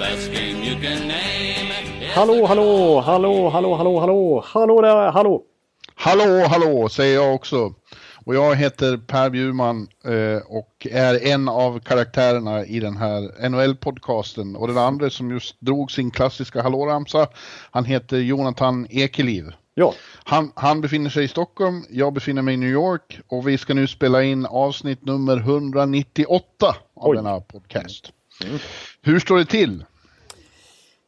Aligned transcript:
best 0.00 0.32
game 0.32 0.64
you 0.64 0.80
can 0.80 1.08
name. 1.08 1.68
is 2.02 2.14
Hallå, 2.14 2.46
hallå, 2.46 3.00
hallå, 3.00 3.48
hallå, 3.50 3.74
hallå, 3.76 4.00
hallå, 4.00 4.44
hallå 4.46 4.80
där, 4.80 5.12
hallå. 5.12 5.42
Hallå, 5.94 6.46
hallå, 6.48 6.88
säger 6.88 7.14
jag 7.14 7.34
också. 7.34 7.74
Och 8.24 8.34
jag 8.34 8.56
heter 8.56 8.96
Per 8.96 9.30
Bjurman 9.30 9.88
eh, 10.04 10.42
och 10.46 10.86
är 10.90 11.26
en 11.26 11.48
av 11.48 11.80
karaktärerna 11.80 12.64
i 12.64 12.80
den 12.80 12.96
här 12.96 13.48
NHL-podcasten. 13.48 14.56
Och 14.56 14.68
den 14.68 14.78
andra 14.78 15.10
som 15.10 15.30
just 15.30 15.60
drog 15.60 15.92
sin 15.92 16.10
klassiska 16.10 16.62
hallåramsa, 16.62 17.26
han 17.70 17.84
heter 17.84 18.16
Jonathan 18.16 18.86
Ekeliv. 18.90 19.52
Ja, 19.74 19.94
Han, 20.24 20.52
han 20.54 20.80
befinner 20.80 21.10
sig 21.10 21.24
i 21.24 21.28
Stockholm, 21.28 21.84
jag 21.90 22.12
befinner 22.12 22.42
mig 22.42 22.54
i 22.54 22.56
New 22.56 22.70
York 22.70 23.20
och 23.28 23.48
vi 23.48 23.58
ska 23.58 23.74
nu 23.74 23.86
spela 23.86 24.22
in 24.22 24.46
avsnitt 24.46 25.04
nummer 25.04 25.36
198 25.36 26.44
av 26.68 26.74
Oj. 26.94 27.16
denna 27.16 27.40
podcast. 27.40 28.12
Hur 29.02 29.20
står 29.20 29.38
det 29.38 29.44
till? 29.44 29.84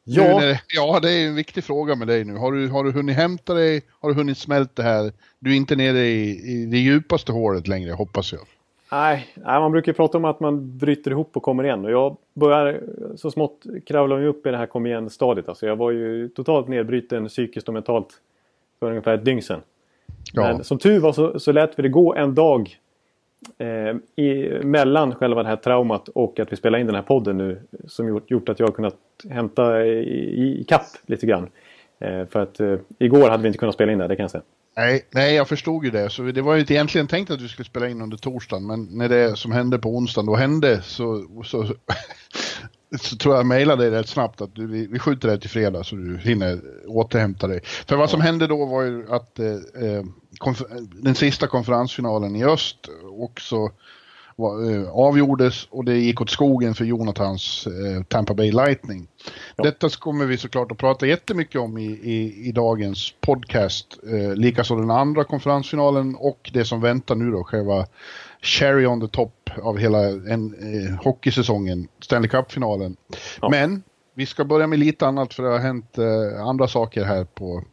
Ja, 0.04 0.38
när, 0.40 0.60
ja, 0.68 1.00
det 1.00 1.12
är 1.12 1.28
en 1.28 1.34
viktig 1.34 1.64
fråga 1.64 1.94
med 1.94 2.08
dig 2.08 2.24
nu. 2.24 2.36
Har 2.36 2.52
du, 2.52 2.68
har 2.68 2.84
du 2.84 2.92
hunnit 2.92 3.16
hämta 3.16 3.54
dig? 3.54 3.82
Har 4.00 4.08
du 4.08 4.14
hunnit 4.14 4.38
smälta 4.38 4.82
det 4.82 4.88
här? 4.88 5.12
Du 5.38 5.52
är 5.52 5.56
inte 5.56 5.76
nere 5.76 5.98
i, 5.98 6.30
i 6.30 6.66
det 6.66 6.78
djupaste 6.78 7.32
hålet 7.32 7.68
längre, 7.68 7.92
hoppas 7.92 8.32
jag. 8.32 8.40
nej, 8.92 9.26
nej, 9.34 9.60
man 9.60 9.72
brukar 9.72 9.92
prata 9.92 10.18
om 10.18 10.24
att 10.24 10.40
man 10.40 10.78
bryter 10.78 11.10
ihop 11.10 11.36
och 11.36 11.42
kommer 11.42 11.64
igen. 11.64 11.84
Och 11.84 11.90
jag 11.90 12.16
börjar 12.34 12.80
så 13.16 13.30
smått 13.30 13.62
kravla 13.86 14.16
mig 14.16 14.26
upp 14.26 14.46
i 14.46 14.50
det 14.50 14.56
här 14.56 14.66
kom 14.66 14.86
igen 14.86 15.10
stadiet. 15.10 15.48
Alltså 15.48 15.66
jag 15.66 15.76
var 15.76 15.90
ju 15.90 16.28
totalt 16.28 16.68
nedbruten 16.68 17.28
psykiskt 17.28 17.68
och 17.68 17.74
mentalt 17.74 18.08
för 18.80 18.90
ungefär 18.90 19.14
ett 19.14 19.24
dygn 19.24 19.42
sedan. 19.42 19.60
Ja, 20.32 20.42
Men 20.42 20.64
som 20.64 20.78
tur 20.78 21.00
var 21.00 21.12
så, 21.12 21.40
så 21.40 21.52
lät 21.52 21.78
vi 21.78 21.82
det 21.82 21.88
gå 21.88 22.14
en 22.14 22.34
dag 22.34 22.76
eh, 23.58 24.24
i, 24.24 24.58
mellan 24.64 25.14
själva 25.14 25.42
det 25.42 25.48
här 25.48 25.56
traumat 25.56 26.08
och 26.08 26.40
att 26.40 26.52
vi 26.52 26.56
spelar 26.56 26.78
in 26.78 26.86
den 26.86 26.94
här 26.94 27.02
podden 27.02 27.38
nu. 27.38 27.60
Som 27.86 28.08
gjort, 28.08 28.30
gjort 28.30 28.48
att 28.48 28.60
jag 28.60 28.66
har 28.66 28.72
kunnat 28.72 28.96
hämta 29.30 29.84
i, 29.86 29.98
i, 30.42 30.60
i 30.60 30.64
kapp 30.64 30.86
lite 31.06 31.26
grann. 31.26 31.48
Eh, 31.98 32.26
för 32.26 32.40
att 32.40 32.60
eh, 32.60 32.74
igår 32.98 33.30
hade 33.30 33.42
vi 33.42 33.46
inte 33.46 33.58
kunnat 33.58 33.74
spela 33.74 33.92
in 33.92 33.98
det, 33.98 34.08
det 34.08 34.16
kan 34.16 34.22
jag 34.22 34.30
säga. 34.30 34.42
nej, 34.76 35.06
nej, 35.10 35.34
jag 35.34 35.48
förstod 35.48 35.84
ju 35.84 35.90
det. 35.90 36.10
Så 36.10 36.22
det 36.22 36.42
var 36.42 36.54
ju 36.54 36.60
inte 36.60 36.74
egentligen 36.74 37.06
tänkt 37.06 37.30
att 37.30 37.40
vi 37.40 37.48
skulle 37.48 37.66
spela 37.66 37.88
in 37.88 38.02
under 38.02 38.16
torsdagen, 38.16 38.66
men 38.66 38.88
när 38.90 39.08
det 39.08 39.36
som 39.36 39.52
hände 39.52 39.78
på 39.78 39.88
onsdagen 39.88 40.26
då 40.26 40.36
hände 40.36 40.82
så, 40.82 41.26
så, 41.44 41.66
så 43.00 43.16
tror 43.16 43.36
jag 43.36 43.46
mejlade 43.46 43.90
dig 43.90 44.00
rätt 44.00 44.08
snabbt 44.08 44.40
att 44.40 44.54
du, 44.54 44.66
vi, 44.66 44.86
vi 44.86 44.98
skjuter 44.98 45.28
det 45.28 45.38
till 45.38 45.50
fredag 45.50 45.84
så 45.84 45.96
du 45.96 46.18
hinner 46.18 46.60
återhämta 46.86 47.46
dig. 47.46 47.60
För 47.64 47.96
vad 47.96 48.10
som 48.10 48.20
hände 48.20 48.46
då 48.46 48.64
var 48.64 48.82
ju 48.82 49.06
att 49.08 49.38
eh, 49.38 49.46
eh, 49.46 50.04
den 50.92 51.14
sista 51.14 51.46
konferensfinalen 51.46 52.36
i 52.36 52.44
öst 52.44 52.88
också 53.20 53.70
var, 54.36 54.70
eh, 54.70 54.90
avgjordes 54.90 55.66
och 55.70 55.84
det 55.84 55.96
gick 55.96 56.20
åt 56.20 56.30
skogen 56.30 56.74
för 56.74 56.84
Jonathans 56.84 57.66
eh, 57.66 58.02
Tampa 58.02 58.34
Bay 58.34 58.52
Lightning. 58.52 59.08
Detta 59.56 59.90
så 59.90 59.98
kommer 59.98 60.26
vi 60.26 60.38
såklart 60.38 60.72
att 60.72 60.78
prata 60.78 61.06
jättemycket 61.06 61.60
om 61.60 61.78
i, 61.78 61.84
i, 61.84 62.48
i 62.48 62.52
dagens 62.52 63.14
podcast. 63.20 63.98
Eh, 64.12 64.34
Likaså 64.34 64.76
den 64.76 64.90
andra 64.90 65.24
konferensfinalen 65.24 66.14
och 66.14 66.50
det 66.52 66.64
som 66.64 66.80
väntar 66.80 67.14
nu 67.14 67.30
då, 67.30 67.44
själva 67.44 67.86
cherry 68.42 68.86
on 68.86 69.00
the 69.00 69.08
top 69.08 69.50
av 69.62 69.78
hela 69.78 69.98
en, 70.08 70.54
eh, 70.54 71.04
hockeysäsongen, 71.04 71.88
Stanley 72.00 72.28
Cup-finalen. 72.28 72.96
Ja. 73.40 73.48
Men 73.48 73.82
vi 74.14 74.26
ska 74.26 74.44
börja 74.44 74.66
med 74.66 74.78
lite 74.78 75.06
annat 75.06 75.34
för 75.34 75.42
det 75.42 75.48
har 75.48 75.58
hänt 75.58 75.98
eh, 75.98 76.46
andra 76.46 76.68
saker 76.68 77.04
här 77.04 77.24
på 77.24 77.64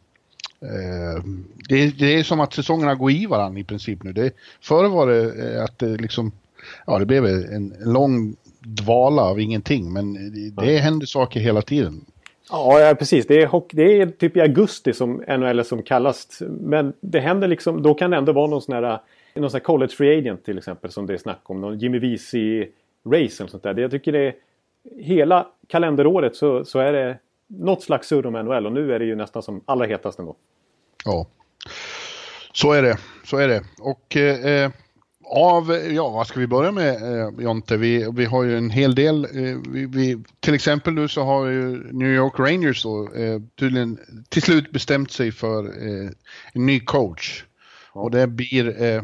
Eh, 0.62 1.24
det, 1.68 1.98
det 1.98 2.14
är 2.14 2.22
som 2.22 2.40
att 2.40 2.52
säsongerna 2.52 2.94
går 2.94 3.10
i 3.10 3.26
varandra 3.26 3.60
i 3.60 3.64
princip 3.64 4.02
nu. 4.02 4.12
Det, 4.12 4.32
förr 4.62 4.88
var 4.88 5.06
det 5.06 5.54
eh, 5.54 5.64
att 5.64 5.78
det 5.78 5.96
liksom, 5.96 6.32
ja 6.86 6.98
det 6.98 7.06
blev 7.06 7.26
en, 7.26 7.72
en 7.82 7.92
lång 7.92 8.36
dvala 8.60 9.22
av 9.22 9.40
ingenting 9.40 9.92
men 9.92 10.12
det, 10.14 10.66
det 10.66 10.78
händer 10.78 11.06
saker 11.06 11.40
hela 11.40 11.62
tiden. 11.62 12.04
Ja, 12.50 12.80
ja 12.80 12.94
precis. 12.94 13.26
Det 13.26 13.42
är, 13.42 13.62
det 13.70 14.00
är 14.00 14.06
typ 14.06 14.36
i 14.36 14.40
augusti 14.40 14.92
som 14.92 15.22
NHL 15.28 15.58
är 15.58 15.62
som 15.62 15.82
kallast. 15.82 16.38
Men 16.60 16.92
det 17.00 17.20
händer 17.20 17.48
liksom, 17.48 17.82
då 17.82 17.94
kan 17.94 18.10
det 18.10 18.16
ändå 18.16 18.32
vara 18.32 18.46
någon 18.46 18.62
sån 18.62 18.74
här, 18.74 19.00
någon 19.34 19.50
sån 19.50 19.58
här 19.58 19.64
college 19.64 19.92
free 19.96 20.18
agent 20.18 20.44
till 20.44 20.58
exempel 20.58 20.90
som 20.90 21.06
det 21.06 21.14
är 21.14 21.18
snack 21.18 21.40
om. 21.42 21.60
Någon 21.60 21.78
Jimmy 21.78 21.98
Vesey 21.98 22.68
race 23.06 23.42
eller 23.42 23.46
sånt 23.50 23.62
där. 23.62 23.74
Det- 23.74 23.82
Jag 23.82 23.90
tycker 23.90 24.12
det 24.12 24.18
är 24.26 24.34
hela 24.98 25.46
kalenderåret 25.68 26.36
så, 26.36 26.64
så 26.64 26.78
är 26.78 26.92
det 26.92 27.18
något 27.46 27.82
slags 27.82 28.08
surr 28.08 28.26
om 28.26 28.32
NHL 28.32 28.66
och 28.66 28.72
nu 28.72 28.92
är 28.94 28.98
det 28.98 29.04
ju 29.04 29.14
nästan 29.16 29.42
som 29.42 29.60
allra 29.64 29.86
hetast 29.86 30.18
ändå. 30.18 30.36
Ja, 31.04 31.26
så 32.52 32.72
är 32.72 32.82
det. 32.82 32.98
Så 33.24 33.36
är 33.36 33.48
det. 33.48 33.62
Och 33.80 34.16
eh, 34.16 34.70
av, 35.24 35.70
ja 35.90 36.08
vad 36.08 36.26
ska 36.26 36.40
vi 36.40 36.46
börja 36.46 36.72
med 36.72 36.94
eh, 36.94 37.44
Jonte? 37.44 37.76
Vi, 37.76 38.10
vi 38.14 38.24
har 38.24 38.44
ju 38.44 38.56
en 38.56 38.70
hel 38.70 38.94
del. 38.94 39.24
Eh, 39.24 39.56
vi, 39.70 39.86
vi, 39.86 40.18
till 40.40 40.54
exempel 40.54 40.94
nu 40.94 41.08
så 41.08 41.22
har 41.22 41.46
ju 41.46 41.92
New 41.92 42.08
York 42.14 42.38
Rangers 42.38 42.82
då 42.82 43.12
eh, 43.14 43.40
tydligen 43.58 43.98
till 44.28 44.42
slut 44.42 44.70
bestämt 44.70 45.10
sig 45.10 45.32
för 45.32 45.64
eh, 45.64 46.10
en 46.52 46.66
ny 46.66 46.80
coach. 46.80 47.44
Och 47.92 48.10
det 48.10 48.26
blir 48.26 48.82
eh, 48.82 49.02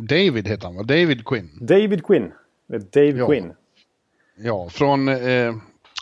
David 0.00 0.48
heter 0.48 0.66
han 0.66 0.76
va? 0.76 0.82
David 0.82 1.24
Quinn. 1.24 1.50
David 1.60 2.04
Quinn. 2.06 2.32
Dave 2.92 3.18
Ja. 3.18 3.26
Quinn. 3.26 3.52
Ja, 4.36 4.68
från 4.68 5.08
eh, 5.08 5.54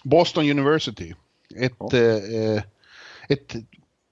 Boston 0.04 0.50
University. 0.50 1.14
Ett, 1.56 1.72
Ja. 1.78 1.90
eh, 1.98 2.54
eh, 2.56 2.62
ett, 3.28 3.54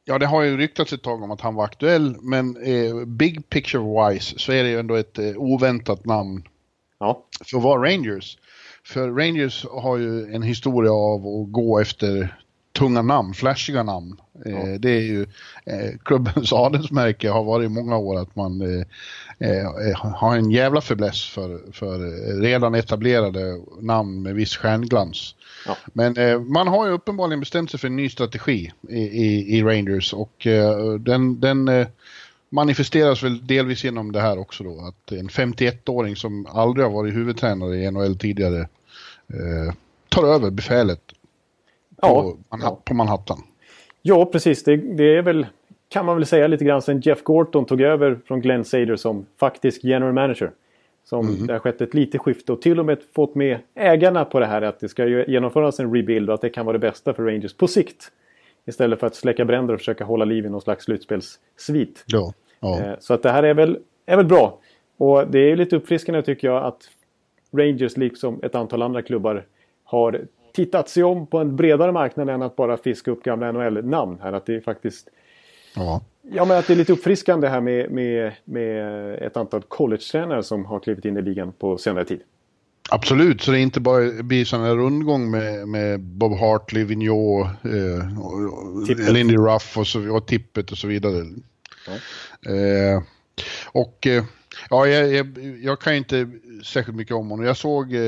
ja 0.05 0.19
det 0.19 0.27
har 0.27 0.43
ju 0.43 0.57
ryktats 0.57 0.93
ett 0.93 1.03
tag 1.03 1.23
om 1.23 1.31
att 1.31 1.41
han 1.41 1.55
var 1.55 1.65
aktuell, 1.65 2.17
men 2.21 2.57
eh, 2.63 3.05
big 3.07 3.49
picture 3.49 4.11
wise 4.11 4.39
så 4.39 4.53
är 4.53 4.63
det 4.63 4.71
ju 4.71 4.79
ändå 4.79 4.95
ett 4.95 5.19
eh, 5.19 5.37
oväntat 5.37 6.05
namn 6.05 6.43
Ja. 6.99 7.25
för 7.51 7.57
att 7.57 7.63
vara 7.63 7.83
Rangers. 7.91 8.39
För 8.85 9.11
Rangers 9.11 9.67
har 9.71 9.97
ju 9.97 10.35
en 10.35 10.43
historia 10.43 10.93
av 10.93 11.27
att 11.27 11.53
gå 11.53 11.79
efter 11.81 12.41
tunga 12.81 13.03
namn, 13.03 13.35
flashiga 13.35 13.83
namn. 13.83 14.17
Eh, 14.47 14.73
det 14.79 14.91
är 14.91 15.01
ju 15.01 15.27
eh, 15.65 15.99
klubbens 16.05 16.53
adelsmärke 16.67 17.31
har 17.31 17.45
varit 17.45 17.67
i 17.67 17.69
många 17.69 17.97
år 17.97 18.21
att 18.21 18.37
man 18.37 18.61
eh, 18.61 18.87
eh, 19.49 19.97
har 19.97 20.37
en 20.37 20.51
jävla 20.51 20.81
fäbless 20.81 21.25
för, 21.25 21.61
för 21.73 21.95
eh, 21.95 22.41
redan 22.41 22.75
etablerade 22.75 23.61
namn 23.81 24.23
med 24.23 24.35
viss 24.35 24.57
stjärnglans. 24.57 25.35
Ja. 25.67 25.77
Men 25.93 26.17
eh, 26.17 26.41
man 26.41 26.69
har 26.69 26.87
ju 26.87 26.93
uppenbarligen 26.93 27.41
bestämt 27.41 27.71
sig 27.71 27.81
för 27.81 27.87
en 27.87 27.97
ny 27.97 28.09
strategi 28.09 28.73
i, 28.89 29.01
i, 29.01 29.59
i 29.59 29.63
Rangers 29.63 30.13
och 30.13 30.47
eh, 30.47 30.95
den, 30.95 31.41
den 31.41 31.69
eh, 31.69 31.87
manifesteras 32.49 33.23
väl 33.23 33.47
delvis 33.47 33.85
genom 33.85 34.13
det 34.13 34.21
här 34.21 34.39
också 34.39 34.65
då. 34.65 34.81
Att 34.81 35.13
en 35.13 35.29
51-åring 35.29 36.17
som 36.17 36.47
aldrig 36.47 36.87
har 36.87 36.93
varit 36.93 37.15
huvudtränare 37.15 37.77
i 37.77 37.91
NHL 37.91 38.19
tidigare 38.19 38.61
eh, 39.29 39.75
tar 40.09 40.25
över 40.25 40.51
befälet 40.51 41.01
Ja. 42.03 42.23
på, 42.23 42.57
Manha- 42.57 42.63
ja. 42.63 42.81
på 42.85 42.95
Manhattan. 42.95 43.39
Ja, 44.03 44.25
precis. 44.25 44.65
Det, 44.65 44.77
det 44.77 45.17
är 45.17 45.23
väl, 45.23 45.47
kan 45.89 46.07
man 46.07 46.17
väl 46.17 46.27
säga 46.27 46.47
lite 46.47 46.65
grann 46.65 46.83
sen 46.83 47.01
Jeff 47.01 47.23
Gorton 47.23 47.65
tog 47.65 47.81
över 47.81 48.19
från 48.27 48.41
Glenn 48.41 48.65
Sader 48.65 48.97
som 48.97 49.27
faktisk 49.37 49.85
general 49.85 50.13
manager. 50.13 50.51
Som 51.05 51.47
det 51.47 51.53
har 51.53 51.61
skett 51.61 51.81
ett 51.81 51.95
litet 51.95 52.21
skifte 52.21 52.53
och 52.53 52.63
till 52.63 52.79
och 52.79 52.87
med 52.87 52.99
fått 53.15 53.35
med 53.35 53.59
ägarna 53.75 54.25
på 54.25 54.41
det 54.41 54.47
här 54.47 54.63
att 54.63 54.81
det 54.81 54.89
ska 54.89 55.07
genomföras 55.07 55.81
en 55.81 55.95
rebuild 55.95 56.29
och 56.29 56.35
att 56.35 56.41
det 56.41 56.49
kan 56.51 56.67
vara 56.67 56.73
det 56.73 56.79
bästa 56.91 57.15
för 57.15 57.23
Rangers 57.23 57.55
på 57.55 57.67
sikt. 57.67 58.13
Istället 58.67 59.01
för 59.01 59.07
att 59.07 59.15
släcka 59.15 59.45
bränder 59.45 59.75
och 59.75 59.81
försöka 59.81 60.05
hålla 60.05 60.25
liv 60.25 60.47
i 60.47 60.49
någon 60.49 60.61
slags 60.61 60.85
slutspelssvit. 60.85 62.05
Ja. 62.07 62.33
Ja. 62.61 62.81
Eh, 62.81 62.93
Så 63.01 63.15
att 63.15 63.23
det 63.23 63.31
här 63.31 63.43
är 63.43 63.55
väl, 63.55 63.79
är 64.07 64.17
väl 64.17 64.27
bra. 64.27 64.59
Och 64.97 65.27
det 65.31 65.39
är 65.39 65.57
lite 65.57 65.77
uppfriskande 65.77 66.23
tycker 66.23 66.49
jag 66.49 66.65
att 66.65 66.91
Rangers 67.53 67.97
liksom 67.97 68.41
ett 68.43 68.55
antal 68.55 68.83
andra 68.83 69.03
klubbar 69.03 69.47
har 69.85 70.21
tittat 70.53 70.89
sig 70.89 71.03
om 71.05 71.27
på 71.27 71.39
en 71.39 71.57
bredare 71.57 71.93
marknad 71.93 72.29
än 72.31 72.43
att 72.43 72.57
bara 72.57 72.77
fiska 72.77 73.11
upp 73.11 73.23
gamla 73.23 73.53
NHL-namn 73.53 74.19
här. 74.23 74.33
Att 74.33 74.47
det 74.47 74.55
är 74.55 74.61
faktiskt 74.61 75.09
ja. 75.77 76.01
Ja, 76.33 76.45
men 76.45 76.57
att 76.59 76.67
det 76.67 76.73
är 76.73 76.77
lite 76.77 76.93
uppfriskande 76.93 77.49
här 77.49 77.61
med, 77.61 77.91
med, 77.91 78.33
med 78.45 79.15
ett 79.23 79.37
antal 79.37 79.63
college-tränare 79.69 80.43
som 80.43 80.65
har 80.65 80.81
klivit 80.81 81.05
in 81.05 81.17
i 81.17 81.23
ligan 81.23 81.53
på 81.53 81.79
senare 81.79 82.05
tid. 82.05 82.21
Absolut, 82.91 83.41
så 83.43 83.51
det 83.51 83.59
inte 83.61 83.81
bara 83.81 84.23
blir 84.23 84.45
sån 84.45 84.61
här 84.61 84.75
rundgång 84.75 85.31
med, 85.31 85.69
med 85.69 86.01
Bob 86.01 86.33
Hartley, 86.39 86.85
Vigneault, 86.85 87.47
eh, 87.65 88.21
och- 88.21 88.77
och 88.81 88.87
Tippet. 88.87 89.13
Lindy 89.13 89.37
Ruff 89.37 89.79
och, 89.79 89.87
så, 89.87 90.17
och 90.17 90.27
Tippet 90.27 90.71
och 90.73 90.79
så 90.79 90.89
vidare. 90.89 91.17
Eh, 92.47 93.03
och 93.73 94.07
eh, 94.07 94.25
ja, 94.71 94.87
jag, 94.87 95.13
jag, 95.13 95.39
jag 95.63 95.81
kan 95.81 95.93
ju 95.93 95.99
inte 95.99 96.31
särskilt 96.65 96.97
mycket 96.99 97.15
om 97.15 97.31
honom. 97.31 97.47
Jag 97.47 97.57
såg 97.57 97.95
eh, 97.95 98.01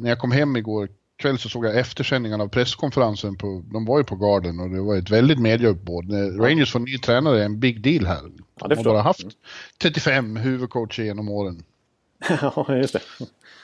när 0.00 0.08
jag 0.08 0.18
kom 0.18 0.32
hem 0.32 0.56
igår 0.56 0.88
kväll 1.18 1.38
så 1.38 1.48
såg 1.48 1.66
jag 1.66 1.78
eftersändningen 1.78 2.40
av 2.40 2.48
presskonferensen 2.48 3.36
på, 3.36 3.64
de 3.72 3.84
var 3.84 3.98
ju 3.98 4.04
på 4.04 4.16
Garden 4.16 4.60
och 4.60 4.70
det 4.70 4.80
var 4.80 4.96
ett 4.96 5.10
väldigt 5.10 5.38
mediauppbåd. 5.38 6.12
Rangers 6.40 6.72
får 6.72 6.80
ny 6.80 6.98
tränare 6.98 7.40
är 7.40 7.44
en 7.44 7.60
big 7.60 7.82
deal 7.82 8.06
här. 8.06 8.20
Ja, 8.60 8.68
det 8.68 8.74
de 8.74 8.76
har 8.78 8.84
bara 8.84 9.02
haft 9.02 9.26
35 9.82 10.36
huvudcoacher 10.36 11.02
genom 11.02 11.28
åren. 11.28 11.62
ja, 12.42 12.66
just 12.76 12.92
det. 12.92 13.00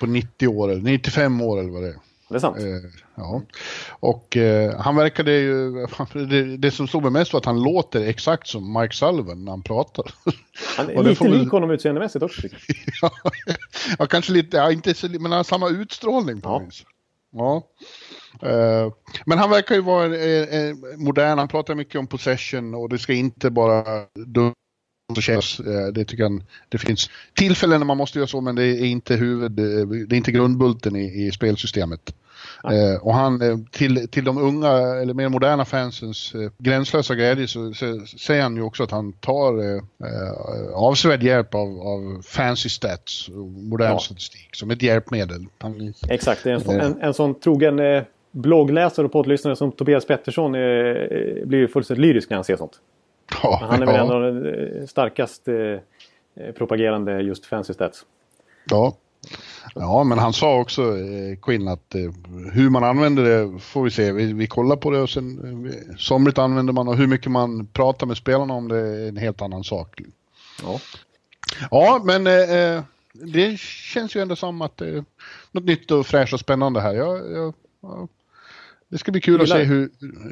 På 0.01 0.07
90 0.07 0.49
år, 0.49 0.71
eller 0.71 0.83
95 0.83 1.41
år 1.41 1.61
eller 1.61 1.71
vad 1.71 1.83
det 1.83 1.89
är. 1.89 1.97
Det 2.29 2.35
är 2.35 2.41
sant. 2.41 2.57
Eh, 2.59 2.65
ja. 3.15 3.43
Och 3.91 4.37
eh, 4.37 4.81
han 4.81 4.97
verkade 4.97 5.33
ju, 5.33 5.73
det, 6.13 6.57
det 6.57 6.71
som 6.71 6.89
slog 6.89 7.03
mig 7.03 7.11
mest 7.13 7.33
var 7.33 7.41
att 7.41 7.47
han 7.47 7.63
låter 7.63 8.07
exakt 8.09 8.49
som 8.49 8.81
Mike 8.81 8.95
Sullivan 8.95 9.45
när 9.45 9.53
han 9.53 9.63
pratar. 9.63 10.05
Han 10.77 10.91
är 10.91 11.03
lite 11.03 11.29
lik 11.29 11.51
honom 11.51 11.71
utseendemässigt 11.71 12.23
också. 12.23 12.43
ja, 13.03 13.11
ja, 13.99 14.07
kanske 14.07 14.33
lite, 14.33 14.57
ja, 14.57 14.73
inte 14.73 14.95
så, 14.95 15.09
men 15.09 15.23
han 15.23 15.33
har 15.33 15.45
samma 15.45 15.69
utstrålning 15.69 16.41
på 16.41 16.49
Ja. 16.49 16.59
vis. 16.59 16.85
Ja. 17.35 17.63
Eh, 18.43 18.93
men 19.27 19.39
han 19.39 19.51
verkar 19.51 19.75
ju 19.75 19.81
vara 19.81 20.09
modern, 20.97 21.39
han 21.39 21.49
pratar 21.49 21.75
mycket 21.75 21.99
om 21.99 22.07
possession 22.07 22.75
och 22.75 22.89
det 22.89 22.99
ska 22.99 23.13
inte 23.13 23.51
bara 23.51 24.07
och 25.09 25.23
kännas. 25.23 25.61
Eh, 25.61 25.87
Det 25.93 26.05
tycker 26.05 26.23
han, 26.23 26.43
det 26.69 26.79
finns 26.79 27.11
tillfällen 27.35 27.81
när 27.81 27.87
man 27.87 27.97
måste 27.97 28.19
göra 28.19 28.27
så 28.27 28.41
men 28.41 28.55
det 28.55 28.65
är 28.65 28.85
inte 28.85 29.17
huvud, 29.17 29.59
eh, 29.59 29.87
det 30.07 30.15
är 30.15 30.17
inte 30.17 30.33
grundbulten 30.33 30.97
i, 30.97 31.27
i 31.27 31.31
spelsystemet. 31.33 32.15
Eh, 32.65 33.03
och 33.03 33.15
han, 33.15 33.43
eh, 33.43 33.57
till, 33.71 34.09
till 34.09 34.25
de 34.25 34.39
unga 34.39 34.71
eller 34.73 35.15
mer 35.15 35.29
moderna 35.29 35.65
fansens 35.65 36.35
eh, 36.35 36.51
gränslösa 36.59 37.15
glädje 37.15 37.49
så, 37.49 37.75
så 37.75 38.01
säger 38.19 38.43
han 38.43 38.57
ju 38.57 38.63
också 38.63 38.83
att 38.83 38.91
han 38.91 39.13
tar 39.13 39.63
eh, 39.77 39.83
avsevärd 40.75 41.23
hjälp 41.23 41.55
av, 41.55 41.69
av 41.81 42.23
fancy 42.23 42.69
stats 42.69 43.29
och 43.29 43.37
modern 43.47 43.91
Ja. 43.93 43.99
statistik 43.99 44.49
som 44.55 44.71
ett 44.71 44.83
hjälpmedel. 44.83 45.47
Han, 45.59 45.95
Exakt, 46.09 46.45
det 46.45 46.51
är 46.51 46.55
en, 46.55 46.61
sån- 46.61 46.81
en, 46.81 47.01
en 47.01 47.15
sån 47.15 47.41
trogen 47.41 47.79
eh, 47.79 48.03
bloggläsare 48.33 49.07
och 49.07 49.13
poddlyssnare 49.13 49.57
som 49.57 49.73
Tobias 49.73 50.07
Pettersson 50.07 50.55
eh, 50.55 50.61
blir 51.47 51.55
ju 51.59 51.69
fullständigt 51.69 52.01
lyrisk 52.07 52.31
när 52.31 52.37
han 52.37 52.45
ser 52.45 52.57
sånt. 52.57 52.73
Ja, 53.43 53.59
Men 53.61 53.71
han 53.71 53.83
är 53.83 53.87
väl 53.87 53.95
ja, 53.95 54.05
en 54.05 54.11
av 54.11 54.23
de 54.23 54.79
eh, 54.81 54.87
starkast 54.87 55.49
eh, 55.49 55.55
eh, 55.55 56.53
propagerande 56.57 57.21
just 57.21 57.47
fancy 57.47 57.73
stats. 57.75 58.05
ja. 58.71 58.97
ja, 59.75 60.05
men 60.05 60.19
han 60.19 60.33
sa 60.33 60.61
också, 60.61 60.83
eh, 60.83 61.37
Quinn, 61.43 61.69
att 61.69 61.95
eh, 61.95 62.01
hur 62.53 62.71
man 62.71 62.85
använder 62.85 63.23
det 63.23 63.59
får 63.59 63.83
vi 63.83 63.91
se. 63.91 64.13
Vi, 64.13 64.33
vi 64.33 64.47
kollar 64.47 64.77
på 64.77 64.91
det 64.91 64.99
och 64.99 65.11
sen 65.11 65.67
eh, 65.67 65.97
somligt 65.97 66.39
använder 66.39 66.73
man 66.73 66.89
och 66.89 66.97
hur 66.97 67.07
mycket 67.07 67.33
man 67.33 67.67
pratar 67.67 68.07
med 68.07 68.17
spelarna 68.17 68.55
om 68.55 68.69
det 68.69 68.79
är 68.79 69.09
en 69.09 69.17
helt 69.17 69.43
annan 69.43 69.65
sak. 69.65 70.01
Ja. 70.63 70.81
Ja, 71.71 72.03
men 72.05 72.27
eh, 72.27 72.57
eh, 72.57 72.83
det 73.13 73.59
känns 73.61 74.17
ju 74.17 74.21
ändå 74.21 74.37
som 74.37 74.63
att 74.63 74.77
det 74.77 74.89
är 74.89 75.05
något 75.53 75.65
nytt 75.65 75.91
och 75.91 76.07
fräscht 76.07 76.33
och 76.33 76.41
spännande 76.41 76.81
här. 76.81 76.95
Jag, 76.95 77.33
jag, 77.33 77.55
ja, 77.83 78.09
det 78.95 78.99
ska 78.99 79.13
bli 79.13 79.21
kul 79.21 79.35
att 79.41 79.49
Gillar 79.49 79.57
se 79.57 79.63
det. 79.63 79.69
hur, 79.69 79.91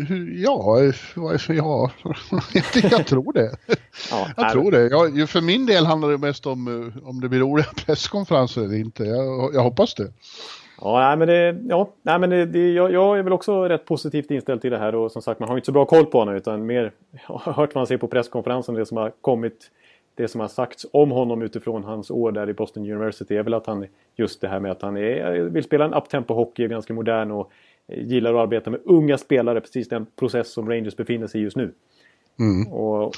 hur 0.09 0.43
ja, 0.44 0.93
vad- 1.17 1.41
ja, 1.49 1.91
jag 2.91 3.06
tror 3.06 3.32
det. 3.32 3.50
Ja, 4.11 4.29
Jag 4.37 4.53
tror 4.53 4.70
det. 4.70 4.88
Jag, 4.88 5.31
för 5.31 5.41
min 5.41 5.67
del 5.67 5.87
handlar 5.87 6.09
det 6.11 6.19
mest 6.19 6.47
om 6.47 6.69
eh, 6.97 7.09
om 7.09 7.20
det 7.20 7.29
blir 7.29 7.41
roliga 7.41 7.67
presskonferenser 7.87 8.64
eller 8.64 8.76
inte. 8.76 9.05
Jag, 9.05 9.55
jag 9.55 9.62
hoppas 9.62 9.94
det. 9.94 10.12
Ja, 10.81 10.99
nej, 10.99 11.17
men 11.17 11.29
det, 11.29 11.61
ja, 11.75 11.91
nej, 12.03 12.19
men 12.19 12.31
det, 12.31 12.47
det, 12.47 12.73
jag, 12.73 12.93
jag 12.93 13.19
är 13.19 13.23
väl 13.23 13.32
också 13.32 13.69
rätt 13.69 13.85
positivt 13.87 14.31
inställd 14.31 14.61
till 14.61 14.70
det 14.70 14.79
här 14.79 14.94
och 14.94 15.12
som 15.12 15.23
sagt 15.23 15.41
man 15.41 15.49
har 15.49 15.56
inte 15.56 15.67
så 15.67 15.73
bra 15.73 15.85
koll 15.85 16.06
på 16.06 16.19
honom 16.19 16.35
utan 16.35 16.67
mer 16.67 16.93
jag 17.29 17.35
har 17.38 17.53
hört 17.53 17.75
vad 17.75 17.81
han 17.81 17.87
säger 17.87 17.99
på 17.99 18.08
presskonferensen 18.08 18.75
det 18.75 18.87
som 18.87 18.97
har 18.97 19.12
kommit 19.20 19.70
det 20.15 20.29
som 20.29 20.41
har 20.41 20.49
sagts 20.49 20.87
om 20.93 21.11
honom 21.11 21.43
utifrån 21.43 21.85
hans 21.85 22.11
år 22.11 22.32
där 22.32 22.50
i 22.50 22.55
Boston 22.55 22.82
University 22.82 23.37
är 23.37 23.43
väl 23.43 23.55
att 23.55 23.67
han 23.67 23.87
just 24.17 24.41
det 24.41 24.49
här 24.49 24.61
med 24.61 24.70
att 24.73 24.82
han 24.82 24.97
är, 24.97 25.32
vill 25.41 25.65
spela 25.65 25.85
en 25.85 25.94
uptempo 25.94 26.35
hockey, 26.35 26.69
ganska 26.69 26.94
modern 26.94 27.31
och 27.31 27.50
gillar 27.88 28.34
att 28.34 28.40
arbeta 28.40 28.70
med 28.70 28.81
unga 28.84 29.19
spelare, 29.19 29.61
precis 29.61 29.88
den 29.88 30.06
process 30.19 30.52
som 30.52 30.69
Rangers 30.70 30.96
befinner 30.96 31.26
sig 31.26 31.40
i 31.40 31.44
just 31.44 31.56
nu. 31.56 31.73
Och, 32.70 33.02
och 33.06 33.12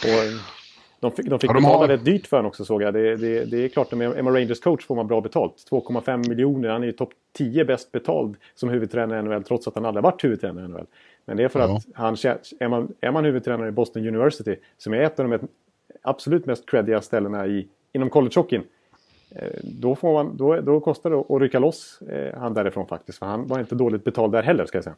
de 1.01 1.11
fick, 1.11 1.27
de 1.27 1.39
fick 1.39 1.51
Ja, 1.51 1.55
de 1.55 1.61
betala 1.63 1.79
har- 1.79 1.89
rätt 1.89 2.05
dyrt 2.05 2.27
för 2.27 2.37
honom 2.37 2.49
också 2.49 2.65
såg 2.65 2.83
jag. 2.83 2.95
Det, 2.95 3.17
det, 3.17 3.45
det 3.45 3.65
är 3.65 3.69
klart, 3.69 3.93
är 3.93 4.23
man 4.23 4.35
Rangers 4.35 4.61
coach 4.61 4.87
får 4.87 4.95
man 4.97 5.07
bra 5.07 5.21
betalt. 5.21 5.55
2,5 5.71 6.29
miljoner. 6.29 6.69
Han 6.69 6.83
är 6.83 6.87
ju 6.87 6.93
topp 6.93 7.11
10 7.33 7.65
bäst 7.65 7.93
betald 7.93 8.37
som 8.55 8.69
huvudtränare 8.69 9.19
i 9.19 9.23
NHL 9.23 9.45
trots 9.45 9.69
att 9.69 9.75
han 9.75 9.85
aldrig 9.85 10.03
varit 10.05 10.25
huvudtränare 10.25 10.65
i 10.65 10.69
NHL. 10.69 10.87
Men 11.25 11.37
det 11.37 11.45
är 11.45 11.49
för 11.49 11.61
Ja. 11.61 11.77
att 11.77 11.85
han, 11.95 12.15
är, 12.15 12.69
man, 12.69 12.95
är 13.01 13.11
man 13.13 13.25
huvudtränare 13.25 13.69
i 13.69 13.73
Boston 13.73 14.07
University 14.09 14.57
som 14.79 14.95
är 14.95 15.01
ett 15.01 15.21
av 15.21 15.29
de 15.29 15.39
absolut 16.03 16.47
mest 16.47 16.71
creddiga 16.71 17.01
ställena 17.01 17.47
i, 17.47 17.69
inom 17.93 18.11
collegehockeyn. 18.11 18.63
Eh, 19.31 19.49
Då, 19.63 19.97
får 19.97 20.13
man, 20.13 20.37
då, 20.37 20.61
då 20.61 20.81
kostar 20.81 21.11
det 21.11 21.17
att 21.17 21.43
rycka 21.43 21.59
loss 21.59 22.01
eh, 22.11 22.39
han 22.41 22.55
därifrån 22.55 22.87
faktiskt. 22.87 23.19
För 23.19 23.27
han 23.27 23.47
var 23.47 23.61
inte 23.61 23.75
dåligt 23.75 24.05
betald 24.05 24.33
där 24.33 24.43
heller 24.43 24.67
ska 24.67 24.77
jag 24.77 24.85
säga. 24.85 24.97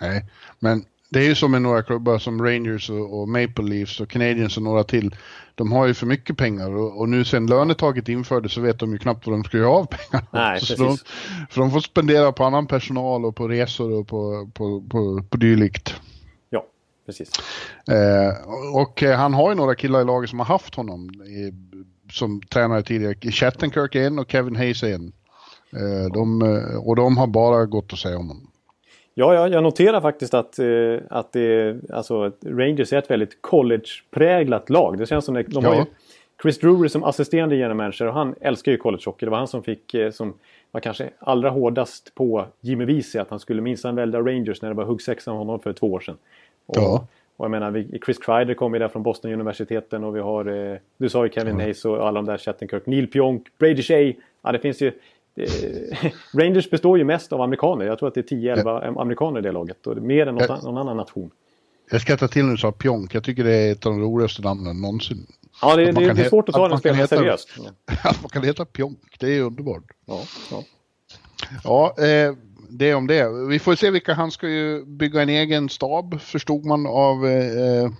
Nej, 0.00 0.24
men 0.58 0.84
det 1.10 1.18
är 1.18 1.24
ju 1.24 1.34
som 1.34 1.50
med 1.50 1.62
några 1.62 1.82
klubbar 1.82 2.18
som 2.18 2.44
Rangers 2.44 2.90
och, 2.90 3.20
och 3.20 3.28
Maple 3.28 3.64
Leafs 3.64 4.00
och 4.00 4.08
Canadiens 4.08 4.56
och 4.56 4.62
några 4.62 4.84
till. 4.84 5.16
De 5.54 5.72
har 5.72 5.86
ju 5.86 5.94
för 5.94 6.06
mycket 6.06 6.36
pengar 6.36 6.76
och, 6.76 7.00
och 7.00 7.08
nu 7.08 7.24
sen 7.24 7.46
lönetaket 7.46 8.08
infördes 8.08 8.52
så 8.52 8.60
vet 8.60 8.78
de 8.78 8.92
ju 8.92 8.98
knappt 8.98 9.26
vad 9.26 9.34
de 9.34 9.44
ska 9.44 9.56
göra 9.58 9.70
av 9.70 9.86
pengarna. 9.86 10.26
Nej, 10.30 10.60
Så 10.60 10.76
precis. 10.76 11.04
de, 11.04 11.46
för 11.50 11.60
de 11.60 11.70
får 11.70 11.80
spendera 11.80 12.32
på 12.32 12.44
annan 12.44 12.66
personal 12.66 13.24
och 13.24 13.36
på 13.36 13.48
resor 13.48 13.92
och 13.92 14.08
på, 14.08 14.50
på, 14.54 14.82
på, 14.90 15.22
på 15.30 15.36
dylikt. 15.36 16.00
Ja, 16.50 16.66
precis. 17.06 17.30
Eh, 17.88 18.50
och 18.74 19.02
eh, 19.02 19.18
han 19.18 19.34
har 19.34 19.48
ju 19.50 19.54
några 19.54 19.74
killar 19.74 20.00
i 20.00 20.04
laget 20.04 20.30
som 20.30 20.38
har 20.38 20.46
haft 20.46 20.74
honom 20.74 21.10
i, 21.10 21.52
som 22.16 22.40
tränare 22.42 22.82
tidigare. 22.82 23.14
Shattenkirk 23.30 23.94
är 23.94 24.06
en 24.06 24.18
och 24.18 24.30
Kevin 24.30 24.56
Hayes 24.56 24.82
är 24.82 24.94
en. 24.94 25.12
Eh, 25.76 26.12
de, 26.14 26.42
eh, 26.42 26.86
och 26.88 26.96
de 26.96 27.16
har 27.16 27.26
bara 27.26 27.66
gått 27.66 27.92
att 27.92 27.98
säga 27.98 28.18
om 28.18 28.28
honom. 28.28 28.50
Ja, 29.14 29.34
jag, 29.34 29.52
jag 29.52 29.62
noterar 29.62 30.00
faktiskt 30.00 30.34
att, 30.34 30.58
eh, 30.58 30.66
att 31.10 31.32
det, 31.32 31.76
alltså, 31.92 32.22
att 32.22 32.36
Rangers 32.46 32.92
är 32.92 32.98
ett 32.98 33.10
väldigt 33.10 33.42
college-präglat 33.42 34.70
lag. 34.70 34.98
Det 34.98 35.06
känns 35.06 35.24
som 35.24 35.34
det, 35.34 35.42
de 35.42 35.64
har 35.64 35.74
Ja. 35.74 35.78
ju 35.80 35.84
Chris 36.42 36.58
Drury 36.58 36.88
som 36.88 37.04
assisterande 37.04 37.56
general 37.56 37.76
manager 37.76 38.06
och 38.06 38.14
han 38.14 38.34
älskar 38.40 38.72
ju 38.72 38.78
collegehockey. 38.78 39.26
Det 39.26 39.30
var 39.30 39.38
han 39.38 39.48
som 39.48 39.62
fick, 39.62 39.94
som 40.12 40.34
var 40.72 40.80
kanske 40.80 41.10
allra 41.18 41.50
hårdast 41.50 42.14
på 42.14 42.46
Jimmy 42.60 42.84
Vesey 42.84 43.20
att 43.20 43.30
han 43.30 43.40
skulle 43.40 43.62
minsann 43.62 43.94
välja 43.96 44.20
Rangers 44.20 44.62
när 44.62 44.68
det 44.68 44.74
var 44.74 44.84
huggsexa 44.84 45.30
av 45.30 45.36
honom 45.36 45.60
för 45.60 45.72
två 45.72 45.92
år 45.92 46.00
sedan. 46.00 46.16
Och, 46.66 46.76
Ja. 46.76 47.06
Och 47.36 47.44
jag 47.44 47.50
menar, 47.50 47.84
Chris 48.04 48.18
Kreider 48.18 48.54
kom 48.54 48.72
ju 48.72 48.78
där 48.78 48.88
från 48.88 49.02
Boston 49.02 49.32
universiteten 49.32 50.04
och 50.04 50.16
vi 50.16 50.20
har, 50.20 50.72
eh, 50.72 50.78
du 50.98 51.08
sa 51.08 51.24
ju 51.26 51.30
Kevin 51.32 51.60
Hayes 51.60 51.84
och 51.84 52.08
alla 52.08 52.22
de 52.22 52.24
där, 52.26 52.38
Shattenkirk, 52.38 52.86
Neil 52.86 53.06
Pionk, 53.06 53.46
Brady 53.58 53.82
Shea. 53.82 54.12
Ja, 54.42 54.52
det 54.52 54.58
finns 54.58 54.80
ju 54.82 54.92
eh, 55.36 56.10
Rangers 56.38 56.70
består 56.70 56.98
ju 56.98 57.04
mest 57.04 57.32
av 57.32 57.40
amerikaner. 57.40 57.86
Jag 57.86 57.98
tror 57.98 58.08
att 58.08 58.14
det 58.14 58.32
är 58.32 58.36
10-11 58.56 59.00
amerikaner 59.00 59.38
i 59.38 59.42
det 59.42 59.52
laget. 59.52 59.86
Och 59.86 59.96
mer 59.96 60.26
än 60.26 60.34
något, 60.34 60.44
Ja. 60.48 60.54
an- 60.54 60.60
någon 60.64 60.78
annan 60.78 60.96
nation. 60.96 61.30
Jag 61.90 62.00
skrattar 62.00 62.28
till 62.28 62.44
när 62.44 62.50
du 62.52 62.58
sa 62.58 62.72
Pjonk. 62.72 63.14
Jag 63.14 63.24
tycker 63.24 63.44
det 63.44 63.54
är 63.54 63.72
ett 63.72 63.86
av 63.86 63.92
de 63.92 64.00
roligaste 64.02 64.42
namnen 64.42 64.80
någonsin. 64.80 65.26
Ja, 65.62 65.76
det, 65.76 65.84
det, 65.92 66.12
det 66.12 66.24
är 66.24 66.28
svårt 66.28 66.48
att 66.48 66.54
ta 66.54 66.68
den 66.68 66.78
spelaren 66.78 67.08
seriöst. 67.08 67.48
Att 68.04 68.22
man 68.22 68.28
kan 68.28 68.42
heta 68.42 68.64
Pjonk, 68.64 68.98
det 69.18 69.36
är 69.36 69.42
underbart. 69.42 69.82
Ja, 70.06 70.20
ja. 70.50 70.62
Ja, 71.64 71.94
eh, 72.04 72.32
det 72.68 72.94
om 72.94 73.06
det. 73.06 73.46
Vi 73.48 73.58
får 73.58 73.74
se 73.74 73.90
vilka, 73.90 74.14
han 74.14 74.30
ska 74.30 74.48
ju 74.48 74.84
bygga 74.84 75.22
en 75.22 75.28
egen 75.28 75.68
stab 75.68 76.20
förstod 76.20 76.64
man 76.64 76.86
av, 76.86 77.26
eh, 77.26 77.90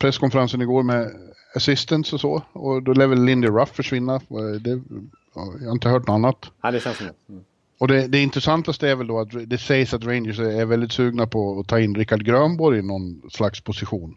presskonferensen 0.00 0.62
igår 0.62 0.82
med 0.82 1.10
assistants 1.54 2.12
och 2.12 2.20
så. 2.20 2.42
Och 2.52 2.82
då 2.82 2.92
lär 2.92 3.06
väl 3.06 3.24
Lindy 3.24 3.48
Ruff 3.48 3.68
försvinna. 3.68 4.20
Det, 4.60 4.70
ja, 5.34 5.52
jag 5.60 5.66
har 5.66 5.72
inte 5.72 5.88
hört 5.88 6.06
något 6.06 6.14
annat. 6.14 6.50
ja 6.62 6.70
det 6.70 6.80
känns 6.80 6.96
som 6.96 7.06
det. 7.06 7.32
Mm. 7.32 7.44
Och 7.78 7.88
det, 7.88 8.06
det 8.06 8.18
intressantaste 8.18 8.88
är 8.88 8.94
väl 8.94 9.06
då 9.06 9.20
att 9.20 9.28
det 9.50 9.58
sägs 9.58 9.94
att 9.94 10.04
Rangers 10.04 10.38
är 10.38 10.64
väldigt 10.64 10.92
sugna 10.92 11.26
på 11.26 11.60
att 11.60 11.68
ta 11.68 11.80
in 11.80 11.94
Rickard 11.94 12.24
Grönborg 12.24 12.78
i 12.78 12.82
någon 12.82 13.22
slags 13.30 13.60
position. 13.60 14.14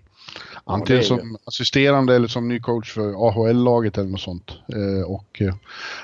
Antingen 0.63 1.03
som 1.03 1.37
assisterande 1.45 2.15
eller 2.15 2.27
som 2.27 2.47
ny 2.47 2.59
coach 2.59 2.93
för 2.93 3.27
AHL-laget 3.27 3.97
eller 3.97 4.09
något 4.09 4.21
sånt. 4.21 4.51
Eh, 4.73 5.11
och, 5.11 5.41
eh, 5.41 5.53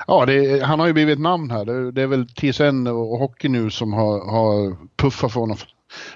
ja, 0.06 0.26
det, 0.26 0.64
han 0.64 0.80
har 0.80 0.86
ju 0.86 0.92
blivit 0.92 1.12
ett 1.12 1.22
namn 1.22 1.50
här. 1.50 1.64
Det, 1.64 1.92
det 1.92 2.02
är 2.02 2.06
väl 2.06 2.28
TSN 2.28 2.86
och, 2.86 3.18
Hockey 3.18 3.48
nu 3.48 3.70
som 3.70 3.92
har, 3.92 4.30
har 4.30 4.76
puffat 4.96 5.32
för 5.32 5.40
honom. 5.40 5.56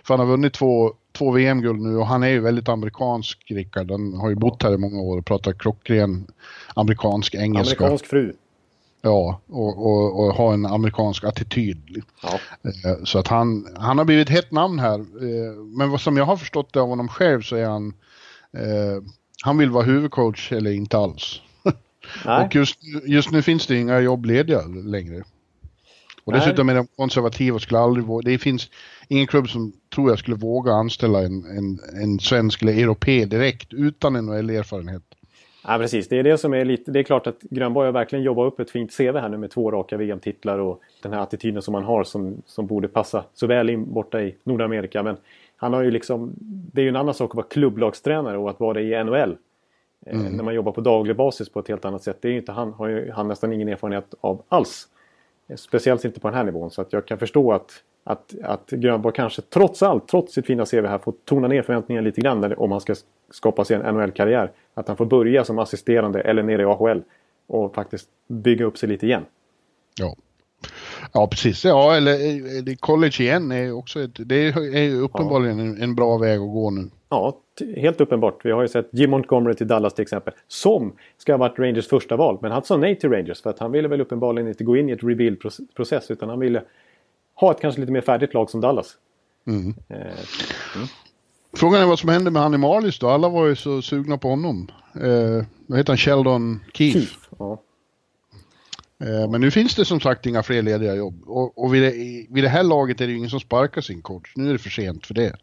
För 0.04 0.14
han 0.14 0.18
har 0.18 0.26
vunnit 0.26 0.54
två, 0.54 0.92
två 1.12 1.30
VM-guld 1.30 1.80
nu 1.80 1.96
och 1.96 2.06
han 2.06 2.22
är 2.22 2.28
ju 2.28 2.40
väldigt 2.40 2.68
amerikansk, 2.68 3.50
Rickard. 3.50 3.90
Han 3.90 4.14
har 4.14 4.28
ju 4.28 4.34
bott 4.34 4.62
här 4.62 4.74
i 4.74 4.78
många 4.78 5.00
år 5.00 5.18
och 5.18 5.26
pratar 5.26 5.52
klockren 5.52 6.26
amerikansk 6.74 7.34
engelska. 7.34 7.84
Amerikansk 7.84 8.06
fru. 8.06 8.32
Ja, 9.04 9.40
och, 9.48 9.86
och, 9.86 10.20
och 10.20 10.34
ha 10.34 10.52
en 10.52 10.66
amerikansk 10.66 11.24
attityd. 11.24 12.02
Ja. 12.22 12.38
Eh, 12.64 13.04
Så 13.04 13.18
att 13.18 13.28
han, 13.28 13.66
han 13.76 13.98
har 13.98 14.04
blivit 14.04 14.28
ett 14.28 14.34
hett 14.34 14.50
namn 14.50 14.78
här. 14.78 15.04
Men 15.76 15.90
vad 15.90 16.00
som 16.00 16.16
jag 16.16 16.24
har 16.24 16.36
förstått 16.36 16.72
det 16.72 16.80
av 16.80 16.88
honom 16.88 17.08
själv 17.08 17.42
så 17.42 17.56
är 17.56 17.66
han, 17.66 17.94
eh, 18.56 19.02
han 19.42 19.58
vill 19.58 19.70
vara 19.70 19.84
huvudcoach 19.84 20.52
eller 20.52 20.70
inte 20.70 20.96
alls. 20.96 21.40
Och 22.44 22.54
just, 22.54 22.78
just 23.06 23.30
nu 23.30 23.42
finns 23.42 23.66
det 23.66 23.76
inga 23.76 24.00
jobb 24.00 24.24
lediga 24.24 24.62
längre. 24.84 25.22
Och 26.24 26.32
Nej. 26.32 26.40
dessutom 26.40 26.68
är 26.68 26.74
de 26.74 26.86
konservativa 26.86 27.54
och 27.54 27.62
skulle 27.62 27.80
aldrig 27.80 28.06
våga, 28.06 28.30
det 28.30 28.38
finns 28.38 28.70
ingen 29.08 29.26
klubb 29.26 29.48
som 29.48 29.72
tror 29.94 30.10
jag 30.10 30.18
skulle 30.18 30.36
våga 30.36 30.72
anställa 30.72 31.22
en, 31.22 31.44
en, 31.44 31.78
en 32.02 32.20
svensk 32.20 32.62
eller 32.62 32.72
europé 32.72 33.24
direkt 33.24 33.72
utan 33.72 34.12
NHL-erfarenhet. 34.12 35.02
Ja, 35.64 35.78
precis. 35.78 36.08
Det 36.08 36.18
är 36.18 36.22
det 36.22 36.38
som 36.38 36.54
är 36.54 36.64
lite... 36.64 36.90
Det 36.90 36.98
är 36.98 37.02
klart 37.02 37.26
att 37.26 37.40
Grönborg 37.40 37.86
har 37.86 37.92
verkligen 37.92 38.24
jobbat 38.24 38.52
upp 38.52 38.60
ett 38.60 38.70
fint 38.70 38.96
CV 38.96 39.16
här 39.16 39.28
nu 39.28 39.36
med 39.36 39.50
två 39.50 39.70
raka 39.70 39.96
VM-titlar 39.96 40.58
och 40.58 40.80
den 41.02 41.12
här 41.12 41.20
attityden 41.20 41.62
som 41.62 41.74
han 41.74 41.84
har 41.84 42.04
som, 42.04 42.42
som 42.46 42.66
borde 42.66 42.88
passa 42.88 43.24
så 43.34 43.46
väl 43.46 43.70
in 43.70 43.92
borta 43.92 44.22
i 44.22 44.34
Nordamerika. 44.44 45.02
Men 45.02 45.16
han 45.62 45.72
har 45.72 45.82
ju 45.82 45.90
liksom... 45.90 46.32
Det 46.72 46.80
är 46.80 46.82
ju 46.82 46.88
en 46.88 46.96
annan 46.96 47.14
sak 47.14 47.30
att 47.30 47.36
vara 47.36 47.46
klubblagstränare 47.46 48.38
och 48.38 48.50
att 48.50 48.60
vara 48.60 48.74
det 48.74 48.82
i 48.82 49.04
NHL. 49.04 49.36
Eh, 50.06 50.20
mm. 50.20 50.32
När 50.32 50.44
man 50.44 50.54
jobbar 50.54 50.72
på 50.72 50.80
daglig 50.80 51.16
basis 51.16 51.48
på 51.48 51.60
ett 51.60 51.68
helt 51.68 51.84
annat 51.84 52.02
sätt. 52.02 52.18
Det 52.20 52.28
är 52.28 52.32
inte, 52.32 52.52
han 52.52 52.72
har 52.72 52.88
ju 52.88 53.10
han 53.10 53.28
nästan 53.28 53.52
ingen 53.52 53.68
erfarenhet 53.68 54.14
av 54.20 54.42
alls. 54.48 54.88
Eh, 55.48 55.56
speciellt 55.56 56.04
inte 56.04 56.20
på 56.20 56.28
den 56.28 56.36
här 56.36 56.44
nivån. 56.44 56.70
Så 56.70 56.82
att 56.82 56.92
jag 56.92 57.06
kan 57.06 57.18
förstå 57.18 57.52
att, 57.52 57.70
att, 58.04 58.34
att 58.42 58.70
Grönborg 58.70 59.14
kanske 59.14 59.42
trots 59.42 59.82
allt, 59.82 60.08
trots 60.08 60.34
sitt 60.34 60.46
fina 60.46 60.66
CV 60.66 60.86
här, 60.86 60.98
får 60.98 61.14
tona 61.24 61.48
ner 61.48 61.62
förväntningarna 61.62 62.04
lite 62.04 62.20
grann 62.20 62.54
om 62.56 62.72
han 62.72 62.80
ska 62.80 62.94
skapa 63.30 63.64
sig 63.64 63.76
en 63.76 63.94
NHL-karriär. 63.94 64.50
Att 64.74 64.88
han 64.88 64.96
får 64.96 65.06
börja 65.06 65.44
som 65.44 65.58
assisterande 65.58 66.20
eller 66.20 66.42
nere 66.42 66.62
i 66.62 66.64
AHL 66.64 67.02
och 67.46 67.74
faktiskt 67.74 68.08
bygga 68.28 68.64
upp 68.64 68.78
sig 68.78 68.88
lite 68.88 69.06
igen. 69.06 69.24
Ja. 70.00 70.16
Ja, 71.12 71.26
precis. 71.26 71.64
Ja, 71.64 71.94
eller 71.94 72.12
eh, 72.68 72.74
college 72.80 73.16
igen 73.22 73.52
är 73.52 73.72
också 73.72 74.00
ett, 74.00 74.28
det 74.28 74.36
är 74.36 75.00
uppenbarligen 75.00 75.58
ja. 75.58 75.64
en, 75.64 75.82
en 75.82 75.94
bra 75.94 76.18
väg 76.18 76.40
att 76.40 76.52
gå 76.52 76.70
nu. 76.70 76.90
Ja, 77.08 77.38
helt 77.76 78.00
uppenbart. 78.00 78.44
Vi 78.44 78.50
har 78.50 78.62
ju 78.62 78.68
sett 78.68 78.88
Jim 78.92 79.10
Montgomery 79.10 79.54
till 79.54 79.68
Dallas 79.68 79.94
till 79.94 80.02
exempel. 80.02 80.34
Som 80.48 80.92
ska 81.18 81.32
ha 81.32 81.38
varit 81.38 81.58
Rangers 81.58 81.88
första 81.88 82.16
val. 82.16 82.38
Men 82.42 82.52
han 82.52 82.64
sa 82.64 82.76
nej 82.76 82.98
till 82.98 83.10
Rangers 83.10 83.42
för 83.42 83.50
att 83.50 83.58
han 83.58 83.72
ville 83.72 83.88
väl 83.88 84.00
uppenbarligen 84.00 84.48
inte 84.48 84.64
gå 84.64 84.76
in 84.76 84.88
i 84.88 84.92
ett 84.92 85.02
rebuild-process. 85.02 86.10
Utan 86.10 86.28
han 86.28 86.40
ville 86.40 86.62
ha 87.34 87.50
ett 87.50 87.60
kanske 87.60 87.80
lite 87.80 87.92
mer 87.92 88.00
färdigt 88.00 88.34
lag 88.34 88.50
som 88.50 88.60
Dallas. 88.60 88.96
Mm. 89.46 89.74
Eh, 89.88 89.96
mm. 89.96 90.88
Frågan 91.56 91.82
är 91.82 91.86
vad 91.86 91.98
som 91.98 92.08
hände 92.08 92.30
med 92.30 92.42
han 92.42 92.54
i 92.54 92.58
Marlies 92.58 92.98
då. 92.98 93.08
Alla 93.08 93.28
var 93.28 93.46
ju 93.46 93.56
så 93.56 93.82
sugna 93.82 94.18
på 94.18 94.28
honom. 94.28 94.70
Eh, 94.94 95.44
vad 95.66 95.78
heter 95.78 95.92
han? 95.92 95.96
Sheldon 95.96 96.60
Keefe. 96.74 96.98
Keefe 96.98 97.16
ja. 97.38 97.58
Eh, 99.02 99.30
men 99.30 99.40
nu 99.40 99.50
finns 99.50 99.74
det 99.74 99.84
som 99.84 100.00
sagt 100.00 100.26
inga 100.26 100.42
fler 100.42 100.62
lediga 100.62 100.94
jobb. 100.94 101.22
Och, 101.26 101.64
och 101.64 101.74
vid, 101.74 101.82
det, 101.82 101.90
vid 102.30 102.44
det 102.44 102.48
här 102.48 102.62
laget 102.62 103.00
är 103.00 103.06
det 103.06 103.12
ju 103.12 103.18
ingen 103.18 103.30
som 103.30 103.40
sparkar 103.40 103.80
sin 103.80 104.02
coach. 104.02 104.32
Nu 104.36 104.48
är 104.48 104.52
det 104.52 104.58
för 104.58 104.70
sent 104.70 105.06
för 105.06 105.14
det. 105.14 105.36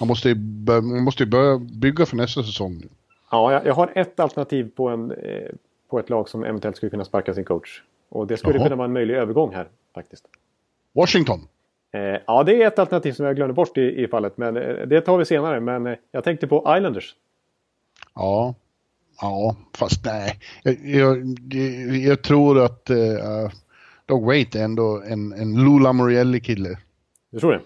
Man 0.00 0.08
måste 0.08 0.28
ju, 0.28 0.34
man 0.66 1.02
måste 1.02 1.26
börja 1.26 1.58
bygga 1.58 2.06
för 2.06 2.16
nästa 2.16 2.42
säsong. 2.42 2.82
Ja, 3.30 3.52
jag, 3.52 3.66
jag 3.66 3.74
har 3.74 3.92
ett 3.94 4.20
alternativ 4.20 4.70
på, 4.76 4.88
en, 4.88 5.10
eh, 5.10 5.50
på 5.90 5.98
ett 5.98 6.10
lag 6.10 6.28
som 6.28 6.44
eventuellt 6.44 6.76
skulle 6.76 6.90
kunna 6.90 7.04
sparka 7.04 7.34
sin 7.34 7.44
coach. 7.44 7.82
Och 8.08 8.26
det 8.26 8.36
skulle 8.36 8.54
Jaha. 8.54 8.64
kunna 8.64 8.76
vara 8.76 8.84
en 8.84 8.92
möjlig 8.92 9.14
övergång 9.14 9.54
här 9.54 9.68
faktiskt. 9.94 10.24
Washington? 10.92 11.40
Eh, 11.92 12.20
ja, 12.26 12.42
det 12.42 12.62
är 12.62 12.66
ett 12.66 12.78
alternativ 12.78 13.12
som 13.12 13.26
jag 13.26 13.36
glömde 13.36 13.54
bort 13.54 13.78
i, 13.78 14.04
i 14.04 14.08
fallet. 14.08 14.36
Men 14.36 14.56
eh, 14.56 14.86
det 14.86 15.00
tar 15.00 15.18
vi 15.18 15.24
senare. 15.24 15.60
Men 15.60 15.86
eh, 15.86 15.96
jag 16.12 16.24
tänkte 16.24 16.46
på 16.46 16.74
Islanders. 16.76 17.16
Ja, 18.14 18.54
ja, 19.20 19.56
fast 19.76 20.04
nej. 20.04 20.38
Jag, 20.62 20.76
jag, 20.84 21.96
jag 21.96 22.22
tror 22.22 22.64
att 22.64 22.90
uh, 22.90 23.50
Doug 24.06 24.24
Waite 24.24 24.60
är 24.60 24.64
ändå 24.64 25.02
en, 25.06 25.32
en 25.32 25.64
Lula 25.64 25.92
Morelli-kille. 25.92 26.78
Du 27.32 27.40
tror 27.40 27.52
det? 27.52 27.60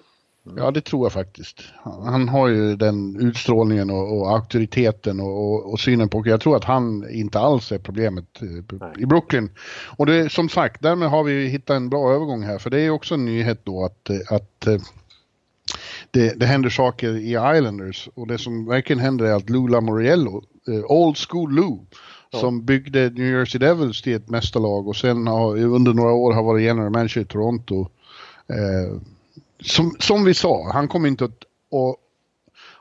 Mm. 0.46 0.58
Ja, 0.58 0.70
det 0.70 0.80
tror 0.80 1.04
jag 1.04 1.12
faktiskt. 1.12 1.62
Han 1.82 2.28
har 2.28 2.48
ju 2.48 2.76
den 2.76 3.20
utstrålningen 3.20 3.90
och, 3.90 4.20
och 4.20 4.30
auktoriteten 4.30 5.20
och, 5.20 5.52
och, 5.52 5.72
och, 5.72 5.80
synen 5.80 6.08
på... 6.08 6.22
Jag 6.26 6.40
tror 6.40 6.56
att 6.56 6.64
han 6.64 7.10
inte 7.10 7.38
alls 7.38 7.72
är 7.72 7.78
problemet 7.78 8.40
Nej. 8.40 8.92
i 8.98 9.06
Brooklyn. 9.06 9.50
Och 9.96 10.06
det, 10.06 10.32
som 10.32 10.48
sagt, 10.48 10.82
därmed 10.82 11.10
har 11.10 11.24
vi 11.24 11.46
hittat 11.46 11.76
en 11.76 11.88
bra 11.88 12.12
övergång 12.12 12.42
här. 12.42 12.58
För 12.58 12.70
det 12.70 12.80
är 12.80 12.90
också 12.90 13.14
en 13.14 13.24
nyhet 13.24 13.60
då 13.64 13.84
att, 13.84 14.10
att 14.30 14.66
det, 16.10 16.40
det 16.40 16.46
händer 16.46 16.70
saker 16.70 17.16
i 17.16 17.30
Islanders. 17.30 18.08
Och 18.14 18.26
det 18.26 18.38
som 18.38 18.66
verkligen 18.66 19.00
händer 19.00 19.24
är 19.24 19.32
att 19.32 19.50
Lou 19.50 19.68
Lamoriello, 19.68 20.36
eh, 20.36 20.42
Old 20.88 21.16
School 21.28 21.54
Lou, 21.54 21.78
ja. 22.30 22.38
som 22.38 22.64
byggde 22.64 23.10
New 23.10 23.26
Jersey 23.26 23.58
Devils 23.58 24.02
till 24.02 24.14
ett 24.14 24.28
mästarlag 24.28 24.88
och 24.88 24.96
sen 24.96 25.26
har, 25.26 25.58
under 25.58 25.92
några 25.92 26.12
år 26.12 26.32
har 26.32 26.42
varit 26.42 26.64
general 26.64 26.90
manager 26.90 27.20
i 27.20 27.24
Toronto. 27.24 27.88
Eh, 28.46 29.00
som, 29.60 29.96
som 29.98 30.24
vi 30.24 30.34
sa, 30.34 30.70
han 30.72 30.88
kommer 30.88 31.08
inte 31.08 31.24
att, 31.24 31.30
att, 31.30 31.96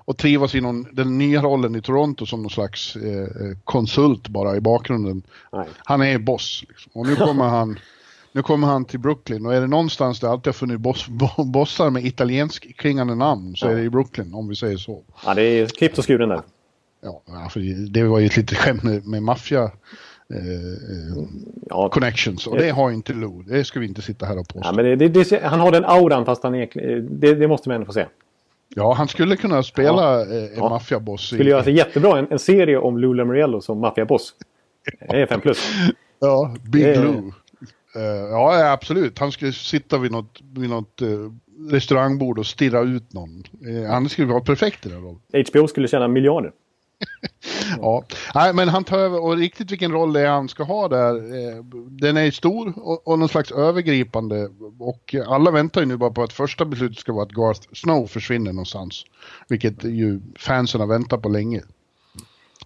att 0.05 0.17
trivas 0.17 0.55
i 0.55 0.61
någon, 0.61 0.87
den 0.91 1.17
nya 1.17 1.41
rollen 1.41 1.75
i 1.75 1.81
Toronto 1.81 2.25
som 2.25 2.41
någon 2.41 2.49
slags 2.49 2.95
eh, 2.95 3.27
konsult 3.63 4.27
bara 4.27 4.55
i 4.55 4.61
bakgrunden. 4.61 5.23
Nej. 5.51 5.67
Han 5.77 6.01
är 6.01 6.19
boss. 6.19 6.63
Liksom. 6.69 6.91
Och 6.93 7.07
nu 7.07 7.15
kommer 7.15 7.43
han 7.49 7.79
nu 8.35 8.41
kommer 8.41 8.67
han 8.67 8.85
till 8.85 8.99
Brooklyn 8.99 9.45
och 9.45 9.53
är 9.53 9.61
det 9.61 9.67
någonstans 9.67 10.19
det 10.19 10.29
alltid 10.29 10.47
har 10.47 10.53
funnits 10.53 10.79
boss, 10.79 11.07
bossar 11.37 11.89
med 11.89 12.05
italiensk 12.05 12.77
klingande 12.77 13.15
namn 13.15 13.55
så 13.55 13.65
ja. 13.65 13.71
är 13.71 13.75
det 13.75 13.81
i 13.81 13.89
Brooklyn 13.89 14.33
om 14.33 14.47
vi 14.47 14.55
säger 14.55 14.77
så. 14.77 15.03
Ja, 15.25 15.33
det 15.33 15.43
är 15.43 15.67
klippt 15.67 15.97
och 15.97 16.05
skuren 16.05 16.29
där. 16.29 16.41
Ja, 17.03 17.49
för 17.49 17.89
det 17.89 18.03
var 18.03 18.19
ju 18.19 18.25
ett 18.25 18.37
litet 18.37 18.57
skämt 18.57 18.83
med, 18.83 19.07
med 19.07 19.23
maffia 19.23 19.63
eh, 20.33 21.23
ja, 21.69 21.89
connections. 21.89 22.47
Och 22.47 22.57
det 22.57 22.69
har 22.69 22.91
inte 22.91 23.13
Lou. 23.13 23.43
Det 23.43 23.63
ska 23.63 23.79
vi 23.79 23.85
inte 23.85 24.01
sitta 24.01 24.25
här 24.25 24.39
och 24.39 24.47
påstå. 24.47 24.69
Ja, 24.69 24.73
men 24.75 24.85
det, 24.85 24.95
det, 24.95 25.29
det, 25.29 25.43
han 25.43 25.59
har 25.59 25.71
den 25.71 25.85
auran 25.85 26.25
fast 26.25 26.43
han 26.43 26.55
är... 26.55 27.01
Det, 27.35 27.47
måste 27.47 27.69
man 27.69 27.75
ändå 27.75 27.85
få 27.85 27.93
se. 27.93 28.05
Ja, 28.75 28.93
han 28.93 29.07
skulle 29.07 29.35
kunna 29.35 29.63
spela 29.63 30.19
ja. 30.19 30.21
Eh, 30.21 30.43
en 30.43 30.49
ja. 30.55 30.69
maffiaboss. 30.69 31.27
Skulle 31.27 31.49
göra 31.49 31.63
sig 31.63 31.73
jättebra. 31.73 32.19
En, 32.19 32.27
en 32.31 32.39
serie 32.39 32.77
om 32.77 32.97
Lou 32.97 33.13
Lamoriello 33.13 33.61
som 33.61 33.79
maffiaboss. 33.79 34.33
Det 35.09 35.21
är 35.21 35.25
5 35.25 35.41
plus. 35.41 35.71
Ja, 36.19 36.55
Big 36.63 36.83
det... 36.83 37.03
Lou. 37.03 37.31
Uh, 37.95 38.03
ja, 38.31 38.71
absolut. 38.71 39.19
Han 39.19 39.31
skulle 39.31 39.51
sitta 39.51 39.97
vid 39.97 40.11
något, 40.11 40.41
vid 40.57 40.69
något 40.69 41.01
restaurangbord 41.71 42.39
och 42.39 42.45
stirra 42.45 42.81
ut 42.81 43.13
någon. 43.13 43.43
Han 43.89 44.09
skulle 44.09 44.27
vara 44.27 44.41
perfekt 44.41 44.85
i 44.85 44.89
den 44.89 45.01
rollen. 45.01 45.19
HBO 45.51 45.67
skulle 45.67 45.87
tjäna 45.87 46.07
miljarder. 46.07 46.51
ja, 47.81 48.03
Nej, 48.35 48.53
men 48.53 48.69
han 48.69 48.83
tar 48.83 48.97
över 48.97 49.23
och 49.23 49.37
riktigt 49.37 49.71
vilken 49.71 49.91
roll 49.91 50.13
det 50.13 50.21
är 50.21 50.29
han 50.29 50.49
ska 50.49 50.63
ha 50.63 50.87
där. 50.87 51.15
Eh, 51.15 51.63
den 51.89 52.17
är 52.17 52.31
stor 52.31 52.73
och, 52.75 53.07
och 53.07 53.19
någon 53.19 53.29
slags 53.29 53.51
övergripande 53.51 54.49
och 54.79 55.15
alla 55.27 55.51
väntar 55.51 55.81
ju 55.81 55.87
nu 55.87 55.97
bara 55.97 56.11
på 56.11 56.23
att 56.23 56.33
första 56.33 56.65
beslutet 56.65 56.97
ska 56.97 57.13
vara 57.13 57.23
att 57.23 57.31
Garth 57.31 57.67
Snow 57.73 58.07
försvinner 58.07 58.53
någonstans. 58.53 59.05
Vilket 59.47 59.83
ju 59.83 60.21
fansen 60.39 60.81
har 60.81 60.87
väntat 60.87 61.21
på 61.21 61.29
länge. 61.29 61.61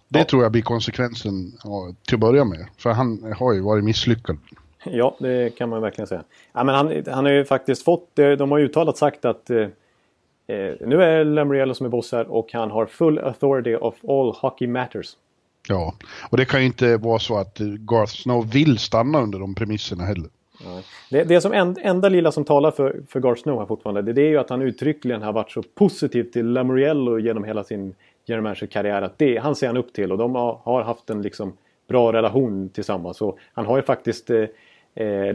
Det 0.08 0.18
ja. 0.18 0.24
tror 0.24 0.42
jag 0.42 0.52
blir 0.52 0.62
konsekvensen 0.62 1.52
ja, 1.64 1.92
till 2.06 2.14
att 2.14 2.20
börja 2.20 2.44
med. 2.44 2.66
För 2.76 2.90
han 2.90 3.34
har 3.38 3.52
ju 3.52 3.60
varit 3.60 3.84
misslyckad. 3.84 4.36
Ja, 4.84 5.16
det 5.18 5.56
kan 5.56 5.68
man 5.68 5.82
verkligen 5.82 6.08
säga. 6.08 6.24
Ja, 6.52 6.64
men 6.64 6.74
han, 6.74 7.02
han 7.06 7.24
har 7.24 7.32
ju 7.32 7.44
faktiskt 7.44 7.84
fått, 7.84 8.16
de 8.16 8.50
har 8.50 8.58
ju 8.58 8.64
uttalat 8.64 8.98
sagt 8.98 9.24
att 9.24 9.50
eh, 10.48 10.74
nu 10.80 11.02
är 11.02 11.24
Lamriello 11.24 11.74
som 11.74 11.86
är 11.86 11.90
boss 11.90 12.12
här 12.12 12.30
och 12.30 12.52
han 12.52 12.70
har 12.70 12.86
full 12.86 13.18
authority 13.18 13.74
of 13.74 13.94
all 14.04 14.32
hockey 14.32 14.66
matters. 14.66 15.16
Ja, 15.68 15.94
och 16.30 16.36
det 16.36 16.44
kan 16.44 16.60
ju 16.60 16.66
inte 16.66 16.96
vara 16.96 17.18
så 17.18 17.38
att 17.38 17.58
Garth 17.58 18.12
Snow 18.12 18.50
vill 18.52 18.78
stanna 18.78 19.20
under 19.20 19.38
de 19.38 19.54
premisserna 19.54 20.04
heller. 20.04 20.30
Ja. 20.64 20.82
Det, 21.10 21.24
det 21.24 21.40
som 21.40 21.52
en, 21.52 21.76
enda 21.82 22.08
lilla 22.08 22.32
som 22.32 22.44
talar 22.44 22.70
för, 22.70 23.02
för 23.08 23.20
Garth 23.20 23.42
Snow 23.42 23.58
här 23.58 23.66
fortfarande 23.66 24.02
det, 24.02 24.12
det 24.12 24.22
är 24.22 24.28
ju 24.28 24.38
att 24.38 24.50
han 24.50 24.62
uttryckligen 24.62 25.22
har 25.22 25.32
varit 25.32 25.50
så 25.50 25.62
positiv 25.62 26.24
till 26.24 26.46
Lamoriello 26.46 27.18
genom 27.18 27.44
hela 27.44 27.64
sin 27.64 27.94
general 28.26 28.56
karriär 28.56 29.02
att 29.02 29.18
det, 29.18 29.36
han 29.36 29.56
ser 29.56 29.66
han 29.66 29.76
upp 29.76 29.92
till 29.92 30.12
och 30.12 30.18
de 30.18 30.34
har, 30.34 30.60
har 30.64 30.82
haft 30.82 31.10
en 31.10 31.22
liksom 31.22 31.56
bra 31.88 32.12
relation 32.12 32.68
tillsammans. 32.68 33.22
Och 33.22 33.38
han 33.52 33.66
har 33.66 33.76
ju 33.76 33.82
faktiskt 33.82 34.30
eh, 34.30 34.44
eh 34.94 35.34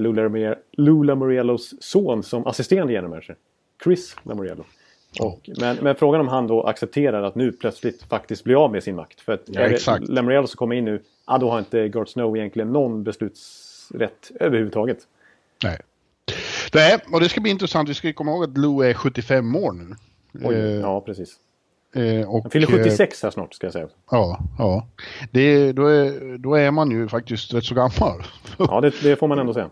Lamoriellos 0.78 1.74
son 1.80 2.24
som 2.24 2.48
assisterande 2.48 2.94
general. 2.94 3.24
Chris 3.84 4.16
Lamoriello. 4.24 4.64
Och, 5.20 5.50
men, 5.60 5.78
men, 5.82 5.96
frågan 5.96 6.22
om 6.22 6.28
han 6.28 6.48
då 6.48 6.64
accepterar 6.64 7.24
att 7.24 7.36
nu 7.36 7.52
plötsligt 7.52 8.04
faktiskt 8.04 8.44
bli 8.44 8.56
av 8.56 8.72
med 8.72 8.84
sin 8.84 8.96
makt. 8.96 9.22
För 9.22 9.34
att 9.34 9.42
ja, 9.46 9.62
är 9.62 10.12
Lamriel 10.12 10.48
som 10.48 10.58
kommer 10.58 10.76
in 10.76 10.86
nu, 10.86 11.02
ja, 11.28 11.38
då 11.38 11.52
har 11.52 11.60
inte 11.60 11.78
Gert 11.78 12.10
Snow 12.10 12.38
egentligen 12.38 12.72
någon 12.72 13.04
beslutsrätt 13.04 14.32
överhuvudtaget. 14.40 14.98
Nej. 15.64 15.80
Nej, 16.74 17.00
och 17.12 17.20
det 17.20 17.30
ska 17.30 17.42
bli 17.42 17.52
intressant. 17.52 17.90
Vi 17.90 17.94
ska 17.94 18.14
komma 18.14 18.32
ihåg 18.32 18.44
att 18.44 18.58
Lou 18.58 18.82
är 18.82 18.94
75 18.94 19.56
år 19.56 19.72
nu. 19.72 19.96
Oj, 20.44 20.56
eh, 20.56 20.62
ja, 20.62 21.02
precis. 21.02 21.36
Eh, 21.96 22.30
och, 22.30 22.42
han 22.42 22.52
fyller 22.52 22.68
76 22.68 23.24
här 23.24 23.32
snart 23.32 23.54
ska 23.54 23.66
jag 23.66 23.74
säga. 23.74 23.88
Ja, 24.12 24.40
ja. 24.58 24.88
Det, 25.32 25.72
då, 25.72 25.88
är, 25.88 26.38
då 26.38 26.56
är 26.56 26.72
man 26.72 26.92
ju 26.92 27.08
faktiskt 27.08 27.54
rätt 27.54 27.64
så 27.64 27.76
gammal. 27.76 28.24
ja, 28.58 28.82
det, 28.82 28.94
det 29.04 29.16
får 29.16 29.28
man 29.28 29.40
ändå 29.40 29.54
säga. 29.54 29.70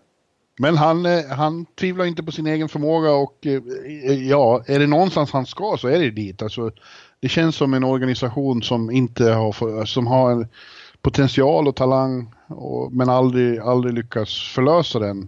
Men 0.62 0.78
han, 0.78 1.06
eh, 1.06 1.26
han 1.26 1.66
tvivlar 1.66 2.06
inte 2.06 2.24
på 2.24 2.32
sin 2.32 2.48
egen 2.48 2.70
förmåga 2.70 3.12
och 3.12 3.48
eh, 3.48 4.28
ja, 4.30 4.64
är 4.68 4.80
det 4.80 4.88
någonstans 4.88 5.32
han 5.32 5.46
ska 5.46 5.78
så 5.80 5.88
är 5.88 6.00
det 6.00 6.12
dit. 6.12 6.42
Alltså, 6.42 6.72
det 7.20 7.30
känns 7.30 7.56
som 7.56 7.74
en 7.74 7.84
organisation 7.84 8.64
som 8.64 8.92
inte 8.92 9.24
har, 9.24 9.86
som 9.86 10.08
har 10.08 10.48
potential 11.02 11.68
och 11.68 11.76
talang 11.76 12.34
och, 12.48 12.94
men 12.94 13.10
aldrig, 13.10 13.60
aldrig 13.60 13.94
lyckas 13.94 14.54
förlösa 14.56 15.00
den. 15.00 15.28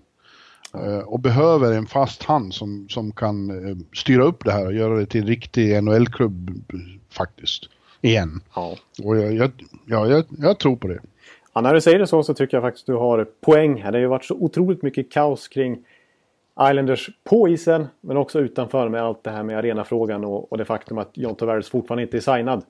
Eh, 0.74 1.00
och 1.00 1.20
behöver 1.20 1.74
en 1.74 1.88
fast 1.88 2.24
hand 2.24 2.54
som, 2.54 2.90
som 2.90 3.12
kan 3.12 3.52
styra 3.96 4.24
upp 4.24 4.46
det 4.46 4.52
här 4.52 4.66
och 4.66 4.74
göra 4.74 5.00
det 5.00 5.06
till 5.06 5.22
en 5.22 5.28
riktig 5.28 5.84
NHL-klubb 5.84 6.52
faktiskt. 7.10 7.64
Igen. 8.02 8.42
Ja. 8.56 8.76
Och 9.04 9.18
jag, 9.18 9.34
jag, 9.34 9.52
ja, 9.86 10.08
jag, 10.08 10.26
jag 10.38 10.60
tror 10.60 10.76
på 10.76 10.88
det. 10.88 11.00
Ja, 11.54 11.62
när 11.62 11.74
du 11.74 11.82
säger 11.82 12.00
det 12.00 12.08
så 12.08 12.24
så 12.24 12.34
tycker 12.34 12.58
jag 12.58 12.64
faktiskt 12.64 12.86
du 12.86 12.94
har 12.94 13.28
poäng 13.42 13.82
här. 13.82 13.92
Det 13.92 13.98
har 13.98 14.02
ju 14.02 14.08
varit 14.08 14.26
så 14.26 14.36
otroligt 14.36 14.82
mycket 14.82 15.12
kaos 15.12 15.48
kring 15.48 15.86
Islanders 16.70 17.10
på 17.24 17.48
isen 17.48 17.88
men 18.02 18.18
också 18.18 18.40
utanför 18.40 18.90
med 18.90 19.02
allt 19.02 19.24
det 19.24 19.32
här 19.32 19.44
med 19.44 19.58
arenafrågan 19.58 20.26
och, 20.26 20.52
och 20.52 20.58
det 20.58 20.66
faktum 20.66 20.98
att 20.98 21.10
John 21.14 21.36
Tavares 21.36 21.70
fortfarande 21.70 22.04
inte 22.04 22.18
är 22.18 22.22
signad. 22.22 22.64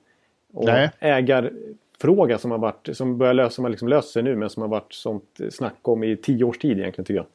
Och 0.52 0.64
Nej. 0.64 0.90
ägar 0.98 1.52
fråga 2.00 2.38
som 2.38 2.50
har 2.50 2.58
varit, 2.58 2.88
som 2.92 3.18
börjar 3.18 3.34
lösa, 3.34 3.50
som 3.50 3.64
har 3.64 3.70
liksom 3.70 3.88
löst 3.88 4.12
sig 4.12 4.22
nu 4.22 4.36
men 4.36 4.50
som 4.50 4.60
har 4.60 4.68
varit 4.68 4.92
sånt 4.92 5.40
snack 5.50 5.78
om 5.82 6.04
i 6.04 6.16
tio 6.16 6.44
års 6.44 6.58
tid 6.58 6.78
egentligen 6.78 7.04
tycker 7.04 7.14
jag. 7.14 7.26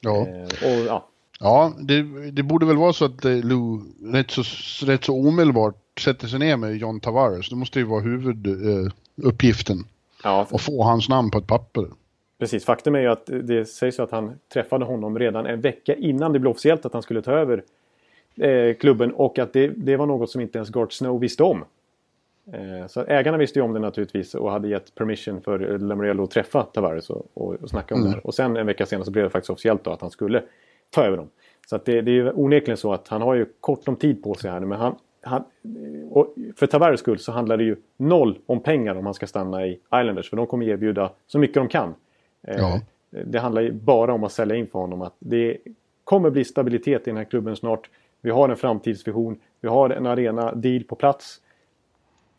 Ja. 0.00 0.26
Eh, 0.28 0.42
och, 0.42 0.86
ja. 0.86 1.08
Ja, 1.40 1.72
det, 1.80 2.02
det 2.30 2.42
borde 2.42 2.66
väl 2.66 2.76
vara 2.76 2.92
så 2.92 3.04
att 3.04 3.24
eh, 3.24 3.44
Lou 3.44 3.80
rätt 4.12 4.30
så, 4.30 4.42
rätt 4.86 5.04
så 5.04 5.28
omedelbart 5.28 6.00
sätter 6.00 6.26
sig 6.26 6.38
ner 6.38 6.56
med 6.56 6.76
John 6.76 7.00
Tavares. 7.00 7.48
Det 7.48 7.56
måste 7.56 7.78
ju 7.78 7.84
vara 7.84 8.00
huvuduppgiften. 8.00 9.84
Ja, 10.26 10.46
att 10.50 10.60
få 10.62 10.82
hans 10.82 11.08
namn 11.08 11.30
på 11.30 11.38
ett 11.38 11.46
papper. 11.46 11.86
precis. 12.38 12.64
Faktum 12.64 12.94
är 12.94 13.00
ju 13.00 13.06
att 13.06 13.26
det 13.26 13.64
sägs 13.66 13.98
ju 13.98 14.02
att 14.02 14.10
han 14.10 14.38
träffade 14.52 14.84
honom 14.84 15.18
redan 15.18 15.46
en 15.46 15.60
vecka 15.60 15.94
innan 15.94 16.32
det 16.32 16.38
blev 16.38 16.50
officiellt 16.50 16.86
att 16.86 16.92
han 16.92 17.02
skulle 17.02 17.22
ta 17.22 17.32
över 17.32 17.62
eh, 18.40 18.74
klubben 18.74 19.12
och 19.12 19.38
att 19.38 19.52
det, 19.52 19.68
det 19.68 19.96
var 19.96 20.06
något 20.06 20.30
som 20.30 20.40
inte 20.40 20.58
ens 20.58 20.70
Gart 20.70 20.92
Snow 20.92 21.20
visste 21.20 21.42
om. 21.42 21.64
Eh, 22.52 22.86
så 22.86 23.04
ägarna 23.04 23.38
visste 23.38 23.58
ju 23.58 23.62
om 23.64 23.72
det 23.72 23.80
naturligtvis 23.80 24.34
och 24.34 24.50
hade 24.50 24.68
gett 24.68 24.94
permission 24.94 25.40
för 25.42 25.78
Lamoriello 25.78 26.24
att 26.24 26.30
träffa 26.30 26.62
Tavares 26.62 27.10
och, 27.10 27.26
och, 27.34 27.54
och 27.54 27.70
snacka 27.70 27.94
om 27.94 28.00
Mm. 28.00 28.10
det 28.10 28.16
här. 28.16 28.26
Och 28.26 28.34
sen 28.34 28.56
en 28.56 28.66
vecka 28.66 28.86
senare 28.86 29.04
så 29.04 29.10
blev 29.10 29.24
det 29.24 29.30
faktiskt 29.30 29.50
officiellt 29.50 29.84
då 29.84 29.90
att 29.90 30.00
han 30.00 30.10
skulle 30.10 30.42
ta 30.90 31.04
över 31.04 31.16
dem. 31.16 31.28
Så 31.68 31.76
att 31.76 31.84
det, 31.84 32.00
det 32.00 32.10
är 32.10 32.14
ju 32.14 32.30
onekligen 32.32 32.76
så 32.76 32.92
att 32.92 33.08
han 33.08 33.22
har 33.22 33.34
ju 33.34 33.46
kort 33.60 33.88
om 33.88 33.96
tid 33.96 34.22
på 34.22 34.34
sig 34.34 34.50
här 34.50 34.60
nu. 34.60 34.66
Men 34.66 34.78
han, 34.78 34.96
han, 35.26 35.44
för 36.56 36.66
Tavares 36.66 37.00
skull 37.00 37.18
så 37.18 37.32
handlar 37.32 37.56
det 37.56 37.64
ju 37.64 37.76
noll 37.96 38.38
om 38.46 38.60
pengar 38.60 38.94
om 38.94 39.04
han 39.04 39.14
ska 39.14 39.26
stanna 39.26 39.66
i 39.66 39.72
Islanders. 39.72 40.30
För 40.30 40.36
de 40.36 40.46
kommer 40.46 40.68
erbjuda 40.68 41.12
så 41.26 41.38
mycket 41.38 41.54
de 41.54 41.68
kan. 41.68 41.94
Eh, 42.48 42.56
Ja. 42.56 42.80
Det 43.24 43.38
handlar 43.38 43.62
ju 43.62 43.72
bara 43.72 44.12
om 44.12 44.24
att 44.24 44.32
sälja 44.32 44.56
in 44.56 44.66
för 44.66 44.78
honom. 44.78 45.02
Att 45.02 45.14
det 45.18 45.56
kommer 46.04 46.30
bli 46.30 46.44
stabilitet 46.44 47.02
i 47.02 47.10
den 47.10 47.16
här 47.16 47.24
klubben 47.24 47.56
snart. 47.56 47.90
Vi 48.20 48.30
har 48.30 48.48
en 48.48 48.56
framtidsvision. 48.56 49.38
Vi 49.60 49.68
har 49.68 49.90
en 49.90 50.06
arena-deal 50.06 50.84
på 50.84 50.94
plats. 50.96 51.40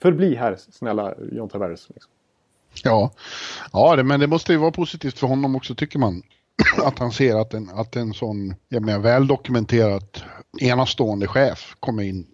Förbli 0.01 0.35
här, 0.35 0.55
snälla 0.57 1.13
John 1.31 1.49
Tavares. 1.49 1.89
Liksom. 1.89 2.11
Ja, 2.83 3.11
ja 3.73 3.95
det, 3.95 4.03
men 4.03 4.19
det 4.19 4.27
måste 4.27 4.51
ju 4.51 4.57
vara 4.57 4.71
positivt 4.71 5.19
för 5.19 5.27
honom 5.27 5.55
också 5.55 5.75
tycker 5.75 5.99
man. 5.99 6.21
Att 6.83 6.99
han 6.99 7.11
ser 7.11 7.35
att 7.35 7.53
en, 7.53 7.69
att 7.69 7.95
en 7.95 8.13
sån 8.13 8.55
jag 8.69 8.85
menar, 8.85 8.99
väldokumenterat 8.99 10.23
enastående 10.61 11.27
chef 11.27 11.75
kommer 11.79 12.03
in. 12.03 12.27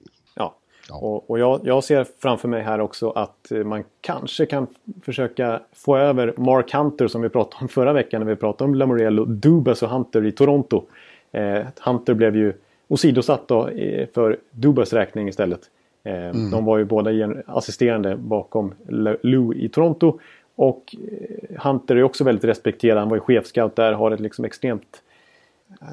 Ja. 0.90 0.96
Och, 0.98 1.30
och 1.30 1.40
jag, 1.40 1.62
jag 1.64 1.84
ser 1.84 2.06
framför 2.20 2.48
mig 2.48 2.62
här 2.62 2.80
också 2.82 3.10
att 3.10 3.52
eh, 3.52 3.64
man 3.64 3.84
kanske 4.02 4.46
kan 4.46 4.68
försöka 5.02 5.60
få 5.74 5.98
över 5.98 6.34
Mark 6.38 6.74
Hunter 6.74 7.08
som 7.08 7.22
vi 7.22 7.30
pratade 7.30 7.62
om 7.62 7.68
förra 7.68 7.94
veckan 7.94 8.22
när 8.22 8.28
vi 8.28 8.36
pratade 8.36 8.70
om 8.70 8.76
Lamoriello, 8.76 9.26
Dubas 9.26 9.84
och 9.84 9.90
Hunter 9.90 10.26
i 10.26 10.32
Toronto. 10.32 10.84
Eh, 11.32 11.62
Hunter 11.86 12.14
blev 12.14 12.36
ju 12.36 12.54
åsidosatt 12.88 13.48
då, 13.48 13.68
eh, 13.68 14.08
för 14.14 14.38
Dubas 14.52 14.94
räkning 14.94 15.28
istället. 15.28 15.62
Eh, 16.04 16.36
De 16.52 16.66
var 16.66 16.78
ju 16.78 16.86
båda 16.86 17.12
assisterande 17.46 18.16
bakom 18.16 18.74
Lou 19.22 19.54
i 19.56 19.70
Toronto. 19.70 20.20
Och 20.56 20.96
eh, 21.12 21.62
Hunter 21.64 21.96
är 21.96 22.04
också 22.04 22.24
väldigt 22.24 22.44
respekterad. 22.44 22.98
Han 22.98 23.10
var 23.10 23.18
ju 23.18 23.22
chefscout 23.22 23.76
där, 23.76 23.94
har 23.94 24.12
ett 24.12 24.20
liksom 24.20 24.46
extremt 24.46 25.02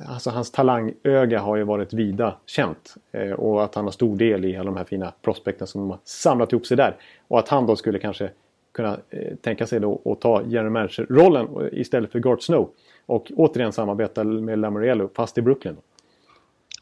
Alltså 0.06 0.30
hans 0.30 0.50
talangöga 0.50 1.40
har 1.40 1.56
ju 1.56 1.64
varit 1.64 1.92
vida 1.92 2.36
känt. 2.46 2.94
Eh, 3.12 3.30
och 3.30 3.64
att 3.64 3.74
han 3.74 3.84
har 3.84 3.92
stor 3.92 4.16
del 4.16 4.44
i 4.44 4.56
alla 4.56 4.70
de 4.70 4.76
här 4.76 4.84
fina 4.84 5.12
prospekten 5.22 5.66
som 5.66 5.80
de 5.80 5.90
har 5.90 5.98
samlat 6.04 6.52
ihop 6.52 6.66
sig 6.66 6.76
där. 6.76 6.96
Och 7.28 7.38
att 7.38 7.48
han 7.48 7.66
då 7.66 7.76
skulle 7.76 7.98
kanske 7.98 8.30
kunna 8.72 8.98
eh, 9.10 9.36
tänka 9.36 9.66
sig 9.66 9.80
då 9.80 10.00
att 10.04 10.20
ta 10.20 10.42
general 10.46 10.70
manager-rollen 10.70 11.46
eh, 11.60 11.80
istället 11.80 12.12
för 12.12 12.18
Gart 12.18 12.42
Snow. 12.42 12.70
Och 13.06 13.32
återigen 13.36 13.72
samarbeta 13.72 14.24
med 14.24 14.58
Lamoriello 14.58 15.10
fast 15.14 15.38
i 15.38 15.42
Brooklyn. 15.42 15.76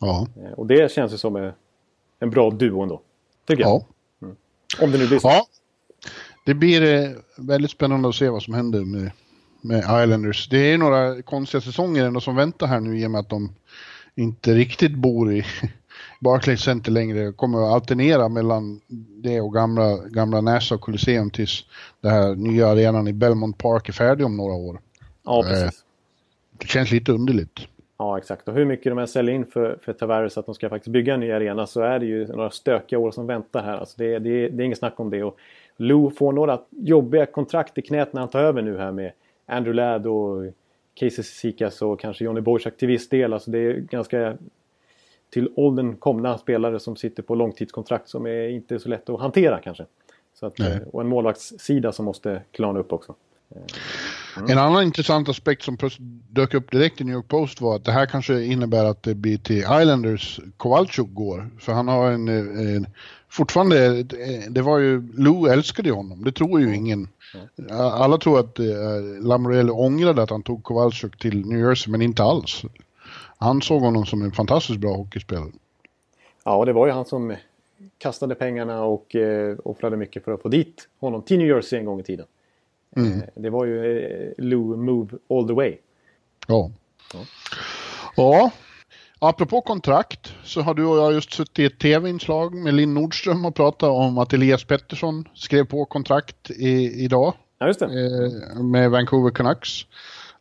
Ja, 0.01 0.27
Eh, 0.37 0.53
och 0.53 0.67
det 0.67 0.93
känns 0.93 1.13
ju 1.13 1.17
som 1.17 1.37
eh, 1.37 1.53
en 2.19 2.31
bra 2.31 2.51
duo 2.51 2.83
ändå. 2.83 3.01
Tycker 3.47 3.63
jag. 3.63 3.85
ja. 4.19 4.29
Om 4.83 4.93
det 4.93 4.99
nu 4.99 5.07
blir 5.07 5.19
så. 5.19 5.29
ja. 5.29 5.47
Det 6.47 6.55
blir 6.55 6.83
eh, 6.83 7.11
väldigt 7.37 7.71
spännande 7.71 8.09
att 8.09 8.15
se 8.15 8.29
vad 8.29 8.43
som 8.43 8.55
händer 8.55 8.85
med, 8.85 9.11
med 9.61 9.79
Islanders. 9.79 10.49
Det 10.49 10.73
är 10.73 10.79
några 10.79 11.23
konstiga 11.23 11.61
säsonger 11.61 12.05
ändå 12.05 12.21
som 12.21 12.37
väntar 12.37 12.67
här 12.67 12.81
nu 12.81 12.99
i 12.99 13.07
och 13.07 13.11
med 13.11 13.19
att 13.19 13.29
de 13.29 13.53
inte 14.15 14.55
riktigt 14.55 14.95
bor 14.95 15.33
i 15.33 15.45
Barclays 16.21 16.61
Center 16.61 16.93
längre. 16.93 17.33
Kommer 17.33 17.59
att 17.67 17.73
alternera 17.73 18.29
mellan 18.29 18.81
det 19.23 19.41
och 19.41 19.55
gamla, 19.55 19.97
gamla 19.97 20.41
Nassau 20.41 20.79
Coliseum 20.79 21.31
tills 21.31 21.65
den 22.01 22.11
här 22.11 22.35
nya 22.35 22.69
arenan 22.69 23.09
i 23.09 23.13
Belmont 23.13 23.59
Park 23.59 23.89
är 23.89 23.93
färdig 23.93 24.27
om 24.27 24.37
några 24.37 24.55
år. 24.55 24.81
Ja, 25.25 25.43
precis. 25.43 25.85
Det 26.59 26.67
känns 26.67 26.91
lite 26.91 27.13
underligt. 27.13 27.61
Ja, 27.99 28.19
exakt. 28.19 28.49
Och 28.49 28.55
hur 28.55 28.65
mycket 28.65 28.93
de 28.93 28.99
än 28.99 29.09
säljer 29.09 29.35
in 29.35 29.47
för, 29.47 29.79
för 29.83 29.93
Tavares 29.93 30.39
att 30.39 30.47
de 30.47 30.55
ska 30.55 30.69
faktiskt 30.69 30.93
bygga 30.93 31.15
en 31.15 31.21
ny 31.21 31.33
arena 31.33 31.67
så 31.67 31.81
är 31.81 31.99
det 31.99 32.07
ju 32.07 32.27
några 32.27 32.51
stökiga 32.51 32.99
år 32.99 33.11
som 33.11 33.27
väntar 33.27 33.63
här. 33.63 33.79
Alltså 33.79 33.95
det, 33.99 34.19
det, 34.19 34.49
det 34.49 34.63
är 34.63 34.65
inget 34.65 34.79
snack 34.79 35.01
om 35.01 35.11
det. 35.11 35.23
Och 35.23 35.39
Lou 35.77 36.11
får 36.11 36.33
några 36.33 36.61
jobbiga 36.71 37.27
kontrakt 37.27 37.79
i 37.79 37.83
knät 37.83 38.13
när 38.13 38.21
han 38.21 38.31
tar 38.31 38.41
över 38.41 38.63
nu 38.63 38.79
här 38.79 38.93
med 38.93 39.13
Andrew 39.49 39.77
Ladd 39.77 40.07
och 40.07 40.53
Casey 40.95 41.25
Cizikas 41.25 41.83
och 41.83 42.01
kanske 42.01 42.25
Johnny 42.25 42.41
Boychuk 42.41 42.77
till 42.77 42.89
viss 42.89 43.09
del. 43.09 43.33
Alltså 43.33 43.51
det 43.51 43.59
är 43.59 43.75
ganska 43.75 44.37
till 45.31 45.53
åldern 45.57 45.97
komna 45.97 46.39
spelare 46.39 46.81
som 46.81 46.97
sitter 46.97 47.23
på 47.23 47.35
långtidskontrakt 47.35 48.09
som 48.09 48.27
är 48.27 48.49
inte 48.49 48.79
så 48.79 48.89
lätt 48.89 49.09
att 49.09 49.21
hantera 49.21 49.61
kanske. 49.61 49.87
Så 50.35 50.47
att, 50.47 50.59
Nej. 50.59 50.73
eh, 50.73 50.89
och 50.89 51.01
en 51.01 51.09
målvaktssida 51.09 51.93
som 51.93 52.05
måste 52.05 52.43
klarna 52.51 52.81
upp 52.81 52.93
också. 52.93 53.15
En 54.49 54.59
annan 54.59 54.83
intressant 54.83 55.29
aspekt 55.29 55.63
som 55.63 55.79
dök 56.29 56.55
upp 56.55 56.71
direkt 56.71 57.01
i 57.01 57.05
New 57.05 57.15
York 57.15 57.29
Post 57.29 57.61
var 57.61 57.77
att 57.77 57.85
det 57.85 57.93
här 57.93 58.07
kanske 58.07 58.45
innebär 58.45 58.85
att 58.85 59.03
det 59.03 59.15
blir 59.15 59.39
till 59.39 59.59
Islanders 59.59 60.41
Kowalczyk 60.57 61.07
går. 61.15 61.51
För 61.59 61.73
han 61.73 61.89
har 61.89 62.11
en, 62.11 62.29
en 62.29 62.87
fortfarande, 63.29 64.03
det 64.49 64.63
var 64.63 64.79
ju, 64.79 65.13
Lou 65.17 65.47
älskade 65.47 65.91
honom, 65.91 66.25
det 66.25 66.33
tror 66.33 66.61
ju 66.61 66.77
ingen. 66.77 67.09
Alla 67.71 68.19
tror 68.19 68.41
att 68.41 68.59
eh, 68.59 68.67
Lamorelli 69.21 69.71
ångrade 69.71 70.23
att 70.23 70.31
han 70.31 70.43
tog 70.43 70.65
Kowalczyk 70.65 71.19
till 71.19 71.47
New 71.47 71.59
Jersey, 71.59 71.91
men 71.91 72.03
inte 72.03 72.23
alls. 72.23 72.63
Han 73.39 73.63
såg 73.63 73.83
honom 73.83 74.07
som 74.07 74.23
en 74.23 74.33
fantastiskt 74.33 74.79
bra 74.79 74.97
hockeyspelare. 74.97 75.53
Ja, 76.45 76.57
och 76.57 76.67
det 76.67 76.73
var 76.73 76.87
ju 76.87 76.93
han 76.93 77.05
som 77.05 77.37
kastade 77.99 78.35
pengarna 78.35 78.85
och 78.85 79.15
eh, 79.15 79.57
offrade 79.65 79.97
mycket 79.97 80.25
för 80.25 80.33
att 80.33 80.43
få 80.43 80.49
dit 80.49 80.89
honom 81.01 81.23
till 81.23 81.39
New 81.39 81.49
Jersey 81.49 81.79
en 81.79 81.85
gång 81.85 82.01
i 82.01 82.03
tiden. 82.03 82.27
Eh, 82.99 83.23
det 83.43 83.51
var 83.51 83.65
ju 83.65 83.99
eh, 83.99 84.33
Lou 84.45 84.77
Move 84.77 85.09
All 85.31 85.49
The 85.49 85.55
Way. 85.55 85.77
Ja. 86.47 86.71
Ja. 87.15 87.21
Ja. 88.17 88.51
Apropå 89.21 89.61
kontrakt 89.61 90.35
så 90.45 90.61
har 90.63 90.75
du 90.75 90.85
och 90.85 90.99
jag 90.99 91.13
just 91.13 91.33
suttit 91.33 91.59
i 91.59 91.65
ett 91.65 91.79
tv-inslag 91.79 92.55
med 92.55 92.75
Linn 92.75 92.95
Nordström 92.95 93.45
och 93.45 93.55
pratat 93.55 93.89
om 93.91 94.19
att 94.19 94.33
Elias 94.33 94.65
Pettersson 94.65 95.25
skrev 95.35 95.65
på 95.65 95.85
kontrakt 95.85 96.51
i, 96.51 97.05
idag 97.05 97.35
Ja, 97.59 97.67
just 97.67 97.81
det. 97.81 97.87
eh, 97.87 98.63
med 98.63 98.91
Vancouver 98.91 99.31
Canucks. 99.31 99.71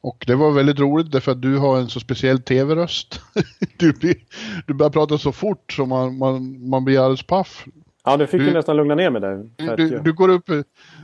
Och 0.02 0.24
det 0.28 0.36
var 0.36 0.52
väldigt 0.52 0.80
roligt 0.80 1.12
därför 1.12 1.32
att 1.32 1.42
du 1.42 1.58
har 1.58 1.78
en 1.78 1.90
så 1.90 2.00
speciell 2.00 2.40
tv-röst. 2.42 3.22
du, 3.78 3.94
blir- 3.94 4.24
du 4.68 4.74
börjar 4.74 4.90
prata 4.90 5.18
så 5.18 5.32
fort 5.32 5.74
så 5.74 5.86
man, 5.86 6.18
man, 6.18 6.70
man 6.70 6.86
blir 6.86 7.00
alldeles 7.00 7.24
paff. 7.28 7.66
Ja, 8.12 8.18
du 8.18 8.28
fick 8.28 8.42
du- 8.42 8.54
nästan 8.54 8.78
lugna 8.78 8.96
ner 8.96 9.10
mig 9.10 9.22
där. 9.22 9.46
Du, 9.56 9.66
jag- 9.88 10.04
du, 10.04 10.14
går 10.14 10.30
upp, 10.30 10.50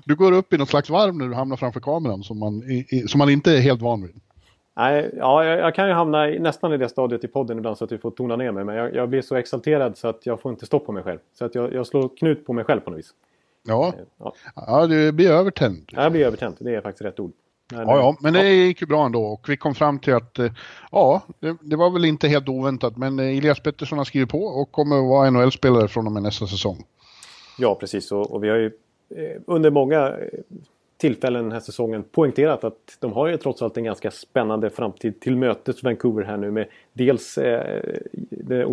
du 0.05 0.15
går 0.15 0.31
upp 0.31 0.53
i 0.53 0.57
något 0.57 0.69
slags 0.69 0.89
varv 0.89 1.15
när 1.15 1.27
du 1.27 1.33
hamnar 1.33 1.55
framför 1.57 1.79
kameran 1.79 2.23
som 2.23 2.39
man, 2.39 2.63
i, 2.63 3.03
som 3.07 3.17
man 3.19 3.29
inte 3.29 3.51
är 3.51 3.59
helt 3.59 3.81
van 3.81 4.01
vid. 4.01 4.15
Nej, 4.75 5.09
ja, 5.17 5.45
jag, 5.45 5.59
jag 5.59 5.75
kan 5.75 5.87
ju 5.87 5.93
hamna 5.93 6.29
i, 6.29 6.39
nästan 6.39 6.73
i 6.73 6.77
det 6.77 6.89
stadiet 6.89 7.23
i 7.23 7.27
podden 7.27 7.57
ibland 7.57 7.77
så 7.77 7.85
att 7.85 7.91
vi 7.91 7.97
får 7.97 8.11
tona 8.11 8.35
ner 8.35 8.51
mig. 8.51 8.63
Men 8.63 8.75
jag, 8.75 8.95
jag 8.95 9.09
blir 9.09 9.21
så 9.21 9.35
exalterad 9.35 9.97
så 9.97 10.07
att 10.07 10.25
jag 10.25 10.41
får 10.41 10.51
inte 10.51 10.65
stopp 10.65 10.85
på 10.85 10.91
mig 10.91 11.03
själv. 11.03 11.19
Så 11.39 11.45
att 11.45 11.55
jag, 11.55 11.73
jag 11.73 11.87
slår 11.87 12.09
knut 12.17 12.45
på 12.45 12.53
mig 12.53 12.63
själv 12.65 12.79
på 12.79 12.89
något 12.89 12.99
vis. 12.99 13.09
Ja, 13.67 13.93
Ja, 14.19 14.33
ja 14.55 14.87
du 14.87 15.11
blir 15.11 15.31
övertänd. 15.31 15.89
jag 15.91 16.11
blir 16.11 16.25
övertänd. 16.25 16.55
Det 16.59 16.75
är 16.75 16.81
faktiskt 16.81 17.05
rätt 17.05 17.19
ord. 17.19 17.31
Men, 17.71 17.87
Ja, 17.87 17.97
ja, 17.97 18.15
men 18.19 18.33
det 18.33 18.49
gick 18.53 18.81
ju 18.81 18.87
bra 18.87 19.05
ändå 19.05 19.23
och 19.25 19.49
vi 19.49 19.57
kom 19.57 19.75
fram 19.75 19.99
till 19.99 20.13
att 20.13 20.39
eh, 20.39 20.51
ja, 20.91 21.21
det, 21.39 21.57
det 21.61 21.75
var 21.75 21.89
väl 21.89 22.05
inte 22.05 22.27
helt 22.27 22.49
oväntat 22.49 22.97
men 22.97 23.19
eh, 23.19 23.37
Elias 23.37 23.59
Pettersson 23.59 23.97
har 23.97 24.05
skrivit 24.05 24.29
på 24.29 24.43
och 24.43 24.71
kommer 24.71 24.95
att 24.97 25.03
vara 25.09 25.29
NHL-spelare 25.29 25.87
från 25.87 26.05
och 26.05 26.11
med 26.11 26.23
nästa 26.23 26.47
säsong. 26.47 26.83
Ja, 27.57 27.75
precis. 27.75 28.11
Och, 28.11 28.31
och 28.31 28.43
vi 28.43 28.49
har 28.49 28.57
ju 28.57 28.71
eh, 29.15 29.41
under 29.45 29.69
många 29.71 30.07
eh, 30.07 30.39
tillfällen 30.97 31.43
den 31.43 31.51
här 31.51 31.59
säsongen 31.59 32.03
poängterat 32.03 32.63
att 32.63 32.97
de 32.99 33.13
har 33.13 33.27
ju 33.27 33.37
trots 33.37 33.61
allt 33.61 33.77
en 33.77 33.83
ganska 33.83 34.11
spännande 34.11 34.69
framtid 34.69 35.19
till 35.19 35.35
mötes 35.37 35.83
Vancouver 35.83 36.23
här 36.23 36.37
nu 36.37 36.51
med 36.51 36.67
dels 36.93 37.37
eh, 37.37 37.81
det 38.29 38.65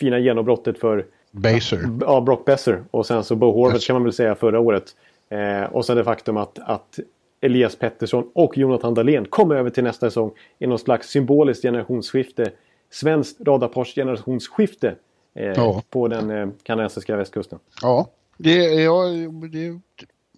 fina 0.00 0.18
genombrottet 0.18 0.78
för 0.78 1.06
Baser. 1.30 1.80
ja, 2.00 2.20
Brock 2.20 2.44
Besser 2.44 2.84
och 2.90 3.06
sen 3.06 3.24
så 3.24 3.36
Bo 3.36 3.52
Horvath 3.52 3.74
Yes. 3.74 3.86
kan 3.86 3.94
man 3.94 4.02
väl 4.04 4.12
säga 4.12 4.34
förra 4.34 4.60
året. 4.60 4.84
Eh, 5.28 5.62
och 5.62 5.84
sen 5.84 5.96
det 5.96 6.04
faktum 6.04 6.36
att, 6.36 6.58
att 6.58 6.98
Elias 7.40 7.76
Pettersson 7.76 8.30
och 8.32 8.58
Jonathan 8.58 8.94
Dahlén 8.94 9.24
kom 9.24 9.50
över 9.52 9.70
till 9.70 9.84
nästa 9.84 10.10
säsong 10.10 10.30
i 10.58 10.66
någon 10.66 10.78
slags 10.78 11.08
symboliskt 11.08 11.62
generationsskifte. 11.62 12.50
Svenskt 12.90 13.40
radarpars 13.40 13.94
generationsskifte 13.94 14.94
eh, 15.34 15.44
Ja. 15.56 15.82
på 15.90 16.08
den 16.08 16.30
eh, 16.30 16.48
kanadensiska 16.62 17.16
västkusten. 17.16 17.58
Ja, 17.82 18.08
det 18.36 18.64
är 18.64 18.80
ja, 18.80 19.04
det, 19.50 19.80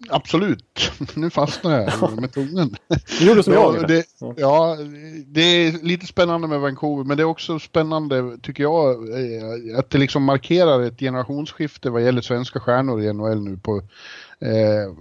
absolut. 0.09 0.91
Nu 1.15 1.29
fastnar 1.29 1.79
jag 2.01 2.21
med 2.21 2.31
tungan. 2.33 2.75
Du 3.19 3.27
gjorde 3.27 3.43
som 3.43 3.53
jag 3.53 3.87
det, 3.87 4.05
Ja. 4.19 4.33
ja, 4.37 4.77
det 5.25 5.41
är 5.41 5.83
lite 5.83 6.05
spännande 6.05 6.47
med 6.47 6.59
Vancouver, 6.59 7.03
men 7.03 7.17
det 7.17 7.23
är 7.23 7.27
också 7.27 7.59
spännande, 7.59 8.37
tycker 8.41 8.63
jag, 8.63 9.09
eh, 9.09 9.79
att 9.79 9.89
det 9.89 9.97
liksom 9.97 10.23
markerar 10.23 10.81
ett 10.81 10.99
generationsskifte 10.99 11.89
vad 11.89 12.03
gäller 12.03 12.21
svenska 12.21 12.59
stjärnor 12.59 13.01
i 13.01 13.13
NHL 13.13 13.41
nu 13.43 13.57
på, 13.57 13.77
eh, 14.39 14.93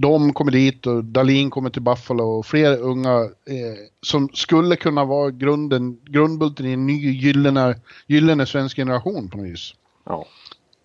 de 0.00 0.32
kommer 0.32 0.52
dit 0.52 0.86
och 0.86 1.04
Dalin 1.04 1.50
kommer 1.50 1.70
till 1.70 1.82
Buffalo 1.82 2.24
och 2.24 2.46
fler 2.46 2.80
unga 2.80 3.20
eh, 3.22 3.78
som 4.02 4.28
skulle 4.32 4.76
kunna 4.76 5.04
vara 5.04 5.30
grunden, 5.30 5.98
grundbulten 6.04 6.66
i 6.66 6.72
en 6.72 6.86
ny 6.86 7.10
gyllene, 7.12 7.74
gyllene 8.06 8.46
svensk 8.46 8.76
generation 8.76 9.28
på 9.28 9.36
något 9.36 9.46
vis. 9.46 9.74
Ja. 10.04 10.26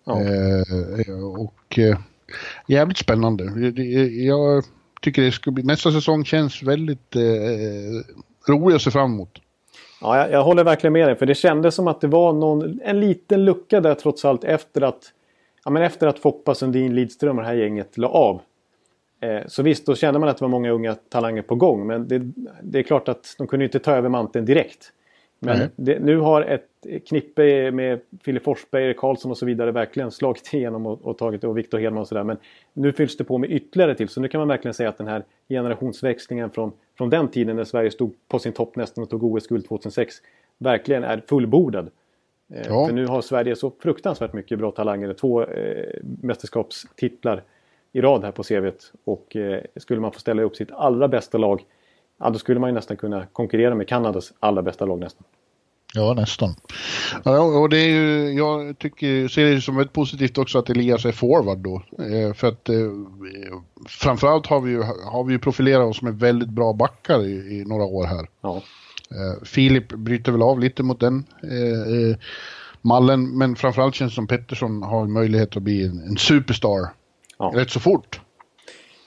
ja. 0.04 0.20
Eh, 0.20 1.24
och 1.38 1.78
eh, 1.78 1.98
jävligt 2.66 2.98
spännande. 2.98 3.44
Jag 4.26 4.64
tycker 5.00 5.22
det 5.22 5.32
ska 5.32 5.50
bli, 5.50 5.62
nästa 5.62 5.92
säsong 5.92 6.24
känns 6.24 6.62
väldigt 6.62 7.16
eh, 7.16 7.22
rolig 8.48 8.76
att 8.76 8.82
se 8.82 8.90
fram 8.90 9.12
emot. 9.12 9.38
Ja, 10.00 10.18
jag, 10.18 10.30
jag, 10.30 10.44
håller 10.44 10.64
verkligen 10.64 10.92
med 10.92 11.08
dig. 11.08 11.16
För 11.16 11.26
det 11.26 11.34
kändes 11.34 11.74
som 11.74 11.88
att 11.88 12.00
det 12.00 12.06
var 12.06 12.32
någon, 12.32 12.80
en 12.84 13.00
liten 13.00 13.44
lucka 13.44 13.80
där 13.80 13.94
trots 13.94 14.24
allt 14.24 14.44
efter 14.44 14.80
att, 14.80 15.12
ja, 15.64 15.70
men 15.70 15.82
efter 15.82 16.06
att 16.06 16.18
Foppa, 16.18 16.54
Sundin, 16.54 16.94
Lidström 16.94 17.38
och 17.38 17.42
det 17.42 17.48
här 17.48 17.56
gänget 17.56 17.98
la 17.98 18.08
av. 18.08 18.40
Eh, 19.24 19.42
så 19.46 19.62
visst, 19.62 19.86
då 19.86 19.94
kände 19.94 20.20
man 20.20 20.28
att 20.28 20.38
det 20.38 20.44
var 20.44 20.48
många 20.48 20.70
unga 20.70 20.94
talanger 20.94 21.42
på 21.42 21.54
gång. 21.54 21.86
Men 21.86 22.08
det, 22.08 22.22
det 22.62 22.78
är 22.78 22.82
klart 22.82 23.08
att 23.08 23.34
de 23.38 23.46
kunde 23.46 23.64
inte 23.64 23.78
ta 23.78 23.92
över 23.92 24.08
manteln 24.08 24.44
direkt. 24.44 24.92
Men 25.38 25.70
det, 25.76 25.98
nu 25.98 26.18
har 26.18 26.42
ett 26.42 26.68
knippe 27.08 27.70
med 27.70 28.00
Filip 28.22 28.44
Forsberg, 28.44 28.84
Erik 28.84 28.96
Karlsson 28.96 29.30
och 29.30 29.38
så 29.38 29.46
vidare 29.46 29.72
verkligen 29.72 30.10
slagit 30.10 30.54
igenom 30.54 30.86
och, 30.86 31.02
och 31.02 31.18
tagit 31.18 31.44
och 31.44 31.58
Viktor 31.58 31.78
Hedman 31.78 32.00
och 32.00 32.08
sådär. 32.08 32.24
Men 32.24 32.36
nu 32.72 32.92
fylls 32.92 33.16
det 33.16 33.24
på 33.24 33.38
med 33.38 33.50
ytterligare 33.50 33.94
till. 33.94 34.08
Så 34.08 34.20
nu 34.20 34.28
kan 34.28 34.38
man 34.38 34.48
verkligen 34.48 34.74
säga 34.74 34.88
att 34.88 34.98
den 34.98 35.06
här 35.06 35.24
generationsväxlingen 35.48 36.50
från, 36.50 36.72
från 36.98 37.10
den 37.10 37.28
tiden 37.28 37.56
när 37.56 37.64
Sverige 37.64 37.90
stod 37.90 38.14
på 38.28 38.38
sin 38.38 38.52
topp 38.52 38.76
nästan 38.76 39.04
och 39.04 39.10
tog 39.10 39.24
OS-guld 39.24 39.68
2006 39.68 40.14
verkligen 40.58 41.04
är 41.04 41.22
fullbordad. 41.26 41.90
Eh, 42.52 42.62
ja. 42.68 42.86
För 42.86 42.94
nu 42.94 43.06
har 43.06 43.22
Sverige 43.22 43.56
så 43.56 43.72
fruktansvärt 43.80 44.32
mycket 44.32 44.58
bra 44.58 44.70
talanger. 44.70 45.12
Två 45.12 45.42
eh, 45.42 45.84
mästerskapstitlar 46.02 47.42
i 47.94 48.00
rad 48.00 48.24
här 48.24 48.32
på 48.32 48.42
CVt. 48.42 48.92
Och 49.04 49.36
eh, 49.36 49.60
skulle 49.76 50.00
man 50.00 50.12
få 50.12 50.20
ställa 50.20 50.42
upp 50.42 50.56
sitt 50.56 50.70
allra 50.72 51.08
bästa 51.08 51.38
lag 51.38 51.64
ja, 52.18 52.30
då 52.30 52.38
skulle 52.38 52.60
man 52.60 52.70
ju 52.70 52.74
nästan 52.74 52.96
kunna 52.96 53.26
konkurrera 53.26 53.74
med 53.74 53.88
Kanadas 53.88 54.32
allra 54.40 54.62
bästa 54.62 54.86
lag 54.86 55.00
nästan. 55.00 55.24
Ja, 55.94 56.14
nästan. 56.14 56.54
Ja, 57.24 57.40
och 57.40 57.68
det 57.68 57.78
är 57.78 57.88
ju, 57.88 58.32
jag 58.32 58.78
tycker, 58.78 59.28
ser 59.28 59.54
det 59.54 59.60
som 59.60 59.78
ett 59.78 59.92
positivt 59.92 60.38
också 60.38 60.58
att 60.58 60.70
Elias 60.70 61.04
är 61.04 61.12
forward 61.12 61.58
då. 61.58 61.82
Eh, 62.04 62.34
för 62.34 62.48
att 62.48 62.68
eh, 62.68 62.76
framförallt 63.88 64.46
har 64.46 64.60
vi 64.60 64.70
ju, 64.70 64.82
har 65.12 65.24
vi 65.24 65.32
ju 65.32 65.38
profilerat 65.38 65.90
oss 65.90 66.02
med 66.02 66.18
väldigt 66.18 66.48
bra 66.48 66.72
backar 66.72 67.22
i, 67.24 67.32
i 67.32 67.64
några 67.66 67.84
år 67.84 68.04
här. 68.04 68.28
Ja. 68.40 68.62
Eh, 69.10 69.44
Filip 69.44 69.88
bryter 69.88 70.32
väl 70.32 70.42
av 70.42 70.60
lite 70.60 70.82
mot 70.82 71.00
den 71.00 71.24
eh, 71.42 72.10
eh, 72.10 72.16
mallen, 72.82 73.38
men 73.38 73.56
framförallt 73.56 73.94
känns 73.94 74.12
det 74.12 74.14
som 74.14 74.26
Pettersson 74.26 74.82
har 74.82 75.06
möjlighet 75.06 75.56
att 75.56 75.62
bli 75.62 75.86
en, 75.86 76.02
en 76.08 76.16
superstar 76.16 76.90
ja. 77.52 77.60
rätt 77.60 77.70
så 77.70 77.80
fort. 77.80 78.20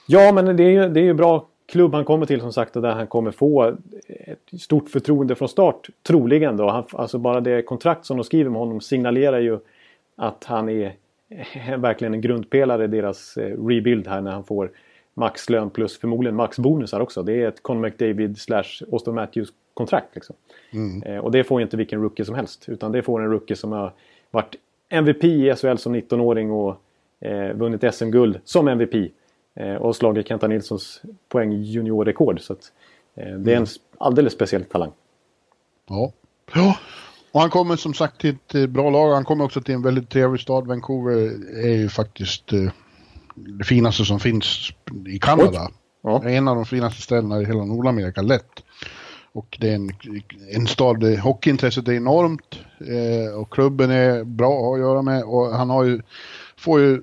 Ja, 0.06 0.32
men 0.32 0.56
det 0.56 0.62
är 0.62 0.70
ju, 0.70 0.88
det 0.88 1.00
är 1.00 1.04
ju 1.04 1.14
bra 1.14 1.46
klubb 1.66 1.94
han 1.94 2.04
kommer 2.04 2.26
till 2.26 2.40
som 2.40 2.52
sagt 2.52 2.76
och 2.76 2.82
där 2.82 2.92
han 2.92 3.06
kommer 3.06 3.30
få 3.30 3.76
ett 4.08 4.60
stort 4.60 4.90
förtroende 4.90 5.34
från 5.34 5.48
start. 5.48 5.88
Troligen 6.02 6.56
då. 6.56 6.70
Han, 6.70 6.84
alltså 6.92 7.18
bara 7.18 7.40
det 7.40 7.62
kontrakt 7.62 8.06
som 8.06 8.16
de 8.16 8.24
skriver 8.24 8.50
med 8.50 8.60
honom 8.60 8.80
signalerar 8.80 9.38
ju 9.38 9.58
att 10.16 10.44
han 10.44 10.68
är 10.68 10.92
verkligen 11.76 12.14
en 12.14 12.20
grundpelare 12.20 12.84
i 12.84 12.86
deras 12.86 13.36
eh, 13.36 13.66
rebuild 13.66 14.08
här 14.08 14.20
när 14.20 14.30
han 14.30 14.44
får 14.44 14.70
maxlön 15.14 15.70
plus 15.70 15.98
förmodligen 15.98 16.36
maxbonusar 16.36 17.00
också. 17.00 17.22
Det 17.22 17.42
är 17.42 17.48
ett 17.48 17.62
Conor 17.62 17.80
McDavid 17.80 18.38
slash 18.38 18.84
Austin 18.92 19.14
Matthews 19.14 19.48
kontrakt. 19.74 20.14
Liksom. 20.14 20.36
Mm. 20.70 21.02
Eh, 21.02 21.18
och 21.18 21.30
det 21.30 21.44
får 21.44 21.62
inte 21.62 21.76
vilken 21.76 22.02
rookie 22.02 22.24
som 22.24 22.34
helst. 22.34 22.68
Utan 22.68 22.92
det 22.92 23.02
får 23.02 23.22
en 23.22 23.30
rookie 23.30 23.56
som 23.56 23.72
har 23.72 23.92
varit 24.30 24.56
MVP 24.88 25.24
i 25.24 25.54
SHL 25.56 25.76
som 25.76 25.96
19-åring 25.96 26.50
och 26.50 26.82
eh, 27.20 27.56
vunnit 27.56 27.94
SM-guld 27.94 28.40
som 28.44 28.68
MVP. 28.68 28.94
Eh, 29.54 29.74
och 29.74 29.96
slagit 29.96 30.28
Kenta 30.28 30.46
Nilssons 30.46 31.02
poäng 31.28 31.52
juniorrekord. 31.52 32.40
Så 32.40 32.52
att, 32.52 32.72
eh, 33.14 33.24
det 33.24 33.52
är 33.52 33.56
en 33.56 33.62
mm. 33.62 33.68
alldeles 33.98 34.32
speciell 34.32 34.64
talang. 34.64 34.90
Ja. 35.88 36.12
ja. 36.54 36.76
Och 37.32 37.40
han 37.40 37.50
kommer 37.50 37.76
som 37.76 37.94
sagt 37.94 38.20
till 38.20 38.30
ett 38.30 38.54
eh, 38.54 38.66
bra 38.66 38.90
lag. 38.90 39.14
Han 39.14 39.24
kommer 39.24 39.44
också 39.44 39.60
till 39.60 39.74
en 39.74 39.82
väldigt 39.82 40.10
trevlig 40.10 40.40
stad. 40.40 40.66
Vancouver 40.66 41.12
är 41.64 41.76
ju 41.76 41.88
faktiskt 41.88 42.52
det 43.34 43.64
finaste 43.64 44.04
som 44.04 44.20
finns 44.20 44.72
i 45.06 45.18
Kanada. 45.18 45.70
Ja. 46.02 46.28
En 46.28 46.48
av 46.48 46.56
de 46.56 46.66
finaste 46.66 47.02
ställena 47.02 47.40
i 47.40 47.44
hela 47.44 47.64
Nordamerika, 47.64 48.22
lätt. 48.22 48.62
Och 49.32 49.58
det 49.60 49.70
är 49.70 49.74
en, 49.74 49.90
en 50.50 50.66
stad 50.66 51.00
där 51.00 51.16
hockeyintresset 51.16 51.88
är 51.88 51.92
enormt 51.92 52.58
eh, 52.80 53.40
och 53.40 53.52
klubben 53.52 53.90
är 53.90 54.24
bra 54.24 54.74
att 54.74 54.80
göra 54.80 55.02
med 55.02 55.22
och 55.22 55.46
han 55.46 55.70
har 55.70 55.84
ju 55.84 56.02
får 56.58 56.80
ju, 56.80 57.02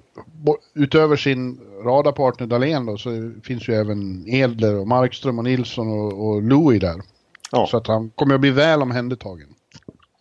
utöver 0.74 1.16
sin 1.16 1.60
radarpartner 1.84 2.48
Dahlén 2.48 2.86
då, 2.86 2.98
så 2.98 3.32
finns 3.44 3.70
ju 3.70 3.74
även 3.74 4.28
Edler 4.28 4.80
och 4.80 4.88
Markström 4.88 5.38
och 5.38 5.44
Nilsson 5.44 5.88
och, 5.88 6.28
och 6.28 6.42
Louis 6.42 6.82
där. 6.82 7.02
Ja. 7.52 7.68
Så 7.68 7.78
att 7.78 7.88
han 7.88 8.10
kommer 8.10 8.36
att 8.36 8.42
bli 8.42 8.52
väl 8.52 8.82
omhändertagen. 8.82 9.48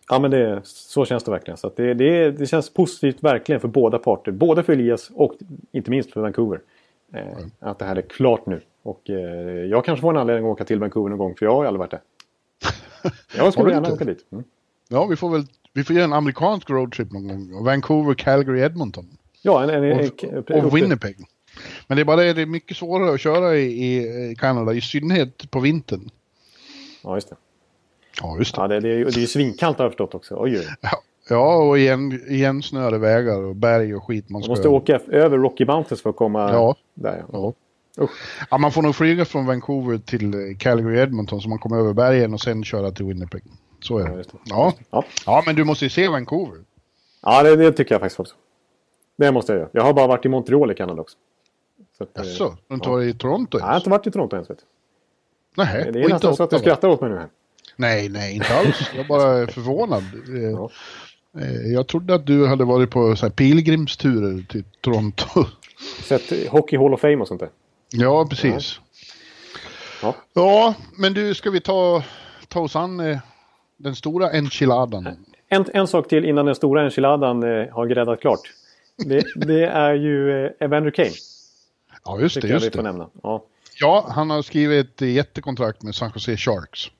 Ja 0.09 0.19
men 0.19 0.31
det, 0.31 0.61
så 0.63 1.05
känns 1.05 1.23
det 1.23 1.31
verkligen. 1.31 1.57
Så 1.57 1.71
det, 1.75 1.93
det, 1.93 2.31
det 2.31 2.45
känns 2.45 2.73
positivt 2.73 3.23
verkligen 3.23 3.61
för 3.61 3.67
båda 3.67 3.99
parter. 3.99 4.31
Både 4.31 4.63
för 4.63 4.73
Elias 4.73 5.11
och 5.13 5.33
inte 5.71 5.91
minst 5.91 6.11
för 6.11 6.21
Vancouver. 6.21 6.61
Eh, 7.13 7.21
mm. 7.21 7.51
Att 7.59 7.79
det 7.79 7.85
här 7.85 7.95
är 7.95 8.01
klart 8.01 8.45
nu. 8.45 8.61
Och 8.83 9.09
eh, 9.09 9.15
jag 9.69 9.85
kanske 9.85 10.01
får 10.01 10.09
en 10.09 10.17
anledning 10.17 10.45
att 10.45 10.51
åka 10.51 10.65
till 10.65 10.79
Vancouver 10.79 11.09
någon 11.09 11.19
gång 11.19 11.35
för 11.35 11.45
jag 11.45 11.55
har 11.55 11.63
ju 11.63 11.67
aldrig 11.67 11.79
varit 11.79 11.91
där. 11.91 12.01
Jag 13.37 13.53
skulle 13.53 13.73
gärna 13.73 13.93
åka 13.93 14.05
dit. 14.05 14.25
Mm. 14.31 14.43
Ja 14.87 15.05
vi 15.05 15.15
får 15.15 15.29
väl 15.29 15.43
vi 15.73 15.83
får 15.83 15.95
göra 15.95 16.05
en 16.05 16.13
amerikansk 16.13 16.69
roadtrip 16.69 17.11
någon 17.11 17.27
gång. 17.27 17.63
Vancouver, 17.63 18.13
Calgary, 18.13 18.61
Edmonton. 18.61 19.17
Ja, 19.45 19.63
en, 19.63 19.69
en, 19.69 20.09
och, 20.37 20.65
och 20.65 20.77
Winnipeg. 20.77 21.17
Men 21.87 21.95
det 21.95 22.01
är 22.01 22.05
bara 22.05 22.15
det, 22.15 22.33
det 22.33 22.41
är 22.41 22.45
mycket 22.45 22.77
svårare 22.77 23.13
att 23.13 23.21
köra 23.21 23.55
i, 23.55 24.31
i 24.31 24.35
Kanada, 24.35 24.73
i 24.73 24.81
synnerhet 24.81 25.51
på 25.51 25.59
vintern. 25.59 26.09
Ja, 27.03 27.15
just 27.15 27.29
det. 27.29 27.35
Ja, 28.21 28.37
just 28.37 28.55
det. 28.55 28.61
Ja, 28.61 28.67
det, 28.67 28.79
det, 28.79 28.89
är, 28.89 29.05
det 29.05 29.23
är 29.23 29.27
svinkallt 29.27 29.77
har 29.77 29.85
jag 29.85 29.91
förstått 29.91 30.15
också. 30.15 30.35
Oj, 30.39 30.59
oj. 30.59 30.67
Ja, 30.81 31.01
ja, 31.29 31.55
och 31.55 31.79
igen, 31.79 32.21
igensnöade 32.27 32.97
vägar 32.97 33.43
och 33.43 33.55
berg 33.55 33.95
och 33.95 34.03
skit. 34.03 34.29
Man, 34.29 34.41
man 34.41 34.49
måste 34.49 34.67
åka 34.67 34.99
över 35.07 35.37
Rocky 35.37 35.65
Mountains 35.65 36.01
för 36.01 36.09
att 36.09 36.15
komma 36.15 36.51
ja. 36.51 36.75
där. 36.93 37.25
Ja. 37.31 37.53
Ja. 37.97 38.07
ja, 38.51 38.57
man 38.57 38.71
får 38.71 38.81
nog 38.81 38.95
flyga 38.95 39.25
från 39.25 39.45
Vancouver 39.45 39.97
till 39.97 40.55
Calgary 40.59 40.99
Edmonton 40.99 41.41
så 41.41 41.49
man 41.49 41.59
kommer 41.59 41.77
över 41.77 41.93
bergen 41.93 42.33
och 42.33 42.41
sen 42.41 42.63
köra 42.63 42.91
till 42.91 43.05
Winnipeg. 43.05 43.43
Så 43.79 43.97
är 43.97 44.17
det. 44.17 44.23
Ja, 44.43 44.73
ja. 44.89 45.03
ja. 45.25 45.43
men 45.45 45.55
du 45.55 45.63
måste 45.63 45.85
ju 45.85 45.89
se 45.89 46.07
Vancouver. 46.07 46.59
Ja, 47.21 47.43
det, 47.43 47.55
det 47.55 47.71
tycker 47.71 47.95
jag 47.95 48.01
faktiskt 48.01 48.19
också. 48.19 48.35
Det 49.17 49.31
måste 49.31 49.51
jag 49.51 49.59
göra. 49.59 49.69
Jag 49.71 49.83
har 49.83 49.93
bara 49.93 50.07
varit 50.07 50.25
i 50.25 50.29
Montreal 50.29 50.71
i 50.71 50.75
Kanada 50.75 51.01
också. 51.01 51.17
Jaså, 52.13 52.57
du 52.67 52.73
har 52.73 52.75
inte 52.75 52.89
varit 52.89 53.15
i 53.15 53.17
Toronto 53.17 53.57
ens? 53.57 53.63
Nej, 53.63 53.69
jag 53.69 53.71
har 53.71 53.77
inte 53.77 53.89
varit 53.89 54.07
i 54.07 54.11
Toronto 54.11 54.35
ens. 54.35 54.49
Vet 54.49 54.59
du. 54.59 54.65
Nej, 55.57 55.91
det 55.91 56.01
är 56.01 56.09
nästan 56.09 56.35
så 56.35 56.43
att 56.43 56.49
du 56.49 56.59
skrattar 56.59 56.87
åt 56.87 57.01
mig 57.01 57.09
nu 57.09 57.17
här. 57.17 57.27
Nej, 57.75 58.09
nej, 58.09 58.35
inte 58.35 58.57
alls. 58.57 58.91
Jag 58.95 59.05
är 59.05 59.07
bara 59.07 59.47
förvånad. 59.47 60.03
Ja. 60.53 60.69
Eh, 61.41 61.73
jag 61.73 61.87
trodde 61.87 62.15
att 62.15 62.25
du 62.25 62.47
hade 62.47 62.63
varit 62.63 62.89
på 62.89 63.15
så 63.15 63.25
här 63.25 63.31
pilgrimsturer 63.33 64.45
till 64.49 64.63
Toronto. 64.81 65.45
Sett 66.03 66.49
Hockey 66.49 66.77
Hall 66.77 66.93
of 66.93 67.01
Fame 67.01 67.17
och 67.17 67.27
sånt 67.27 67.39
där? 67.39 67.49
Ja, 67.91 68.27
precis. 68.29 68.79
Ja, 70.01 70.15
ja 70.33 70.73
men 70.97 71.13
du, 71.13 71.33
ska 71.33 71.49
vi 71.49 71.61
ta, 71.61 72.03
ta 72.47 72.59
oss 72.59 72.75
an 72.75 72.99
eh, 72.99 73.17
den 73.77 73.95
stora 73.95 74.31
enchiladan? 74.31 75.07
En, 75.47 75.65
en 75.73 75.87
sak 75.87 76.07
till 76.07 76.25
innan 76.25 76.45
den 76.45 76.55
stora 76.55 76.83
enchiladan 76.83 77.43
eh, 77.43 77.73
har 77.73 77.85
gräddat 77.85 78.21
klart. 78.21 78.39
Det, 78.97 79.23
det 79.35 79.65
är 79.65 79.93
ju 79.93 80.45
eh, 80.45 80.51
Evander 80.59 80.91
Kane. 80.91 81.09
Ja, 82.05 82.19
just 82.19 82.41
det. 82.41 82.47
Just 82.47 82.73
det. 82.73 82.81
Nämna. 82.81 83.09
Ja. 83.23 83.43
ja, 83.79 84.05
han 84.09 84.29
har 84.29 84.41
skrivit 84.41 85.01
ett 85.01 85.07
jättekontrakt 85.07 85.83
med 85.83 85.95
San 85.95 86.11
Jose 86.15 86.37
Sharks. 86.37 86.91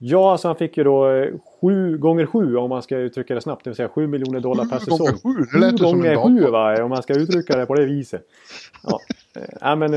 Ja, 0.00 0.32
alltså 0.32 0.48
han 0.48 0.56
fick 0.56 0.76
ju 0.76 0.84
då 0.84 1.10
eh, 1.10 1.32
sju 1.60 1.98
gånger 1.98 2.26
sju 2.26 2.56
om 2.56 2.70
man 2.70 2.82
ska 2.82 2.96
uttrycka 2.96 3.34
det 3.34 3.40
snabbt. 3.40 3.64
Det 3.64 3.70
vill 3.70 3.76
säga 3.76 3.88
sju 3.88 4.06
miljoner 4.06 4.40
dollar 4.40 4.64
per 4.64 4.78
säsong. 4.78 4.98
Gånger 4.98 5.12
sju, 5.12 5.44
det 5.52 5.58
lät 5.58 5.80
sju 5.80 5.84
gånger 5.84 6.16
sju 6.16 6.50
va, 6.50 6.82
om 6.82 6.90
man 6.90 7.02
ska 7.02 7.14
uttrycka 7.14 7.56
det 7.56 7.66
på 7.66 7.74
det 7.74 7.84
viset. 7.84 8.22
Ja, 8.82 9.00
äh, 9.62 9.76
men, 9.76 9.90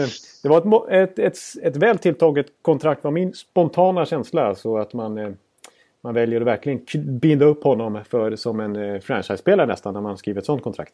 det 0.43 0.49
var 0.49 0.91
ett, 0.91 1.19
ett, 1.19 1.19
ett, 1.19 1.37
ett 1.63 1.75
väl 1.75 1.97
tilltaget 1.97 2.45
kontrakt 2.61 3.03
var 3.03 3.11
min 3.11 3.33
spontana 3.33 4.05
känsla. 4.05 4.55
Så 4.55 4.77
att 4.77 4.93
man 4.93 5.37
man 6.03 6.13
väljer 6.13 6.41
att 6.41 6.47
verkligen 6.47 6.85
binda 7.19 7.45
upp 7.45 7.63
honom 7.63 7.99
för, 8.09 8.35
som 8.35 8.59
en 8.59 8.75
eh, 8.75 8.99
franchise-spelare 8.99 9.67
nästan 9.67 9.93
när 9.93 10.01
man 10.01 10.17
skriver 10.17 10.39
ett 10.39 10.45
sånt 10.45 10.63
kontrakt. 10.63 10.93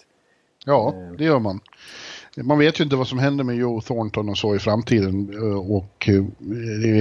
Ja, 0.68 0.94
eh. 0.96 1.18
det 1.18 1.24
gör 1.24 1.40
man. 1.40 1.60
Man 2.38 2.60
vet 2.60 2.80
ju 2.80 2.84
inte 2.84 2.96
vad 2.96 3.08
som 3.08 3.20
händer 3.20 3.44
med 3.44 3.56
Joe 3.56 3.82
Thornton 3.82 4.30
och 4.30 4.38
så 4.38 4.56
i 4.56 4.60
framtiden. 4.60 5.34
Eh, 5.34 5.72
och 5.72 6.10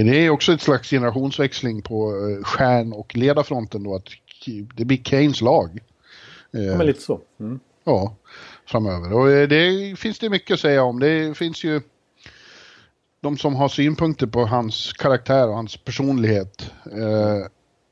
det 0.05 0.25
är 0.25 0.29
också 0.29 0.53
ett 0.53 0.61
slags 0.61 0.89
generationsväxling 0.89 1.81
på 1.81 2.11
stjärn 2.43 2.93
och 2.93 3.15
ledarfronten 3.15 3.83
då 3.83 3.95
att 3.95 4.07
det 4.75 4.85
blir 4.85 4.97
Kanes 4.97 5.41
lag. 5.41 5.79
Ja, 6.51 6.77
men 6.77 6.87
lite 6.87 7.01
så. 7.01 7.21
Mm. 7.39 7.59
Ja, 7.83 8.15
framöver. 8.65 9.13
Och 9.13 9.47
det 9.47 9.95
finns 9.99 10.19
det 10.19 10.29
mycket 10.29 10.53
att 10.53 10.59
säga 10.59 10.83
om. 10.83 10.99
Det 10.99 11.37
finns 11.37 11.63
ju 11.63 11.81
de 13.21 13.37
som 13.37 13.55
har 13.55 13.69
synpunkter 13.69 14.27
på 14.27 14.45
hans 14.45 14.93
karaktär 14.93 15.47
och 15.47 15.55
hans 15.55 15.77
personlighet. 15.77 16.71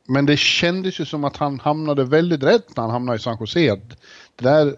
Men 0.08 0.26
det 0.26 0.38
kändes 0.38 1.00
ju 1.00 1.06
som 1.06 1.24
att 1.24 1.38
han 1.38 1.60
hamnade 1.60 2.04
väldigt 2.04 2.44
rätt 2.44 2.76
när 2.76 2.84
han 2.84 2.92
hamnade 2.92 3.16
i 3.16 3.20
San 3.20 3.38
Jose. 3.40 3.76
Det 4.36 4.44
där, 4.44 4.76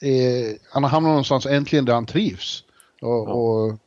eh, 0.00 0.56
han 0.70 0.82
har 0.82 0.90
hamnat 0.90 1.10
någonstans 1.10 1.46
äntligen 1.46 1.84
där 1.84 1.94
han 1.94 2.06
trivs. 2.06 2.64
Och, 3.00 3.08
ja. 3.08 3.32
och 3.32 3.78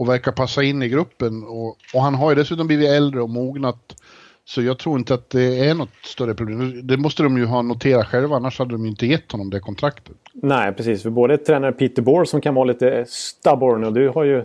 och 0.00 0.08
verkar 0.08 0.32
passa 0.32 0.62
in 0.62 0.82
i 0.82 0.88
gruppen. 0.88 1.44
Och, 1.44 1.76
och 1.94 2.02
han 2.02 2.14
har 2.14 2.30
ju 2.30 2.34
dessutom 2.34 2.66
blivit 2.66 2.88
äldre 2.88 3.22
och 3.22 3.30
mognat. 3.30 3.96
Så 4.44 4.62
jag 4.62 4.78
tror 4.78 4.98
inte 4.98 5.14
att 5.14 5.30
det 5.30 5.68
är 5.68 5.74
något 5.74 6.04
större 6.04 6.34
problem. 6.34 6.86
Det 6.86 6.96
måste 6.96 7.22
de 7.22 7.38
ju 7.38 7.44
ha 7.44 7.62
noterat 7.62 8.06
själva, 8.06 8.36
annars 8.36 8.58
hade 8.58 8.70
de 8.70 8.84
ju 8.84 8.90
inte 8.90 9.06
gett 9.06 9.32
honom 9.32 9.50
det 9.50 9.60
kontraktet. 9.60 10.16
Nej, 10.32 10.72
precis. 10.72 11.02
För 11.02 11.10
både 11.10 11.38
tränare 11.38 11.72
Peter 11.72 12.02
Bohr 12.02 12.24
som 12.24 12.40
kan 12.40 12.54
vara 12.54 12.64
lite 12.64 13.04
stubborn 13.08 13.84
och 13.84 13.92
du 13.92 14.08
har 14.08 14.24
ju 14.24 14.44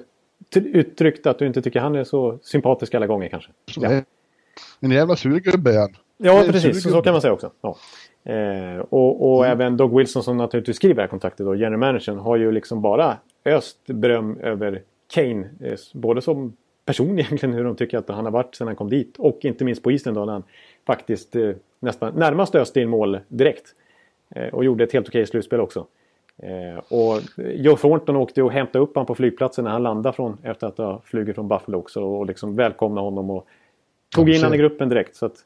uttryckt 0.56 1.28
att 1.28 1.40
du 1.40 1.48
inte 1.48 1.62
tycker 1.62 1.80
han 1.80 1.96
är 1.96 2.04
så 2.04 2.40
sympatisk 2.44 2.94
alla 2.96 3.08
gånger 3.08 3.30
kanske. 3.30 3.52
Ja. 3.76 4.02
En 4.80 4.92
jävla 4.92 5.16
surgubbe 5.16 5.74
är 5.74 5.80
han. 5.80 5.96
Ja, 6.18 6.44
precis. 6.48 6.84
Så, 6.84 6.90
så 6.90 7.02
kan 7.02 7.14
man 7.14 7.22
säga 7.22 7.34
också. 7.34 7.52
Ja. 7.62 7.78
Eh, 8.26 8.80
och, 8.90 9.32
och 9.32 9.46
mm. 9.46 9.52
även 9.52 9.78
Doug 9.78 9.98
Wilson 9.98 10.24
som 10.24 10.38
naturligtvis 10.38 10.76
skriver 10.76 10.96
det 10.96 11.02
här 11.02 11.08
kontraktet, 11.08 11.46
då, 11.46 11.56
general 11.56 11.80
managern, 11.80 12.18
har 12.18 12.36
ju 12.36 12.52
liksom 12.52 12.82
bara 12.82 13.18
öst 13.46 13.78
beröm 13.86 14.38
över 14.40 14.82
Kane. 15.14 15.50
Eh, 15.62 15.78
både 15.94 16.22
som 16.22 16.58
person 16.86 17.20
egentligen, 17.20 17.56
hur 17.56 17.64
de 17.64 17.76
tycker 17.76 17.98
att 17.98 18.10
han 18.10 18.26
har 18.26 18.32
varit 18.32 18.56
sedan 18.56 18.68
han 18.68 18.76
kom 18.76 18.90
dit. 18.90 19.16
Och 19.18 19.40
inte 19.42 19.64
minst 19.64 19.84
på 19.84 19.92
isen 19.92 20.14
då, 20.14 20.26
när 20.26 20.34
han 20.34 20.44
faktiskt 20.86 21.36
eh, 21.36 21.52
nästan 21.80 22.14
närmast 22.16 22.56
öste 22.56 22.82
in 22.82 22.90
mål 22.90 23.20
direkt. 23.28 23.76
Eh, 24.30 24.48
och 24.48 24.66
gjorde 24.66 24.84
ett 24.84 24.94
helt 24.94 25.08
okej 25.08 25.28
slutspel 25.28 25.60
också. 25.60 25.86
Eh, 26.38 26.78
och 26.78 27.22
Joe 27.38 27.78
Thornton 27.78 28.16
åkte 28.16 28.44
och 28.44 28.52
hämtade 28.52 28.84
upp 28.84 28.96
honom 28.96 29.06
på 29.06 29.16
flygplatsen 29.16 29.64
när 29.64 29.72
han 29.72 29.84
landade 29.84 30.16
från, 30.16 30.38
efter 30.44 30.68
att 30.68 30.78
ha 30.78 31.02
flugit 31.06 31.36
från 31.36 31.48
Buffalo 31.48 31.78
också. 31.78 32.04
Och 32.04 32.26
liksom 32.26 32.56
välkomnade 32.56 33.06
honom 33.08 33.30
och 33.30 33.48
tog 34.16 34.30
in 34.30 34.36
honom 34.36 34.54
i 34.54 34.58
gruppen 34.58 34.90
direkt. 34.90 35.16
Så 35.16 35.26
att, 35.26 35.46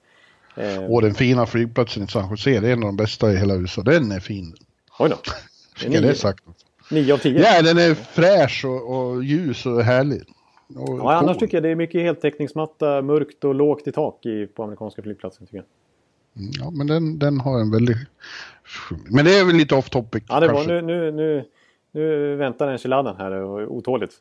eh... 0.56 0.84
Och 0.84 1.02
den 1.02 1.14
fina 1.14 1.46
flygplatsen 1.46 2.04
i 2.04 2.08
San 2.08 2.30
Jose, 2.30 2.60
det 2.60 2.68
är 2.68 2.74
en 2.74 2.84
av 2.84 2.86
de 2.86 2.98
bästa 2.98 3.32
i 3.32 3.38
hela 3.38 3.56
USA. 3.56 3.82
Den 3.82 4.12
är 4.12 4.20
fin. 4.20 4.56
Oj 5.00 5.10
då. 5.10 5.18
Jag 5.90 6.04
det 6.04 6.16
sagt. 6.16 6.44
9 6.92 7.14
av 7.14 7.18
10. 7.18 7.40
Ja, 7.40 7.62
den 7.62 7.78
är 7.78 7.94
fräsch 7.94 8.66
och, 8.66 8.98
och 8.98 9.24
ljus 9.24 9.66
och 9.66 9.84
härlig. 9.84 10.22
Och 10.76 11.00
ja, 11.00 11.14
annars 11.14 11.38
tycker 11.38 11.58
jag 11.58 11.64
det 11.64 11.70
är 11.70 11.76
mycket 11.76 12.02
heltäckningsmatta, 12.02 13.02
mörkt 13.02 13.44
och 13.44 13.56
lågt 13.56 13.88
i 13.88 13.92
tak 13.92 14.26
i, 14.26 14.48
på 14.48 14.64
amerikanska 14.64 15.02
flygplatsen. 15.02 15.46
Tycker 15.46 15.58
jag. 15.58 15.66
Mm, 16.44 16.52
ja, 16.60 16.72
men 16.72 16.88
den, 16.88 17.20
den 17.20 17.40
har 17.40 17.60
en 17.60 17.72
väldigt... 17.72 17.98
Men 19.10 19.26
det 19.26 19.40
är 19.40 19.46
väl 19.46 19.56
lite 19.56 19.76
off 19.76 19.90
topic. 19.90 20.24
Ja, 20.30 20.40
det 20.40 20.48
var, 20.48 20.66
nu, 20.66 20.82
nu, 20.82 21.12
nu, 21.12 21.46
nu 21.92 22.36
väntar 22.36 22.68
enchiladan 22.68 23.16
här 23.18 23.32
och 23.32 23.76
otåligt. 23.76 24.14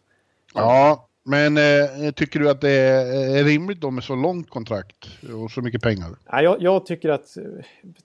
Ja, 0.55 1.08
men 1.29 1.57
eh, 1.57 2.11
tycker 2.11 2.41
du 2.41 2.51
att 2.51 2.61
det 2.61 2.71
är, 2.71 3.45
rimligt 3.45 3.81
då 3.81 3.91
med 3.91 4.05
så 4.05 4.17
långt 4.17 4.51
kontrakt 4.51 5.09
och 5.43 5.51
så 5.51 5.63
mycket 5.63 5.83
pengar? 5.83 6.09
Ja, 6.27 6.43
jag, 6.43 6.63
jag 6.63 6.87
tycker 6.87 7.09
att 7.09 7.37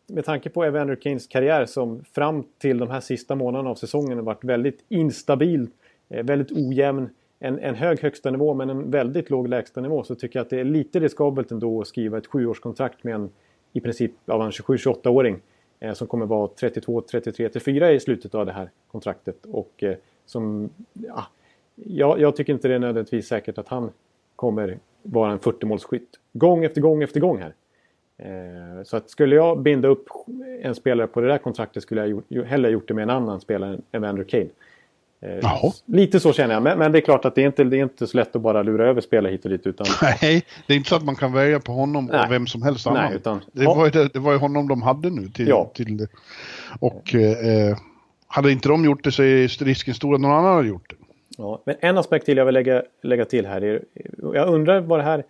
med 0.07 0.25
tanke 0.25 0.49
på 0.49 0.63
Evander 0.63 0.95
Kanes 0.95 1.27
karriär 1.27 1.65
som 1.65 2.03
fram 2.13 2.43
till 2.57 2.77
de 2.77 2.89
här 2.89 2.99
sista 2.99 3.35
månaderna 3.35 3.69
av 3.69 3.75
säsongen 3.75 4.17
har 4.17 4.25
varit 4.25 4.43
väldigt 4.43 4.85
instabil, 4.89 5.67
eh, 6.09 6.23
väldigt 6.23 6.51
ojämn 6.51 7.09
en, 7.39 7.59
en 7.59 7.75
hög 7.75 7.99
högsta 7.99 8.31
nivå 8.31 8.53
men 8.53 8.69
en 8.69 8.91
väldigt 8.91 9.29
låg 9.29 9.47
lägsta 9.47 9.81
nivå 9.81 10.03
så 10.03 10.15
tycker 10.15 10.39
jag 10.39 10.43
att 10.43 10.49
det 10.49 10.59
är 10.59 10.63
lite 10.63 10.99
riskabelt 10.99 11.51
ändå 11.51 11.81
att 11.81 11.87
skriva 11.87 12.17
ett 12.17 12.27
sjuårskontrakt 12.27 13.03
med 13.03 13.15
en 13.15 13.29
i 13.73 13.79
princip 13.79 14.11
av 14.25 14.41
en 14.41 14.51
27-28-åring 14.51 15.39
eh, 15.79 15.93
som 15.93 16.07
kommer 16.07 16.25
vara 16.25 16.47
32, 16.47 17.01
33, 17.01 17.49
34 17.49 17.91
i 17.91 17.99
slutet 17.99 18.35
av 18.35 18.45
det 18.45 18.51
här 18.51 18.69
kontraktet. 18.91 19.45
Och 19.45 19.83
eh, 19.83 19.95
som, 20.25 20.69
ja, 20.93 21.27
jag, 21.75 22.19
jag, 22.19 22.35
tycker 22.35 22.53
inte 22.53 22.67
det 22.67 22.75
är 22.75 22.79
nödvändigtvis 22.79 23.27
säkert 23.27 23.57
att 23.57 23.67
han 23.67 23.91
kommer 24.35 24.79
vara 25.03 25.31
en 25.31 25.39
40-målsskytt. 25.39 26.07
Gång 26.33 26.63
efter 26.63 26.81
gång 26.81 27.03
efter 27.03 27.19
gång 27.19 27.41
här. 27.41 27.53
Eh, 28.17 28.83
så 28.83 28.97
att 28.97 29.09
skulle 29.09 29.35
jag 29.35 29.61
binda 29.61 29.87
upp 29.87 30.07
en 30.61 30.75
spelare 30.75 31.07
på 31.07 31.21
det 31.21 31.27
där 31.27 31.37
kontraktet 31.37 31.83
skulle 31.83 32.07
jag 32.07 32.23
ju, 32.29 32.43
hellre 32.43 32.71
gjort 32.71 32.87
det 32.87 32.93
med 32.93 33.03
en 33.03 33.09
annan 33.09 33.41
spelare 33.41 33.73
än 33.73 33.81
Evander 33.91 34.23
Kane. 34.23 34.49
Eh. 35.21 35.71
Lite 35.85 36.19
så 36.19 36.33
känner 36.33 36.53
jag, 36.53 36.63
men, 36.63 36.79
men, 36.79 36.91
det 36.91 36.99
är 36.99 37.01
klart 37.01 37.25
att 37.25 37.35
det 37.35 37.41
är, 37.41 37.45
inte, 37.45 37.63
det 37.63 37.77
är 37.77 37.83
inte 37.83 38.07
så 38.07 38.17
lätt 38.17 38.35
att 38.35 38.41
bara 38.41 38.63
lura 38.63 38.89
över 38.89 39.01
spelare 39.01 39.31
hit 39.31 39.45
och 39.45 39.51
dit. 39.51 39.67
Utan... 39.67 39.87
Nej, 40.01 40.45
det 40.67 40.73
är 40.73 40.77
inte 40.77 40.89
så 40.89 40.95
att 40.95 41.03
man 41.03 41.15
kan 41.15 41.33
välja 41.33 41.59
på 41.59 41.71
honom 41.71 42.05
Nej. 42.05 42.25
och 42.25 42.31
vem 42.31 42.47
som 42.47 42.61
helst 42.61 42.87
annan. 42.87 43.03
Nej, 43.03 43.15
utan... 43.15 43.41
det, 43.51 43.65
var 43.65 43.85
ju 43.85 43.91
det, 43.91 44.13
det 44.13 44.19
var 44.19 44.31
ju 44.31 44.37
honom 44.37 44.67
de 44.67 44.81
hade 44.81 45.09
nu 45.09 45.27
till, 45.27 45.47
ja. 45.47 45.71
till 45.73 46.07
Och 46.79 47.15
eh, 47.15 47.77
hade 48.27 48.51
inte 48.51 48.69
de 48.69 48.85
gjort 48.85 49.03
det 49.03 49.11
så 49.11 49.23
är 49.23 49.63
risken 49.65 49.93
stor 49.93 50.15
att 50.15 50.21
någon 50.21 50.31
annan 50.31 50.55
hade 50.55 50.67
gjort 50.67 50.89
det. 50.89 50.95
Ja, 51.37 51.61
men 51.65 51.75
en 51.79 51.97
aspekt 51.97 52.25
till 52.25 52.37
jag 52.37 52.45
vill 52.45 52.53
lägga, 52.53 52.83
lägga 53.01 53.25
till 53.25 53.45
här. 53.45 53.63
Är, 53.63 53.83
jag 54.33 54.47
undrar 54.47 54.81
vad 54.81 54.99
det 54.99 55.03
här... 55.03 55.23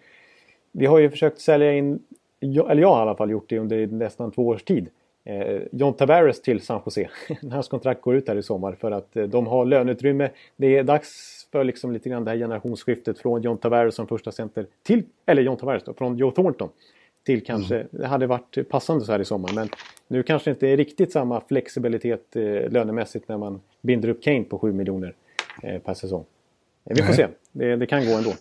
Vi 0.72 0.86
har 0.86 1.00
ju 1.00 1.10
försökt 1.10 1.40
sälja 1.40 1.74
in, 1.74 2.00
eller 2.42 2.82
jag 2.82 2.90
har 2.90 3.00
i 3.00 3.02
alla 3.02 3.16
fall 3.16 3.30
gjort 3.32 3.50
det 3.50 3.60
under 3.60 3.88
nästan 3.88 4.32
två 4.32 4.48
års 4.48 4.64
tid 4.64 4.88
eh, 5.26 5.62
John 5.72 5.94
Tavares 5.94 6.42
till 6.42 6.62
San 6.62 6.82
Jose. 6.86 7.10
Hans 7.52 7.68
kontrakt 7.68 8.02
går 8.02 8.16
ut 8.16 8.28
här 8.28 8.36
i 8.36 8.44
sommar 8.44 8.74
för 8.74 8.92
att 8.92 9.18
eh, 9.18 9.24
de 9.24 9.48
har 9.48 9.66
löneutrymme. 9.66 10.30
Det 10.56 10.78
är 10.78 10.84
dags 10.84 11.10
för 11.52 11.64
liksom 11.64 11.92
lite 11.92 12.10
grann 12.10 12.26
det 12.26 12.32
här 12.32 12.38
generationsskiftet 12.38 13.20
från 13.20 13.42
John 13.42 13.58
Tavares 13.58 13.96
som 13.96 14.08
första 14.08 14.32
center 14.32 14.66
till, 14.84 15.04
eller 15.26 15.42
John 15.42 15.58
Tavares 15.58 15.84
då, 15.84 15.94
från 15.94 16.18
Joe 16.18 16.32
Thornton. 16.32 16.70
Till 17.26 17.46
kanske, 17.46 17.76
mm. 17.76 17.88
det 17.92 18.08
hade 18.08 18.28
varit 18.28 18.70
passande 18.70 19.06
så 19.06 19.12
här 19.12 19.20
i 19.20 19.26
sommar 19.26 19.50
men 19.56 19.70
nu 20.08 20.24
kanske 20.24 20.50
inte 20.50 20.68
är 20.68 20.78
riktigt 20.78 21.12
samma 21.12 21.42
flexibilitet 21.42 22.36
eh, 22.36 22.42
lönemässigt 22.72 23.28
när 23.28 23.38
man 23.38 23.62
binder 23.82 24.10
upp 24.10 24.24
Kane 24.24 24.44
på 24.44 24.60
7 24.60 24.72
miljoner 24.72 25.14
per 25.62 25.94
säsong. 25.94 26.26
Eh, 26.86 26.96
vi 26.96 27.02
får 27.02 27.08
Nej. 27.08 27.16
se, 27.16 27.28
det, 27.52 27.76
det 27.76 27.86
kan 27.86 28.06
gå 28.06 28.18
ändå. 28.18 28.34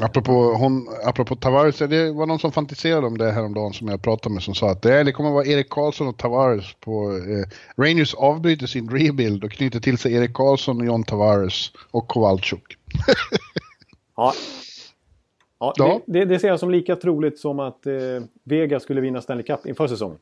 Apropå, 0.00 0.32
hon, 0.32 0.88
apropå 1.04 1.36
Tavares, 1.36 1.78
det 1.78 2.12
var 2.12 2.26
någon 2.26 2.38
som 2.38 2.52
fantiserade 2.52 3.06
om 3.06 3.18
det 3.18 3.32
häromdagen 3.32 3.72
som 3.72 3.88
jag 3.88 4.02
pratade 4.02 4.34
med 4.34 4.42
som 4.42 4.54
sa 4.54 4.70
att 4.70 4.82
det, 4.82 5.02
det 5.02 5.12
kommer 5.12 5.30
vara 5.30 5.46
Erik 5.46 5.70
Karlsson 5.70 6.08
och 6.08 6.16
Tavares 6.16 6.74
på... 6.80 7.12
Eh, 7.12 7.82
Rangers 7.84 8.14
avbryter 8.14 8.66
sin 8.66 8.90
rebuild 8.90 9.44
och 9.44 9.52
knyter 9.52 9.80
till 9.80 9.98
sig 9.98 10.14
Erik 10.14 10.34
Karlsson, 10.34 10.80
och 10.80 10.86
John 10.86 11.04
Tavares 11.04 11.72
och 11.90 12.08
Kowalczuk. 12.08 12.78
ja. 14.16 14.32
Ja, 15.58 15.72
ja. 15.76 16.00
Det, 16.06 16.24
det, 16.24 16.38
ser 16.38 16.48
jag 16.48 16.60
som 16.60 16.70
lika 16.70 16.96
troligt 16.96 17.38
som 17.38 17.60
att 17.60 17.86
eh, 17.86 17.92
Vega 18.44 18.80
skulle 18.80 19.00
vinna 19.00 19.20
Stanley 19.20 19.44
Cup 19.44 19.66
inför 19.66 19.88
säsongen. 19.88 20.18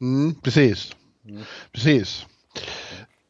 Mm, 0.00 0.34
precis. 0.34 0.96
Mm. 1.28 1.42
Precis. 1.72 2.26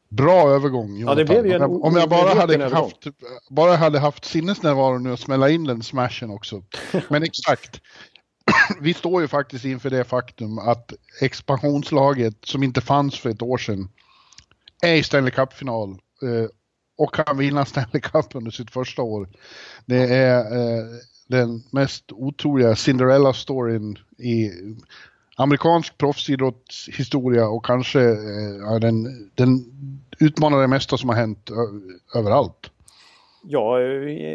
Bra 0.09 0.51
övergång 0.51 0.97
Jonathan. 0.97 1.27
Ja, 1.27 1.35
det 1.35 1.42
blev 1.42 1.62
Om 1.62 1.97
jag 1.97 2.09
bara 2.09 2.35
hade 2.35 2.68
haft, 2.68 3.07
bara 3.51 3.77
hade 3.77 3.99
haft 3.99 4.25
sinnesnärvaro 4.25 4.99
nu 4.99 5.12
och 5.12 5.18
smälla 5.18 5.51
in 5.51 5.64
den 5.64 5.83
smashen 5.83 6.31
också. 6.31 6.62
Men 7.09 7.23
exakt. 7.23 7.81
Vi 8.81 8.94
står 8.94 9.23
ju 9.23 9.29
faktiskt 9.29 9.64
inför 9.64 9.90
det 9.90 10.05
faktum 10.05 10.59
att 10.59 10.92
expansionslaget 11.21 12.35
som 12.44 12.62
inte 12.62 12.81
fanns 12.81 13.18
för 13.18 13.31
ett 13.31 13.42
år 13.42 13.59
sedan 13.59 13.88
är 14.83 14.94
i 14.94 15.03
Stanley 15.03 15.31
Cup-final 15.31 15.90
eh, 16.23 16.49
och 16.99 17.14
kan 17.14 17.38
vinna 17.38 17.64
Stanley 17.64 18.01
Cup 18.01 18.35
under 18.35 18.51
sitt 18.51 18.71
första 18.71 19.03
år. 19.03 19.29
Det 19.87 20.14
är 20.14 20.38
eh, 20.38 20.85
den 21.29 21.62
mest 21.71 22.12
otroliga 22.12 22.75
Cinderella-storyn 22.75 23.99
i 24.18 24.51
amerikansk 25.38 25.98
proffsidrottshistoria 25.98 27.48
och 27.48 27.64
kanske 27.64 28.01
eh, 28.01 28.79
den, 28.81 29.31
den 29.35 29.64
utmanar 30.18 30.61
det 30.61 30.66
mesta 30.66 30.98
som 30.98 31.09
har 31.09 31.16
hänt 31.16 31.51
överallt. 32.14 32.70
Ja, 33.42 33.79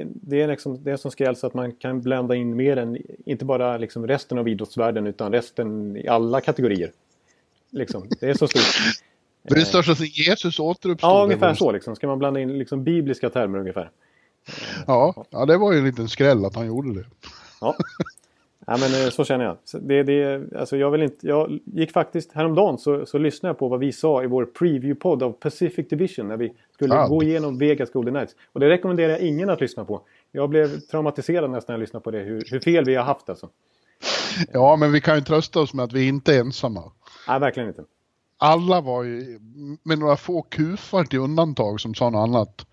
det 0.06 0.42
är 0.42 0.48
liksom 0.48 0.84
det 0.84 0.98
som 0.98 1.12
skrälls 1.12 1.44
att 1.44 1.54
man 1.54 1.72
kan 1.72 2.02
blanda 2.02 2.36
in 2.36 2.56
mer 2.56 2.78
än 2.78 2.98
inte 3.26 3.46
bara 3.46 3.78
liksom 3.78 4.08
resten 4.08 4.38
av 4.38 4.48
idrottsvärlden 4.48 5.08
utan 5.08 5.32
resten 5.32 5.98
i 5.98 6.08
alla 6.08 6.42
kategorier. 6.42 6.92
Liksom, 7.70 8.10
det 8.20 8.30
är 8.30 8.34
så 8.34 8.48
stort. 8.48 8.62
Det 9.46 9.56
är 9.56 9.60
det 9.60 9.66
största 9.66 9.96
sen 9.96 10.08
Jesus 10.08 10.60
återuppstod. 10.60 11.10
Ja, 11.10 11.24
ungefär 11.24 11.54
så. 11.54 11.72
Liksom. 11.72 11.96
Ska 11.96 12.08
man 12.08 12.20
blanda 12.20 12.40
in 12.40 12.58
liksom 12.58 12.84
bibliska 12.84 13.30
termer 13.30 13.60
ungefär. 13.60 13.92
Ja, 14.88 15.26
ja, 15.30 15.46
det 15.46 15.58
var 15.58 15.72
ju 15.72 15.78
en 15.80 15.86
liten 15.86 16.10
skräll 16.10 16.46
att 16.46 16.56
han 16.56 16.68
gjorde 16.68 16.94
det. 16.94 17.06
Ja, 17.62 17.76
Ja, 18.68 18.78
men 18.80 19.04
eh, 19.04 19.10
så 19.10 19.26
känner 19.26 19.46
jag. 19.46 19.58
Det, 19.82 20.04
det, 20.04 20.42
alltså 20.56 20.78
jag, 20.78 20.92
vill 20.92 21.02
inte, 21.02 21.28
jag 21.28 21.60
gick 21.66 21.92
faktiskt 21.92 22.32
häromdagen 22.32 22.78
så, 22.78 23.06
så 23.06 23.18
lyssnade 23.18 23.50
jag 23.50 23.58
på 23.58 23.68
vad 23.68 23.80
vi 23.80 23.92
sa 23.92 24.24
i 24.24 24.28
vår 24.28 24.46
preview-podd 24.60 25.24
av 25.24 25.32
Pacific 25.32 25.90
Division 25.90 26.28
när 26.28 26.38
vi 26.38 26.54
skulle 26.74 26.96
ah. 26.96 27.08
gå 27.08 27.24
igenom 27.24 27.58
Vegas 27.58 27.92
Golden 27.92 28.14
Knights. 28.14 28.36
Och 28.54 28.60
det 28.60 28.70
rekommenderar 28.70 29.10
jag 29.10 29.20
ingen 29.20 29.50
att 29.50 29.62
lyssna 29.62 29.86
på. 29.86 30.02
Jag 30.32 30.50
blev 30.50 30.80
traumatiserad 30.80 31.52
nästan 31.52 31.74
när 31.74 31.78
jag 31.78 31.82
lyssnade 31.82 32.04
på 32.04 32.12
det, 32.12 32.20
hur, 32.20 32.44
hur 32.52 32.60
fel 32.60 32.86
vi 32.86 32.96
har 32.96 33.04
haft 33.04 33.30
alltså. 33.30 33.50
Ja, 34.52 34.76
men 34.76 34.92
vi 34.92 35.02
kan 35.02 35.16
ju 35.16 35.22
trösta 35.22 35.60
oss 35.60 35.74
med 35.74 35.86
att 35.86 35.94
vi 35.94 36.08
inte 36.08 36.36
är 36.36 36.40
ensamma. 36.40 36.92
Nej, 37.28 37.40
verkligen 37.40 37.70
inte. 37.70 37.84
Alla 38.38 38.82
var 38.82 39.04
ju, 39.04 39.40
med 39.84 40.00
några 40.00 40.16
få 40.18 40.42
kufar 40.42 41.04
till 41.04 41.20
undantag 41.20 41.82
som 41.82 41.94
sa 41.94 42.10
något 42.10 42.30
annat, 42.30 42.66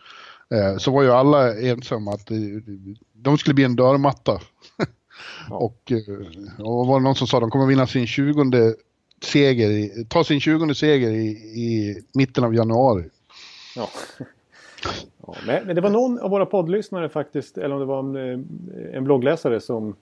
eh, 0.55 0.79
så 0.79 0.91
var 0.91 1.03
ju 1.03 1.11
alla 1.11 1.61
ensamma 1.61 2.13
att 2.13 2.29
de 3.13 3.39
skulle 3.39 3.55
bli 3.55 3.65
en 3.65 3.77
dörrmatta 3.77 4.41
Och, 5.51 5.93
eh, 5.93 6.65
och 6.65 6.87
var 6.87 7.01
det 7.01 7.05
någon 7.05 7.15
som 7.15 7.27
sa 7.27 7.37
att 7.37 7.43
de 7.43 7.51
kommer 7.51 7.67
vinna 7.67 7.87
sin 7.87 8.07
20 8.07 8.75
seger, 9.23 9.71
i, 9.71 10.07
ta 10.09 10.25
sin 10.25 10.41
20 10.41 10.75
seger 10.75 11.11
i, 11.11 11.29
i 11.55 12.03
mitten 12.15 12.45
av 12.45 12.55
januari. 12.55 13.05
Ja. 13.77 13.89
ja 15.27 15.35
men 15.47 15.75
det 15.75 15.81
var 15.81 15.91
någon 15.91 16.19
av 16.19 16.31
våra 16.31 16.47
poddlyssnare 16.47 17.09
faktiskt, 17.09 17.59
eller 17.59 17.75
om 17.75 17.81
det 17.81 17.87
var 17.87 17.99
en, 17.99 18.17
eh, 18.17 18.97
en 18.97 19.05
bloggläsare 19.05 19.61
som, 19.61 19.97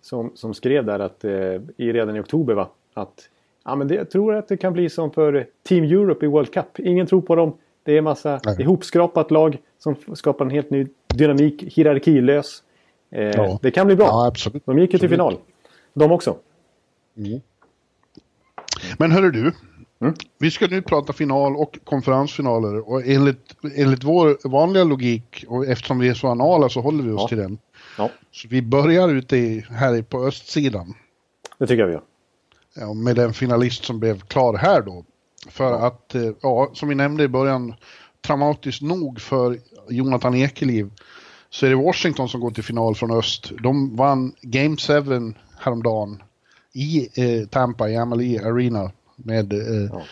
som, 0.00 0.30
som 0.34 0.54
skrev 0.54 0.84
där 0.84 0.98
att 0.98 1.24
eh, 1.24 1.32
i, 1.76 1.92
redan 1.92 2.16
i 2.16 2.20
oktober 2.20 2.54
va, 2.54 2.68
att 2.94 3.28
ja, 3.64 3.76
men 3.76 3.88
det, 3.88 3.94
jag 3.94 4.10
tror 4.10 4.34
att 4.34 4.48
det 4.48 4.56
kan 4.56 4.72
bli 4.72 4.90
som 4.90 5.10
för 5.10 5.46
Team 5.62 5.84
Europe 5.84 6.26
i 6.26 6.28
World 6.28 6.52
Cup. 6.52 6.78
Ingen 6.78 7.06
tror 7.06 7.20
på 7.20 7.34
dem. 7.34 7.56
Det 7.82 7.96
är 7.96 8.02
massa 8.02 8.40
Nej. 8.44 8.56
ihopskrapat 8.60 9.30
lag 9.30 9.58
som 9.78 9.96
skapar 10.14 10.44
en 10.44 10.50
helt 10.50 10.70
ny 10.70 10.86
dynamik, 11.14 11.62
hierarkilös. 11.62 12.62
Eh, 13.10 13.22
Ja. 13.22 13.58
Det 13.62 13.70
kan 13.70 13.86
bli 13.86 13.96
bra. 13.96 14.06
Ja, 14.06 14.26
absolut. 14.26 14.66
De 14.66 14.78
gick 14.78 14.92
ju 14.92 14.98
till 14.98 15.08
final. 15.08 15.38
De 15.94 16.12
också. 16.12 16.36
Men 18.98 19.12
hörru 19.12 19.30
du. 19.30 19.52
Mm. 20.00 20.14
Vi 20.38 20.50
ska 20.50 20.66
nu 20.66 20.82
prata 20.82 21.12
final 21.12 21.56
och 21.56 21.78
konferensfinaler 21.84 22.88
och 22.90 23.02
enligt, 23.06 23.54
enligt 23.76 24.04
vår 24.04 24.48
vanliga 24.48 24.84
logik 24.84 25.44
och 25.48 25.66
eftersom 25.66 25.98
vi 25.98 26.08
är 26.08 26.14
så 26.14 26.28
anala 26.28 26.68
så 26.68 26.80
håller 26.80 27.04
vi 27.04 27.10
oss 27.10 27.20
Ja. 27.22 27.28
till 27.28 27.38
den. 27.38 27.58
Ja, 27.98 28.10
Så 28.30 28.48
vi 28.48 28.62
börjar 28.62 29.08
ute 29.08 29.36
i, 29.36 29.64
här 29.70 30.02
på 30.02 30.24
östsidan. 30.26 30.94
det 31.58 31.66
tycker 31.66 31.80
jag 31.80 31.86
vi 31.86 31.92
gör. 31.92 32.02
Ja, 32.74 32.94
med 32.94 33.16
den 33.16 33.32
finalist 33.32 33.84
som 33.84 34.00
blev 34.00 34.20
klar 34.20 34.54
här 34.54 34.82
då. 34.82 35.04
För 35.48 35.72
att, 35.86 36.14
eh, 36.14 36.30
ja, 36.42 36.70
som 36.74 36.88
vi 36.88 36.94
nämnde 36.94 37.24
i 37.24 37.28
början, 37.28 37.74
traumatiskt 38.26 38.82
nog 38.82 39.20
för 39.20 39.58
Jonathan 39.88 40.34
Ekeliv 40.34 40.90
så 41.50 41.66
är 41.66 41.70
det 41.70 41.76
Washington 41.76 42.28
som 42.28 42.40
går 42.40 42.50
till 42.50 42.64
final 42.64 42.94
från 42.94 43.10
öst. 43.10 43.52
De 43.62 43.96
vann 43.96 44.32
Game 44.42 44.76
7 44.76 44.92
häromdagen 45.60 46.22
i 46.72 47.08
eh, 47.22 47.48
Tampa, 47.48 47.88
i 47.88 47.96
Amalie 47.96 48.46
Arena 48.46 48.90
med 49.16 49.52
eh, 49.52 49.90
Ja. 49.92 50.02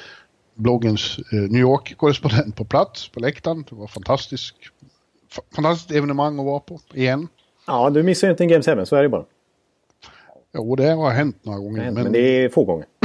bloggens 0.55 1.18
eh, 1.18 1.38
New 1.38 1.61
York-korrespondent 1.61 2.57
på 2.57 2.64
plats 2.64 3.09
på 3.09 3.20
läktaren. 3.20 3.64
Det 3.70 3.75
var 3.77 3.87
fantastiskt, 3.87 4.55
fa- 5.37 5.55
fantastiskt 5.55 5.90
evenemang 5.90 6.38
att 6.38 6.44
vara 6.46 6.61
på 6.61 6.81
igen. 6.94 7.29
Ja, 7.66 7.90
du 7.90 8.03
missar 8.03 8.27
ju 8.29 8.31
inte 8.31 8.44
en 8.44 8.49
Game 8.49 8.62
7, 8.77 8.85
så 8.87 8.96
är 8.96 9.03
det 9.03 9.09
bara. 9.09 9.25
Jo, 10.55 10.77
det 10.77 10.90
har 10.90 11.11
hänt 11.11 11.37
några 11.44 11.59
gånger. 11.59 11.90
Men, 11.90 12.12
det 12.12 12.18
är 12.44 12.49
få 12.49 12.64
gånger. 12.64 12.87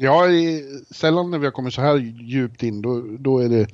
Ja, 0.00 0.22
sällan 0.90 1.30
när 1.30 1.38
vi 1.38 1.46
har 1.46 1.52
kommit 1.52 1.74
så 1.74 1.80
här 1.80 1.96
djupt 2.22 2.62
in, 2.62 2.82
då, 2.82 3.00
då 3.18 3.38
är 3.38 3.48
det 3.48 3.66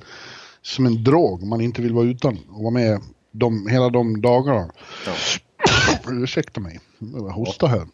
som 0.61 0.85
en 0.85 1.03
drog 1.03 1.43
man 1.43 1.61
inte 1.61 1.81
vill 1.81 1.93
vara 1.93 2.05
utan 2.05 2.37
och 2.49 2.63
vara 2.63 2.73
med 2.73 3.01
de, 3.39 3.67
hela 3.67 3.89
de 3.89 4.21
dagarna. 4.21 4.69
Ursäkta 6.11 6.61
mig, 6.61 6.79
jag 6.99 7.29
hosta 7.29 7.67
här. 7.67 7.87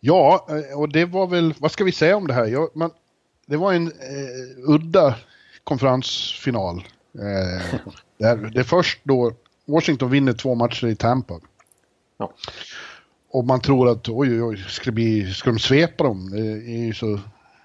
Ja, 0.00 0.46
eh, 0.48 0.78
och 0.78 0.88
det 0.88 1.04
var 1.04 1.26
väl, 1.26 1.54
vad 1.58 1.72
ska 1.72 1.84
vi 1.84 1.92
säga 1.92 2.16
om 2.16 2.26
det 2.26 2.34
här? 2.34 2.46
Ja, 2.46 2.68
man, 2.74 2.90
det 3.46 3.56
var 3.56 3.72
en 3.72 3.86
eh, 3.86 4.70
udda 4.74 5.14
konferensfinal. 5.64 6.76
Eh, 7.14 7.80
där, 8.18 8.36
det 8.36 8.60
är 8.60 8.64
först 8.64 9.00
då 9.02 9.32
Washington 9.66 10.10
vinner 10.10 10.32
två 10.32 10.54
matcher 10.54 10.86
i 10.86 10.96
Tampa. 10.96 11.40
Ja. 12.18 12.32
Och 13.30 13.44
man 13.44 13.60
tror 13.60 13.88
att 13.88 14.08
oj, 14.08 14.42
oj, 14.42 14.64
ska, 14.68 14.92
bli, 14.92 15.34
ska 15.34 15.50
de 15.50 15.58
svepa 15.58 16.04
dem? 16.04 16.30
Så, 16.94 17.20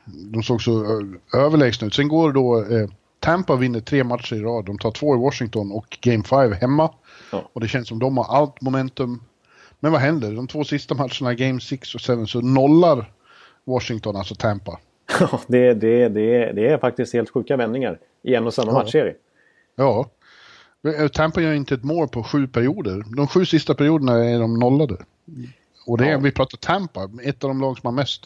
de 0.06 0.44
såg 0.44 0.62
så 0.62 0.86
ö- 0.86 1.40
överlägsna 1.40 1.88
ut. 1.88 1.94
Sen 1.94 2.08
går 2.08 2.32
då 2.32 2.64
eh, 2.64 2.90
Tampa 3.20 3.56
vinner 3.56 3.80
tre 3.80 4.04
matcher 4.04 4.36
i 4.36 4.40
rad. 4.42 4.66
De 4.66 4.78
tar 4.78 4.92
två 4.92 5.16
i 5.16 5.20
Washington 5.20 5.72
och 5.72 5.98
Game 6.02 6.24
5 6.24 6.52
hemma. 6.52 6.94
Ja. 7.34 7.50
Och 7.54 7.62
det 7.62 7.68
känns 7.68 7.88
som 7.88 8.00
de 8.00 8.18
har 8.18 8.26
allt 8.38 8.62
momentum. 8.62 9.22
Men 9.80 9.92
vad 9.92 10.02
händer? 10.02 10.32
De 10.32 10.48
två 10.48 10.64
sista 10.64 10.96
matcherna, 10.96 11.34
Game 11.34 11.60
6 11.62 11.96
och 11.96 12.02
7, 12.02 12.26
så 12.26 12.42
nollar 12.42 13.12
Washington, 13.64 14.16
alltså 14.16 14.36
Tampa. 14.36 14.80
Ja, 15.20 15.40
det, 15.48 15.74
det, 15.74 16.10
det, 16.10 16.52
det 16.52 16.68
är 16.68 16.78
faktiskt 16.78 17.14
helt 17.14 17.30
sjuka 17.30 17.58
vändningar 17.58 18.00
i 18.24 18.36
en 18.36 18.48
och 18.48 18.54
samma 18.54 18.72
Ja. 18.72 18.78
matchserie. 18.78 19.16
Ja. 19.76 20.10
Eh, 21.00 21.08
Tampa 21.08 21.42
gör 21.42 21.54
inte 21.54 21.74
ett 21.74 21.84
mål 21.84 22.08
på 22.08 22.24
sju 22.24 22.48
perioder. 22.48 23.04
De 23.18 23.28
sju 23.28 23.46
sista 23.46 23.74
perioderna 23.76 24.14
är 24.26 24.40
de 24.40 24.60
nollade. 24.60 24.96
Och 25.86 25.98
det 25.98 26.06
är, 26.06 26.12
Ja. 26.12 26.18
vi 26.18 26.32
pratar 26.32 26.58
Tampa, 26.58 27.10
ett 27.24 27.44
av 27.44 27.50
de 27.50 27.62
lag 27.62 27.78
som 27.80 27.88
har 27.88 27.92
mest 27.92 28.26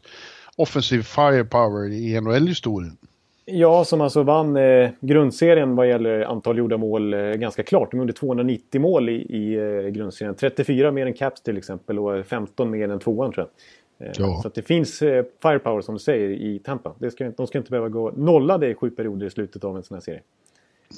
offensiv 0.55 1.01
firepower 1.03 1.91
i 1.91 2.21
NHL-historien. 2.21 2.97
Ja, 3.49 3.85
som 3.85 4.01
alltså 4.01 4.23
vann 4.23 4.57
eh, 4.57 4.89
grundserien 4.99 5.75
vad 5.75 5.89
gäller 5.89 6.21
antal 6.21 6.57
gjorda 6.57 6.77
mål 6.77 7.13
eh, 7.13 7.19
ganska 7.19 7.63
klart. 7.63 7.91
De 7.91 7.99
gjorde 7.99 8.13
290 8.13 8.81
mål 8.81 9.09
i, 9.09 9.13
i 9.13 9.55
eh, 9.55 9.89
grundserien. 9.89 10.35
34 10.35 10.91
mer 10.91 11.05
än 11.05 11.13
Caps 11.13 11.41
till 11.41 11.57
exempel 11.57 11.99
och 11.99 12.25
15 12.25 12.69
mer 12.69 12.89
än 12.89 12.99
tvåan 12.99 13.31
tror 13.31 13.47
jag. 13.97 14.07
Eh, 14.07 14.13
Ja. 14.17 14.39
Så 14.43 14.49
det 14.49 14.61
finns 14.61 15.01
eh, 15.01 15.25
firepower 15.41 15.81
som 15.81 15.95
du 15.95 15.99
säger 15.99 16.29
i 16.29 16.59
Tampa. 16.59 16.93
Det 16.99 17.11
ska, 17.11 17.29
de 17.29 17.47
ska 17.47 17.57
inte 17.57 17.71
behöva 17.71 17.89
gå 17.89 18.11
nollade 18.11 18.69
i 18.69 18.75
sju 18.75 18.89
perioder 18.89 19.27
i 19.27 19.29
slutet 19.29 19.63
av 19.63 19.77
en 19.77 19.83
sån 19.83 19.95
här 19.95 20.01
serie. 20.01 20.21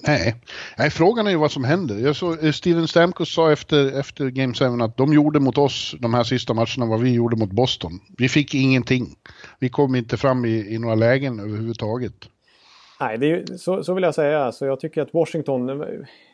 Nej. 0.07 0.35
Nej, 0.77 0.89
frågan 0.89 1.27
är 1.27 1.31
ju 1.31 1.37
vad 1.37 1.51
som 1.51 1.63
händer. 1.63 1.97
Jag 1.97 2.15
såg, 2.15 2.43
eh, 2.43 2.51
Steven 2.51 2.87
Stamkos 2.87 3.33
sa 3.33 3.51
efter, 3.51 3.99
efter 3.99 4.29
Game 4.29 4.53
7 4.53 4.65
att 4.65 4.97
de 4.97 5.13
gjorde 5.13 5.39
mot 5.39 5.57
oss 5.57 5.95
de 5.99 6.13
här 6.13 6.23
sista 6.23 6.53
matcherna 6.53 6.85
vad 6.85 7.01
vi 7.01 7.13
gjorde 7.13 7.35
mot 7.35 7.51
Boston. 7.51 7.91
Vi 8.17 8.29
fick 8.29 8.55
ingenting. 8.55 9.15
Vi 9.59 9.69
kom 9.69 9.95
inte 9.95 10.17
fram 10.17 10.45
i, 10.45 10.73
i 10.73 10.79
några 10.79 10.95
lägen 10.95 11.39
överhuvudtaget. 11.39 12.13
Nej, 13.01 13.17
det 13.17 13.31
är, 13.31 13.57
så, 13.57 13.83
så 13.83 13.93
vill 13.93 14.03
jag 14.03 14.15
säga. 14.15 14.39
Alltså, 14.39 14.65
jag 14.65 14.79
tycker 14.79 15.01
att 15.01 15.13
Washington... 15.13 15.85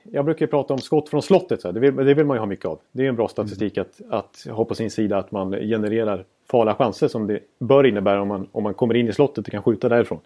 Jag 0.03 0.25
brukar 0.25 0.47
prata 0.47 0.73
om 0.73 0.79
skott 0.79 1.09
från 1.09 1.21
slottet. 1.21 1.61
Så. 1.61 1.71
Det, 1.71 1.79
vill, 1.79 1.95
det 1.95 2.13
vill 2.13 2.25
man 2.25 2.35
ju 2.35 2.39
ha 2.39 2.45
mycket 2.45 2.65
av. 2.65 2.79
Det 2.91 3.03
är 3.05 3.09
en 3.09 3.15
bra 3.15 3.27
statistik 3.27 3.77
att, 3.77 4.01
att 4.09 4.47
ha 4.51 4.65
på 4.65 4.75
sin 4.75 4.91
sida 4.91 5.17
att 5.17 5.31
man 5.31 5.51
genererar 5.51 6.23
farliga 6.51 6.75
chanser 6.75 7.07
som 7.07 7.27
det 7.27 7.39
bör 7.59 7.85
innebära 7.85 8.21
om 8.21 8.27
man, 8.27 8.47
om 8.51 8.63
man 8.63 8.73
kommer 8.73 8.95
in 8.95 9.07
i 9.09 9.13
slottet 9.13 9.45
och 9.47 9.51
kan 9.51 9.63
skjuta 9.63 9.89
därifrån. 9.89 10.19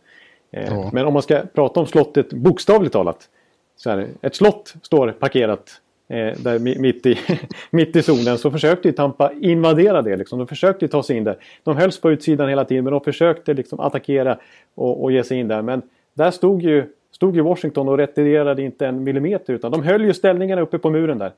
Eh, 0.51 0.73
Ja. 0.73 0.89
Men 0.93 1.05
om 1.05 1.13
man 1.13 1.21
ska 1.21 1.41
prata 1.53 1.79
om 1.79 1.85
slottet 1.85 2.33
bokstavligt 2.33 2.93
talat. 2.93 3.29
Så 3.75 3.89
här, 3.89 4.07
ett 4.21 4.35
slott 4.35 4.75
står 4.81 5.11
parkerat 5.11 5.69
eh, 6.07 6.15
där 6.17 6.59
mi- 6.59 6.79
mitt 6.79 7.05
i, 7.05 7.17
mitt 7.71 7.95
i 7.95 8.01
zonen 8.03 8.37
så 8.37 8.51
försökte 8.51 8.87
ju 8.87 8.91
Tampa 8.91 9.31
invadera 9.41 10.01
det. 10.01 10.15
Liksom. 10.17 10.39
De 10.39 10.47
försökte 10.47 10.87
ta 10.87 11.03
sig 11.03 11.17
in 11.17 11.23
där. 11.23 11.37
De 11.63 11.77
hölls 11.77 12.01
på 12.01 12.11
utsidan 12.11 12.49
hela 12.49 12.65
tiden 12.65 12.83
men 12.83 12.93
de 12.93 13.01
försökte 13.01 13.53
liksom 13.53 13.79
attackera 13.79 14.37
och, 14.75 15.03
och 15.03 15.11
ge 15.11 15.23
sig 15.23 15.37
in 15.39 15.47
där. 15.47 15.61
Men 15.61 15.81
där 16.19 16.31
stod 16.31 16.61
ju, 16.61 16.85
stod 17.11 17.35
ju 17.35 17.41
Washington 17.41 17.89
och 17.89 17.97
retirerade 17.97 18.61
inte 18.61 18.87
en 18.87 19.03
millimeter 19.03 19.53
utan 19.53 19.71
de 19.71 19.83
höll 19.83 20.05
ju 20.05 20.13
ställningarna 20.13 20.61
uppe 20.61 20.77
på 20.77 20.89
muren 20.89 21.17
där. 21.17 21.33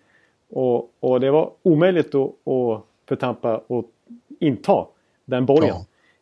Och, 0.50 0.92
och 1.00 1.20
det 1.20 1.32
var 1.32 1.52
omöjligt 1.64 2.16
att, 2.16 2.48
att, 2.48 2.82
för 3.08 3.16
Tampa 3.16 3.56
att 3.56 3.86
inta 4.40 4.86
den 5.26 5.46
borgen. 5.46 5.76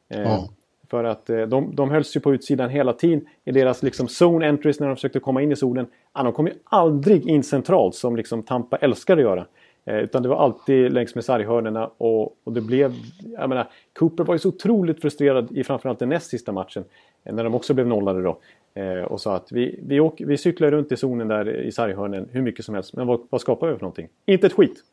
Eh, 0.09 0.21
Ja. 0.21 0.49
För 0.89 1.03
att 1.03 1.29
eh, 1.29 1.41
de, 1.41 1.75
de 1.75 1.89
hölls 1.89 2.15
ju 2.15 2.19
på 2.19 2.33
utsidan 2.33 2.69
hela 2.69 2.93
tiden 2.93 3.27
i 3.45 3.51
deras 3.51 3.83
liksom 3.83 4.07
zone 4.21 4.49
entries 4.49 4.79
när 4.79 4.87
de 4.87 4.95
försökte 4.95 5.19
komma 5.19 5.41
in 5.41 5.51
i 5.51 5.55
zonen. 5.55 5.87
Ja, 6.13 6.23
de 6.23 6.33
kom 6.33 6.47
ju 6.47 6.53
aldrig 6.63 7.27
in 7.27 7.43
centralt 7.43 7.95
som 7.95 8.15
liksom 8.15 8.43
Tampa 8.43 8.77
älskar 8.77 9.17
att 9.17 9.23
göra. 9.23 9.45
Eh, 9.85 9.97
utan 9.97 10.23
det 10.23 10.29
var 10.29 10.37
alltid 10.37 10.93
längs 10.93 11.15
med 11.15 11.25
sarghörnerna 11.25 11.89
och, 11.97 12.35
och 12.43 12.53
det 12.53 12.61
blev... 12.61 12.93
Jag 13.37 13.49
menar, 13.49 13.67
Cooper 13.99 14.23
var 14.23 14.35
ju 14.35 14.39
så 14.39 14.49
otroligt 14.49 15.01
frustrerad 15.01 15.57
i 15.57 15.63
framförallt 15.63 15.99
den 15.99 16.09
näst 16.09 16.29
sista 16.29 16.51
matchen. 16.51 16.83
Eh, 17.23 17.33
när 17.33 17.43
de 17.43 17.55
också 17.55 17.73
blev 17.73 17.87
nollade 17.87 18.21
då. 18.21 18.39
Eh, 18.73 19.03
och 19.03 19.21
sa 19.21 19.35
att 19.35 19.51
vi, 19.51 19.79
vi, 19.83 19.99
åker, 19.99 20.25
vi 20.25 20.37
cyklar 20.37 20.71
runt 20.71 20.91
i 20.91 20.97
zonen 20.97 21.27
där 21.27 21.61
i 21.61 21.71
sarghörnen 21.71 22.29
hur 22.31 22.41
mycket 22.41 22.65
som 22.65 22.75
helst. 22.75 22.93
Men 22.93 23.07
vad, 23.07 23.27
vad 23.29 23.41
skapar 23.41 23.67
vi 23.67 23.73
för 23.73 23.81
någonting? 23.81 24.07
Inte 24.25 24.47
ett 24.47 24.53
skit. 24.53 24.83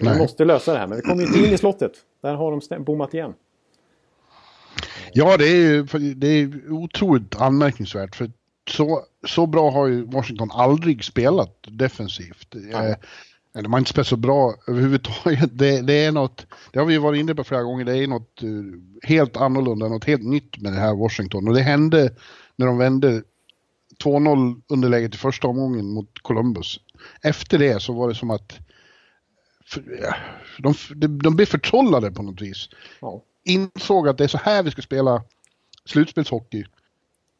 Vi 0.00 0.18
måste 0.18 0.44
lösa 0.44 0.72
det 0.72 0.78
här 0.78 0.86
men 0.86 0.96
vi 0.96 1.02
kommer 1.02 1.22
inte 1.22 1.38
in 1.38 1.54
i 1.54 1.58
slottet. 1.58 1.92
Där 2.20 2.34
har 2.34 2.60
de 2.68 2.84
bommat 2.84 3.14
igen. 3.14 3.34
Ja, 5.12 5.36
det 5.36 5.44
är 5.44 5.56
ju 5.56 5.82
det 6.14 6.26
är 6.26 6.72
otroligt 6.72 7.40
anmärkningsvärt. 7.40 8.16
För 8.16 8.30
så, 8.70 9.04
så 9.26 9.46
bra 9.46 9.70
har 9.70 9.86
ju 9.86 10.04
Washington 10.04 10.50
aldrig 10.52 11.04
spelat 11.04 11.56
defensivt. 11.68 12.54
Nej. 12.54 12.96
Eller 13.54 13.68
man 13.68 13.72
har 13.72 13.78
inte 13.78 13.90
spelat 13.90 14.06
så 14.06 14.16
bra 14.16 14.54
överhuvudtaget. 14.68 15.50
Det, 15.52 15.82
det 15.82 16.04
är 16.04 16.12
något, 16.12 16.46
det 16.72 16.78
har 16.78 16.86
vi 16.86 16.98
varit 16.98 17.20
inne 17.20 17.34
på 17.34 17.44
flera 17.44 17.62
gånger, 17.62 17.84
det 17.84 17.96
är 17.96 18.06
något 18.06 18.42
eh, 18.42 18.48
helt 19.02 19.36
annorlunda, 19.36 19.88
något 19.88 20.04
helt 20.04 20.22
nytt 20.24 20.58
med 20.58 20.72
det 20.72 20.78
här 20.78 20.94
Washington. 20.94 21.48
Och 21.48 21.54
det 21.54 21.62
hände 21.62 22.14
när 22.56 22.66
de 22.66 22.78
vände 22.78 23.22
2-0 24.04 24.62
underläget 24.68 25.14
i 25.14 25.18
första 25.18 25.48
omgången 25.48 25.86
mot 25.86 26.18
Columbus. 26.22 26.80
Efter 27.22 27.58
det 27.58 27.82
så 27.82 27.92
var 27.92 28.08
det 28.08 28.14
som 28.14 28.30
att 28.30 28.58
de, 30.58 30.74
de, 30.96 31.18
de 31.18 31.36
blev 31.36 31.46
förtrollade 31.46 32.10
på 32.10 32.22
något 32.22 32.40
vis 32.40 32.68
Ja. 33.00 33.22
insåg 33.44 34.08
att 34.08 34.18
det 34.18 34.24
är 34.24 34.28
så 34.28 34.38
här 34.38 34.62
vi 34.62 34.70
ska 34.70 34.82
spela 34.82 35.22
slutspelshockey. 35.84 36.64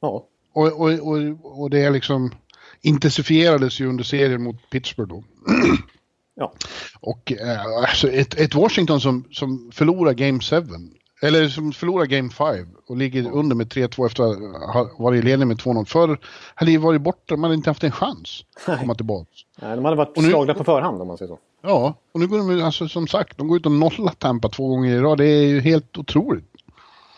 Ja. 0.01 0.27
Och, 0.53 0.81
och, 0.81 0.91
och, 0.91 1.61
och 1.63 1.71
det 1.71 1.81
är 1.81 1.91
liksom 1.91 2.31
intensifierades 2.81 3.81
ju 3.81 3.87
under 3.87 4.05
serien 4.05 4.43
mot 4.43 4.71
Pittsburgh 4.71 5.09
då. 5.09 5.25
Ja. 6.35 6.53
Och 7.01 7.33
eh, 7.33 7.65
alltså 7.89 8.09
ett, 8.09 8.41
ett 8.41 8.55
Washington 8.55 9.01
som, 9.01 9.25
som 9.33 9.71
förlorar 9.75 10.13
Game 10.13 10.41
7, 10.41 10.57
eller 11.23 11.49
som 11.49 11.73
förlorar 11.73 12.07
Game 12.07 12.31
5 12.31 12.47
och 12.89 12.97
ligger 12.97 13.31
under 13.33 13.57
med 13.57 13.67
3-2 13.67 14.07
efter 14.07 14.23
att 14.25 14.75
ha 14.75 14.91
varit 14.99 15.25
i 15.25 15.27
ledning 15.27 15.49
med 15.49 15.57
2-0 15.57 15.85
förr, 15.85 16.19
hade 16.55 16.71
ju 16.71 16.79
varit 16.79 17.01
borta, 17.01 17.37
man 17.37 17.43
hade 17.45 17.55
inte 17.55 17.71
haft 17.71 17.85
en 17.85 17.93
chans 17.93 18.45
att 18.67 18.81
komma 18.81 18.95
tillbaka. 18.95 19.29
Nej, 19.63 19.77
de 19.77 19.85
hade 19.85 19.97
varit 19.97 20.17
Och 20.17 20.23
nu- 20.23 20.29
slagna 20.31 20.55
på 20.55 20.65
förhand 20.65 21.01
om 21.03 21.09
man 21.09 21.19
säger 21.19 21.29
så. 21.29 21.39
Ja, 21.63 21.95
och 22.13 22.21
nu 22.21 22.27
går 22.27 22.39
de 22.39 22.63
alltså 22.65 22.89
som 22.89 23.07
sagt, 23.07 23.39
de 23.39 23.49
går 23.49 23.57
ut 23.57 23.67
och 23.67 23.73
nollar 23.73 24.13
Tampa 24.19 24.49
två 24.49 24.69
gånger 24.69 24.95
i 24.97 25.01
rad, 25.01 25.19
det 25.19 25.27
är 25.27 25.47
ju 25.47 25.61
helt 25.61 25.99
otroligt. 25.99 26.45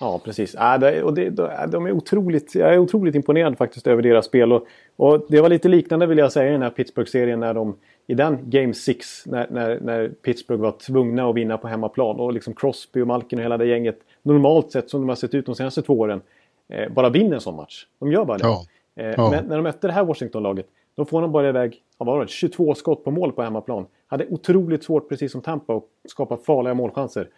Ja, 0.00 0.20
precis. 0.24 0.54
Äh, 0.54 0.78
det, 0.78 1.02
och 1.02 1.14
det, 1.14 1.30
de 1.70 1.86
är 1.86 1.92
otroligt, 1.92 2.54
jag 2.54 2.74
är 2.74 2.78
otroligt 2.78 3.14
imponerad 3.14 3.58
faktiskt 3.58 3.86
över 3.86 4.02
deras 4.02 4.26
spel. 4.26 4.52
Och, 4.52 4.66
och 4.96 5.26
det 5.28 5.40
var 5.40 5.48
lite 5.48 5.68
liknande 5.68 6.06
vill 6.06 6.18
jag 6.18 6.32
säga 6.32 6.48
i 6.48 6.52
den 6.52 6.62
här 6.62 6.70
Pittsburgh-serien 6.70 7.40
när 7.40 7.54
de 7.54 7.76
i 8.06 8.14
den 8.14 8.50
Game 8.50 8.74
6 8.74 9.26
när, 9.26 9.46
när, 9.50 9.80
när 9.80 10.08
Pittsburgh 10.08 10.62
var 10.62 10.72
tvungna 10.72 11.28
att 11.28 11.36
vinna 11.36 11.58
på 11.58 11.68
hemmaplan 11.68 12.20
och 12.20 12.32
liksom 12.32 12.54
Crosby 12.54 13.00
och 13.00 13.06
Malkin 13.06 13.38
och 13.38 13.42
hela 13.42 13.56
det 13.56 13.66
gänget 13.66 13.98
normalt 14.22 14.72
sett 14.72 14.90
som 14.90 15.00
de 15.00 15.08
har 15.08 15.16
sett 15.16 15.34
ut 15.34 15.46
de 15.46 15.54
senaste 15.54 15.82
två 15.82 15.98
åren 15.98 16.22
eh, 16.68 16.92
bara 16.92 17.10
vinner 17.10 17.34
en 17.34 17.40
sån 17.40 17.56
match. 17.56 17.86
De 17.98 18.12
gör 18.12 18.24
bara 18.24 18.38
det. 18.38 18.44
Ja. 18.44 18.66
Eh, 18.94 19.14
Ja. 19.16 19.30
Men 19.30 19.44
när 19.44 19.56
de 19.56 19.62
mötte 19.62 19.86
det 19.86 19.92
här 19.92 20.04
Washington-laget 20.04 20.66
De 20.94 21.06
får 21.06 21.22
de 21.22 21.32
bara 21.32 21.48
iväg 21.48 21.82
vad 21.98 22.06
var 22.06 22.20
det, 22.20 22.30
22 22.30 22.74
skott 22.74 23.04
på 23.04 23.10
mål 23.10 23.32
på 23.32 23.42
hemmaplan. 23.42 23.86
Hade 24.06 24.26
otroligt 24.26 24.84
svårt, 24.84 25.08
precis 25.08 25.32
som 25.32 25.40
Tampa, 25.40 25.76
att 25.76 25.84
skapa 26.08 26.36
farliga 26.36 26.74
målchanser. 26.74 27.28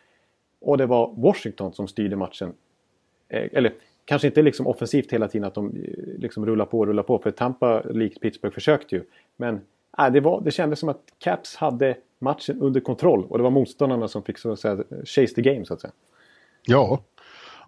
Och 0.61 0.79
det 0.79 0.87
var 0.87 1.15
Washington 1.17 1.73
som 1.73 1.89
styrde 1.89 2.17
matchen. 2.17 2.53
Eh, 3.29 3.49
eller 3.53 3.73
kanske 4.05 4.29
inte 4.29 4.43
liksom 4.43 4.67
offensivt 4.67 5.13
hela 5.13 5.29
tiden 5.29 5.49
att 5.49 5.55
de 5.55 5.67
eh, 5.67 6.21
liksom 6.21 6.47
rullar 6.47 6.65
på 6.65 6.79
och 6.79 6.87
rullar 6.87 7.03
på. 7.03 7.19
För 7.19 7.31
Tampa, 7.31 7.83
likt 7.91 8.21
Pittsburgh, 8.21 8.55
försökte 8.55 8.97
ju. 8.97 9.03
Men 9.37 9.61
äh, 9.99 10.13
det, 10.13 10.21
var, 10.21 10.41
det 10.41 10.51
kändes 10.51 10.79
som 10.79 10.89
att 10.89 11.03
Caps 11.19 11.57
hade 11.57 11.97
matchen 12.19 12.61
under 12.61 12.81
kontroll. 12.81 13.27
Och 13.29 13.39
det 13.39 13.45
var 13.45 13.51
motståndarna 13.51 14.09
som 14.09 14.23
fick 14.23 14.39
så 14.39 14.53
att 14.53 14.61
säga, 14.61 14.77
chase 15.05 15.35
the 15.35 15.43
game 15.43 15.65
så 15.65 15.75
att 15.75 15.81
säga. 15.81 15.93
Ja, 16.67 17.01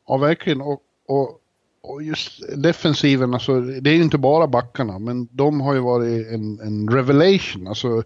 ja 0.09 0.17
verkligen. 0.17 0.61
Och, 0.61 0.83
och, 1.07 1.41
och 1.83 2.03
just 2.03 2.63
defensiven, 2.63 3.35
alltså, 3.35 3.61
det 3.61 3.91
är 3.91 3.95
ju 3.95 4.03
inte 4.03 4.19
bara 4.19 4.47
backarna, 4.47 4.99
men 4.99 5.29
de 5.33 5.61
har 5.61 5.75
ju 5.75 5.81
varit 5.81 6.27
en, 6.27 6.61
en 6.61 6.89
revelation. 6.89 7.69
Alltså, 7.69 8.03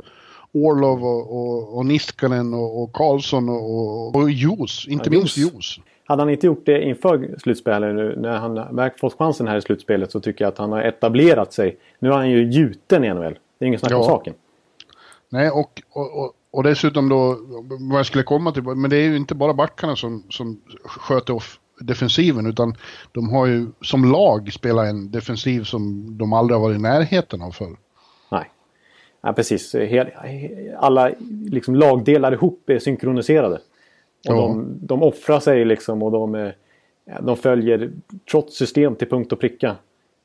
Orlov 0.52 1.04
och, 1.04 1.32
och, 1.36 1.76
och 1.76 1.86
Niskanen 1.86 2.54
och, 2.54 2.82
och 2.82 2.92
Karlsson 2.92 3.48
och, 3.48 4.16
och 4.16 4.30
Jos, 4.30 4.88
inte 4.88 5.10
ja, 5.10 5.18
minst 5.18 5.36
Jos. 5.36 5.80
Hade 6.04 6.22
han 6.22 6.30
inte 6.30 6.46
gjort 6.46 6.66
det 6.66 6.82
inför 6.82 7.34
slutspelet 7.38 7.94
nu 7.94 8.16
när 8.16 8.36
han 8.36 8.90
fått 9.00 9.18
chansen 9.18 9.48
här 9.48 9.56
i 9.56 9.62
slutspelet 9.62 10.12
så 10.12 10.20
tycker 10.20 10.44
jag 10.44 10.52
att 10.52 10.58
han 10.58 10.72
har 10.72 10.82
etablerat 10.82 11.52
sig. 11.52 11.76
Nu 11.98 12.08
är 12.08 12.12
han 12.12 12.30
ju 12.30 12.52
gjuten 12.52 13.04
i 13.04 13.14
NHL. 13.14 13.38
Det 13.60 13.64
är 13.64 13.66
ingen 13.66 13.80
snack 13.80 13.92
om 13.92 14.04
saken. 14.04 14.34
Nej, 15.28 15.50
och, 15.50 15.82
och, 15.90 16.18
och, 16.18 16.32
och, 16.50 16.62
dessutom 16.62 17.08
då 17.08 17.38
vad 17.90 17.98
jag 17.98 18.06
skulle 18.06 18.24
komma 18.24 18.52
till, 18.52 18.62
men 18.62 18.90
det 18.90 18.96
är 18.96 19.02
ju 19.02 19.16
inte 19.16 19.34
bara 19.34 19.54
backarna 19.54 19.96
som, 19.96 20.22
som 20.30 20.60
sköter 20.84 21.34
off 21.34 21.60
defensiven 21.80 22.46
utan 22.46 22.74
de 23.12 23.30
har 23.30 23.46
ju 23.46 23.66
som 23.80 24.04
lag 24.04 24.52
spelat 24.52 24.86
en 24.86 25.10
defensiv 25.10 25.64
som 25.64 26.06
de 26.18 26.32
aldrig 26.32 26.58
har 26.58 26.62
varit 26.62 26.78
i 26.78 26.82
närheten 26.82 27.42
av 27.42 27.50
förr. 27.50 27.76
Nej, 28.30 28.50
ja, 29.20 29.32
precis. 29.32 29.74
Alla 30.78 31.10
liksom, 31.46 31.74
lagdelar 31.74 32.32
ihop 32.32 32.70
är 32.70 32.78
synkroniserade. 32.78 33.54
Och 33.54 34.34
ja. 34.34 34.34
de, 34.34 34.78
de 34.82 35.02
offrar 35.02 35.40
sig 35.40 35.64
liksom 35.64 36.02
och 36.02 36.12
de, 36.12 36.52
de 37.20 37.36
följer 37.36 37.92
trots 38.30 38.56
system 38.56 38.96
till 38.96 39.08
punkt 39.08 39.32
och 39.32 39.40
pricka. 39.40 39.76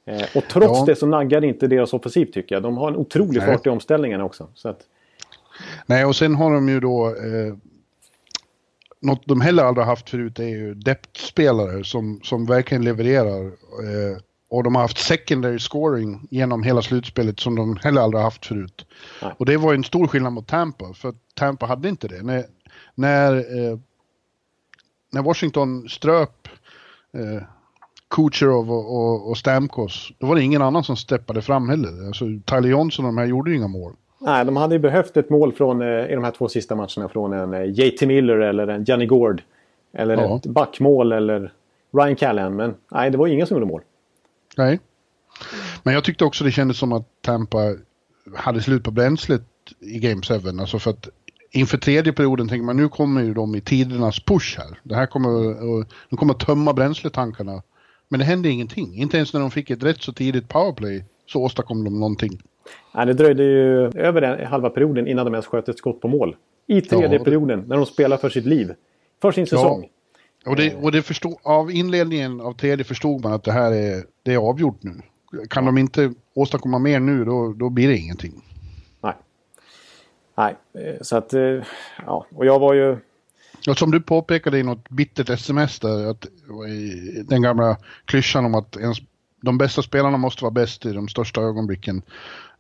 Eh, 0.06 0.26
och 0.36 0.44
trots 0.50 0.80
ja. 0.80 0.86
det 0.86 0.96
så 0.96 1.06
naggar 1.06 1.44
inte 1.44 1.68
deras 1.68 1.94
offensiv 1.94 2.26
tycker 2.26 2.56
jag. 2.56 2.64
De 2.64 2.78
har 2.78 2.88
en 2.88 2.96
otrolig 2.96 3.40
Nej. 3.40 3.48
fart 3.48 3.68
i 3.68 3.70
omställningarna 3.70 4.24
också. 4.24 4.48
Så 4.54 4.70
att... 4.70 4.80
Nej, 5.86 6.06
och 6.06 6.16
sen 6.16 6.36
har 6.36 6.54
de 6.54 6.70
ju 6.70 6.80
då... 6.80 7.08
Eh, 7.08 7.56
något 9.00 9.26
de 9.26 9.42
heller 9.42 9.64
aldrig 9.64 9.88
haft 9.88 10.10
förut 10.10 10.40
är 10.40 10.48
ju 10.48 10.74
depth-spelare 10.74 11.84
som, 11.84 12.20
som 12.24 12.46
verkligen 12.46 12.84
levererar. 12.84 13.46
Eh, 13.46 14.18
och 14.50 14.64
de 14.64 14.76
har 14.76 14.82
haft 14.82 14.98
secondary 14.98 15.60
scoring 15.60 16.28
genom 16.32 16.64
hela 16.64 16.82
slutspelet 16.82 17.40
som 17.40 17.56
de 17.56 17.78
heller 17.78 18.02
aldrig 18.02 18.24
haft 18.24 18.46
förut. 18.46 18.86
Nej. 19.22 19.32
Och 19.38 19.46
det 19.46 19.58
var 19.58 19.74
en 19.74 19.84
stor 19.84 20.08
skillnad 20.08 20.34
mot 20.34 20.48
Tampa, 20.48 20.94
för 20.94 21.14
Tampa 21.34 21.66
hade 21.66 21.90
inte 21.90 22.08
det. 22.08 22.24
När, 22.24 22.46
när, 22.96 23.36
eh, 23.36 23.80
när 25.12 25.22
Washington 25.22 25.90
ströp 25.90 26.48
eh, 27.14 27.44
Kucherov 28.16 28.72
och, 28.72 28.96
och, 28.98 29.30
och 29.30 29.38
Stamkos, 29.38 30.12
då 30.18 30.28
var 30.28 30.36
det 30.36 30.42
ingen 30.42 30.62
annan 30.62 30.84
som 30.84 30.96
steppade 30.96 31.42
fram 31.42 31.70
heller. 31.70 32.08
Alltså, 32.08 32.26
Tyler 32.46 32.70
Johnson 32.70 33.06
och 33.06 33.10
de 33.10 33.18
här 33.18 33.26
gjorde 33.26 33.52
ju 33.52 33.58
inga 33.58 33.68
mål. 33.68 33.94
Nej, 34.20 34.46
de 34.46 34.58
hade 34.58 34.76
ju 34.76 34.80
behövt 34.80 35.18
ett 35.18 35.30
mål 35.30 35.54
från, 35.54 35.82
eh, 35.82 35.88
i 35.88 36.16
de 36.16 36.24
här 36.24 36.32
två 36.32 36.50
sista 36.50 36.76
matcherna 36.76 37.10
från 37.10 37.34
en 37.34 37.54
eh, 37.54 37.64
JT 37.64 38.02
Miller 38.02 38.38
eller 38.38 38.68
en 38.68 38.84
Johnny 38.84 39.06
Gord. 39.06 39.42
Eller 39.94 40.18
ja. 40.18 40.36
ett 40.36 40.46
backmål 40.46 41.12
eller 41.12 41.54
Ryan 41.94 42.16
Callahan. 42.16 42.56
Men 42.56 42.76
nej, 42.92 43.12
det 43.12 43.18
var 43.18 43.28
ingen 43.28 43.48
som 43.48 43.56
gjorde 43.56 43.66
mål. 43.66 43.82
Nej. 44.58 44.80
Men 45.84 45.94
jag 45.94 46.04
tyckte 46.04 46.26
också 46.26 46.44
det 46.44 46.52
kändes 46.52 46.78
som 46.78 46.92
att 46.92 47.08
Tampa 47.22 47.58
hade 48.36 48.62
slut 48.62 48.84
på 48.84 48.92
bränslet 48.92 49.44
i 49.80 50.00
Game 50.00 50.22
7. 50.22 50.34
Alltså 50.60 50.80
för 50.80 50.92
att 50.92 51.10
inför 51.52 51.78
tredje 51.78 52.14
perioden 52.14 52.48
tänker 52.48 52.66
man 52.66 52.78
nu 52.78 52.90
kommer 52.90 53.24
ju 53.24 53.34
de 53.34 53.56
i 53.56 53.62
tidernas 53.62 54.20
push 54.20 54.58
här. 54.58 54.80
Det 54.84 54.96
här 54.96 55.06
kommer, 55.06 55.32
de 56.10 56.18
kommer 56.18 56.34
att 56.34 56.40
tömma 56.40 56.74
bränsletankarna. 56.74 57.62
Men 58.08 58.20
det 58.20 58.26
hände 58.26 58.50
ingenting. 58.50 58.96
Inte 58.96 59.18
ens 59.18 59.34
när 59.34 59.40
de 59.40 59.52
fick 59.52 59.70
ett 59.70 59.84
rätt 59.84 60.02
så 60.02 60.14
tidigt 60.14 60.50
powerplay 60.50 61.04
så 61.26 61.42
åstadkom 61.42 61.84
de 61.84 62.00
någonting. 62.00 62.42
Nej, 62.96 63.06
det 63.06 63.14
dröjde 63.14 63.44
ju 63.44 63.86
över 63.86 64.22
den 64.22 64.48
halva 64.48 64.70
perioden 64.70 65.08
innan 65.08 65.26
de 65.26 65.34
ens 65.34 65.46
sköt 65.46 65.70
ett 65.70 65.78
skott 65.78 66.02
på 66.02 66.08
mål. 66.08 66.36
I 66.68 66.82
tredje 66.82 67.18
ja, 67.18 67.24
perioden, 67.24 67.64
när 67.68 67.76
de 67.76 67.86
spelar 67.86 68.18
för 68.18 68.30
sitt 68.30 68.46
liv. 68.46 68.74
För 69.22 69.32
sin 69.32 69.48
säsong. 69.48 69.90
Ja. 70.44 70.52
Och, 70.52 70.58
det, 70.58 70.76
och 70.76 70.92
det 70.92 71.02
förstod, 71.02 71.36
av 71.44 71.72
inledningen 71.72 72.42
av 72.42 72.54
tredje 72.54 72.86
förstod 72.86 73.24
man 73.24 73.34
att 73.34 73.44
det 73.44 73.52
här 73.52 73.72
är, 73.72 74.04
det 74.24 74.34
är 74.34 74.38
avgjort 74.38 74.84
nu. 74.84 75.02
Kan 75.50 75.66
de 75.66 75.78
inte 75.78 76.14
åstadkomma 76.34 76.80
mer 76.80 77.00
nu, 77.00 77.26
då, 77.26 77.54
då 77.54 77.70
blir 77.70 77.88
det 77.88 77.98
ingenting. 77.98 78.42
Nej, 80.36 80.56
eh, 80.74 80.96
så 81.02 81.18
att... 81.18 81.34
Eh, 81.34 81.64
ja, 82.06 82.26
och 82.36 82.46
jag 82.46 82.60
var 82.60 82.74
ju... 82.74 82.98
Och 83.70 83.78
som 83.78 83.92
du 83.92 84.02
påpekade 84.02 84.60
i 84.60 84.64
något 84.64 84.90
bittert 84.90 85.30
sms 85.30 85.80
där, 85.80 86.10
att 86.10 86.28
den 87.24 87.42
gamla 87.42 87.78
klyschan 88.06 88.46
om 88.46 88.56
att 88.56 88.78
ens, 88.78 88.98
de 89.42 89.58
bästa 89.58 89.82
spelarna 89.82 90.18
måste 90.18 90.44
vara 90.44 90.52
bäst 90.52 90.86
i 90.86 90.94
de 90.94 91.08
största 91.08 91.42
ögonblicken. 91.42 92.02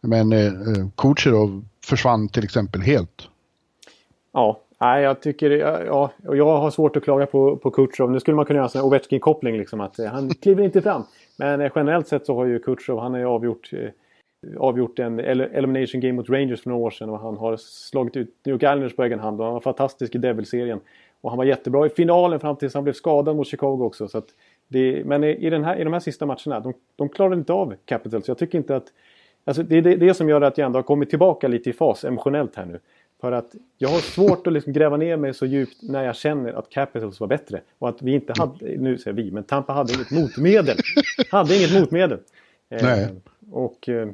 Men 0.01 0.33
eh, 0.33 0.45
eh 0.45 0.87
Kucherov 0.97 1.65
försvann 1.85 2.29
till 2.29 2.43
exempel 2.43 2.81
helt. 2.81 3.29
Ja, 4.31 4.59
nej, 4.81 5.03
jag 5.03 5.21
tycker... 5.21 5.51
Ja, 5.85 6.11
och 6.27 6.37
jag 6.37 6.57
har 6.57 6.71
svårt 6.71 6.97
att 6.97 7.03
klaga 7.03 7.25
på, 7.25 7.57
på 7.57 7.71
Kucherov. 7.71 8.11
Nu 8.11 8.19
skulle 8.19 8.35
man 8.35 8.45
kunna 8.45 8.59
göra 8.59 8.69
en 8.75 8.81
Ovechkin-koppling, 8.81 9.57
liksom, 9.57 9.81
att 9.81 9.99
eh, 9.99 10.05
han 10.05 10.29
kliver 10.29 10.63
inte 10.63 10.81
fram. 10.81 11.03
Men 11.37 11.61
eh, 11.61 11.71
generellt 11.75 12.07
sett 12.07 12.25
så 12.25 12.35
har 12.35 12.45
ju 12.45 12.59
Kucherov, 12.59 12.99
han 12.99 13.11
har 13.11 13.19
ju 13.19 13.25
avgjort 13.25 13.71
avgjort 14.57 14.99
en 14.99 15.19
elimination 15.19 16.01
game 16.01 16.13
mot 16.13 16.29
Rangers 16.29 16.61
för 16.61 16.69
några 16.69 16.85
år 16.85 16.91
sedan 16.91 17.09
och 17.09 17.19
han 17.19 17.37
har 17.37 17.57
slagit 17.57 18.17
ut 18.17 18.35
New 18.43 18.53
York 18.53 18.63
Islanders 18.63 18.95
på 18.95 19.03
egen 19.03 19.19
hand 19.19 19.39
och 19.39 19.45
han 19.45 19.53
var 19.53 19.61
fantastisk 19.61 20.15
i 20.15 20.17
Devil-serien. 20.17 20.79
Och 21.21 21.31
han 21.31 21.37
var 21.37 21.45
jättebra 21.45 21.85
i 21.85 21.89
finalen 21.89 22.39
fram 22.39 22.55
tills 22.55 22.73
han 22.73 22.83
blev 22.83 22.93
skadad 22.93 23.35
mot 23.35 23.47
Chicago 23.47 23.85
också. 23.85 24.07
Så 24.07 24.21
det, 24.67 25.05
men 25.05 25.23
i, 25.23 25.49
den 25.49 25.63
här, 25.63 25.75
i 25.75 25.83
de 25.83 25.93
här 25.93 25.99
sista 25.99 26.25
matcherna, 26.25 26.59
de, 26.59 26.73
de 26.95 27.09
klarade 27.09 27.35
inte 27.35 27.53
av 27.53 27.75
Capitals. 27.85 28.27
Jag 28.27 28.37
tycker 28.37 28.57
inte 28.57 28.75
att... 28.75 28.85
Alltså 29.45 29.63
det 29.63 29.77
är 29.77 29.81
det, 29.81 29.95
det, 29.95 30.13
som 30.13 30.29
gör 30.29 30.41
att 30.41 30.57
jag 30.57 30.65
ändå 30.65 30.77
har 30.77 30.83
kommit 30.83 31.09
tillbaka 31.09 31.47
lite 31.47 31.69
i 31.69 31.73
fas 31.73 32.03
emotionellt 32.03 32.55
här 32.55 32.65
nu. 32.65 32.79
För 33.21 33.31
att 33.31 33.55
jag 33.77 33.89
har 33.89 33.99
svårt 33.99 34.47
att 34.47 34.53
liksom 34.53 34.73
gräva 34.73 34.97
ner 34.97 35.17
mig 35.17 35.33
så 35.33 35.45
djupt 35.45 35.77
när 35.81 36.03
jag 36.03 36.15
känner 36.15 36.53
att 36.53 36.69
Capitals 36.69 37.19
var 37.19 37.27
bättre. 37.27 37.61
Och 37.79 37.89
att 37.89 38.01
vi 38.01 38.13
inte 38.13 38.33
hade, 38.37 38.77
nu 38.77 38.97
säger 38.97 39.17
vi, 39.17 39.31
men 39.31 39.43
Tampa 39.43 39.73
hade 39.73 39.93
inget 39.93 40.11
motmedel. 40.11 40.77
hade 41.31 41.57
inget 41.57 41.73
motmedel. 41.79 42.19
Nej. 42.69 43.03
Eh, 43.03 43.09
och 43.51 43.89
eh, 43.89 44.09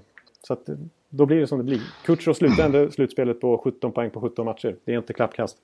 så 0.48 0.54
att, 0.54 0.70
då 1.10 1.26
blir 1.26 1.40
det 1.40 1.48
som 1.48 1.58
det 1.58 1.64
blir. 1.64 1.82
Kutjerov 2.06 2.34
slutade 2.34 2.64
ändå 2.64 2.92
slutspelet 2.92 3.42
på 3.42 3.62
17 3.64 3.92
poäng 3.92 4.10
på 4.10 4.22
17 4.22 4.46
matcher. 4.46 4.76
Det 4.86 4.94
är 4.94 4.98
inte 4.98 5.14
klappkast. 5.14 5.58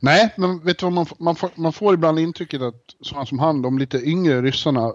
Nej, 0.00 0.34
men 0.36 0.58
vet 0.58 0.78
du 0.78 0.86
vad 0.86 0.92
man, 0.92 1.06
man, 1.18 1.36
får, 1.36 1.50
man 1.54 1.72
får 1.72 1.94
ibland 1.94 2.18
intrycket 2.18 2.62
att 2.62 2.96
sådana 3.00 3.26
som 3.26 3.38
han, 3.38 3.62
de 3.62 3.78
lite 3.78 3.98
yngre 3.98 4.42
ryssarna, 4.42 4.94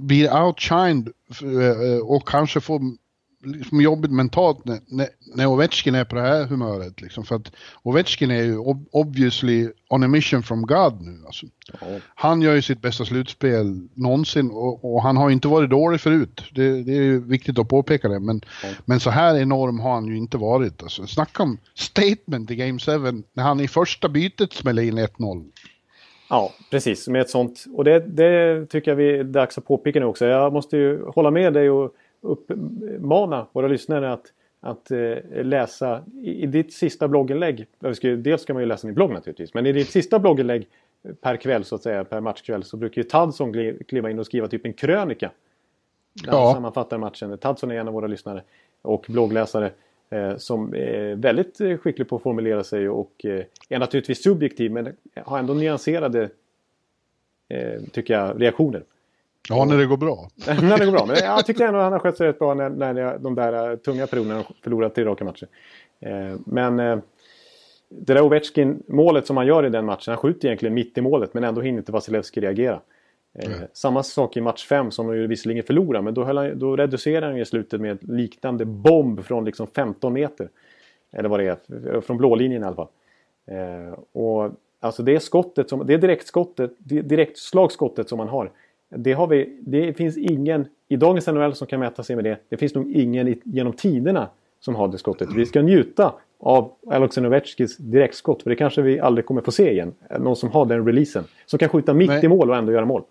blir 0.00 0.42
outshined 0.42 1.08
eh, 1.42 1.98
och 2.02 2.28
kanske 2.28 2.60
får 2.60 2.80
liksom 3.44 3.80
jobbigt 3.80 4.10
mentalt 4.10 4.64
när, 4.64 4.80
när, 4.86 5.08
när 5.34 5.46
Ovechkin 5.46 5.94
är 5.94 6.04
på 6.04 6.16
det 6.16 6.22
här 6.22 6.44
humöret. 6.44 7.00
Liksom. 7.00 7.24
För 7.24 7.36
att 7.36 7.52
Ovechkin 7.82 8.30
är 8.30 8.42
ju 8.42 8.58
obviously 8.90 9.68
on 9.88 10.02
a 10.02 10.08
mission 10.08 10.42
from 10.42 10.62
God 10.62 11.00
nu. 11.00 11.22
Alltså. 11.26 11.46
Ja. 11.80 11.86
Han 12.14 12.42
gör 12.42 12.54
ju 12.54 12.62
sitt 12.62 12.82
bästa 12.82 13.04
slutspel 13.04 13.88
någonsin 13.94 14.50
och, 14.50 14.94
och 14.94 15.02
han 15.02 15.16
har 15.16 15.30
inte 15.30 15.48
varit 15.48 15.70
dålig 15.70 16.00
förut. 16.00 16.42
Det, 16.54 16.82
det 16.82 16.92
är 16.92 17.02
ju 17.02 17.24
viktigt 17.24 17.58
att 17.58 17.68
påpeka 17.68 18.08
det. 18.08 18.20
Men, 18.20 18.40
ja. 18.62 18.68
men 18.84 19.00
så 19.00 19.10
här 19.10 19.38
enorm 19.38 19.80
har 19.80 19.94
han 19.94 20.06
ju 20.06 20.16
inte 20.16 20.36
varit. 20.36 20.82
Alltså, 20.82 21.06
snacka 21.06 21.42
om 21.42 21.58
statement 21.74 22.50
i 22.50 22.56
Game 22.56 22.78
7 22.78 22.92
när 23.32 23.42
han 23.42 23.60
i 23.60 23.68
första 23.68 24.08
bytet 24.08 24.52
smäller 24.52 24.82
in 24.82 24.98
1-0. 24.98 25.44
Ja, 26.30 26.52
precis. 26.70 27.08
Med 27.08 27.20
ett 27.20 27.30
sånt. 27.30 27.64
Och 27.74 27.84
det, 27.84 28.00
det 28.00 28.66
tycker 28.66 28.90
jag 28.90 28.96
vi 28.96 29.18
är 29.18 29.24
dags 29.24 29.58
att 29.58 29.66
påpeka 29.66 30.00
nu 30.00 30.06
också. 30.06 30.26
Jag 30.26 30.52
måste 30.52 30.76
ju 30.76 31.04
hålla 31.04 31.30
med 31.30 31.52
dig 31.52 31.70
och 31.70 31.94
uppmana 32.20 33.46
våra 33.52 33.68
lyssnare 33.68 34.12
att, 34.12 34.32
att 34.60 34.90
eh, 34.90 35.44
läsa 35.44 36.04
i, 36.22 36.42
i 36.42 36.46
ditt 36.46 36.72
sista 36.72 37.08
blogginlägg. 37.08 37.66
Dels 38.18 38.42
ska 38.42 38.54
man 38.54 38.62
ju 38.62 38.66
läsa 38.66 38.86
din 38.86 38.94
blogg 38.94 39.10
naturligtvis. 39.10 39.54
Men 39.54 39.66
i 39.66 39.72
ditt 39.72 39.88
sista 39.88 40.18
blogginlägg 40.18 40.66
per 41.20 41.36
kväll 41.36 41.64
så 41.64 41.74
att 41.74 41.82
säga, 41.82 42.04
per 42.04 42.20
matchkväll 42.20 42.64
så 42.64 42.76
brukar 42.76 43.02
ju 43.02 43.08
Tadson 43.08 43.52
kliva 43.88 44.10
in 44.10 44.18
och 44.18 44.26
skriva 44.26 44.48
typ 44.48 44.64
en 44.66 44.72
krönika. 44.72 45.30
Där 46.24 46.32
ja. 46.32 46.44
han 46.44 46.54
sammanfattar 46.54 46.98
matchen. 46.98 47.38
Tadson 47.38 47.70
är 47.70 47.74
en 47.74 47.88
av 47.88 47.94
våra 47.94 48.06
lyssnare 48.06 48.42
och 48.82 49.04
bloggläsare. 49.08 49.70
Eh, 50.10 50.36
som 50.36 50.74
är 50.74 51.14
väldigt 51.14 51.80
skicklig 51.80 52.08
på 52.08 52.16
att 52.16 52.22
formulera 52.22 52.64
sig 52.64 52.88
och 52.88 53.24
eh, 53.24 53.44
är 53.68 53.78
naturligtvis 53.78 54.22
subjektiv 54.22 54.72
men 54.72 54.96
har 55.24 55.38
ändå 55.38 55.54
nyanserade 55.54 56.30
eh, 57.48 57.82
tycker 57.92 58.14
jag, 58.14 58.42
reaktioner. 58.42 58.82
Ja, 59.48 59.64
när 59.64 59.78
det 59.78 59.86
går 59.86 59.96
bra. 59.96 60.28
när 60.46 60.78
det 60.78 60.84
går 60.84 60.92
bra. 60.92 61.06
Men 61.06 61.16
jag 61.16 61.46
tycker 61.46 61.66
ändå 61.66 61.78
att 61.78 61.84
han 61.84 61.92
har 61.92 62.00
skött 62.00 62.16
sig 62.16 62.28
rätt 62.28 62.38
bra 62.38 62.54
när, 62.54 62.70
när 62.70 63.18
de 63.18 63.34
där 63.34 63.70
eh, 63.70 63.76
tunga 63.76 64.06
perioderna 64.06 64.44
förlorat 64.62 64.94
tre 64.94 65.04
raka 65.04 65.24
matcher. 65.24 65.48
Eh, 66.00 66.36
men 66.46 66.80
eh, 66.80 66.98
det 67.88 68.14
där 68.14 68.22
Ovechkin-målet 68.22 69.26
som 69.26 69.36
han 69.36 69.46
gör 69.46 69.66
i 69.66 69.70
den 69.70 69.84
matchen, 69.84 70.10
han 70.10 70.16
skjuter 70.16 70.48
egentligen 70.48 70.74
mitt 70.74 70.98
i 70.98 71.00
målet 71.00 71.34
men 71.34 71.44
ändå 71.44 71.60
hinner 71.60 71.78
inte 71.78 71.92
Vasilevski 71.92 72.40
reagera. 72.40 72.80
Eh, 73.38 73.50
samma 73.72 74.02
sak 74.02 74.36
i 74.36 74.40
match 74.40 74.66
5 74.66 74.90
som 74.90 75.06
de 75.06 75.16
ju 75.16 75.26
visserligen 75.26 75.64
förlorade 75.64 76.04
men 76.04 76.14
då, 76.14 76.24
han, 76.24 76.58
då 76.58 76.76
reducerade 76.76 77.26
han 77.26 77.36
i 77.36 77.44
slutet 77.44 77.80
med 77.80 77.90
en 77.90 77.98
liknande 78.16 78.64
bomb 78.64 79.24
från 79.24 79.44
liksom 79.44 79.66
15 79.66 80.12
meter. 80.12 80.48
Eller 81.12 81.28
vad 81.28 81.40
det 81.40 81.46
är, 81.46 82.00
från 82.00 82.16
blålinjen 82.16 82.62
i 82.62 82.66
alla 82.66 82.76
fall. 82.76 82.88
Och 84.12 84.52
alltså 84.80 85.02
det 85.02 85.20
skottet, 85.20 85.68
som, 85.68 85.86
det 85.86 85.96
direktskottet, 85.96 86.72
det 86.78 87.02
direktslagskottet 87.02 88.08
som 88.08 88.18
man 88.18 88.28
har. 88.28 88.50
Det, 88.88 89.12
har 89.12 89.26
vi, 89.26 89.58
det 89.60 89.92
finns 89.96 90.16
ingen 90.16 90.66
i 90.88 90.96
dagens 90.96 91.26
NHL 91.26 91.54
som 91.54 91.66
kan 91.66 91.80
mäta 91.80 92.02
sig 92.02 92.16
med 92.16 92.24
det. 92.24 92.38
Det 92.48 92.56
finns 92.56 92.74
nog 92.74 92.92
ingen 92.92 93.28
i, 93.28 93.40
genom 93.44 93.72
tiderna 93.72 94.28
som 94.60 94.74
har 94.74 94.88
det 94.88 94.98
skottet. 94.98 95.28
Vi 95.34 95.46
ska 95.46 95.62
njuta 95.62 96.14
av 96.40 96.72
Alexander 96.90 97.30
Ovechkis 97.30 97.76
direktskott. 97.76 98.42
För 98.42 98.50
det 98.50 98.56
kanske 98.56 98.82
vi 98.82 99.00
aldrig 99.00 99.26
kommer 99.26 99.40
få 99.40 99.52
se 99.52 99.72
igen. 99.72 99.94
Någon 100.18 100.36
som 100.36 100.50
har 100.50 100.66
den 100.66 100.86
releasen. 100.86 101.24
Som 101.46 101.58
kan 101.58 101.68
skjuta 101.68 101.94
mitt 101.94 102.08
Nej. 102.08 102.24
i 102.24 102.28
mål 102.28 102.50
och 102.50 102.56
ändå 102.56 102.72
göra 102.72 102.84
mål. 102.84 103.02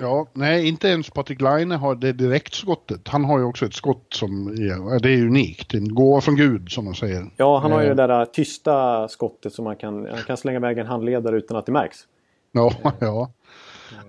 Ja, 0.00 0.26
nej 0.32 0.68
inte 0.68 0.88
ens 0.88 1.10
Patrik 1.10 1.40
Laine 1.40 1.72
har 1.72 1.94
det 1.94 2.12
direktskottet. 2.12 3.08
Han 3.08 3.24
har 3.24 3.38
ju 3.38 3.44
också 3.44 3.66
ett 3.66 3.74
skott 3.74 4.06
som 4.08 4.48
är, 4.48 5.02
det 5.02 5.10
är 5.10 5.26
unikt. 5.26 5.74
En 5.74 5.94
gåva 5.94 6.20
från 6.20 6.36
Gud 6.36 6.70
som 6.70 6.84
man 6.84 6.94
säger. 6.94 7.30
Ja, 7.36 7.58
han 7.58 7.72
har 7.72 7.82
ju 7.82 7.88
eh. 7.88 7.96
det 7.96 8.06
där 8.06 8.24
tysta 8.24 9.08
skottet 9.08 9.52
som 9.52 9.64
man 9.64 9.76
kan, 9.76 10.06
han 10.06 10.22
kan 10.26 10.36
slänga 10.36 10.58
iväg 10.58 10.78
en 10.78 10.86
handledare 10.86 11.36
utan 11.36 11.56
att 11.56 11.66
det 11.66 11.72
märks. 11.72 11.98
Ja, 12.52 12.72
ja. 12.98 13.32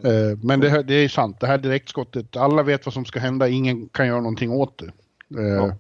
Eh, 0.03 0.38
men 0.43 0.59
det, 0.59 0.84
det 0.84 0.93
är 0.93 1.07
sant, 1.07 1.39
det 1.39 1.47
här 1.47 1.57
direktskottet, 1.57 2.38
alla 2.38 2.63
vet 2.63 2.86
vad 2.86 2.93
som 2.93 3.05
ska 3.05 3.19
hända, 3.19 3.47
ingen 3.47 3.89
kan 3.89 4.07
göra 4.07 4.21
någonting 4.21 4.51
åt 4.51 4.77
det. 4.77 4.91
Eh, 5.41 5.47
ja. 5.47 5.75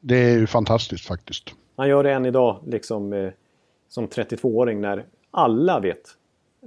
Det 0.00 0.16
är 0.16 0.38
ju 0.38 0.46
fantastiskt 0.46 1.06
faktiskt. 1.06 1.54
Han 1.76 1.88
gör 1.88 2.04
det 2.04 2.12
än 2.12 2.26
idag, 2.26 2.60
liksom 2.66 3.32
som 3.88 4.08
32-åring 4.08 4.80
när 4.80 5.04
alla 5.30 5.80
vet 5.80 6.16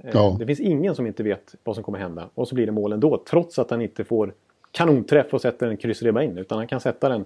Eh, 0.04 0.10
ja. 0.12 0.36
Det 0.38 0.46
finns 0.46 0.60
ingen 0.60 0.94
som 0.94 1.06
inte 1.06 1.22
vet 1.22 1.54
vad 1.64 1.74
som 1.74 1.84
kommer 1.84 1.98
hända. 1.98 2.28
Och 2.34 2.48
så 2.48 2.54
blir 2.54 2.66
det 2.66 2.72
mål 2.72 2.92
ändå. 2.92 3.22
Trots 3.30 3.58
att 3.58 3.70
han 3.70 3.82
inte 3.82 4.04
får 4.04 4.34
kanonträff 4.72 5.34
och 5.34 5.40
sätter 5.40 5.66
en 5.66 5.76
kryssribba 5.76 6.22
in. 6.22 6.38
Utan 6.38 6.58
han 6.58 6.66
kan 6.66 6.80
sätta 6.80 7.08
den 7.08 7.24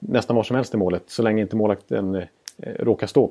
nästan 0.00 0.36
var 0.36 0.42
som 0.42 0.56
helst 0.56 0.74
i 0.74 0.76
målet. 0.76 1.02
Så 1.06 1.22
länge 1.22 1.42
inte 1.42 1.56
målvakten 1.56 2.14
eh, 2.14 2.24
råkar 2.78 3.06
stå. 3.06 3.30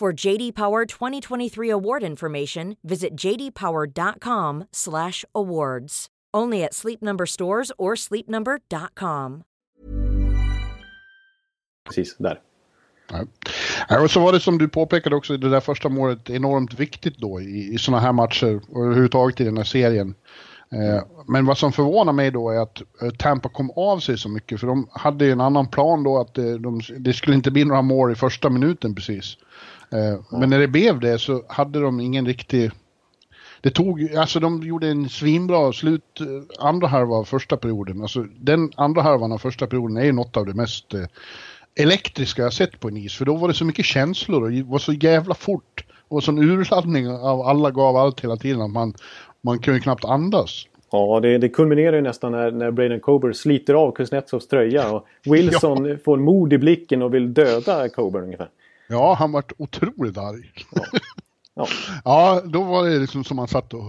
For 0.00 0.26
JD 0.26 0.54
Power 0.54 0.86
2023 0.86 1.70
award 1.70 2.04
information, 2.04 2.76
visit 2.82 3.16
jdpower.com/awards. 3.16 6.06
Only 6.36 6.64
at 6.64 6.74
Sleep 6.74 7.02
Number 7.02 7.26
stores 7.26 7.72
or 7.78 7.96
sleepnumber.com. 7.96 9.42
Precis, 11.84 12.16
där. 12.18 12.40
Ja. 13.88 14.02
Och 14.02 14.10
så 14.10 14.20
var 14.20 14.32
det 14.32 14.40
som 14.40 14.58
du 14.58 14.68
påpekade 14.68 15.16
också, 15.16 15.36
det 15.36 15.50
där 15.50 15.60
första 15.60 15.88
målet 15.88 16.30
enormt 16.30 16.74
viktigt 16.74 17.18
då 17.18 17.40
i, 17.40 17.74
i 17.74 17.78
sådana 17.78 18.02
här 18.02 18.12
matcher 18.12 18.60
och 18.68 18.84
överhuvudtaget 18.84 19.40
i 19.40 19.44
den 19.44 19.56
här 19.56 19.64
serien. 19.64 20.14
Eh, 20.72 21.02
men 21.26 21.46
vad 21.46 21.58
som 21.58 21.72
förvånar 21.72 22.12
mig 22.12 22.30
då 22.30 22.50
är 22.50 22.58
att 22.58 22.82
eh, 23.02 23.10
Tampa 23.10 23.48
kom 23.48 23.70
av 23.70 23.98
sig 23.98 24.18
så 24.18 24.28
mycket 24.28 24.60
för 24.60 24.66
de 24.66 24.88
hade 24.92 25.32
en 25.32 25.40
annan 25.40 25.68
plan 25.68 26.02
då 26.02 26.20
att 26.20 26.34
det, 26.34 26.58
de, 26.58 26.80
det 26.98 27.12
skulle 27.12 27.36
inte 27.36 27.50
bli 27.50 27.64
några 27.64 27.82
mål 27.82 28.12
i 28.12 28.14
första 28.14 28.50
minuten 28.50 28.94
precis. 28.94 29.36
Eh, 29.92 30.38
men 30.38 30.50
när 30.50 30.58
det 30.58 30.68
blev 30.68 31.00
det 31.00 31.18
så 31.18 31.42
hade 31.48 31.80
de 31.80 32.00
ingen 32.00 32.26
riktig 32.26 32.70
det 33.60 33.70
tog, 33.70 34.14
alltså 34.14 34.40
de 34.40 34.62
gjorde 34.62 34.88
en 34.88 35.08
svinbra 35.08 35.72
slut 35.72 36.20
eh, 36.20 36.26
andra 36.58 36.86
halva 36.86 37.14
av 37.14 37.24
första 37.24 37.56
perioden. 37.56 38.02
Alltså 38.02 38.26
den 38.40 38.70
andra 38.76 39.02
halvan 39.02 39.32
av 39.32 39.38
första 39.38 39.66
perioden 39.66 39.96
är 39.96 40.04
ju 40.04 40.12
något 40.12 40.36
av 40.36 40.46
det 40.46 40.54
mest 40.54 40.94
eh, 40.94 41.04
elektriska 41.80 42.42
jag 42.42 42.52
sett 42.52 42.80
på 42.80 42.88
en 42.88 42.96
is. 42.96 43.16
För 43.16 43.24
då 43.24 43.36
var 43.36 43.48
det 43.48 43.54
så 43.54 43.64
mycket 43.64 43.84
känslor 43.84 44.42
och 44.42 44.50
det 44.50 44.62
var 44.62 44.78
så 44.78 44.92
jävla 44.92 45.34
fort. 45.34 45.84
Och 46.08 46.24
sån 46.24 46.38
urladdning 46.38 47.08
av 47.08 47.40
alla 47.40 47.70
gav 47.70 47.96
allt 47.96 48.20
hela 48.20 48.36
tiden 48.36 48.62
att 48.62 48.70
man, 48.70 48.94
man 49.40 49.58
kunde 49.58 49.80
knappt 49.80 50.04
andas. 50.04 50.66
Ja, 50.90 51.20
det, 51.22 51.38
det 51.38 51.48
kulminerar 51.48 51.96
ju 51.96 52.02
nästan 52.02 52.32
när, 52.32 52.50
när 52.50 52.70
Braden 52.70 53.00
Coburn 53.00 53.34
sliter 53.34 53.74
av 53.74 53.92
Kuznetsovs 53.92 54.48
tröja 54.48 54.92
och 54.92 55.06
Wilson 55.24 55.84
ja. 55.88 55.96
får 56.04 56.16
mod 56.16 56.52
i 56.52 56.58
blicken 56.58 57.02
och 57.02 57.14
vill 57.14 57.34
döda 57.34 57.88
Coburn 57.88 58.24
ungefär. 58.24 58.48
Ja, 58.88 59.14
han 59.14 59.32
vart 59.32 59.52
otroligt 59.58 60.18
arg. 60.18 60.52
Ja. 60.74 60.84
Ja. 61.54 61.66
ja, 62.04 62.42
då 62.44 62.62
var 62.62 62.88
det 62.88 62.98
liksom 62.98 63.24
som 63.24 63.36
man 63.36 63.48
satt 63.48 63.74
och... 63.74 63.82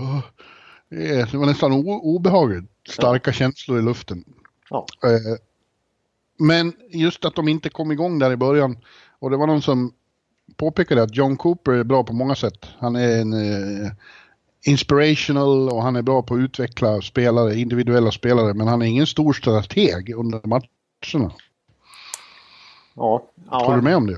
Det 0.89 1.33
var 1.33 1.45
nästan 1.45 1.71
obehagligt. 1.85 2.71
Starka 2.89 3.29
ja. 3.29 3.33
känslor 3.33 3.79
i 3.79 3.81
luften. 3.81 4.23
Ja. 4.69 4.85
Eh, 5.03 5.37
men 6.39 6.73
just 6.89 7.25
att 7.25 7.35
de 7.35 7.47
inte 7.47 7.69
kom 7.69 7.91
igång 7.91 8.19
där 8.19 8.31
i 8.31 8.37
början. 8.37 8.77
Och 9.19 9.29
det 9.29 9.37
var 9.37 9.47
någon 9.47 9.61
som 9.61 9.93
påpekade 10.55 11.03
att 11.03 11.15
John 11.15 11.37
Cooper 11.37 11.71
är 11.71 11.83
bra 11.83 12.03
på 12.03 12.13
många 12.13 12.35
sätt. 12.35 12.65
Han 12.77 12.95
är 12.95 13.21
en 13.21 13.33
eh, 13.33 13.91
inspirational 14.65 15.69
och 15.69 15.83
han 15.83 15.95
är 15.95 16.01
bra 16.01 16.21
på 16.21 16.33
att 16.33 16.39
utveckla 16.39 17.01
spelare, 17.01 17.55
individuella 17.55 18.11
spelare. 18.11 18.53
Men 18.53 18.67
han 18.67 18.81
är 18.81 18.85
ingen 18.85 19.07
stor 19.07 19.33
strateg 19.33 20.15
under 20.15 20.41
matcherna. 20.47 21.33
Ja. 22.93 23.23
ja. 23.51 23.65
Håller 23.65 23.77
du 23.77 23.83
med 23.83 23.95
om 23.95 24.07
det? 24.07 24.17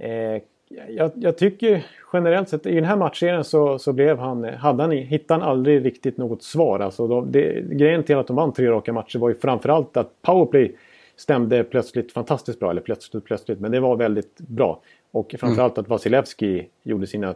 Eh, 0.00 0.42
jag, 0.88 1.10
jag, 1.14 1.38
tycker 1.38 1.86
generellt 2.12 2.48
sett 2.48 2.66
i 2.66 2.74
den 2.74 2.84
här 2.84 2.96
matchserien 2.96 3.44
så, 3.44 3.78
så 3.78 3.92
blev 3.92 4.18
han, 4.18 4.44
hade 4.44 4.82
han, 4.82 4.90
hittade 4.90 5.40
han 5.40 5.50
aldrig 5.50 5.84
riktigt 5.84 6.16
något 6.16 6.42
svar. 6.42 6.80
Alltså 6.80 7.06
de, 7.06 7.32
det, 7.32 7.60
grejen 7.70 8.02
till 8.02 8.16
att 8.16 8.26
de 8.26 8.36
vann 8.36 8.52
tre 8.52 8.70
raka 8.70 8.92
matcher 8.92 9.18
var 9.18 9.28
ju 9.28 9.34
framförallt 9.34 9.96
att 9.96 10.22
powerplay 10.22 10.76
stämde 11.16 11.64
plötsligt 11.64 12.12
fantastiskt 12.12 12.60
bra. 12.60 12.70
Eller 12.70 12.80
plötsligt 12.80 13.24
plötsligt, 13.24 13.60
men 13.60 13.72
det 13.72 13.80
var 13.80 13.96
väldigt 13.96 14.38
bra. 14.38 14.80
Och 15.10 15.34
framförallt 15.38 15.76
mm. 15.78 15.82
att 15.82 15.88
Vasilevski 15.88 16.68
gjorde 16.82 17.06
sina 17.06 17.34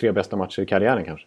tre 0.00 0.12
bästa 0.12 0.36
matcher 0.36 0.62
i 0.62 0.66
karriären 0.66 1.04
kanske. 1.04 1.26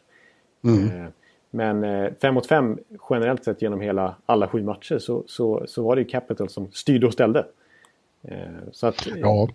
Mm. 0.64 0.86
Eh, 0.86 1.10
men 1.50 1.84
eh, 1.84 2.12
fem 2.22 2.34
mot 2.34 2.48
fem 2.48 2.80
generellt 3.10 3.44
sett 3.44 3.62
genom 3.62 3.82
hela 3.82 4.16
alla 4.26 4.48
sju 4.48 4.64
matcher 4.64 4.98
så, 4.98 5.24
så, 5.28 5.64
så 5.68 5.84
var 5.84 5.96
det 5.96 6.02
ju 6.02 6.08
Capital 6.08 6.50
som 6.50 6.72
styrde 6.72 7.08
och 7.08 7.14
ställde. 7.14 7.46
Eh, 8.24 8.38
så 8.72 8.88
att, 8.88 9.08
ja. 9.16 9.48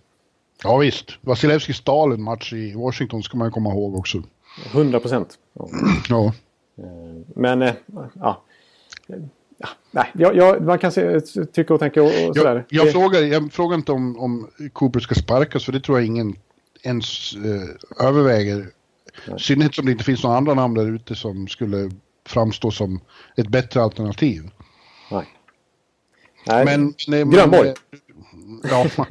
Ja 0.63 0.77
visst. 0.77 1.17
Vasilevski 1.21 1.73
stal 1.73 2.11
en 2.11 2.21
match 2.21 2.53
i 2.53 2.75
Washington 2.75 3.23
ska 3.23 3.37
man 3.37 3.51
komma 3.51 3.69
ihåg 3.69 3.95
också. 3.95 4.23
100 4.71 4.99
procent. 4.99 5.37
Ja. 6.09 6.33
Eh, 6.77 6.83
men, 7.35 7.61
äh, 7.61 7.73
ja. 8.13 8.43
Ja, 9.61 9.67
nej, 9.91 10.11
jag, 10.13 10.35
jag, 10.35 10.61
man 10.61 10.79
kan 10.79 10.91
se, 10.91 11.21
tycka 11.45 11.73
och 11.73 11.79
tänka 11.79 12.01
och, 12.03 12.07
och 12.29 12.37
sådär. 12.37 12.65
Jag, 12.69 12.85
jag, 12.85 12.93
frågar, 12.93 13.21
jag 13.21 13.53
frågar 13.53 13.77
inte 13.77 13.91
om, 13.91 14.19
om 14.19 14.49
Cooper 14.73 14.99
ska 14.99 15.15
sparkas, 15.15 15.65
för 15.65 15.71
det 15.71 15.79
tror 15.79 15.97
jag 15.97 16.05
ingen 16.05 16.35
ens 16.83 17.33
eh, 17.35 18.07
överväger. 18.07 18.67
I 19.37 19.39
synnerhet 19.39 19.75
som 19.75 19.85
det 19.85 19.91
inte 19.91 20.03
finns 20.03 20.23
några 20.23 20.37
andra 20.37 20.53
namn 20.53 20.73
där 20.73 20.95
ute 20.95 21.15
som 21.15 21.47
skulle 21.47 21.91
framstå 22.27 22.71
som 22.71 22.99
ett 23.37 23.47
bättre 23.47 23.81
alternativ. 23.81 24.49
Nej. 25.11 25.25
Nej, 26.47 26.65
men, 26.65 26.93
nej, 27.07 27.25
Grönborg. 27.25 27.73
Ja, 28.63 29.05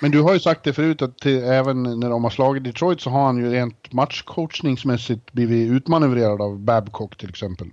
men 0.00 0.10
du 0.10 0.20
har 0.20 0.32
ju 0.32 0.40
sagt 0.40 0.64
det 0.64 0.72
förut 0.72 1.02
att 1.02 1.18
till, 1.18 1.44
även 1.44 1.82
när 1.82 2.10
de 2.10 2.24
har 2.24 2.30
slagit 2.30 2.64
Detroit 2.64 3.00
så 3.00 3.10
har 3.10 3.24
han 3.24 3.38
ju 3.38 3.50
rent 3.50 3.92
matchcoachningsmässigt 3.92 5.32
blivit 5.32 5.70
utmanövrerad 5.70 6.42
av 6.42 6.58
Babcock 6.58 7.16
till 7.16 7.28
exempel. 7.28 7.66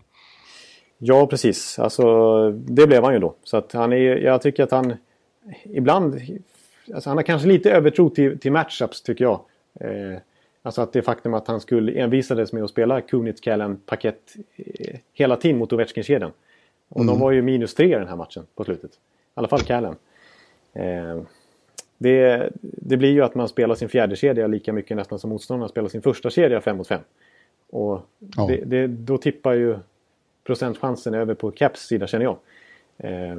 Ja, 0.98 1.28
precis. 1.28 1.80
Alltså, 1.80 2.04
det 2.52 2.88
blev 2.88 3.04
han 3.04 3.14
ju 3.14 3.20
då. 3.20 3.36
Så 3.44 3.58
att 3.58 3.74
han 3.74 3.94
är, 3.94 3.98
jag 3.98 4.42
tycker 4.42 4.64
att 4.64 4.72
han 4.72 4.94
ibland... 5.64 6.22
Alltså 6.94 7.10
han 7.10 7.18
har 7.18 7.24
kanske 7.24 7.48
lite 7.48 7.72
övertro 7.72 8.10
till, 8.10 8.40
till 8.40 8.52
matchups 8.52 9.02
tycker 9.02 9.24
jag. 9.24 9.40
Eh, 9.80 10.18
alltså 10.62 10.82
att 10.82 10.94
det 10.94 11.02
faktum 11.02 11.34
att 11.34 11.48
han 11.48 11.62
skulle 11.62 11.92
envisades 11.92 12.54
med 12.54 12.64
att 12.64 12.70
spela 12.70 13.02
Kunitz, 13.02 13.44
Källen, 13.44 13.82
Paket 13.86 14.36
eh, 14.56 15.00
hela 15.14 15.36
tiden 15.36 15.58
mot 15.58 15.74
Ovechkin-kedjan. 15.74 16.32
Och 16.90 17.02
mm. 17.02 17.14
de 17.14 17.20
var 17.20 17.32
ju 17.32 17.42
minus 17.42 17.76
tre 17.76 17.86
i 17.86 18.00
den 18.00 18.08
här 18.08 18.16
matchen 18.16 18.46
på 18.56 18.64
slutet. 18.64 18.92
I 18.92 18.96
alla 19.34 19.48
fall 19.48 19.66
Källen. 19.66 19.96
Eh, 20.78 21.22
det, 21.98 22.50
det, 22.62 22.98
blir 22.98 23.12
ju 23.12 23.24
att 23.24 23.36
man 23.36 23.48
spelar 23.48 23.76
sin 23.76 23.90
fjärde 23.90 24.16
kedja 24.16 24.48
lika 24.48 24.74
mycket 24.74 24.98
nästan 24.98 25.20
som 25.20 25.30
motståndarna 25.30 25.70
spelar 25.70 25.90
sin 25.90 26.02
första 26.02 26.30
kedja 26.30 26.62
5 26.62 26.78
mot 26.78 26.88
5. 26.88 27.02
Och 27.70 28.02
ja. 28.36 28.48
det, 28.48 28.64
det, 28.66 28.88
då 28.88 29.18
tippar 29.18 29.54
ju 29.54 29.78
procentchansen 30.44 31.14
över 31.14 31.34
på 31.34 31.52
Caps 31.52 31.88
sida 31.88 32.08
känner 32.08 32.26
jag. 32.26 32.38
Eh, 32.98 33.38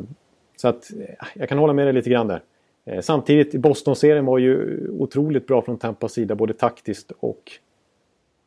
så 0.56 0.68
att 0.68 0.90
jag 1.34 1.48
kan 1.48 1.58
hålla 1.58 1.72
med 1.72 1.86
dig 1.86 1.94
lite 1.94 2.10
grann 2.10 2.28
där. 2.28 2.42
Eh, 2.84 3.00
samtidigt, 3.00 3.54
Boston-serien 3.54 4.24
var 4.24 4.38
ju 4.38 4.80
otroligt 4.90 5.46
bra 5.46 5.62
från 5.62 5.78
Tampas 5.78 6.12
sida 6.12 6.34
både 6.34 6.54
taktiskt 6.54 7.12
och 7.20 7.52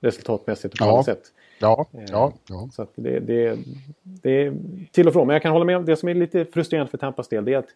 resultatmässigt 0.01 0.77
på 0.77 0.85
alla 0.85 1.03
sätt. 1.03 1.21
Ja, 1.59 1.85
ja, 1.91 2.33
ja. 2.47 2.69
Så 2.73 2.87
det, 2.95 3.19
det, 3.19 3.57
det 4.03 4.31
är 4.31 4.53
till 4.91 5.07
och 5.07 5.13
från. 5.13 5.27
Men 5.27 5.33
jag 5.33 5.41
kan 5.41 5.51
hålla 5.51 5.65
med 5.65 5.77
om 5.77 5.85
det 5.85 5.97
som 5.97 6.09
är 6.09 6.13
lite 6.13 6.45
frustrerande 6.45 6.91
för 6.91 6.97
Tampas 6.97 7.27
del. 7.27 7.45
Det 7.45 7.53
är 7.53 7.57
att, 7.57 7.69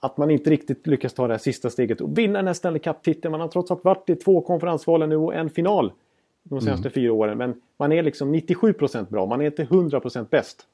att 0.00 0.16
man 0.16 0.30
inte 0.30 0.50
riktigt 0.50 0.86
lyckas 0.86 1.14
ta 1.14 1.26
det 1.26 1.34
här 1.34 1.38
sista 1.38 1.70
steget 1.70 2.00
och 2.00 2.18
vinna 2.18 2.38
den 2.38 2.46
här 2.46 2.54
Stanley 2.54 2.80
Cup-titeln. 2.80 3.32
Man 3.32 3.40
har 3.40 3.48
trots 3.48 3.70
allt 3.70 3.84
varit 3.84 4.10
i 4.10 4.16
två 4.16 4.40
konferensvalen 4.40 5.08
nu 5.08 5.16
och 5.16 5.34
en 5.34 5.50
final 5.50 5.92
de 6.42 6.60
senaste 6.60 6.88
mm. 6.88 6.92
fyra 6.92 7.12
åren. 7.12 7.38
Men 7.38 7.54
man 7.78 7.92
är 7.92 8.02
liksom 8.02 8.34
97% 8.34 9.10
bra. 9.10 9.26
Man 9.26 9.40
är 9.40 9.46
inte 9.46 9.64
100% 9.64 10.26
bäst. 10.30 10.66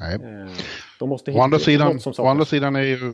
Nej. 0.00 0.14
Eh, 0.14 0.52
de 0.98 1.08
måste 1.08 1.32
å, 1.32 1.40
andra 1.40 1.58
sidan, 1.58 2.00
å 2.18 2.26
andra 2.26 2.44
sidan 2.44 2.76
är 2.76 2.82
ju 2.82 3.12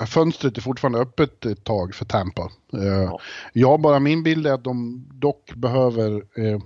äh, 0.00 0.06
fönstret 0.06 0.56
är 0.56 0.62
fortfarande 0.62 0.98
öppet 0.98 1.46
ett 1.46 1.64
tag 1.64 1.94
för 1.94 2.04
Tampa. 2.04 2.50
Äh, 2.72 2.84
ja. 2.84 3.20
Jag 3.52 3.80
bara 3.80 4.00
min 4.00 4.22
bild 4.22 4.46
är 4.46 4.52
att 4.52 4.64
de 4.64 5.06
dock 5.12 5.54
behöver 5.54 6.12
äh, 6.34 6.60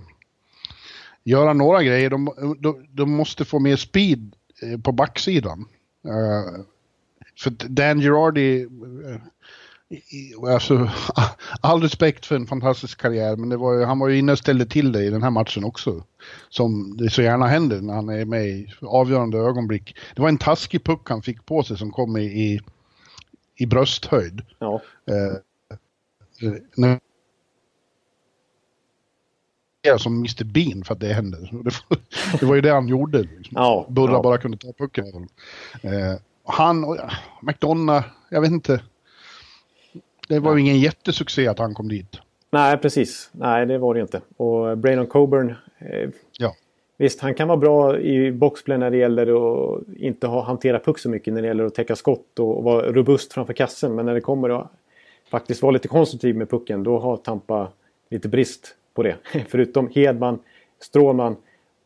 göra 1.23 1.53
några 1.53 1.83
grejer. 1.83 2.09
De, 2.09 2.29
de, 2.59 2.87
de 2.89 3.11
måste 3.11 3.45
få 3.45 3.59
mer 3.59 3.75
speed 3.75 4.35
på 4.83 4.91
backsidan. 4.91 5.65
För 7.39 7.49
Dan 7.49 7.99
Girardi 7.99 8.67
Alltså, 10.47 10.89
all 11.61 11.81
respekt 11.81 12.25
för 12.25 12.35
en 12.35 12.47
fantastisk 12.47 13.01
karriär, 13.01 13.35
men 13.35 13.59
var 13.59 13.73
ju, 13.73 13.83
han 13.83 13.99
var 13.99 14.07
ju 14.07 14.17
inne 14.17 14.31
och 14.31 14.39
ställde 14.39 14.65
till 14.65 14.91
det 14.91 15.03
i 15.03 15.09
den 15.09 15.23
här 15.23 15.29
matchen 15.29 15.63
också. 15.63 16.03
Som 16.49 16.97
det 16.97 17.09
så 17.09 17.21
gärna 17.21 17.47
händer 17.47 17.81
när 17.81 17.93
han 17.93 18.09
är 18.09 18.25
med 18.25 18.47
i 18.47 18.73
avgörande 18.81 19.37
ögonblick. 19.37 19.95
Det 20.15 20.21
var 20.21 20.29
en 20.29 20.37
taskig 20.37 20.83
puck 20.83 21.09
han 21.09 21.21
fick 21.21 21.45
på 21.45 21.63
sig 21.63 21.77
som 21.77 21.91
kom 21.91 22.17
i, 22.17 22.23
i, 22.23 22.59
i 23.55 23.65
brösthöjd. 23.65 24.41
Ja. 24.59 24.81
Eh, 25.05 25.33
när, 26.75 26.99
som 29.97 30.13
Mr 30.17 30.43
Bean 30.43 30.83
för 30.83 30.93
att 30.93 30.99
det 30.99 31.13
hände. 31.13 31.37
Det, 31.37 31.71
det 32.39 32.45
var 32.45 32.55
ju 32.55 32.61
det 32.61 32.71
han 32.71 32.87
gjorde. 32.87 33.19
Liksom. 33.19 33.53
Ja, 33.55 33.85
Burra 33.89 34.11
ja. 34.11 34.23
bara 34.23 34.37
kunde 34.37 34.57
ta 34.57 34.73
pucken. 34.73 35.29
Eh, 35.81 36.15
han 36.51 36.83
och 36.83 36.97
McDonough, 37.41 38.05
jag 38.29 38.41
vet 38.41 38.51
inte. 38.51 38.81
Det 40.27 40.39
var 40.39 40.55
ju 40.55 40.61
ingen 40.61 40.79
jättesuccé 40.79 41.47
att 41.47 41.59
han 41.59 41.73
kom 41.73 41.87
dit. 41.87 42.19
Nej, 42.51 42.77
precis. 42.77 43.29
Nej, 43.31 43.65
det 43.65 43.77
var 43.77 43.93
det 43.93 44.01
inte. 44.01 44.21
Och 44.37 44.77
Braylon 44.77 45.07
Coburn. 45.07 45.55
Eh, 45.77 46.09
ja. 46.37 46.55
Visst, 46.97 47.19
han 47.19 47.33
kan 47.33 47.47
vara 47.47 47.57
bra 47.57 47.99
i 47.99 48.31
boxplay 48.31 48.77
när 48.77 48.91
det 48.91 48.97
gäller 48.97 49.21
att 49.23 49.81
inte 49.97 50.27
ha, 50.27 50.43
hantera 50.43 50.79
puck 50.79 50.99
så 50.99 51.09
mycket 51.09 51.33
när 51.33 51.41
det 51.41 51.47
gäller 51.47 51.65
att 51.65 51.75
täcka 51.75 51.95
skott 51.95 52.39
och, 52.39 52.63
vara 52.63 52.91
robust 52.91 53.33
framför 53.33 53.53
kassen. 53.53 53.95
Men 53.95 54.05
när 54.05 54.13
det 54.13 54.21
kommer 54.21 54.49
att 54.49 54.71
faktiskt 55.31 55.61
vara 55.61 55.71
lite 55.71 55.87
konstruktiv 55.87 56.35
med 56.35 56.49
pucken, 56.49 56.83
då 56.83 56.99
har 56.99 57.17
Tampa 57.17 57.71
lite 58.09 58.27
brist 58.27 58.75
på 58.93 59.03
det. 59.03 59.15
Förutom 59.47 59.89
Hedman, 59.95 60.39
Strålman 60.79 61.35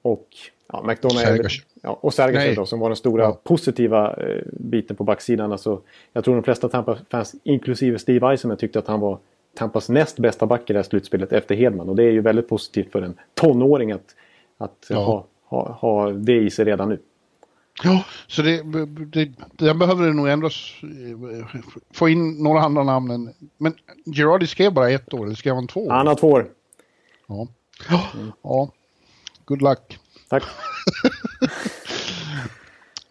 och 0.02 0.28
ja, 0.68 0.84
McDonough. 0.88 1.48
Ja, 1.86 2.00
och 2.02 2.14
Sergachev 2.14 2.56
då, 2.56 2.66
som 2.66 2.80
var 2.80 2.90
den 2.90 2.96
stora 2.96 3.24
ja. 3.24 3.40
positiva 3.44 4.14
eh, 4.14 4.42
biten 4.52 4.96
på 4.96 5.04
backsidan. 5.04 5.52
Alltså, 5.52 5.82
jag 6.14 6.24
tror 6.24 6.36
de 6.36 6.44
flesta 6.44 6.70
Tampa-fans, 6.70 7.36
inklusive 7.44 8.00
Steve 8.00 8.32
Eisenman, 8.32 8.58
tyckte 8.58 8.80
att 8.80 8.88
han 8.88 9.00
var 9.00 9.20
Tampas 9.56 9.90
näst 9.90 10.20
bästa 10.20 10.46
back 10.46 10.70
i 10.70 10.74
det 10.74 10.80
här 10.80 10.84
slutspelet 10.84 11.34
efter 11.34 11.56
Hedman. 11.56 11.90
Och 11.90 11.96
det 11.96 12.04
är 12.04 12.12
ju 12.12 12.22
väldigt 12.22 12.50
positivt 12.50 12.92
för 12.92 13.02
en 13.02 13.20
tonåring 13.34 13.92
att, 13.92 14.16
att 14.58 14.86
ja. 14.90 15.04
ha, 15.04 15.26
ha, 15.46 15.72
ha 15.72 16.12
det 16.12 16.38
i 16.38 16.50
sig 16.50 16.66
redan 16.66 16.90
nu. 16.90 17.00
Ja, 17.84 18.04
så 18.28 18.42
det, 18.42 18.62
det, 19.06 19.32
den 19.52 19.80
behöver 19.80 20.06
det 20.06 20.14
nog 20.14 20.28
ändå 20.28 20.50
få 21.94 22.10
in 22.10 22.44
några 22.44 22.62
andra 22.62 22.84
namn. 22.84 23.12
Än, 23.12 23.34
men 23.58 23.74
Girardi 24.06 24.48
skrev 24.48 24.74
bara 24.74 24.90
ett 24.90 25.14
år, 25.14 25.26
eller 25.26 25.36
skrev 25.36 25.56
han 25.56 25.68
två 25.68 25.88
år? 25.88 25.92
Han 25.92 26.08
har 26.08 26.16
två 26.16 26.32
år. 26.32 26.50
Ja. 27.28 27.48
Mm. 28.16 28.32
ja. 28.42 28.70
Good 29.46 29.62
luck. 29.62 30.00
Tack. 30.30 30.44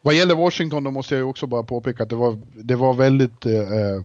Vad 0.03 0.15
gäller 0.15 0.35
Washington 0.35 0.85
då 0.85 0.91
måste 0.91 1.17
jag 1.17 1.31
också 1.31 1.47
bara 1.47 1.63
påpeka 1.63 2.03
att 2.03 2.09
det 2.09 2.17
var, 2.17 2.39
det 2.55 2.77
var 2.77 2.95
väldigt 2.95 3.47
eh, 3.47 4.03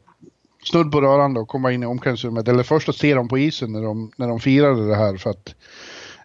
snudd 0.64 0.92
på 0.92 1.02
rörande 1.02 1.42
att 1.42 1.48
komma 1.48 1.72
in 1.72 1.84
i 1.84 1.86
omklädningsrummet. 1.86 2.48
Eller 2.48 2.64
först 2.64 2.90
att 2.90 2.96
se 2.96 3.14
dem 3.14 3.28
på 3.28 3.38
isen 3.38 3.72
när 3.72 3.82
de, 3.82 4.12
när 4.16 4.28
de 4.28 4.40
firade 4.40 4.88
det 4.88 4.96
här 4.96 5.18
för 5.18 5.30
att 5.30 5.56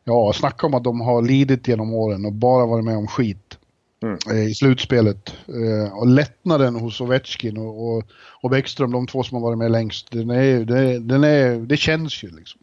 ja, 0.05 0.33
snacka 0.33 0.67
om 0.67 0.75
att 0.75 0.85
de 0.85 1.01
har 1.01 1.23
lidit 1.23 1.69
genom 1.69 1.95
åren 1.95 2.25
och 2.25 2.33
bara 2.33 2.67
varit 2.67 2.85
med 2.85 2.97
om 2.97 3.07
skit. 3.07 3.59
Mm. 4.03 4.19
Eh, 4.31 4.51
i 4.51 4.55
slutspelet. 4.55 5.35
Eh, 5.49 5.99
och 5.99 6.07
lättnaden 6.07 6.77
hos 6.77 7.01
Ovechkin 7.01 7.57
och, 7.57 7.89
och, 7.89 8.05
och 8.43 8.51
Bäckström, 8.51 8.93
de 8.93 9.07
två 9.07 9.23
som 9.23 9.35
har 9.35 9.43
varit 9.43 9.59
med 9.59 9.71
längst, 9.71 10.11
den 10.11 10.31
är, 10.31 10.65
den 10.65 11.09
den 11.09 11.25
är, 11.25 11.57
det 11.57 11.77
känns 11.77 12.25
ju 12.25 12.31
liksom. 12.31 12.61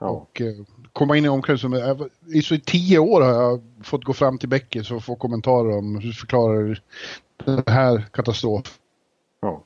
Ja. 0.00 0.08
Och 0.08 0.40
eh, 0.40 0.54
komma 0.92 1.16
in 1.16 1.24
i 1.24 1.28
omklädningsrummet. 1.28 2.12
I 2.26 2.42
så 2.42 2.54
i 2.54 2.60
tio 2.60 2.98
år 2.98 3.20
har 3.20 3.32
jag 3.32 3.62
fått 3.82 4.04
gå 4.04 4.12
fram 4.12 4.38
till 4.38 4.48
Bäckis 4.48 4.90
och 4.90 5.04
få 5.04 5.16
kommentarer 5.16 5.78
om 5.78 5.98
hur 6.00 6.12
förklarar 6.12 6.82
den 7.44 7.62
här 7.66 8.08
katastrofen. 8.12 8.72
Ja. 9.40 9.62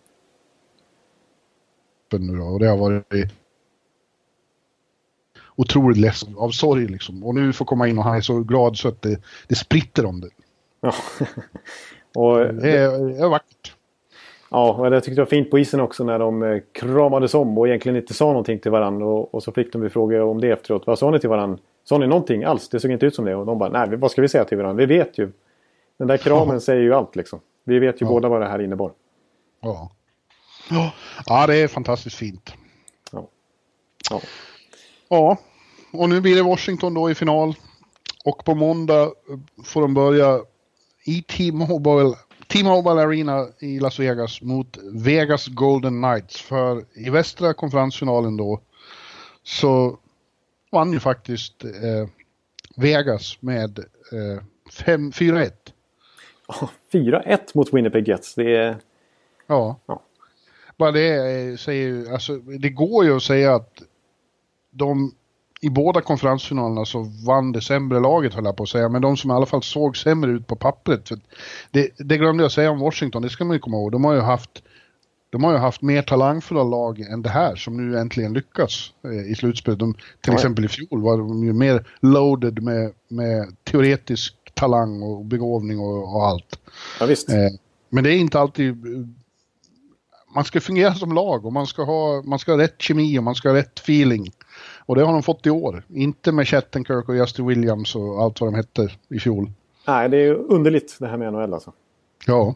Nu 2.18 2.36
då, 2.36 2.44
och 2.44 2.60
det 2.60 2.66
har 2.66 2.76
varit 2.76 3.32
otroligt 5.56 5.98
ledsen 5.98 6.36
av 6.36 6.50
sorg 6.50 6.86
liksom. 6.86 7.24
Och 7.24 7.34
nu 7.34 7.52
får 7.52 7.64
komma 7.64 7.88
in 7.88 7.98
och 7.98 8.04
han 8.04 8.16
är 8.16 8.20
så 8.20 8.40
glad 8.40 8.76
så 8.76 8.88
att 8.88 9.02
det, 9.02 9.20
det 9.48 9.54
spritter 9.54 10.06
om 10.06 10.20
det. 10.20 10.30
Ja. 10.80 10.94
och 12.20 12.54
det 12.54 12.70
är, 12.70 12.98
det 12.98 13.18
är 13.18 13.28
vackert. 13.28 13.73
Ja, 14.54 14.72
och 14.72 14.86
jag 14.86 15.04
tyckte 15.04 15.20
det 15.20 15.24
var 15.24 15.26
fint 15.26 15.50
på 15.50 15.58
isen 15.58 15.80
också 15.80 16.04
när 16.04 16.18
de 16.18 16.42
eh, 16.42 16.62
kramades 16.72 17.34
om 17.34 17.58
och 17.58 17.68
egentligen 17.68 17.96
inte 17.96 18.14
sa 18.14 18.26
någonting 18.26 18.58
till 18.58 18.70
varandra. 18.70 19.06
Och, 19.06 19.34
och 19.34 19.42
så 19.42 19.52
fick 19.52 19.72
de 19.72 19.82
ju 19.82 19.90
frågor 19.90 20.20
om 20.20 20.40
det 20.40 20.50
efteråt. 20.50 20.86
Vad 20.86 20.98
sa 20.98 21.10
ni 21.10 21.20
till 21.20 21.28
varandra? 21.28 21.58
Sa 21.84 21.98
ni 21.98 22.06
någonting 22.06 22.44
alls? 22.44 22.68
Det 22.68 22.80
såg 22.80 22.90
inte 22.90 23.06
ut 23.06 23.14
som 23.14 23.24
det. 23.24 23.34
Och 23.34 23.46
de 23.46 23.58
bara, 23.58 23.86
nej, 23.86 23.96
vad 23.96 24.10
ska 24.10 24.22
vi 24.22 24.28
säga 24.28 24.44
till 24.44 24.58
varandra? 24.58 24.86
Vi 24.86 24.98
vet 24.98 25.18
ju. 25.18 25.32
Den 25.98 26.08
där 26.08 26.16
kramen 26.16 26.60
säger 26.60 26.82
ju 26.82 26.94
allt 26.94 27.16
liksom. 27.16 27.40
Vi 27.64 27.78
vet 27.78 28.02
ju 28.02 28.06
ja. 28.06 28.10
båda 28.10 28.28
vad 28.28 28.40
det 28.40 28.48
här 28.48 28.62
innebar. 28.62 28.92
Ja. 29.60 29.90
ja, 31.26 31.46
det 31.46 31.56
är 31.56 31.68
fantastiskt 31.68 32.16
fint. 32.16 32.54
Ja. 33.12 33.28
ja. 34.10 34.20
Ja, 35.08 35.36
och 35.92 36.08
nu 36.08 36.20
blir 36.20 36.36
det 36.36 36.42
Washington 36.42 36.94
då 36.94 37.10
i 37.10 37.14
final. 37.14 37.54
Och 38.24 38.44
på 38.44 38.54
måndag 38.54 39.10
får 39.64 39.80
de 39.80 39.94
börja 39.94 40.40
i 41.04 41.22
T-Mobile 41.22 42.14
T-Mobile 42.54 43.02
Arena 43.02 43.46
i 43.58 43.80
Las 43.80 43.98
Vegas 43.98 44.42
mot 44.42 44.78
Vegas 44.92 45.48
Golden 45.48 46.02
Knights. 46.02 46.40
För 46.40 46.84
i 46.92 47.10
västra 47.10 47.54
konferensfinalen 47.54 48.36
då 48.36 48.60
så 49.42 49.98
vann 50.70 50.92
ju 50.92 51.00
faktiskt 51.00 51.64
eh, 51.64 52.08
Vegas 52.76 53.42
med 53.42 53.78
eh, 53.78 54.42
4-1. 54.70 55.50
4-1 56.92 57.38
mot 57.54 57.74
Winnipeg 57.74 58.08
Jets. 58.08 58.34
Det 58.34 58.56
är... 58.56 58.76
Ja. 59.46 59.80
ja. 59.86 60.02
Bara 60.76 60.92
det 60.92 61.60
säger 61.60 61.86
ju, 61.86 62.08
alltså 62.08 62.36
det 62.36 62.70
går 62.70 63.04
ju 63.04 63.16
att 63.16 63.22
säga 63.22 63.54
att 63.54 63.82
de 64.70 65.14
i 65.64 65.70
båda 65.70 66.00
konferensfinalerna 66.00 66.84
så 66.84 67.06
vann 67.26 67.52
det 67.52 67.60
sämre 67.60 68.00
laget 68.00 68.34
höll 68.34 68.44
jag 68.44 68.56
på 68.56 68.62
att 68.62 68.68
säga, 68.68 68.88
men 68.88 69.02
de 69.02 69.16
som 69.16 69.30
i 69.30 69.34
alla 69.34 69.46
fall 69.46 69.62
såg 69.62 69.96
sämre 69.96 70.30
ut 70.30 70.46
på 70.46 70.56
pappret. 70.56 71.08
För 71.08 71.18
det, 71.70 71.90
det 71.98 72.16
glömde 72.16 72.44
jag 72.44 72.52
säga 72.52 72.70
om 72.70 72.78
Washington, 72.78 73.22
det 73.22 73.30
ska 73.30 73.44
man 73.44 73.54
ju 73.54 73.60
komma 73.60 73.76
ihåg. 73.76 73.92
De 73.92 74.04
har 74.04 74.14
ju 74.14 74.20
haft 74.20 74.62
de 75.30 75.44
har 75.44 75.52
ju 75.52 75.58
haft 75.58 75.82
mer 75.82 76.02
talangfulla 76.02 76.62
lag 76.62 77.00
än 77.00 77.22
det 77.22 77.28
här 77.28 77.56
som 77.56 77.76
nu 77.76 77.98
äntligen 77.98 78.32
lyckas 78.32 78.92
eh, 79.04 79.30
i 79.30 79.34
slutspelet. 79.34 79.78
De, 79.78 79.94
till 79.94 80.02
ja. 80.22 80.34
exempel 80.34 80.64
i 80.64 80.68
fjol 80.68 81.02
var 81.02 81.18
de 81.18 81.44
ju 81.44 81.52
mer 81.52 81.86
loaded 82.00 82.62
med, 82.62 82.92
med 83.08 83.56
teoretisk 83.64 84.34
talang 84.54 85.02
och 85.02 85.24
begåvning 85.24 85.78
och, 85.78 86.14
och 86.14 86.26
allt. 86.26 86.60
Ja, 87.00 87.06
visst. 87.06 87.30
Eh, 87.30 87.36
men 87.88 88.04
det 88.04 88.10
är 88.10 88.16
inte 88.16 88.40
alltid... 88.40 88.76
Man 90.34 90.44
ska 90.44 90.60
fungera 90.60 90.94
som 90.94 91.12
lag 91.12 91.46
och 91.46 91.52
man 91.52 91.66
ska 91.66 91.84
ha, 91.84 92.22
man 92.22 92.38
ska 92.38 92.52
ha 92.52 92.58
rätt 92.58 92.82
kemi 92.82 93.18
och 93.18 93.22
man 93.22 93.34
ska 93.34 93.48
ha 93.48 93.56
rätt 93.56 93.78
feeling. 93.78 94.32
Och 94.86 94.96
det 94.96 95.04
har 95.04 95.12
de 95.12 95.22
fått 95.22 95.46
i 95.46 95.50
år. 95.50 95.82
Inte 95.88 96.32
med 96.32 96.48
Chattenkirk 96.48 97.08
och 97.08 97.16
Justin 97.16 97.46
Williams 97.46 97.96
och 97.96 98.22
allt 98.22 98.40
vad 98.40 98.52
de 98.52 98.56
hette 98.56 98.88
i 99.08 99.18
fjol. 99.18 99.50
Nej, 99.86 100.08
det 100.08 100.16
är 100.16 100.34
underligt 100.34 100.96
det 101.00 101.06
här 101.06 101.16
med 101.16 101.32
NHL 101.32 101.54
alltså. 101.54 101.72
Ja. 102.26 102.42
Mm. 102.42 102.54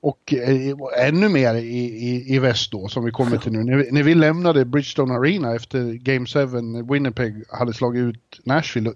Och 0.00 0.34
eh, 0.34 1.08
ännu 1.08 1.28
mer 1.28 1.54
i, 1.54 1.78
i, 1.84 2.34
i 2.34 2.38
väst 2.38 2.72
då, 2.72 2.88
som 2.88 3.04
vi 3.04 3.10
kommer 3.10 3.36
till 3.36 3.52
nu. 3.52 3.64
När 3.64 3.76
vi, 3.76 3.90
när 3.90 4.02
vi 4.02 4.14
lämnade 4.14 4.64
Bridgestone 4.64 5.14
Arena 5.14 5.54
efter 5.54 5.92
Game 5.92 6.26
7, 6.26 6.82
Winnipeg 6.92 7.44
hade 7.48 7.72
slagit 7.72 8.02
ut 8.02 8.40
Nashville. 8.44 8.92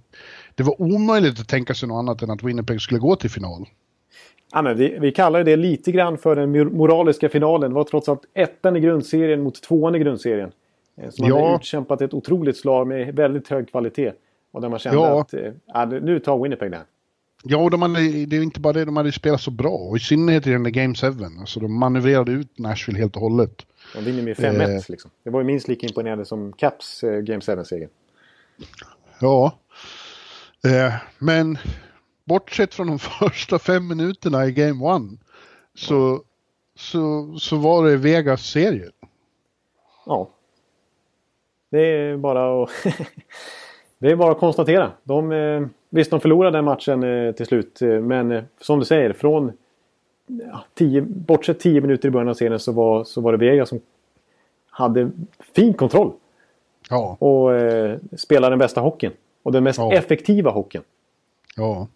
Det 0.55 0.63
var 0.63 0.83
omöjligt 0.83 1.41
att 1.41 1.49
tänka 1.49 1.75
sig 1.75 1.89
något 1.89 1.99
annat 1.99 2.23
än 2.23 2.31
att 2.31 2.43
Winnipeg 2.43 2.81
skulle 2.81 3.01
gå 3.01 3.17
till 3.17 3.31
final. 3.31 3.67
Ja, 4.53 4.63
men 4.63 4.77
vi, 4.77 4.99
vi 5.01 5.13
kallar 5.13 5.45
det 5.45 5.57
lite 5.57 5.93
grann 5.93 6.19
för 6.19 6.37
den 6.37 6.77
moraliska 6.77 7.29
finalen. 7.29 7.71
Det 7.71 7.75
var 7.75 7.85
trots 7.85 8.09
allt 8.09 8.25
ettan 8.35 8.77
i 8.77 8.81
grundserien 8.81 9.43
mot 9.43 9.63
tvåan 9.63 9.95
i 9.95 9.99
grundserien. 9.99 10.53
Eh, 11.03 11.11
som 11.11 11.27
ja. 11.27 11.45
hade 11.45 11.57
utkämpat 11.57 12.03
ett 12.03 12.15
otroligt 12.15 12.57
slag 12.57 12.87
med 12.87 13.15
väldigt 13.15 13.49
hög 13.49 13.71
kvalitet. 13.71 14.13
Och 14.53 14.61
där 14.61 14.69
man 14.69 14.79
kände 14.79 14.99
ja. 14.99 15.21
att 15.21 15.35
äh, 15.93 16.01
nu 16.03 16.19
tar 16.19 16.43
Winnipeg 16.43 16.71
det 16.71 16.85
Ja, 17.43 17.59
och 17.59 17.71
de 17.71 17.83
hade, 17.83 18.27
det 18.27 18.37
är 18.37 18.43
inte 18.43 18.61
bara 18.61 18.73
det, 18.73 18.85
de 18.85 18.97
hade 18.97 19.13
spelat 19.13 19.41
så 19.41 19.51
bra. 19.51 19.71
Och 19.71 19.97
i 19.97 20.01
synnerhet 20.01 20.47
i 20.47 20.51
den 20.51 20.63
där 20.63 20.71
Game 20.71 20.95
7. 20.95 21.07
Alltså 21.41 21.61
de 21.61 21.79
manövrerade 21.79 22.33
ut 22.33 22.59
Nashville 22.59 22.99
helt 22.99 23.17
och 23.17 23.23
hållet. 23.23 23.67
De 23.95 24.01
vinner 24.01 24.23
med 24.23 24.37
5-1 24.37 24.77
eh. 24.77 24.83
liksom. 24.89 25.11
Det 25.25 25.31
var 25.31 25.41
ju 25.41 25.47
minst 25.47 25.69
lika 25.69 25.87
imponerande 25.87 26.25
som 26.25 26.53
Caps 26.53 27.05
eh, 27.05 27.21
Game 27.21 27.41
7-seger. 27.41 27.89
Ja. 29.21 29.59
Eh, 30.65 30.95
men 31.19 31.59
bortsett 32.25 32.75
från 32.75 32.87
de 32.87 32.99
första 33.21 33.59
fem 33.59 33.89
minuterna 33.89 34.47
i 34.47 34.53
Game 34.53 34.85
One 34.85 35.17
så, 35.75 36.23
så, 36.77 37.35
så 37.39 37.57
var 37.57 37.87
det 37.87 37.97
Vegas 37.97 38.43
serie. 38.43 38.91
Ja. 40.07 40.31
Det 41.71 41.81
är 41.81 42.17
bara 42.17 42.63
att, 42.63 42.71
det 43.99 44.11
är 44.11 44.17
bara 44.17 44.33
att 44.33 44.39
konstatera. 44.39 44.91
De, 45.03 45.33
eh, 45.33 45.67
visst, 45.91 46.11
de 46.11 46.21
förlorade 46.21 46.59
den 46.59 46.65
matchen 46.65 47.03
eh, 47.03 47.33
till 47.33 47.47
slut. 47.47 47.83
Eh, 47.83 47.89
men 47.89 48.43
som 48.61 48.79
du 48.79 48.85
säger, 48.85 49.13
från 49.13 49.53
ja, 50.27 50.65
tio, 50.75 51.01
bortsett 51.03 51.61
tio 51.61 51.81
minuter 51.81 52.09
i 52.09 52.11
början 52.11 52.29
av 52.29 52.35
serien 52.35 52.59
så 52.61 52.73
var, 52.73 53.05
så 53.05 53.21
var 53.21 53.33
det 53.33 53.39
Vegas 53.39 53.69
som 53.69 53.81
hade 54.71 55.11
fin 55.55 55.75
kontroll. 55.75 56.13
Ja. 56.91 57.17
Och 57.21 57.55
eh, 57.55 57.99
spelade 58.17 58.53
den 58.53 58.59
bästa 58.59 58.81
hockeyn. 58.81 59.13
Och 59.43 59.53
den 59.53 59.65
mest 59.65 59.79
Ja. 59.79 59.93
effektiva 59.93 60.51
hockeyn. 60.51 60.83
Ja. 61.57 61.89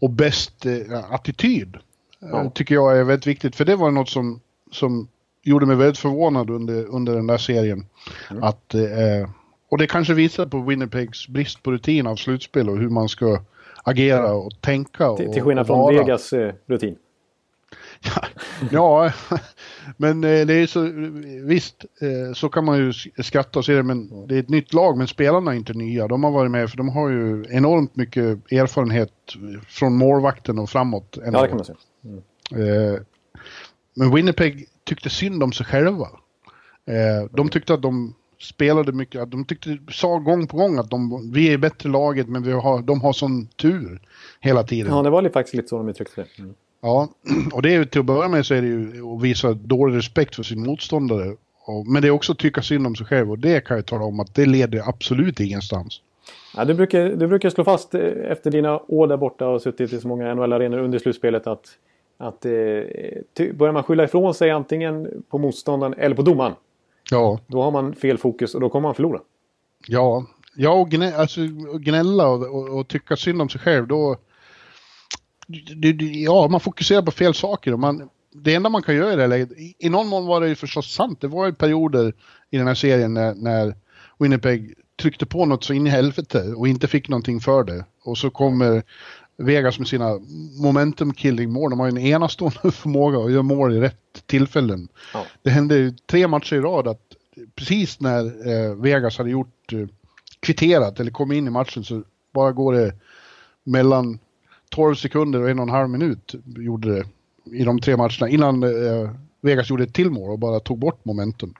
Och 0.00 0.10
bäst 0.10 0.66
eh, 0.66 1.12
attityd 1.14 1.76
Ja. 2.18 2.50
tycker 2.54 2.74
jag 2.74 2.98
är 2.98 3.04
väldigt 3.04 3.26
viktigt. 3.26 3.56
För 3.56 3.64
det 3.64 3.76
var 3.76 3.90
något 3.90 4.08
som, 4.08 4.40
som 4.70 5.08
gjorde 5.42 5.66
mig 5.66 5.76
väldigt 5.76 5.98
förvånad 5.98 6.50
under, 6.50 6.84
under 6.84 7.14
den 7.14 7.26
där 7.26 7.38
serien. 7.38 7.86
Mm. 8.30 8.42
Att, 8.42 8.74
eh, 8.74 9.30
och 9.70 9.78
det 9.78 9.86
kanske 9.86 10.14
visar 10.14 10.46
på 10.46 10.60
Winnipegs 10.60 11.28
brist 11.28 11.62
på 11.62 11.72
rutin 11.72 12.06
av 12.06 12.16
slutspel 12.16 12.68
och 12.68 12.78
hur 12.78 12.88
man 12.88 13.08
ska 13.08 13.42
agera 13.84 14.32
och 14.32 14.60
tänka. 14.60 15.16
Till, 15.16 15.26
och, 15.26 15.32
till 15.32 15.42
skillnad 15.42 15.62
och 15.62 15.66
från. 15.66 15.96
Vegas 15.96 16.32
eh, 16.32 16.54
rutin. 16.66 16.96
Ja, 18.70 19.12
men 19.96 20.24
eh, 20.24 20.46
det 20.46 20.54
är 20.54 20.66
så, 20.66 20.80
visst, 21.46 21.84
eh, 22.00 22.32
så 22.34 22.48
kan 22.48 22.64
man 22.64 22.78
ju 22.78 22.92
skratta 23.22 23.58
och 23.58 23.64
se 23.64 23.74
det, 23.74 23.82
men 23.82 24.26
det 24.26 24.34
är 24.34 24.40
ett 24.40 24.48
nytt 24.48 24.74
lag, 24.74 24.98
men 24.98 25.08
spelarna 25.08 25.52
är 25.52 25.56
inte 25.56 25.72
nya. 25.72 26.08
De 26.08 26.24
har 26.24 26.30
varit 26.30 26.50
med, 26.50 26.70
för 26.70 26.76
de 26.76 26.88
har 26.88 27.08
ju 27.08 27.44
enormt 27.50 27.96
mycket 27.96 28.52
erfarenhet 28.52 29.12
från 29.68 29.96
målvakten 29.96 30.58
och 30.58 30.70
framåt. 30.70 31.18
Ja, 31.24 31.30
det 31.30 31.48
kan 31.48 31.56
man 31.56 31.64
säga. 31.64 31.78
Eh, 32.52 33.00
Men 33.94 34.14
Winnipeg 34.14 34.66
tyckte 34.84 35.10
synd 35.10 35.42
om 35.42 35.52
sig 35.52 35.66
själva. 35.66 36.08
Eh, 36.86 37.30
De 37.30 37.48
tyckte 37.48 37.74
att 37.74 37.82
de 37.82 38.14
spelade 38.40 38.92
mycket, 38.92 39.22
att 39.22 39.30
de 39.30 39.44
tyckte, 39.44 39.78
sa 39.90 40.18
gång 40.18 40.46
på 40.46 40.56
gång 40.56 40.78
att 40.78 40.90
de, 40.90 41.30
vi 41.32 41.52
är 41.52 41.58
bättre 41.58 41.88
laget 41.88 42.28
men 42.28 42.42
vi 42.42 42.52
har, 42.52 42.82
de 42.82 43.00
har 43.00 43.12
sån 43.12 43.46
tur 43.46 44.00
hela 44.40 44.62
tiden. 44.62 44.96
Ja, 44.96 45.02
det 45.02 45.10
var 45.10 45.28
faktiskt 45.28 45.54
lite 45.54 45.68
så 45.68 45.76
de 45.76 45.88
uttryckte 45.88 46.20
det. 46.20 46.42
Mm. 46.42 46.54
Ja, 46.80 47.08
och 47.52 47.62
det 47.62 47.74
är 47.74 47.84
till 47.84 48.00
att 48.00 48.06
börja 48.06 48.28
med 48.28 48.46
så 48.46 48.54
är 48.54 48.62
det 48.62 48.68
ju 48.68 49.14
att 49.14 49.22
visa 49.22 49.54
dålig 49.54 49.96
respekt 49.96 50.36
för 50.36 50.42
sin 50.42 50.66
motståndare. 50.66 51.36
Och, 51.64 51.86
men 51.86 52.02
det 52.02 52.08
är 52.08 52.12
också 52.12 52.32
att 52.32 52.38
tycka 52.38 52.62
synd 52.62 52.86
om 52.86 52.96
sig 52.96 53.06
själv 53.06 53.30
och 53.30 53.38
det 53.38 53.64
kan 53.64 53.76
jag 53.76 53.86
tala 53.86 54.04
om 54.04 54.20
att 54.20 54.34
det 54.34 54.46
leder 54.46 54.88
absolut 54.88 55.40
ingenstans. 55.40 56.00
Ja, 56.56 56.64
du, 56.64 56.74
brukar, 56.74 57.08
du 57.08 57.26
brukar 57.26 57.50
slå 57.50 57.64
fast 57.64 57.94
eh, 57.94 58.00
efter 58.28 58.50
dina 58.50 58.80
år 58.88 59.06
där 59.06 59.16
borta 59.16 59.48
och 59.48 59.62
suttit 59.62 59.92
i 59.92 60.00
så 60.00 60.08
många 60.08 60.34
NHL-arenor 60.34 60.78
under 60.78 60.98
slutspelet 60.98 61.46
att, 61.46 61.68
att 62.20 62.44
eh, 62.44 62.52
börjar 63.54 63.72
man 63.72 63.82
skylla 63.82 64.04
ifrån 64.04 64.34
sig 64.34 64.50
antingen 64.50 65.24
på 65.30 65.38
motståndaren 65.38 65.94
eller 65.98 66.16
på 66.16 66.22
domaren. 66.22 66.54
Ja, 67.10 67.38
Då 67.46 67.62
har 67.62 67.70
man 67.70 67.94
fel 67.94 68.18
fokus 68.18 68.54
och 68.54 68.60
då 68.60 68.68
kommer 68.68 68.88
man 68.88 68.94
förlora. 68.94 69.20
ja, 69.86 70.26
ja 70.56 70.70
och 70.72 70.90
gnä, 70.90 71.16
alltså, 71.16 71.40
gnälla 71.80 72.28
och, 72.28 72.42
och, 72.42 72.78
och 72.78 72.88
tycka 72.88 73.16
synd 73.16 73.42
om 73.42 73.48
sig 73.48 73.60
själv 73.60 73.86
då... 73.86 74.16
Det, 75.76 75.92
det, 75.92 76.04
ja, 76.04 76.48
man 76.48 76.60
fokuserar 76.60 77.02
på 77.02 77.10
fel 77.10 77.34
saker. 77.34 77.72
Och 77.72 77.78
man, 77.78 78.08
det 78.32 78.54
enda 78.54 78.68
man 78.68 78.82
kan 78.82 78.94
göra 78.96 79.12
i 79.12 79.16
det 79.16 79.22
här 79.22 79.28
läget, 79.28 79.52
i, 79.52 79.74
i 79.78 79.88
någon 79.88 80.08
mån 80.08 80.26
var 80.26 80.40
det 80.40 80.48
ju 80.48 80.54
förstås 80.54 80.94
sant. 80.94 81.20
Det 81.20 81.28
var 81.28 81.46
ju 81.46 81.52
perioder 81.52 82.12
i 82.50 82.58
den 82.58 82.66
här 82.66 82.74
serien 82.74 83.14
när, 83.14 83.34
när 83.34 83.74
Winnipeg 84.18 84.74
tryckte 85.02 85.26
på 85.26 85.46
något 85.46 85.64
så 85.64 85.72
in 85.72 85.86
i 85.86 85.90
helvete 85.90 86.52
och 86.56 86.68
inte 86.68 86.86
fick 86.88 87.08
någonting 87.08 87.40
för 87.40 87.64
det. 87.64 87.84
Och 88.04 88.18
så 88.18 88.30
kommer 88.30 88.82
Vegas 89.40 89.78
med 89.78 89.88
sina 89.88 90.18
momentum 90.62 91.14
killing 91.14 91.52
mål. 91.52 91.70
De 91.70 91.80
har 91.80 91.86
ju 91.86 91.90
en 91.90 91.98
enastående 91.98 92.70
förmåga 92.72 93.18
att 93.18 93.32
göra 93.32 93.42
mål 93.42 93.76
i 93.76 93.80
rätt 93.80 94.26
tillfällen. 94.26 94.88
Ja. 95.14 95.26
Det 95.42 95.50
hände 95.50 95.76
ju 95.76 95.90
tre 95.90 96.28
matcher 96.28 96.56
i 96.56 96.60
rad 96.60 96.88
att 96.88 97.16
precis 97.54 98.00
när 98.00 98.48
eh, 98.48 98.74
Vegas 98.74 99.18
hade 99.18 99.30
gjort 99.30 99.72
eh, 99.72 99.86
kvitterat 100.40 101.00
eller 101.00 101.10
kom 101.10 101.32
in 101.32 101.46
i 101.46 101.50
matchen 101.50 101.84
så 101.84 102.02
bara 102.32 102.52
går 102.52 102.72
det 102.72 102.94
mellan 103.64 104.18
12 104.68 104.94
sekunder 104.94 105.42
och 105.42 105.50
en 105.50 105.58
och 105.58 105.62
en 105.62 105.74
halv 105.74 105.88
minut 105.88 106.34
gjorde 106.44 106.94
det 106.94 107.04
i 107.56 107.64
de 107.64 107.80
tre 107.80 107.96
matcherna 107.96 108.28
innan 108.28 108.62
eh, 108.62 109.10
Vegas 109.40 109.70
gjorde 109.70 109.84
ett 109.84 109.94
till 109.94 110.10
mål 110.10 110.30
och 110.30 110.38
bara 110.38 110.60
tog 110.60 110.78
bort 110.78 111.04
momentum. 111.04 111.54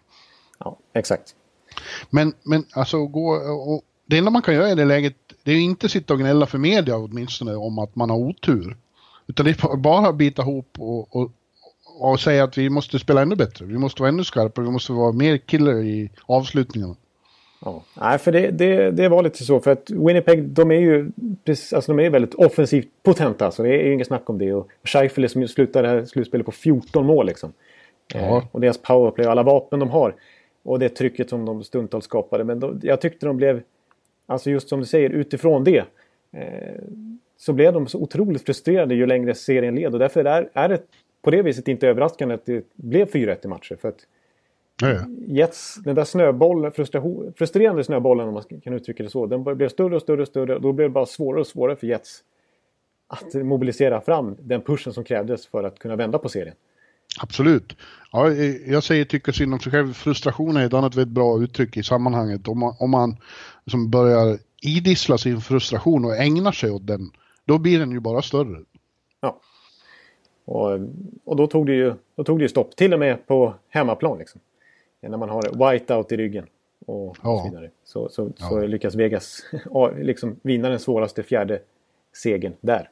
Ja, 0.59 0.79
exakt. 0.93 1.35
Men, 2.11 2.33
men 2.43 2.65
alltså 2.73 3.07
gå 3.07 3.31
och 3.67 3.83
det 4.07 4.19
enda 4.19 4.31
man 4.31 4.43
kan 4.43 4.55
göra 4.55 4.71
i 4.71 4.75
det 4.75 4.85
läget 4.85 5.17
det 5.43 5.51
är 5.51 5.57
ju 5.57 5.63
inte 5.63 5.89
sitta 5.89 6.15
och 6.15 6.21
gnälla 6.21 6.47
för 6.47 6.59
media 6.59 6.97
åtminstone 6.97 7.55
om 7.55 7.79
att 7.79 7.97
man 7.97 8.11
har 8.11 8.19
otur. 8.19 8.77
Utan 9.27 9.47
det 9.47 9.51
är 9.51 9.77
bara 9.77 10.13
bita 10.13 10.43
ihop 10.43 10.77
och, 10.79 11.17
och, 11.17 11.31
och 11.99 12.21
säga 12.21 12.45
att 12.45 12.59
vi 12.59 12.71
måste 12.71 12.99
spela 12.99 13.23
ännu 13.23 13.37
bättre. 13.37 13.65
Vi 13.65 13.79
måste 13.79 14.03
vara 14.03 14.09
ännu 14.09 14.25
skarpare, 14.25 14.65
vi 14.65 14.73
måste 14.73 14.93
vara 14.93 15.13
mer 15.13 15.37
killer 15.37 15.83
i 15.83 16.11
avslutningarna. 16.27 16.97
Ja. 17.65 17.83
Nej, 18.01 18.19
för 18.19 18.33
det, 18.33 18.51
det, 18.51 18.91
det 18.91 19.09
var 19.09 19.23
lite 19.23 19.45
så. 19.45 19.61
För 19.61 19.71
att 19.71 19.91
Winnipeg, 19.91 20.43
de 20.43 20.71
är 20.71 20.81
ju 20.81 21.11
precis, 21.45 21.73
alltså, 21.73 21.95
de 21.95 22.05
är 22.05 22.11
väldigt 22.11 22.35
offensivt 22.35 22.89
potenta. 23.03 23.47
Alltså, 23.47 23.63
det 23.63 23.69
är 23.69 23.87
ju 23.87 23.93
inget 23.93 24.07
snack 24.07 24.31
om 24.31 24.39
det. 24.39 24.53
Och 24.53 24.69
Scheifele 24.85 25.29
som 25.29 25.43
ju 25.43 25.49
slutade 25.49 25.89
det 25.89 25.95
här 25.95 26.05
slutspelet 26.05 26.47
på 26.47 26.53
14 26.53 27.07
mål 27.07 27.27
liksom. 27.27 27.53
Ja. 28.15 28.21
Eh, 28.21 28.45
och 28.53 28.61
deras 28.61 28.79
powerplay 28.79 29.27
och 29.27 29.33
alla 29.33 29.43
vapen 29.43 29.79
de 29.79 29.91
har. 29.91 30.15
Och 30.63 30.79
det 30.79 30.89
trycket 30.89 31.31
som 31.31 31.45
de 31.45 31.65
stundtals 31.65 32.05
skapade. 32.05 32.45
Men 32.45 32.61
då, 32.61 32.75
jag 32.83 33.01
tyckte 33.01 33.27
de 33.27 33.37
blev, 33.37 33.63
alltså 34.31 34.51
just 34.51 34.69
som 34.69 34.81
du 34.81 34.87
säger, 34.87 35.11
utifrån 35.11 35.65
det. 35.65 35.85
Eh, 36.33 36.83
så 37.37 37.53
blev 37.53 37.73
de 37.73 37.87
så 37.87 37.99
otroligt 37.99 38.47
frustrerade 38.47 38.95
ju 38.95 39.07
längre 39.07 39.35
serien 39.35 39.75
led. 39.75 39.93
Och 39.93 39.99
därför 39.99 40.25
är, 40.25 40.51
är 40.53 40.69
det 40.69 40.83
på 41.23 41.31
det 41.31 41.43
viset 41.43 41.69
inte 41.69 41.89
överraskande 41.89 42.35
att 42.35 42.47
det 42.47 42.65
blev 42.75 43.09
4-1 43.09 43.37
i 43.45 43.49
matcher. 43.49 43.77
För 43.81 43.89
att. 43.89 44.07
Jets, 45.27 45.75
den 45.75 45.95
där 45.95 46.05
snöbollen, 46.05 46.73
frustrerande 47.37 47.85
snöbollen 47.85 48.29
om 48.29 48.35
man 48.35 48.61
kan 48.63 48.73
uttrycka 48.73 49.03
det 49.03 49.11
så. 49.11 49.27
Den 49.27 49.45
blev 49.45 49.69
större 49.69 49.97
och 49.97 50.03
större 50.03 50.23
och 50.23 50.29
större. 50.29 50.55
Och 50.55 50.63
då 50.63 50.73
blev 50.73 50.89
det 50.89 50.93
bara 50.93 51.07
svårare 51.07 51.41
och 51.41 51.47
svårare 51.47 51.77
för 51.77 51.87
Jets 51.87 52.25
att 53.07 53.35
mobilisera 53.35 54.01
fram 54.01 54.37
den 54.41 54.61
pushen 54.61 54.93
som 54.93 55.05
krävdes 55.05 55.47
för 55.47 55.65
att 55.65 55.79
kunna 55.79 55.97
vända 55.97 56.19
på 56.19 56.29
serien. 56.29 56.55
Absolut. 57.19 57.77
Ja, 58.13 58.31
jag 58.67 58.83
säger 58.85 59.05
tycka 59.05 59.33
synd 59.33 59.55
om 59.55 59.61
sig 59.61 59.73
själv. 59.73 59.93
Frustration 59.93 60.57
är 60.57 60.67
ett 60.67 60.75
annat 60.75 60.95
väldigt 60.95 61.15
bra 61.15 61.43
uttryck 61.43 61.77
i 61.77 61.83
sammanhanget. 61.83 62.49
Om 62.49 62.59
man, 62.59 62.75
om 62.79 62.91
man 62.91 63.17
som 63.67 63.91
börjar 63.91 64.39
idissla 64.63 65.19
sin 65.19 65.41
frustration 65.41 66.05
och 66.05 66.17
ägnar 66.17 66.53
sig 66.53 66.71
åt 66.71 66.87
den, 66.87 67.11
då 67.45 67.59
blir 67.59 67.79
den 67.79 67.91
ju 67.91 68.01
bara 68.01 68.23
större. 68.23 68.61
Ja. 69.21 69.41
Och, 70.45 70.71
och 71.25 71.37
då, 71.37 71.47
tog 71.47 71.67
det 71.67 71.75
ju, 71.75 71.95
då 72.17 72.25
tog 72.25 72.39
det 72.39 72.49
stopp. 72.49 72.77
Till 72.77 72.93
och 72.93 72.99
med 73.01 73.27
på 73.27 73.55
hemmaplan. 73.69 74.19
Liksom. 74.19 74.41
När 75.03 75.19
man 75.19 75.29
har 75.29 75.73
whiteout 75.73 76.13
i 76.13 76.17
ryggen. 76.17 76.47
Och, 76.87 77.17
Ja. 77.23 77.39
så 77.39 77.51
vidare. 77.51 77.71
Så, 77.85 78.09
så, 78.09 78.33
så 78.37 78.61
Ja. 78.61 78.67
lyckas 78.67 78.95
Vegas 78.95 79.43
ja, 79.71 79.91
liksom 79.91 80.37
vinna 80.43 80.69
den 80.69 80.81
svåraste 80.81 81.23
fjärde 81.23 81.61
segern 82.17 82.53
där. 82.61 82.91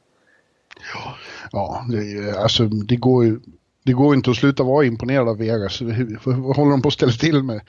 Ja, 1.52 1.84
det, 1.90 1.96
är- 1.98 2.38
alltså, 2.42 2.64
det 2.64 2.96
går 2.96 3.24
ju 3.24 3.40
det 3.88 3.94
går 3.94 4.14
inte 4.14 4.30
att 4.30 4.36
sluta 4.36 4.62
vara 4.62 4.84
imponerad 4.86 5.28
av 5.28 5.38
Vegas. 5.38 5.80
Hur- 5.82 6.18
Vad 6.24 6.56
håller 6.56 6.70
de 6.70 6.82
på 6.82 6.88
att 6.88 6.94
ställa 6.94 7.12
till 7.12 7.42
med? 7.42 7.60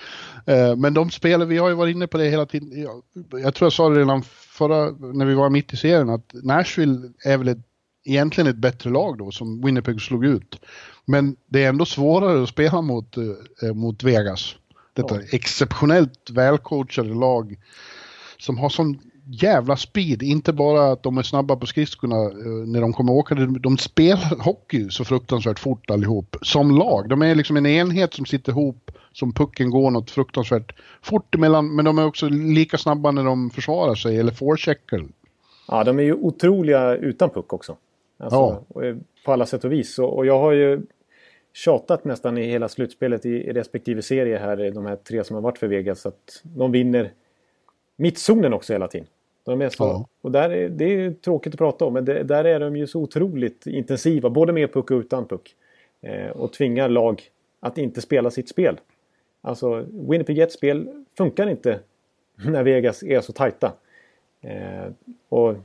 Eh, 0.45 0.75
Men 0.75 0.93
de 0.93 1.09
spelar, 1.11 1.45
vi 1.45 1.57
har 1.57 1.69
ju 1.69 1.75
varit 1.75 1.95
inne 1.95 2.07
på 2.07 2.17
det 2.17 2.29
hela 2.29 2.45
tiden. 2.45 2.87
Jag, 3.31 3.55
tror 3.55 3.65
jag 3.65 3.73
sa 3.73 3.89
det 3.89 3.99
redan 3.99 4.23
förra, 4.23 4.91
när 4.91 5.25
vi 5.25 5.33
var 5.33 5.49
mitt 5.49 5.73
i 5.73 5.77
serien, 5.77 6.09
att 6.09 6.31
Nashville 6.43 7.09
är 7.25 7.37
väl 7.37 7.47
ett, 7.47 7.57
egentligen 8.05 8.47
ett 8.49 8.55
bättre 8.57 8.89
lag 8.89 9.17
då, 9.17 9.31
som 9.31 9.61
Winnipeg 9.65 10.01
slog 10.01 10.25
ut. 10.25 10.59
Men 11.05 11.35
det 11.49 11.63
är 11.63 11.69
ändå 11.69 11.85
svårare 11.85 12.43
att 12.43 12.49
spela 12.49 12.81
mot, 12.81 13.17
eh, 13.17 13.73
mot 13.73 14.03
Vegas. 14.03 14.55
Detta 14.93 15.15
Ja. 15.15 15.21
exceptionellt 15.31 16.29
välcoachade 16.31 17.13
lag 17.13 17.57
som 18.37 18.57
har 18.57 18.69
sån 18.69 18.99
jävla 19.31 19.77
speed. 19.77 20.23
Inte 20.23 20.53
bara 20.53 20.91
att 20.91 21.03
de 21.03 21.17
är 21.17 21.23
snabba 21.23 21.55
på 21.55 21.65
skridskorna 21.65 22.15
eh, 22.15 22.67
när 22.67 22.81
de 22.81 22.93
kommer 22.93 23.13
åka. 23.13 23.35
De, 23.35 23.77
spelar 23.77 24.43
hockey 24.43 24.89
så 24.89 25.05
fruktansvärt 25.05 25.59
fort 25.59 25.89
allihop. 25.89 26.35
Som 26.41 26.71
lag. 26.77 27.09
De 27.09 27.21
är 27.21 27.35
liksom 27.35 27.57
en 27.57 27.65
enhet 27.65 28.13
som 28.13 28.25
sitter 28.25 28.51
ihop 28.51 28.91
som 29.13 29.33
pucken 29.33 29.69
går 29.69 29.91
något 29.91 30.11
fruktansvärt 30.11 30.75
fort 31.01 31.35
emellan. 31.35 31.75
Men 31.75 31.85
de 31.85 31.97
är 31.99 32.05
också 32.05 32.29
lika 32.29 32.77
snabba 32.77 33.11
när 33.11 33.23
de 33.23 33.49
försvarar 33.49 33.95
sig 33.95 34.19
eller 34.19 34.31
forecheckar. 34.31 35.05
Ja, 35.67 35.83
de 35.83 35.99
är 35.99 36.03
ju 36.03 36.13
otroliga 36.13 36.95
utan 36.95 37.29
puck 37.29 37.53
också. 37.53 37.75
Alltså, 38.17 38.63
Ja. 38.75 38.83
eh, 38.83 38.95
På 39.25 39.33
alla 39.33 39.45
sätt 39.45 39.63
och 39.63 39.71
vis. 39.71 39.99
Och, 39.99 40.25
jag 40.25 40.39
har 40.39 40.51
ju 40.51 40.81
tjatat 41.53 42.05
nästan 42.05 42.37
i 42.37 42.45
hela 42.45 42.69
slutspelet 42.69 43.25
i, 43.25 43.53
respektive 43.53 44.01
serie 44.01 44.37
här, 44.37 44.71
de 44.71 44.85
här 44.85 44.95
tre 44.95 45.23
som 45.23 45.35
har 45.35 45.41
varit 45.41 45.57
för 45.57 45.67
Vegas, 45.67 46.05
att 46.05 46.41
de 46.43 46.71
vinner 46.71 47.11
mittzonen 47.95 48.53
också 48.53 48.73
hela 48.73 48.87
tiden. 48.87 49.07
De 49.43 49.61
är 49.61 49.69
så, 49.69 49.83
Ja. 49.83 50.07
Och 50.21 50.31
där 50.31 50.49
är, 50.49 50.69
det 50.69 50.85
är 50.85 51.11
tråkigt 51.11 51.53
att 51.53 51.57
prata 51.57 51.85
om, 51.85 51.93
men 51.93 52.05
det, 52.05 52.23
där 52.23 52.45
är 52.45 52.59
de 52.59 52.75
ju 52.75 52.87
så 52.87 53.01
otroligt 53.01 53.67
intensiva, 53.67 54.29
både 54.29 54.53
med 54.53 54.73
puck 54.73 54.91
och 54.91 54.99
utan 54.99 55.25
puck. 55.25 55.55
Eh, 56.01 56.29
och 56.29 56.53
tvingar 56.53 56.89
lag 56.89 57.21
att 57.59 57.77
inte 57.77 58.01
spela 58.01 58.31
sitt 58.31 58.49
spel. 58.49 58.79
Alltså, 59.41 59.85
Winnipeg 59.91 60.37
Jets 60.37 60.55
spel 60.55 60.89
funkar 61.17 61.49
inte 61.49 61.79
när 62.45 62.63
Vegas 62.63 63.03
är 63.03 63.21
så 63.21 63.33
tajta. 63.33 63.73
Eh, 64.41 64.91
och 65.29 65.55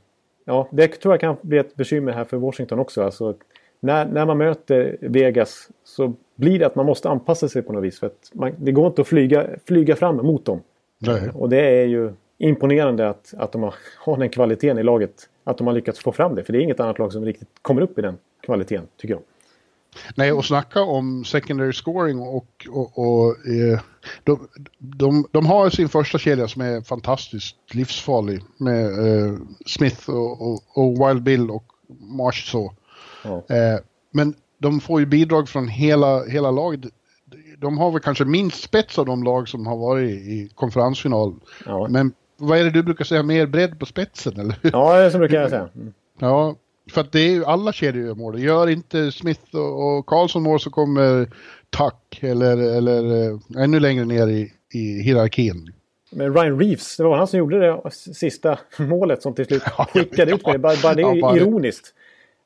ja, 0.45 0.69
det 0.71 0.89
tror 0.89 1.15
jag 1.15 1.21
kan 1.21 1.37
bli 1.43 1.59
ett 1.59 1.77
bekymmer 1.77 2.13
här 2.13 2.25
för 2.25 2.37
Washington 2.37 2.79
också. 2.79 3.03
Alltså, 3.03 3.35
när, 3.81 4.07
när 4.07 4.27
man 4.27 4.39
möter 4.39 4.97
Vegas 5.01 5.69
så 5.85 6.13
blir 6.35 6.59
det 6.59 6.67
att 6.67 6.75
man 6.75 6.87
måste 6.87 7.09
anpassa 7.09 7.49
sig 7.49 7.63
på 7.63 7.73
något 7.73 7.85
vis. 7.85 8.01
För 8.01 8.07
att 8.07 8.31
man, 8.33 8.53
det 8.59 8.73
går 8.73 8.87
inte 8.87 9.03
att 9.03 9.09
flyga, 9.09 9.47
flyga 9.65 9.97
fram 9.97 10.17
mot 10.17 10.45
dem. 10.45 10.61
Nej. 10.99 11.31
Och 11.35 11.49
det 11.49 11.61
är 11.61 11.85
ju 11.85 12.13
imponerande 12.49 13.09
att, 13.09 13.35
att 13.37 13.53
de 13.53 13.63
har, 13.63 13.75
har 13.99 14.17
den 14.17 14.31
kvaliteten 14.31 14.79
i 14.79 14.83
laget. 14.83 15.29
Att 15.45 15.59
de 15.59 15.67
har 15.67 15.75
lyckats 15.75 16.01
få 16.01 16.13
fram 16.13 16.35
det. 16.35 16.45
För 16.45 16.53
det 16.53 16.59
är 16.59 16.63
inget 16.63 16.81
annat 16.81 16.99
lag 16.99 17.13
som 17.13 17.25
riktigt 17.25 17.49
kommer 17.63 17.83
upp 17.83 17.99
i 17.99 18.03
den 18.03 18.19
kvaliteten, 18.43 18.87
tycker 18.97 19.15
jag. 19.15 19.23
Nej, 20.15 20.33
och 20.33 20.45
snacka 20.45 20.83
om 20.83 21.25
secondary 21.25 21.73
scoring 21.73 22.21
och, 22.21 22.67
och, 22.71 22.99
och 22.99 23.47
eh, 23.47 23.81
de, 24.25 24.49
de, 24.79 25.27
de, 25.31 25.47
har 25.47 25.71
sin 25.71 25.89
första 25.89 26.19
kedja 26.19 26.49
som 26.49 26.63
är 26.63 26.81
fantastiskt 26.81 27.57
livsfarlig 27.75 28.43
med 28.57 28.85
eh, 28.87 29.35
Smith 29.67 30.11
och, 30.11 30.43
och, 30.43 30.63
och, 30.75 31.09
Wild 31.09 31.23
Bill 31.23 31.51
och 31.51 31.65
Marsh 32.01 32.51
så. 32.51 32.75
Ja. 33.25 33.37
Eh, 33.37 33.79
men 34.11 34.35
de 34.59 34.81
får 34.81 35.01
ju 35.01 35.07
bidrag 35.07 35.49
från 35.49 35.69
hela, 35.69 36.25
hela 36.25 36.51
laget. 36.51 36.81
De 37.59 37.79
har 37.79 37.91
väl 37.91 38.01
kanske 38.01 38.25
minst 38.25 38.63
spets 38.63 38.99
av 38.99 39.07
de 39.07 39.23
lag 39.23 39.49
som 39.49 39.67
har 39.67 39.77
varit 39.77 40.11
i 40.11 40.51
konferensfinal. 40.55 41.35
Ja. 41.67 41.89
Men 41.91 42.13
vad 42.37 42.59
är 42.59 42.65
det 42.65 42.71
du 42.71 42.83
brukar 42.83 43.05
säga, 43.05 43.23
mer 43.23 43.47
bredd 43.47 43.79
på 43.79 43.87
spetsen 43.87 44.41
eller? 44.41 44.57
Ja, 44.63 45.01
det 45.01 45.11
så 45.11 45.19
brukar 45.19 45.41
jag 45.41 45.51
säga. 45.51 45.69
Mm. 45.75 45.93
Ja, 46.19 46.57
för 46.91 47.01
att 47.01 47.13
det 47.13 47.21
är 47.21 47.31
ju 47.31 47.45
alla 47.45 47.73
kedjor 47.73 48.07
gör 48.07 48.15
mål. 48.15 48.43
Gör 48.43 48.69
inte 48.69 49.13
Smith 49.13 49.55
och, 49.57 49.99
och 49.99 50.07
Karlsson 50.07 50.43
mål 50.43 50.61
så 50.61 50.71
kommer 50.71 51.29
Tuck 51.71 52.19
eller, 52.23 52.57
eller 52.57 53.31
äh, 53.31 53.63
ännu 53.63 53.81
längre 53.81 54.05
ner 54.05 54.27
i, 54.27 54.53
i 54.73 55.03
hierarkin. 55.03 55.73
Men 56.11 56.35
Ryan 56.35 56.59
Reeves, 56.59 56.97
det 56.97 57.05
var 57.05 57.17
han 57.17 57.27
som 57.27 57.39
gjorde 57.39 57.59
det 57.59 57.91
sista 57.91 58.59
målet 58.79 59.23
som 59.23 59.35
till 59.35 59.47
slut 59.47 59.63
skickade 59.95 60.33
ut 60.33 60.47
mig. 60.47 60.59
Bara, 60.59 60.75
bara 60.83 60.95
det 60.95 61.03
är 61.03 61.15
ja, 61.15 61.21
bara 61.23 61.37
ironiskt. 61.37 61.95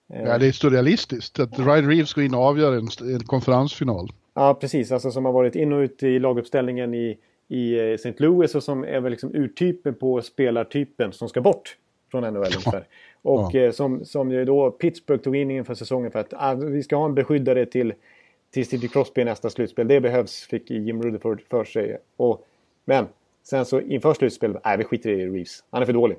Ja, 0.07 0.39
det 0.39 0.47
är 0.47 0.53
surrealistiskt 0.53 1.41
att 1.41 1.59
Ryan 1.59 1.89
Reeves 1.89 2.15
går 2.15 2.25
in 2.25 2.35
och 2.35 2.43
avgör 2.43 2.73
en, 2.73 2.89
en 3.15 3.21
konferensfinal. 3.21 4.13
Ja, 4.35 4.55
precis. 4.55 4.93
Alltså 4.93 5.11
som 5.11 5.25
har 5.25 5.33
varit 5.33 5.55
in 5.55 5.73
och 5.73 5.79
ut 5.79 6.03
i 6.03 6.19
laguppställningen 6.19 6.95
i, 6.95 7.19
i 7.49 7.79
eh, 7.79 7.85
St. 7.85 8.15
Louis 8.17 8.55
och 8.55 8.63
som 8.63 8.85
är 8.85 9.01
väl 9.01 9.11
liksom 9.11 9.35
urtypen 9.35 9.95
på 9.95 10.23
spelartypen 10.23 11.13
som 11.13 11.29
ska 11.29 11.41
bort 11.41 11.77
från 12.11 12.23
NHL 12.23 12.37
ungefär. 12.37 12.87
Och 13.23 13.55
ja. 13.55 13.61
Eh, 13.61 13.73
som, 13.73 14.05
som 14.05 14.33
ju 14.33 14.45
då 14.45 14.71
Pittsburgh 14.71 15.23
tog 15.23 15.37
in 15.37 15.51
inför 15.51 15.75
säsongen 15.75 16.11
för 16.11 16.19
att 16.19 16.35
ah, 16.37 16.55
vi 16.55 16.83
ska 16.83 16.97
ha 16.97 17.05
en 17.05 17.15
beskyddare 17.15 17.67
till, 17.67 17.95
till 18.51 18.69
Sidney 18.69 18.89
Crosby 18.89 19.21
i 19.21 19.25
nästa 19.25 19.51
slutspel. 19.51 19.89
Det 19.89 20.01
behövs, 20.01 20.47
fick 20.47 20.71
Jim 20.71 21.03
Rutherford 21.03 21.43
för 21.51 21.65
sig. 21.65 21.99
Och, 22.17 22.47
men 22.85 23.07
sen 23.43 23.65
så 23.65 23.81
inför 23.81 24.15
slutspelet, 24.15 24.63
nej 24.65 24.79
vi 24.79 24.85
skiter 24.85 25.11
i 25.11 25.27
Reeves. 25.27 25.65
Han 25.71 25.83
är 25.83 25.87
för 25.87 25.93
dålig. 25.93 26.19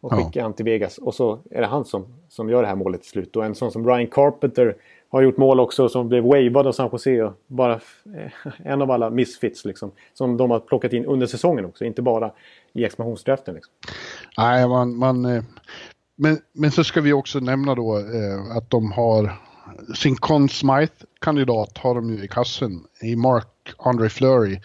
Och 0.00 0.12
skickar 0.12 0.40
ja. 0.40 0.42
han 0.42 0.52
till 0.52 0.64
Vegas. 0.64 0.98
Och 0.98 1.14
så 1.14 1.38
är 1.50 1.60
det 1.60 1.66
han 1.66 1.84
som, 1.84 2.06
som 2.28 2.50
gör 2.50 2.62
det 2.62 2.68
här 2.68 2.74
målet 2.74 3.00
till 3.00 3.10
slut. 3.10 3.36
Och 3.36 3.44
en 3.44 3.54
sån 3.54 3.72
som 3.72 3.86
Ryan 3.86 4.06
Carpenter 4.06 4.76
har 5.12 5.22
gjort 5.22 5.36
mål 5.36 5.60
också 5.60 5.88
som 5.88 6.08
blev 6.08 6.24
wavad 6.24 6.66
av 6.66 6.72
San 6.72 6.88
Jose. 6.92 7.32
Bara 7.46 7.72
eh, 7.72 8.32
en 8.64 8.82
av 8.82 8.90
alla 8.90 9.10
misfits 9.10 9.64
liksom. 9.64 9.92
Som 10.14 10.36
de 10.36 10.50
har 10.50 10.60
plockat 10.60 10.92
in 10.92 11.06
under 11.06 11.26
säsongen 11.26 11.64
också. 11.64 11.84
Inte 11.84 12.02
bara 12.02 12.32
i 12.72 12.84
expansionsdraften. 12.84 13.54
Liksom. 13.54 13.72
Nej, 14.38 14.68
man, 14.68 14.96
man, 14.96 15.24
eh, 15.24 15.42
men, 16.16 16.38
men 16.52 16.70
så 16.70 16.84
ska 16.84 17.00
vi 17.00 17.12
också 17.12 17.40
nämna 17.40 17.74
då 17.74 17.98
eh, 17.98 18.56
att 18.56 18.70
de 18.70 18.92
har 18.92 19.32
sin 19.94 20.16
Conn 20.16 20.48
Smythe-kandidat 20.48 21.78
har 21.78 21.94
de 21.94 22.10
ju 22.10 22.24
i 22.24 22.28
kassen 22.28 22.84
i 23.02 23.16
Mark 23.16 23.46
Andre 23.76 24.08
Fleury. 24.08 24.60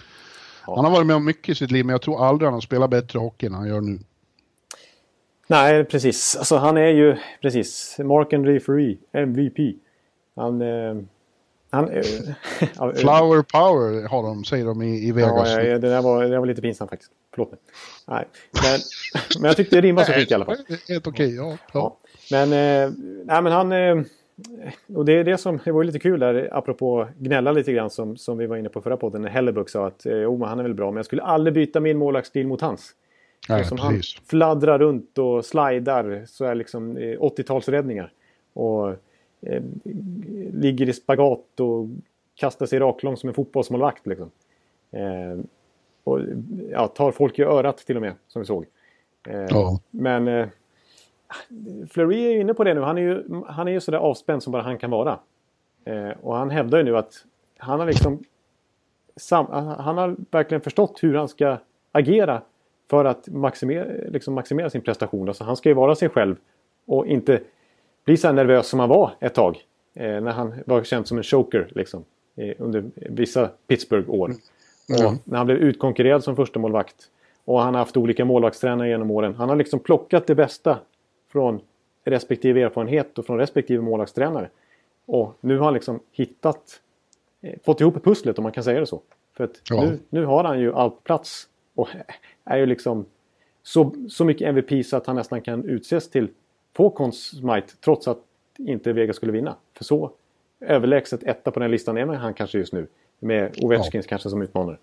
Ja. 0.67 0.75
Han 0.75 0.85
har 0.85 0.91
varit 0.91 1.07
med 1.07 1.15
om 1.15 1.25
mycket 1.25 1.49
i 1.49 1.55
sitt 1.55 1.71
liv 1.71 1.85
men 1.85 1.93
jag 1.93 2.01
tror 2.01 2.25
aldrig 2.25 2.47
han 2.47 2.53
har 2.53 2.61
spelat 2.61 2.89
bättre 2.89 3.19
hockey 3.19 3.45
än 3.45 3.53
han 3.53 3.67
gör 3.67 3.81
nu. 3.81 3.99
Nej, 5.47 5.83
precis. 5.83 6.35
Alltså 6.35 6.57
han 6.57 6.77
är 6.77 6.89
ju 6.89 7.17
precis 7.41 7.99
Mark 7.99 8.33
Andre 8.33 8.59
Fleury, 8.59 8.97
MVP. 9.11 9.77
Han... 10.38 10.61
Eh, 10.61 10.95
han 11.69 11.89
eh, 11.89 12.03
Flower 12.95 13.41
power 13.41 14.07
har 14.07 14.23
de, 14.23 14.43
säger 14.43 14.65
de 14.65 14.81
i, 14.81 15.07
i 15.07 15.11
Vegas. 15.11 15.49
Ja, 15.49 15.57
det, 15.57 15.77
där 15.77 16.01
var, 16.01 16.23
det 16.23 16.29
där 16.29 16.39
var 16.39 16.45
lite 16.45 16.61
pinsamt 16.61 16.89
faktiskt. 16.89 17.11
Förlåt 17.31 17.51
mig. 17.51 17.59
Nej. 18.07 18.27
Men, 18.63 18.79
men 19.41 19.47
jag 19.47 19.57
tyckte 19.57 19.75
det 19.75 19.81
rimmade 19.81 20.07
så 20.07 20.13
fint 20.13 20.31
i 20.31 20.33
alla 20.33 20.45
fall. 20.45 20.57
Helt 20.88 21.07
okej, 21.07 21.27
okay, 21.27 21.35
ja, 21.35 21.57
ja. 21.73 21.97
Men, 22.31 22.43
eh, 22.43 22.93
nej, 23.25 23.41
men 23.41 23.51
han... 23.51 23.71
Eh, 23.71 24.03
och 24.95 25.05
det 25.05 25.13
är 25.13 25.23
det 25.23 25.38
som 25.38 25.59
det 25.65 25.71
var 25.71 25.83
lite 25.83 25.99
kul 25.99 26.19
där, 26.19 26.49
apropå 26.51 27.07
gnälla 27.17 27.51
lite 27.51 27.73
grann 27.73 27.89
som, 27.89 28.17
som 28.17 28.38
vi 28.38 28.45
var 28.45 28.57
inne 28.57 28.69
på 28.69 28.81
förra 28.81 28.97
podden. 28.97 29.21
När 29.21 29.29
Hellebuck 29.29 29.69
sa 29.69 29.88
att 29.88 30.05
eh, 30.05 30.45
han 30.45 30.59
är 30.59 30.63
väl 30.63 30.73
bra, 30.73 30.91
men 30.91 30.95
jag 30.95 31.05
skulle 31.05 31.21
aldrig 31.21 31.53
byta 31.53 31.79
min 31.79 31.97
målvaktsstil 31.97 32.47
mot 32.47 32.61
hans. 32.61 32.91
Nej, 33.49 33.65
som 33.65 33.77
han 33.77 34.01
fladdrar 34.29 34.79
runt 34.79 35.17
och 35.17 35.45
slidar 35.45 36.23
så 36.27 36.45
är 36.45 36.55
liksom 36.55 36.97
80-talsräddningar. 36.97 38.09
Och 38.53 38.95
eh, 39.41 39.63
ligger 40.53 40.89
i 40.89 40.93
spagat 40.93 41.59
och 41.59 41.88
kastar 42.35 42.65
sig 42.65 42.79
raklång 42.79 43.17
som 43.17 43.29
en 43.29 43.33
fotbollsmålvakt. 43.33 44.07
Liksom. 44.07 44.31
Eh, 44.91 45.39
och 46.03 46.19
ja, 46.71 46.88
tar 46.88 47.11
folk 47.11 47.39
i 47.39 47.43
örat 47.43 47.77
till 47.77 47.95
och 47.95 48.01
med, 48.01 48.13
som 48.27 48.41
vi 48.41 48.45
såg. 48.45 48.65
Eh, 49.27 49.45
ja. 49.49 49.79
Men 49.91 50.27
eh, 50.27 50.47
Fleury 51.89 52.25
är 52.25 52.31
ju 52.31 52.39
inne 52.39 52.53
på 52.53 52.63
det 52.63 52.73
nu. 52.73 52.81
Han 52.81 52.97
är 52.97 53.01
ju, 53.01 53.43
han 53.47 53.67
är 53.67 53.71
ju 53.71 53.79
sådär 53.79 53.97
avspänd 53.97 54.43
som 54.43 54.51
bara 54.51 54.61
han 54.61 54.77
kan 54.77 54.91
vara. 54.91 55.19
Eh, 55.85 56.09
och 56.21 56.35
han 56.35 56.49
hävdar 56.49 56.77
ju 56.77 56.83
nu 56.83 56.97
att 56.97 57.25
han 57.57 57.79
har 57.79 57.88
liksom 57.88 58.23
sam, 59.15 59.45
han 59.79 59.97
har 59.97 60.15
verkligen 60.31 60.61
förstått 60.61 61.03
hur 61.03 61.15
han 61.15 61.27
ska 61.27 61.57
agera 61.91 62.41
för 62.89 63.05
att 63.05 63.27
maximera, 63.27 64.09
liksom 64.09 64.33
maximera 64.33 64.69
sin 64.69 64.81
prestation. 64.81 65.27
Alltså 65.27 65.43
han 65.43 65.55
ska 65.55 65.69
ju 65.69 65.75
vara 65.75 65.95
sig 65.95 66.09
själv 66.09 66.35
och 66.85 67.07
inte 67.07 67.41
bli 68.07 68.17
så 68.17 68.31
nervös 68.31 68.67
som 68.67 68.79
han 68.79 68.89
var 68.89 69.11
ett 69.19 69.33
tag. 69.33 69.57
Eh, 69.93 70.21
när 70.21 70.31
han 70.31 70.53
var 70.65 70.83
känd 70.83 71.07
som 71.07 71.17
en 71.17 71.23
choker 71.23 71.67
liksom, 71.75 72.05
eh, 72.35 72.55
under 72.57 72.83
vissa 72.95 73.49
Pittsburgh-år. 73.67 74.31
Mm. 74.99 75.15
när 75.23 75.37
han 75.37 75.45
blev 75.45 75.57
utkonkurrerad 75.57 76.23
som 76.23 76.35
första 76.35 76.59
målvakt 76.59 77.09
Och 77.45 77.61
han 77.61 77.73
har 77.73 77.79
haft 77.79 77.97
olika 77.97 78.25
målvaktstränare 78.25 78.89
genom 78.89 79.11
åren. 79.11 79.35
Han 79.35 79.49
har 79.49 79.55
liksom 79.55 79.79
plockat 79.79 80.27
det 80.27 80.35
bästa 80.35 80.79
från 81.31 81.59
respektive 82.05 82.61
erfarenhet 82.61 83.17
och 83.17 83.25
från 83.25 83.37
respektive 83.37 83.81
målvaktstränare. 83.81 84.49
Och 85.05 85.37
nu 85.41 85.57
har 85.57 85.65
han 85.65 85.73
liksom 85.73 85.99
hittat, 86.11 86.81
eh, 87.41 87.53
fått 87.65 87.81
ihop 87.81 88.03
pusslet 88.03 88.37
om 88.37 88.43
man 88.43 88.51
kan 88.51 88.63
säga 88.63 88.79
det 88.79 88.85
så. 88.85 89.01
För 89.37 89.43
att 89.43 89.61
ja. 89.69 89.81
nu, 89.81 89.99
nu 90.09 90.25
har 90.25 90.43
han 90.43 90.59
ju 90.59 90.73
allt 90.73 91.03
plats 91.03 91.47
och 91.75 91.87
är 92.45 92.57
ju 92.57 92.65
liksom 92.65 93.05
så, 93.63 93.91
så 94.09 94.25
mycket 94.25 94.47
MVP 94.47 94.85
så 94.85 94.97
att 94.97 95.07
han 95.07 95.15
nästan 95.15 95.41
kan 95.41 95.63
utses 95.65 96.09
till 96.09 96.29
få 96.78 96.89
Consmite 96.89 97.73
trots 97.84 98.07
att 98.07 98.19
inte 98.57 98.93
Vega 98.93 99.13
skulle 99.13 99.32
vinna. 99.32 99.55
För 99.78 99.84
så 99.84 100.11
överlägset 100.59 101.23
etta 101.23 101.51
på 101.51 101.59
den 101.59 101.71
listan 101.71 101.97
är 101.97 102.05
han 102.05 102.34
kanske 102.34 102.57
just 102.57 102.73
nu. 102.73 102.88
Med 103.19 103.55
Ovechkins 103.61 104.05
ja. 104.05 104.09
kanske 104.09 104.30
som 104.30 104.41
utmanare. 104.41 104.78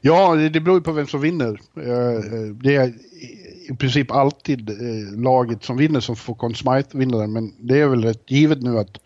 Ja, 0.00 0.34
det 0.34 0.60
beror 0.60 0.76
ju 0.76 0.82
på 0.82 0.92
vem 0.92 1.06
som 1.06 1.20
vinner. 1.20 1.60
Eh, 1.76 2.20
det 2.62 2.76
är 2.76 2.92
i 3.70 3.76
princip 3.78 4.10
alltid 4.10 4.70
eh, 4.70 5.20
laget 5.20 5.64
som 5.64 5.76
vinner 5.76 6.00
som 6.00 6.16
får 6.16 6.34
Conn 6.34 6.54
Smythe 6.54 6.98
vinna 6.98 7.18
den. 7.18 7.32
Men 7.32 7.52
det 7.58 7.80
är 7.80 7.86
väl 7.86 8.04
rätt 8.04 8.30
givet 8.30 8.62
nu 8.62 8.78
att 8.78 8.96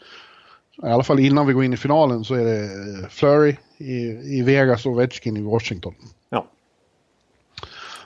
i 0.83 0.87
alla 0.87 1.03
fall 1.03 1.19
innan 1.19 1.47
vi 1.47 1.53
går 1.53 1.65
in 1.65 1.73
i 1.73 1.77
finalen 1.77 2.25
så 2.25 2.35
är 2.35 2.45
det 2.45 2.65
eh, 2.65 3.09
Flurry 3.09 3.57
i, 3.77 4.01
i 4.39 4.43
Vegas 4.43 4.87
och 4.87 4.93
Ovechkin 4.93 5.37
i 5.37 5.43
Washington. 5.43 5.95
Ja. 6.31 6.47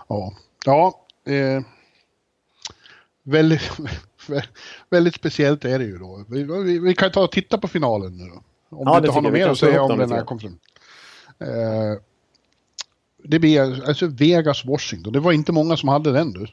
Ja, 0.08 0.32
ja 0.64 1.00
eh, 1.32 1.62
väldigt, 3.22 3.70
väldigt 4.90 5.14
speciellt 5.14 5.64
är 5.64 5.78
det 5.78 5.84
ju 5.84 5.98
då. 5.98 6.24
Vi, 6.28 6.42
vi, 6.42 6.78
vi 6.78 6.94
kan 6.94 7.10
ta 7.10 7.24
och 7.24 7.32
titta 7.32 7.58
på 7.58 7.68
finalen 7.68 8.16
nu 8.16 8.24
då. 8.24 8.42
Om 8.76 8.82
ja, 8.86 8.92
du 8.92 8.98
inte 8.98 9.10
har 9.10 9.22
något 9.22 9.32
mer 9.32 9.48
att 9.48 9.58
säga 9.58 9.82
om 9.82 9.98
den 9.98 10.12
här 10.12 10.24
konferensen. 10.24 10.60
Eh, 11.38 12.00
det 13.22 13.38
blir 13.38 13.88
alltså 13.88 14.06
Vegas-Washington. 14.06 15.12
Det 15.12 15.20
var 15.20 15.32
inte 15.32 15.52
många 15.52 15.76
som 15.76 15.88
hade 15.88 16.12
den 16.12 16.32
du. 16.32 16.46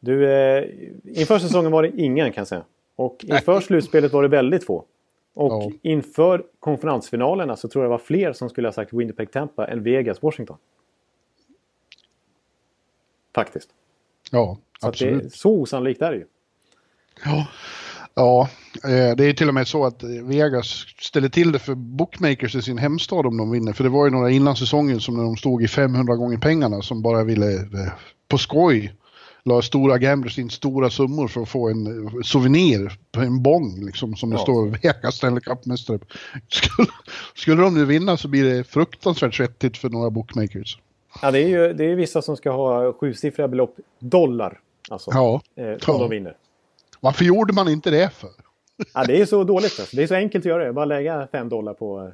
Du, 0.00 0.32
eh, 0.32 0.64
inför 1.04 1.38
säsongen 1.38 1.72
var 1.72 1.82
det 1.82 1.88
ingen 1.96 2.32
kan 2.32 2.40
jag 2.40 2.48
säga. 2.48 2.64
Och 2.96 3.24
inför 3.24 3.60
slutspelet 3.60 4.12
var 4.12 4.22
det 4.22 4.28
väldigt 4.28 4.64
få. 4.64 4.84
Och 5.34 5.52
ja. 5.52 5.70
inför 5.82 6.44
konferensfinalerna 6.60 7.56
så 7.56 7.68
tror 7.68 7.84
jag 7.84 7.90
det 7.90 7.92
var 7.92 7.98
fler 7.98 8.32
som 8.32 8.50
skulle 8.50 8.68
ha 8.68 8.72
sagt 8.72 8.92
Winnipeg 8.92 9.32
Tampa 9.32 9.66
än 9.66 9.82
Vegas 9.82 10.22
Washington. 10.22 10.56
Faktiskt. 13.34 13.68
Ja, 14.30 14.58
så 14.84 14.88
absolut. 14.88 15.22
Det, 15.22 15.30
så 15.30 15.50
osannolikt 15.50 16.02
är 16.02 16.10
det 16.10 16.16
ju. 16.16 16.24
Ja, 17.24 17.46
Ja, 18.16 18.48
eh, 18.84 19.16
det 19.16 19.24
är 19.24 19.32
till 19.32 19.48
och 19.48 19.54
med 19.54 19.68
så 19.68 19.86
att 19.86 20.02
Vegas 20.02 20.86
ställer 21.00 21.28
till 21.28 21.52
det 21.52 21.58
för 21.58 21.74
bookmakers 21.74 22.54
i 22.54 22.62
sin 22.62 22.78
hemstad 22.78 23.26
om 23.26 23.36
de 23.36 23.50
vinner. 23.50 23.72
För 23.72 23.84
det 23.84 23.90
var 23.90 24.04
ju 24.04 24.10
några 24.10 24.30
innan 24.30 24.56
säsongen 24.56 25.00
som 25.00 25.16
när 25.16 25.24
de 25.24 25.36
stod 25.36 25.62
i 25.62 25.68
500 25.68 26.16
gånger 26.16 26.38
pengarna 26.38 26.82
som 26.82 27.02
bara 27.02 27.24
ville 27.24 27.54
eh, 27.54 27.92
på 28.28 28.38
skoj 28.38 28.94
la 29.44 29.62
stora 29.62 29.98
gamblers 29.98 30.38
in 30.38 30.50
stora 30.50 30.90
summor 30.90 31.28
för 31.28 31.42
att 31.42 31.48
få 31.48 31.68
en 31.68 32.06
eh, 32.06 32.12
souvenir 32.22 32.98
på 33.12 33.20
en 33.20 33.42
bong 33.42 33.84
liksom 33.84 34.16
som 34.16 34.30
det 34.30 34.36
ja. 34.36 34.42
står 34.42 34.66
Vegas 34.66 35.14
Stanley 35.14 35.40
Cup-mästare 35.40 35.98
skulle, 36.48 36.88
skulle 37.34 37.62
de 37.62 37.74
nu 37.74 37.84
vinna 37.84 38.16
så 38.16 38.28
blir 38.28 38.44
det 38.44 38.64
fruktansvärt 38.64 39.34
svettigt 39.34 39.76
för 39.76 39.88
några 39.88 40.10
bookmakers. 40.10 40.78
Ja, 41.22 41.30
det 41.30 41.38
är 41.38 41.48
ju 41.48 41.72
det 41.72 41.84
är 41.84 41.94
vissa 41.94 42.22
som 42.22 42.36
ska 42.36 42.50
ha 42.50 42.92
sjusiffriga 42.92 43.48
belopp 43.48 43.76
dollar. 43.98 44.60
Alltså, 44.90 45.10
Ja. 45.14 45.40
eh, 45.56 45.64
Ja. 45.66 45.78
de 45.86 46.10
vinner. 46.10 46.36
Varför 47.00 47.24
gjorde 47.24 47.52
man 47.52 47.68
inte 47.68 47.90
det 47.90 48.10
för? 48.14 48.30
Ja, 48.94 49.04
det 49.04 49.20
är 49.20 49.26
så 49.26 49.44
dåligt. 49.44 49.80
Alltså. 49.80 49.96
Det 49.96 50.02
är 50.02 50.06
så 50.06 50.14
enkelt 50.14 50.42
att 50.42 50.48
göra 50.48 50.64
det. 50.64 50.72
Bara 50.72 50.84
lägga 50.84 51.26
5 51.32 51.48
dollar 51.48 51.74
på, 51.74 52.12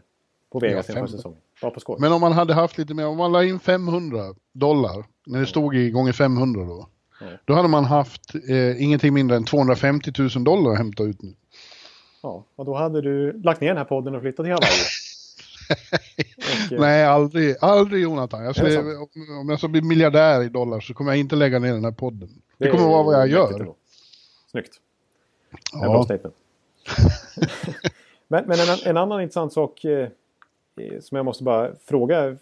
på 0.53 0.59
Vegas 0.59 0.89
Ja, 0.89 0.95
inför 0.95 1.07
säsongen. 1.07 1.39
Bara 1.62 1.71
på 1.71 1.81
skoj. 1.81 1.97
Men 2.01 2.12
om 2.12 2.21
man 2.21 2.33
hade 2.33 2.55
haft 2.55 2.79
lite 2.79 2.95
mer, 2.95 3.07
om 3.07 3.16
man 3.16 3.33
la 3.33 3.45
in 3.45 3.61
500 3.61 4.35
dollar, 4.53 5.05
när 5.27 5.41
det 5.41 5.47
stod 5.47 5.77
i 5.77 5.91
gånger 5.91 6.12
500 6.12 6.64
då. 6.64 6.89
Ja. 7.21 7.27
Då 7.45 7.55
hade 7.55 7.68
man 7.68 7.85
haft 7.85 8.35
eh, 8.49 8.83
ingenting 8.83 9.14
mindre 9.14 9.37
än 9.37 9.45
250 9.45 10.12
000 10.18 10.45
dollar 10.45 10.71
att 10.71 10.79
hämta 10.79 11.03
ut 11.03 11.23
nu. 11.23 11.35
Ja, 12.23 12.45
och 12.57 12.64
då 12.64 12.75
hade 12.75 13.01
du 13.03 13.43
lagt 13.43 13.61
ner 13.61 13.68
den 13.68 13.77
här 13.77 13.85
podden 13.85 14.14
och 14.14 14.21
flyttat 14.21 14.47
till 14.47 14.53
Hawaii. 14.53 14.71
Nej, 16.79 17.05
aldrig, 17.05 17.57
aldrig 17.61 18.03
Jonathan. 18.03 18.45
Jag 18.45 18.55
det 18.55 18.71
skulle, 18.71 18.97
om, 19.41 19.49
jag 19.49 19.59
ska 19.59 19.68
bli 19.68 19.83
miljardär 19.83 20.43
i 20.43 20.49
dollar 20.49 20.81
så 20.81 20.95
kommer 20.95 21.11
jag 21.11 21.18
inte 21.18 21.37
lägga 21.37 21.59
ner 21.59 21.73
den 21.73 21.85
här 21.85 21.93
podden. 21.93 22.29
Det, 22.59 22.68
är 22.68 22.71
kommer 22.71 22.89
vara 22.89 23.03
vad 23.03 23.14
jag 23.14 23.29
gör. 23.29 23.75
Snyggt. 24.51 24.73
Ja. 25.73 25.79
Bra 25.81 25.95
Ja. 25.95 26.05
statement. 26.05 26.35
men 28.29 28.45
men 28.47 28.59
en, 28.59 28.79
en 28.85 28.97
annan 28.97 29.21
intressant 29.21 29.53
sak 29.53 29.85
eh, 29.85 30.09
eh, 30.81 31.01
som 31.01 31.16
jag 31.16 31.25
måste 31.25 31.45
bara 31.45 31.71
fråga. 31.85 32.37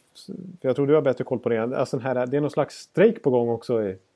För 0.60 0.68
jag 0.68 0.76
tror 0.76 0.86
du 0.86 0.94
har 0.94 1.02
bättre 1.02 1.24
koll 1.24 1.38
på 1.38 1.48
det. 1.48 1.62
Alltså 1.62 1.96
den 1.96 2.06
här, 2.06 2.26
det 2.26 2.36
är 2.36 2.40
någon 2.40 2.50
slags 2.50 2.74
strejk 2.74 3.22
på 3.22 3.30
gång 3.30 3.48
också. 3.48 3.74
apropå 3.74 4.07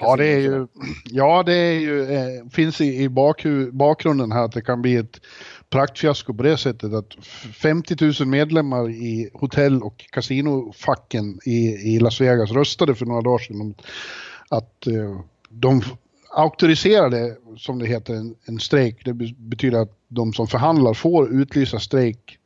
Ja, 0.00 0.16
det 0.16 0.26
är 0.26 0.38
ju, 0.38 0.66
ja, 1.04 1.42
det 1.42 1.54
är 1.54 1.80
ju, 1.80 2.02
eh, 2.14 2.48
finns 2.50 2.80
i, 2.80 3.02
i 3.02 3.08
bakhu, 3.08 3.70
bakgrunden 3.72 4.32
här 4.32 4.44
att 4.44 4.52
det 4.52 4.62
kan 4.62 4.82
bli 4.82 4.96
ett 4.96 5.20
praktfiasko 5.70 6.34
på 6.34 6.42
det 6.42 6.56
sättet 6.56 6.92
att 6.92 7.14
f- 7.18 7.48
50 7.54 7.96
000 8.20 8.28
medlemmar 8.28 8.90
i 8.90 9.30
hotell 9.34 9.82
och 9.82 10.04
kasinofacken 10.10 11.38
i, 11.44 11.66
i 11.94 11.98
Las 11.98 12.20
Vegas 12.20 12.50
röstade 12.50 12.94
för 12.94 13.06
några 13.06 13.20
dagar 13.22 13.38
sedan 13.38 13.60
om 13.60 13.74
att 14.48 14.86
eh, 14.86 15.20
de 15.50 15.82
auktoriserade, 16.30 17.36
som 17.56 17.78
det 17.78 17.86
heter, 17.86 18.14
en, 18.14 18.34
en 18.44 18.58
strejk. 18.60 19.04
Det 19.04 19.12
be- 19.14 19.34
betyder 19.38 19.78
att 19.78 19.92
de 20.08 20.32
som 20.32 20.46
förhandlar 20.46 20.94
får 20.94 21.32
utlysa 21.32 21.78
strejk 21.78 22.38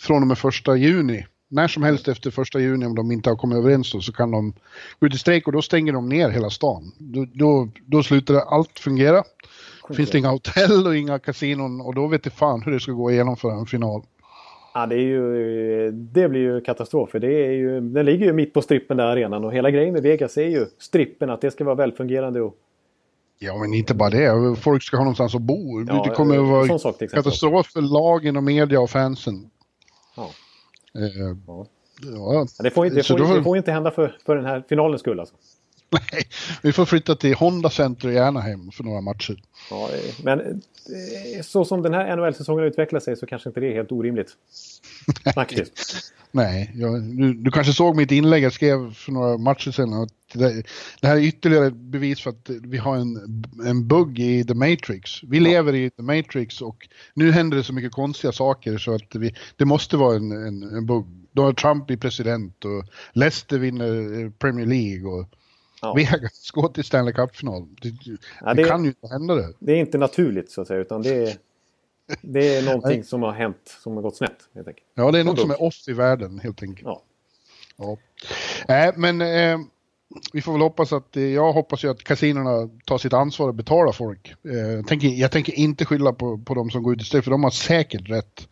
från 0.00 0.22
och 0.22 0.28
med 0.28 0.38
första 0.38 0.76
juni. 0.76 1.26
När 1.52 1.68
som 1.68 1.82
helst 1.82 2.08
efter 2.08 2.30
första 2.30 2.60
juni 2.60 2.86
om 2.86 2.94
de 2.94 3.12
inte 3.12 3.30
har 3.30 3.36
kommit 3.36 3.58
överens 3.58 3.92
då, 3.92 4.00
så 4.00 4.12
kan 4.12 4.30
de 4.30 4.52
gå 5.00 5.06
ut 5.06 5.14
i 5.14 5.18
strejk 5.18 5.46
och 5.46 5.52
då 5.52 5.62
stänger 5.62 5.92
de 5.92 6.08
ner 6.08 6.30
hela 6.30 6.50
stan. 6.50 6.92
Då, 6.98 7.26
då, 7.34 7.68
då 7.86 8.02
slutar 8.02 8.34
allt 8.34 8.78
fungera. 8.78 9.24
Finns 9.96 10.10
det 10.10 10.18
inga 10.18 10.28
hotell 10.30 10.86
och 10.86 10.96
inga 10.96 11.18
kasinon 11.18 11.80
och 11.80 11.94
då 11.94 12.06
vet 12.06 12.22
det 12.24 12.30
fan 12.30 12.62
hur 12.62 12.72
det 12.72 12.80
ska 12.80 12.92
gå 12.92 13.08
att 13.08 13.14
genomföra 13.14 13.52
en 13.52 13.66
final. 13.66 14.02
Ja, 14.74 14.86
det, 14.86 14.94
är 14.94 14.98
ju, 14.98 15.90
det 15.90 16.28
blir 16.28 16.40
ju 16.40 16.60
katastrof. 16.60 17.10
För 17.10 17.18
det 17.18 17.46
är 17.46 17.52
ju, 17.52 17.80
den 17.80 18.06
ligger 18.06 18.26
ju 18.26 18.32
mitt 18.32 18.52
på 18.52 18.62
strippen 18.62 18.96
där 18.96 19.04
arenan. 19.04 19.44
Och 19.44 19.52
hela 19.52 19.70
grejen 19.70 19.92
med 19.92 20.02
Vegas 20.02 20.36
är 20.36 20.48
ju 20.48 20.66
strippen. 20.78 21.30
Att 21.30 21.40
det 21.40 21.50
ska 21.50 21.64
vara 21.64 21.74
välfungerande. 21.74 22.40
Och, 22.40 22.56
Ja 23.42 23.58
men 23.58 23.74
inte 23.74 23.94
bara 23.94 24.10
det, 24.10 24.56
folk 24.56 24.82
ska 24.82 24.96
ha 24.96 25.04
någonstans 25.04 25.34
att 25.34 25.42
bo. 25.42 25.84
Ja, 25.88 26.04
det 26.08 26.14
kommer 26.14 26.38
att 26.38 26.48
vara 26.48 27.08
katastrof 27.08 27.66
för 27.66 27.80
lagen 27.80 28.36
och 28.36 28.42
media 28.42 28.80
och 28.80 28.90
fansen. 28.90 29.50
ja. 30.16 30.30
Eh, 30.98 31.36
Ja. 31.46 31.66
ja. 32.02 32.46
Det 32.62 32.70
får, 32.70 32.84
det, 32.90 33.02
Så 33.02 33.18
får, 33.18 33.36
det 33.36 33.42
får 33.42 33.56
inte 33.56 33.72
hända 33.72 33.90
för, 33.90 34.16
för 34.26 34.36
den 34.36 34.44
här 34.44 34.64
finalens 34.68 35.00
skull. 35.00 35.20
Alltså. 35.20 35.34
Nej, 36.12 36.22
vi 36.62 36.72
får 36.72 36.84
flytta 36.84 37.16
till 37.16 37.34
Honda 37.34 37.70
Center 37.70 38.08
i 38.08 38.18
Anaheim 38.18 38.70
för 38.70 38.84
några 38.84 39.00
matcher. 39.00 39.42
Ja, 39.70 39.88
eh, 39.92 40.24
men 40.24 40.40
eh, 40.40 41.42
så 41.42 41.64
som 41.64 41.82
den 41.82 41.94
här 41.94 42.16
NHL-säsongen 42.16 42.64
utvecklar 42.64 43.00
sig 43.00 43.16
så 43.16 43.26
kanske 43.26 43.48
inte 43.48 43.60
det 43.60 43.66
är 43.66 43.74
helt 43.74 43.92
orimligt. 43.92 44.30
Faktiskt. 45.34 46.12
Nej, 46.32 46.70
jag, 46.74 47.02
du, 47.02 47.34
du 47.34 47.50
kanske 47.50 47.72
såg 47.72 47.96
mitt 47.96 48.10
inlägg 48.10 48.42
jag 48.42 48.52
skrev 48.52 48.94
för 48.94 49.12
några 49.12 49.38
matcher 49.38 49.70
sedan. 49.70 49.92
Att 49.92 50.12
det, 50.32 50.62
det 51.00 51.06
här 51.08 51.16
är 51.16 51.20
ytterligare 51.20 51.66
ett 51.66 51.76
bevis 51.76 52.20
för 52.20 52.30
att 52.30 52.50
vi 52.50 52.78
har 52.78 52.96
en, 52.96 53.44
en 53.66 53.88
bugg 53.88 54.18
i 54.18 54.44
The 54.44 54.54
Matrix. 54.54 55.22
Vi 55.22 55.40
lever 55.40 55.74
i 55.74 55.90
The 55.90 56.02
Matrix 56.02 56.60
och 56.60 56.88
nu 57.14 57.32
händer 57.32 57.56
det 57.56 57.64
så 57.64 57.72
mycket 57.72 57.92
konstiga 57.92 58.32
saker 58.32 58.78
så 58.78 58.94
att 58.94 59.14
vi, 59.14 59.34
det 59.56 59.64
måste 59.64 59.96
vara 59.96 60.16
en, 60.16 60.32
en, 60.32 60.62
en 60.62 60.86
bugg. 60.86 61.06
Donald 61.32 61.56
Trump 61.56 61.86
blir 61.86 61.96
president 61.96 62.64
och 62.64 62.84
Leicester 63.12 63.58
vinner 63.58 64.22
eh, 64.22 64.30
Premier 64.30 64.66
League 64.66 65.10
och 65.10 65.28
Ja. 65.82 65.94
Vegas 65.94 66.50
går 66.50 66.68
till 66.68 66.84
Stanley 66.84 67.14
Cup-final. 67.14 67.66
Det, 67.82 67.88
Ja, 68.40 68.54
det 68.54 68.62
det- 68.62 68.68
kan 68.68 68.82
ju 68.84 68.88
inte 68.88 69.08
hända 69.08 69.34
det. 69.34 69.52
Det 69.58 69.72
är 69.72 69.76
inte 69.76 69.98
naturligt 69.98 70.50
så 70.50 70.60
att 70.60 70.66
säga. 70.68 70.80
Utan 70.80 71.02
det 71.02 71.14
är, 71.30 71.36
det 72.22 72.56
är 72.56 72.62
någonting 72.62 73.04
som 73.04 73.22
har 73.22 73.32
hänt 73.32 73.76
som 73.82 73.94
har 73.94 74.02
gått 74.02 74.16
snett. 74.16 74.36
Helt 74.54 74.68
enkelt. 74.68 74.86
Ja, 74.94 75.10
det 75.10 75.18
är 75.20 75.24
något 75.24 75.40
som 75.40 75.50
är 75.50 75.62
off 75.62 75.88
i 75.88 75.92
världen 75.92 76.38
helt 76.40 76.62
enkelt. 76.62 76.86
Ja. 76.86 77.02
Ja. 77.76 77.96
Nej, 78.68 78.92
men 78.96 79.20
eh, 79.20 79.58
vi 80.32 80.42
får 80.42 80.52
väl 80.52 80.60
hoppas 80.60 80.92
att, 80.92 81.16
eh, 81.16 81.22
jag 81.22 81.52
hoppas 81.52 81.84
ju 81.84 81.88
att 81.90 82.04
kasinorna 82.04 82.70
tar 82.84 82.98
sitt 82.98 83.12
ansvar 83.12 83.48
och 83.48 83.54
betalar 83.54 83.92
folk. 83.92 84.34
Eh, 84.44 84.52
jag, 84.56 84.86
tänker, 84.86 85.08
jag 85.08 85.30
tänker 85.32 85.52
inte 85.52 85.84
skylla 85.84 86.12
på, 86.12 86.38
på 86.38 86.54
de 86.54 86.70
som 86.70 86.82
går 86.82 86.94
ut 86.94 87.00
i 87.02 87.04
strejk, 87.04 87.24
för 87.24 87.30
de 87.30 87.44
har 87.44 87.50
säkert 87.50 88.10
rätt. 88.10 88.48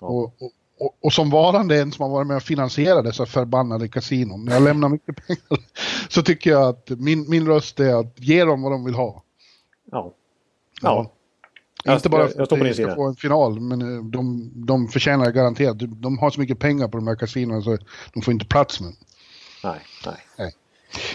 Ja. 0.00 0.06
Och, 0.06 0.24
och, 0.24 0.50
och, 0.84 0.96
och 1.00 1.12
som 1.12 1.30
varande 1.30 1.80
en 1.80 1.92
som 1.92 2.02
har 2.02 2.10
varit 2.10 2.26
med 2.26 2.36
och 2.36 2.42
finansierat 2.42 3.04
dessa 3.04 3.26
förbannade 3.26 3.88
kasinon, 3.88 4.44
när 4.44 4.52
jag 4.52 4.62
lämnar 4.62 4.88
mycket 4.88 5.26
pengar, 5.26 5.64
så 6.08 6.22
tycker 6.22 6.50
jag 6.50 6.62
att 6.68 6.90
min, 6.90 7.30
min 7.30 7.46
röst 7.46 7.80
är 7.80 7.94
att 8.00 8.14
ge 8.16 8.44
dem 8.44 8.62
vad 8.62 8.72
de 8.72 8.84
vill 8.84 8.94
ha. 8.94 9.22
Ja. 9.90 10.12
Ja. 10.82 11.10
Jag- 11.84 11.94
Inte 11.94 12.08
bara 12.08 12.28
för 12.28 12.42
att 12.42 12.48
din 12.50 12.74
ska 12.74 12.94
få 12.94 13.08
en 13.08 13.16
final, 13.16 13.60
men 13.60 13.82
eh, 13.96 14.04
de, 14.04 14.50
de 14.54 14.88
förtjänar 14.88 15.30
garanterat. 15.30 15.76
De 15.78 16.18
har 16.18 16.30
så 16.30 16.40
mycket 16.40 16.58
pengar 16.58 16.88
på 16.88 16.96
de 16.98 17.06
här 17.06 17.16
kasinorna 17.16 17.62
så 17.62 17.78
de 18.14 18.22
får 18.22 18.32
inte 18.32 18.46
plats 18.46 18.80
med. 18.80 18.92
Nej, 20.06 20.16
nej. 20.38 20.52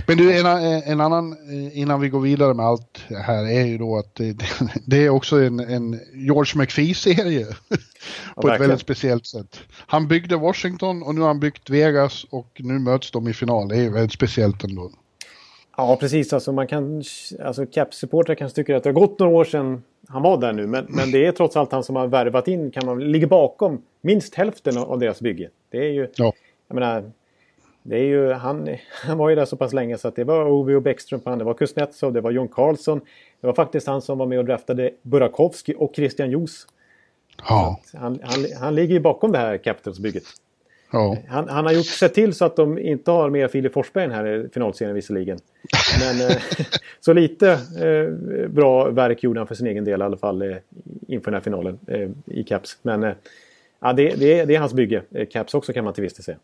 Men 0.08 0.18
du, 0.18 0.40
en, 0.40 0.46
en 0.86 1.02
annan, 1.02 1.32
eh, 1.32 1.78
innan 1.80 2.02
vi 2.02 2.10
går 2.10 2.20
vidare 2.20 2.54
med 2.54 2.66
allt 2.66 3.00
här, 3.10 3.44
är 3.44 3.66
ju 3.66 3.78
då 3.78 3.98
att 3.98 4.16
det, 4.16 4.38
det 4.86 5.06
är 5.06 5.10
också 5.10 5.42
en, 5.42 5.60
en 5.60 6.00
George 6.14 6.62
McPhee-serie. 6.62 7.46
på 8.36 8.42
ett 8.42 8.46
verkligen. 8.46 8.60
väldigt 8.60 8.80
speciellt 8.82 9.26
sätt. 9.26 9.60
Han 9.88 10.08
byggde 10.08 10.36
Washington 10.36 11.04
och 11.04 11.16
nu 11.16 11.22
har 11.22 11.28
han 11.28 11.40
byggt 11.40 11.70
Vegas 11.70 12.26
och 12.30 12.48
nu 12.60 12.80
möts 12.80 13.12
de 13.12 13.28
i 13.28 13.34
final. 13.34 13.68
Det 13.68 13.76
är 13.76 13.82
ju 13.82 13.90
väldigt 13.90 14.14
speciellt 14.14 14.64
ändå. 14.64 14.92
Ja, 15.78 15.98
precis. 16.00 16.34
Alltså, 16.34 16.52
man 16.52 16.68
kan, 16.68 17.04
alltså, 17.46 17.66
Caps-supportrar 17.66 18.36
kanske 18.36 18.56
tycker 18.56 18.76
att 18.76 18.84
det 18.84 18.90
har 18.90 18.94
gått 18.94 19.20
några 19.20 19.34
år 19.34 19.46
sedan 19.46 19.84
han 20.08 20.22
var 20.22 20.38
där 20.42 20.54
nu. 20.54 20.68
Men, 20.68 20.86
men 20.90 21.12
det 21.12 21.26
är 21.26 21.32
trots 21.32 21.56
allt 21.58 21.72
han 21.72 21.84
som 21.84 21.96
har 21.96 22.08
värvat 22.08 22.48
in, 22.48 22.72
kan 22.72 22.86
man 22.86 23.12
ligger 23.12 23.28
bakom 23.28 23.82
minst 24.02 24.36
hälften 24.36 24.78
av 24.78 25.00
deras 25.00 25.22
bygge. 25.22 25.50
Det 25.72 25.78
är 25.78 25.92
ju, 25.92 26.08
Ja. 26.16 26.34
jag 26.68 26.76
menar, 26.76 27.12
det 27.88 27.98
är 27.98 28.04
ju, 28.04 28.32
han, 28.32 28.78
han 29.04 29.18
var 29.18 29.30
ju 29.30 29.36
där 29.36 29.46
så 29.46 29.58
pass 29.58 29.74
länge 29.74 29.98
så 29.98 30.08
att 30.08 30.16
det 30.16 30.24
var 30.24 30.48
Ovi 30.48 30.76
och 30.76 30.82
Bäckström 30.82 31.20
på 31.20 31.30
han, 31.30 31.40
det 31.40 31.46
var 31.46 31.54
Kuznetsov, 31.54 32.14
det 32.14 32.22
var 32.22 32.32
John 32.32 32.48
Karlsson. 32.48 33.02
Det 33.42 33.48
var 33.48 33.54
faktiskt 33.54 33.88
han 33.88 34.02
som 34.02 34.18
var 34.18 34.26
med 34.26 34.40
och 34.40 34.46
draftade 34.46 34.92
Burakovsky 35.02 35.74
och 35.74 35.96
Christian 35.96 36.32
Joos. 36.32 36.68
Ja. 37.50 37.80
Han, 37.94 38.20
han, 38.24 38.46
han 38.60 38.76
ligger 38.76 38.94
ju 38.94 39.00
bakom 39.00 39.32
det 39.32 39.38
här 39.38 39.58
Capitals-bygget. 39.58 40.24
ja. 40.92 41.18
Han, 41.28 41.50
han 41.50 41.66
har 41.66 41.74
gjort 41.74 41.86
sett 41.86 42.14
till 42.14 42.34
så 42.34 42.46
att 42.46 42.56
de 42.56 42.80
inte 42.80 43.12
har 43.12 43.30
med 43.30 43.52
Filip 43.52 43.74
Forsberg 43.74 44.04
i 44.04 44.08
den 44.08 44.16
här 44.16 44.50
finalserien 44.54 44.96
visserligen. 44.96 45.40
Men 46.00 46.30
eh, 46.30 46.38
så 47.00 47.14
lite 47.14 47.52
eh, 47.52 48.48
bra 48.50 48.90
verk 48.90 49.24
gjorde 49.24 49.40
han 49.40 49.48
för 49.48 49.56
sin 49.56 49.68
egen 49.68 49.86
del 49.86 50.02
i 50.02 50.04
alla 50.04 50.18
fall 50.18 50.42
eh, 50.42 50.58
inför 51.08 51.32
den 51.32 51.34
här 51.34 51.44
finalen 51.44 51.80
eh, 51.88 52.10
i 52.26 52.44
Caps. 52.44 52.78
Men 52.82 53.04
eh, 53.04 53.14
ja, 53.80 53.94
det, 53.94 54.16
det, 54.16 54.40
är, 54.40 54.46
det 54.46 54.56
är 54.56 54.60
hans 54.60 54.74
bygge. 54.74 55.02
Eh, 55.12 55.28
Caps 55.28 55.54
också 55.54 55.74
kan 55.74 55.84
man 55.84 55.94
till 55.94 56.04
viss 56.04 56.14
del 56.14 56.24
säga. 56.24 56.38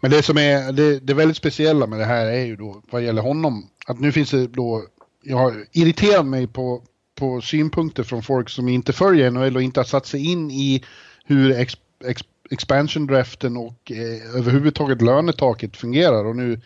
Men 0.00 0.10
det 0.10 0.22
som 0.22 0.38
är 0.38 0.72
det, 0.72 0.98
det 1.00 1.14
väldigt 1.14 1.36
speciella 1.36 1.86
med 1.86 1.98
det 1.98 2.04
här 2.04 2.26
är 2.26 2.44
ju 2.44 2.56
då 2.56 2.82
vad 2.90 3.02
gäller 3.02 3.22
honom 3.22 3.66
att 3.86 4.00
nu 4.00 4.12
finns 4.12 4.30
det 4.30 4.46
då, 4.46 4.84
jag 5.22 5.36
har 5.36 5.64
irriterat 5.72 6.26
mig 6.26 6.46
på, 6.46 6.82
på 7.14 7.40
synpunkter 7.40 8.02
från 8.02 8.22
folk 8.22 8.48
som 8.48 8.68
inte 8.68 8.92
följer 8.92 9.30
NHL 9.30 9.56
och 9.56 9.62
inte 9.62 9.80
har 9.80 9.84
satt 9.84 10.06
sig 10.06 10.32
in 10.32 10.50
i 10.50 10.84
hur 11.24 11.58
ex, 11.58 11.74
ex, 12.04 12.22
expansion 12.50 13.06
draften 13.06 13.56
och 13.56 13.92
eh, 13.92 14.36
överhuvudtaget 14.36 15.02
lönetaket 15.02 15.76
fungerar 15.76 16.24
och 16.24 16.36
nu 16.36 16.60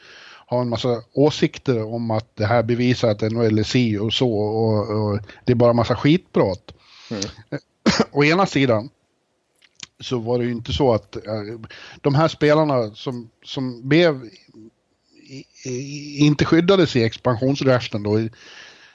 har 0.47 0.61
en 0.61 0.69
massa 0.69 1.03
åsikter 1.13 1.95
om 1.95 2.11
att 2.11 2.37
det 2.37 2.47
här 2.47 2.63
bevisar 2.63 3.11
att 3.11 3.21
NHL 3.21 3.59
är 3.59 3.63
si 3.63 3.99
och 3.99 4.13
så 4.13 4.33
och, 4.33 4.91
och 4.91 5.21
det 5.45 5.53
är 5.53 5.57
bara 5.57 5.73
massa 5.73 5.97
skitprat. 5.97 6.75
Å 8.11 8.25
ena 8.25 8.47
sidan 8.47 8.89
så 10.01 10.19
var 10.19 10.39
det 10.39 10.45
ju 10.45 10.53
inte 10.53 10.73
så 10.73 10.93
att 10.93 11.17
eh, 11.17 11.23
de 12.01 12.15
här 12.15 12.29
spelarna 12.29 12.95
som, 12.95 13.31
som 13.45 13.89
blev 13.89 14.25
i, 15.29 15.45
i, 15.71 16.19
inte 16.19 16.45
skyddades 16.45 16.97
i 16.97 17.05
expansionsdraften 17.05 18.03
då. 18.03 18.19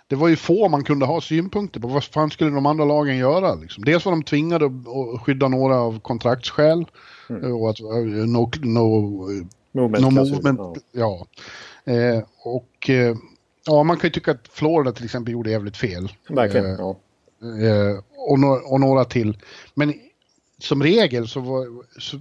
Det 0.08 0.16
var 0.16 0.28
ju 0.28 0.36
få 0.36 0.70
man 0.70 0.84
kunde 0.84 1.06
ha 1.06 1.22
synpunkter 1.22 1.80
på. 1.80 1.88
Vad 1.88 2.04
fan 2.04 2.32
skulle 2.32 2.50
de 2.50 2.66
andra 2.66 2.86
lagen 2.86 3.18
göra? 3.18 3.56
Liksom? 3.56 3.86
Dels 3.86 4.06
var 4.06 4.12
de 4.12 4.24
tvingade 4.24 4.66
att, 4.66 5.22
skydda 5.22 5.48
några 5.48 5.76
av 5.76 6.00
kontraktsskäl. 6.00 6.86
Och 7.60 7.70
att, 7.70 7.80
eh, 7.80 7.88
no, 8.28 8.52
no, 8.62 9.46
Movement, 9.76 10.02
no 10.02 10.10
movement, 10.10 10.84
ja. 10.92 11.28
Eh, 11.86 12.24
och 12.44 12.90
eh, 12.90 13.16
ja, 13.66 13.84
man 13.84 13.98
kan 13.98 14.08
ju 14.08 14.12
tycka 14.12 14.32
att 14.32 14.48
Florida 14.52 14.92
till 14.92 15.06
exempel 15.06 15.34
gjorde 15.34 15.52
jävligt 15.52 15.78
fel. 15.78 16.12
Verkligen. 16.30 16.66
Eh, 16.66 16.76
Ja. 16.80 16.98
Eh, 17.42 18.00
och, 18.18 18.40
no 18.40 18.48
och 18.48 18.80
några 18.80 19.06
till. 19.06 19.38
Men 19.74 19.94
som 20.66 20.84
regel 20.84 21.28
så, 21.28 21.40
var, 21.40 21.68
så 22.00 22.20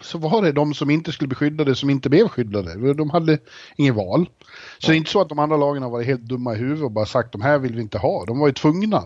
så 0.00 0.18
var 0.18 0.42
det 0.42 0.52
de 0.52 0.74
som 0.74 0.90
inte 0.90 1.12
skulle 1.12 1.28
bli 1.28 1.34
skyddade 1.34 1.74
som 1.74 1.90
inte 1.90 2.08
blev 2.08 2.28
skyddade. 2.28 2.94
De 2.94 3.10
hade 3.10 3.38
inget 3.76 3.94
val. 3.94 4.28
Så 4.78 4.90
det 4.90 4.94
är 4.94 4.96
inte 4.96 5.10
så 5.10 5.20
att 5.20 5.28
de 5.28 5.38
andra 5.38 5.56
lagen 5.56 5.82
har 5.82 5.90
varit 5.90 6.06
helt 6.06 6.22
dumma 6.22 6.54
i 6.54 6.56
huvudet 6.56 6.84
och 6.84 6.90
bara 6.90 7.06
sagt 7.06 7.32
de 7.32 7.40
här 7.40 7.58
vill 7.58 7.74
vi 7.74 7.82
inte 7.82 7.98
ha. 7.98 8.24
De 8.24 8.38
var 8.38 8.46
ju 8.46 8.52
tvungna. 8.52 8.96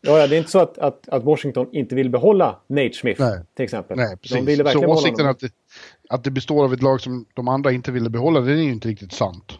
ja, 0.00 0.18
ja, 0.18 0.26
det 0.26 0.36
är 0.36 0.38
inte 0.38 0.50
så 0.50 0.58
att, 0.58 0.78
att, 0.78 1.08
att 1.08 1.24
Washington 1.24 1.68
inte 1.72 1.94
vill 1.94 2.10
behålla 2.10 2.58
Nate 2.66 2.92
Smith 2.92 3.20
Nej. 3.20 3.40
till 3.56 3.64
exempel. 3.64 3.96
Nej, 3.96 4.16
precis. 4.16 4.36
De 4.36 4.44
ville 4.44 4.62
verkligen 4.62 4.88
så 4.88 4.94
åsikten 4.94 5.26
att 5.26 5.40
det, 5.40 5.52
att 6.08 6.24
det 6.24 6.30
består 6.30 6.64
av 6.64 6.72
ett 6.72 6.82
lag 6.82 7.00
som 7.00 7.24
de 7.34 7.48
andra 7.48 7.72
inte 7.72 7.92
ville 7.92 8.10
behålla, 8.10 8.40
det 8.40 8.52
är 8.52 8.56
ju 8.56 8.72
inte 8.72 8.88
riktigt 8.88 9.12
sant. 9.12 9.58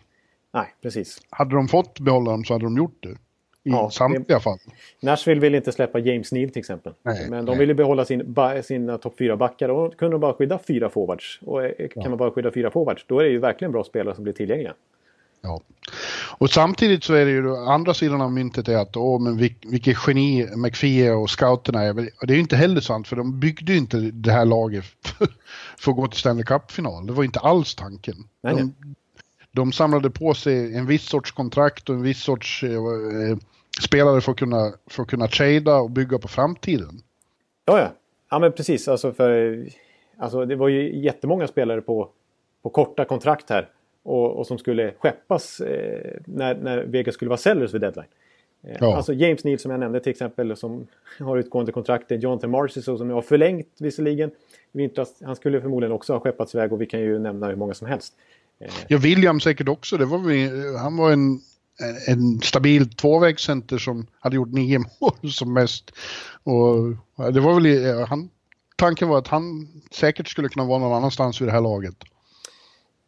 Nej, 0.54 0.74
precis. 0.82 1.20
Hade 1.30 1.54
de 1.54 1.68
fått 1.68 2.00
behålla 2.00 2.30
dem 2.30 2.44
så 2.44 2.54
hade 2.54 2.64
de 2.64 2.76
gjort 2.76 2.96
det. 3.00 3.16
I 3.64 3.70
ja, 3.70 3.90
samtliga 3.90 4.40
fall. 4.40 4.58
Nashville 5.00 5.40
vill 5.40 5.54
inte 5.54 5.72
släppa 5.72 5.98
James 5.98 6.32
Neal 6.32 6.50
till 6.50 6.60
exempel. 6.60 6.92
Nej, 7.02 7.30
men 7.30 7.44
de 7.44 7.50
nej. 7.50 7.58
ville 7.58 7.74
behålla 7.74 8.04
sin, 8.04 8.36
sina 8.62 8.98
topp 8.98 9.14
4-backar 9.18 9.68
och 9.68 9.90
då 9.90 9.96
kunde 9.96 10.14
de 10.14 10.20
bara 10.20 10.34
skydda 10.34 10.58
fyra 10.58 10.90
forwards. 10.90 11.40
Och 11.44 11.64
eh, 11.64 11.88
kan 11.88 12.02
ja. 12.02 12.08
man 12.08 12.18
bara 12.18 12.30
skydda 12.30 12.50
fyra 12.50 12.70
forwards 12.70 13.04
då 13.08 13.18
är 13.18 13.24
det 13.24 13.30
ju 13.30 13.38
verkligen 13.38 13.72
bra 13.72 13.84
spelare 13.84 14.14
som 14.14 14.24
blir 14.24 14.34
tillgängliga. 14.34 14.74
Ja. 15.42 15.60
Och 16.38 16.50
samtidigt 16.50 17.04
så 17.04 17.14
är 17.14 17.24
det 17.24 17.30
ju 17.30 17.56
andra 17.56 17.94
sidan 17.94 18.20
av 18.20 18.32
myntet 18.32 18.68
är 18.68 18.76
att 18.76 18.96
åh 18.96 19.20
men 19.20 19.36
vilket 19.66 19.96
geni 20.06 20.48
McPhee 20.56 21.10
och 21.10 21.30
scouterna 21.30 21.82
är. 21.82 21.90
Och 21.90 22.26
det 22.26 22.32
är 22.32 22.34
ju 22.34 22.40
inte 22.40 22.56
heller 22.56 22.80
sant 22.80 23.08
för 23.08 23.16
de 23.16 23.40
byggde 23.40 23.72
ju 23.72 23.78
inte 23.78 23.96
det 23.96 24.32
här 24.32 24.44
laget 24.44 24.84
för 25.78 25.90
att 25.90 25.96
gå 25.96 26.06
till 26.06 26.20
Stanley 26.20 26.44
Cup-final. 26.44 27.06
Det 27.06 27.12
var 27.12 27.24
inte 27.24 27.40
alls 27.40 27.74
tanken. 27.74 28.14
Nej, 28.42 28.54
de, 28.54 28.74
de 29.52 29.72
samlade 29.72 30.10
på 30.10 30.34
sig 30.34 30.76
en 30.76 30.86
viss 30.86 31.08
sorts 31.08 31.32
kontrakt 31.32 31.88
och 31.88 31.94
en 31.94 32.02
viss 32.02 32.22
sorts 32.22 32.62
eh, 32.62 32.70
eh, 32.70 33.36
spelare 33.84 34.20
för 34.20 34.32
att 34.32 34.38
kunna, 34.38 34.72
för 34.86 35.02
att 35.02 35.08
kunna 35.08 35.28
trada 35.28 35.76
och 35.76 35.90
bygga 35.90 36.18
på 36.18 36.28
framtiden. 36.28 37.02
Ja, 37.64 37.78
ja. 37.78 37.92
Ja, 38.30 38.38
men 38.38 38.52
precis. 38.52 38.88
Alltså, 38.88 39.12
för, 39.12 39.58
alltså, 40.16 40.44
det 40.44 40.56
var 40.56 40.68
ju 40.68 41.00
jättemånga 41.00 41.46
spelare 41.46 41.80
på, 41.80 42.08
på 42.62 42.70
korta 42.70 43.04
kontrakt 43.04 43.50
här. 43.50 43.68
Och, 44.02 44.38
och 44.38 44.46
som 44.46 44.58
skulle 44.58 44.92
skeppas 44.98 45.60
eh, 45.60 46.20
när, 46.24 46.54
när 46.54 46.84
Vegas 46.84 47.14
skulle 47.14 47.28
vara 47.28 47.38
sellers 47.38 47.74
vid 47.74 47.80
deadline. 47.80 48.06
Eh, 48.62 48.76
ja. 48.80 48.96
Alltså 48.96 49.12
James 49.12 49.44
Neal 49.44 49.58
som 49.58 49.70
jag 49.70 49.80
nämnde 49.80 50.00
till 50.00 50.10
exempel 50.10 50.56
som 50.56 50.86
har 51.18 51.36
utgående 51.36 51.72
kontrakt. 51.72 52.10
Jonathan 52.10 52.50
Marciso 52.50 52.98
som 52.98 53.10
har 53.10 53.22
förlängt 53.22 53.76
visserligen. 53.78 54.30
Vintras, 54.72 55.22
han 55.24 55.36
skulle 55.36 55.60
förmodligen 55.60 55.92
också 55.92 56.12
ha 56.12 56.20
skeppats 56.20 56.54
iväg 56.54 56.72
och 56.72 56.80
vi 56.80 56.86
kan 56.86 57.00
ju 57.00 57.18
nämna 57.18 57.46
hur 57.48 57.56
många 57.56 57.74
som 57.74 57.88
helst. 57.88 58.14
Eh. 58.62 58.72
Ja, 58.88 58.98
William 58.98 59.40
säkert 59.40 59.68
också. 59.68 59.96
Det 59.96 60.04
var 60.04 60.18
vi, 60.18 60.50
han 60.78 60.96
var 60.96 61.12
en, 61.12 61.40
en 62.06 62.40
stabil 62.40 62.90
tvåvägscenter 62.90 63.78
som 63.78 64.06
hade 64.20 64.36
gjort 64.36 64.52
nio 64.52 64.78
mål 65.00 65.32
som 65.32 65.52
mest. 65.52 65.90
Och 66.42 66.76
det 67.32 67.40
var 67.40 67.60
väl, 67.60 68.06
han, 68.08 68.30
tanken 68.76 69.08
var 69.08 69.18
att 69.18 69.28
han 69.28 69.68
säkert 69.90 70.28
skulle 70.28 70.48
kunna 70.48 70.66
vara 70.66 70.78
någon 70.78 70.92
annanstans 70.92 71.40
vid 71.40 71.48
det 71.48 71.52
här 71.52 71.60
laget. 71.60 71.96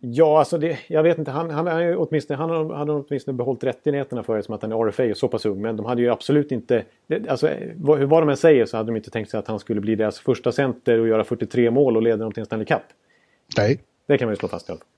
Ja, 0.07 0.39
alltså 0.39 0.59
det, 0.59 0.79
jag 0.87 1.03
vet 1.03 1.19
inte. 1.19 1.31
Han, 1.31 1.51
han, 1.51 1.67
han, 1.67 1.97
åtminstone, 1.97 2.37
han 2.37 2.71
hade 2.71 2.93
åtminstone 2.93 3.37
behållit 3.37 3.65
rättigheterna 3.65 4.23
för 4.23 4.37
det 4.37 4.43
som 4.43 4.55
att 4.55 4.63
han 4.63 4.73
är 4.73 4.77
RFA 4.77 5.05
och 5.05 5.17
så 5.17 5.29
pass 5.29 5.47
ung. 5.47 5.61
Men 5.61 5.77
de 5.77 5.87
hade 5.87 6.03
ju 6.03 6.11
absolut 6.11 6.53
inte... 6.53 6.85
Alltså, 7.29 7.51
vad, 7.77 8.03
vad 8.03 8.23
de 8.23 8.29
än 8.29 8.37
säger 8.37 8.67
så 8.67 8.77
hade 8.77 8.93
de 8.93 8.97
inte 8.97 9.11
tänkt 9.11 9.31
sig 9.31 9.39
att 9.39 9.49
han 9.49 9.59
skulle 9.59 9.81
bli 9.81 9.95
deras 9.95 10.19
första 10.19 10.53
center 10.53 11.01
och 11.01 11.09
göra 11.09 11.25
43 11.25 11.71
mål 11.71 11.97
och 11.97 12.03
leda 12.03 12.17
dem 12.17 12.33
till 12.33 12.41
en 12.41 12.47
Stanley 12.47 12.67
Cup. 12.67 12.83
Nej. 13.57 13.81
Det 14.07 14.19
kan 14.19 14.27
man 14.27 14.33
ju 14.33 14.37
slå 14.37 14.49
fast 14.49 14.69
i 14.69 14.73
alla 14.73 14.79
fall. 14.79 14.89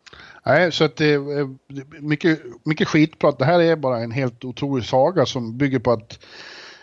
Nej, 0.47 0.72
så 0.72 0.84
att 0.84 0.97
det 0.97 1.12
är 1.12 1.55
mycket, 2.03 2.40
mycket 2.64 2.88
skitprat. 2.88 3.38
Det 3.38 3.44
här 3.44 3.62
är 3.62 3.76
bara 3.76 3.99
en 3.99 4.11
helt 4.11 4.44
otrolig 4.44 4.84
saga 4.84 5.26
som 5.26 5.59
bygger 5.59 5.78
på 5.78 5.92
att 5.92 6.18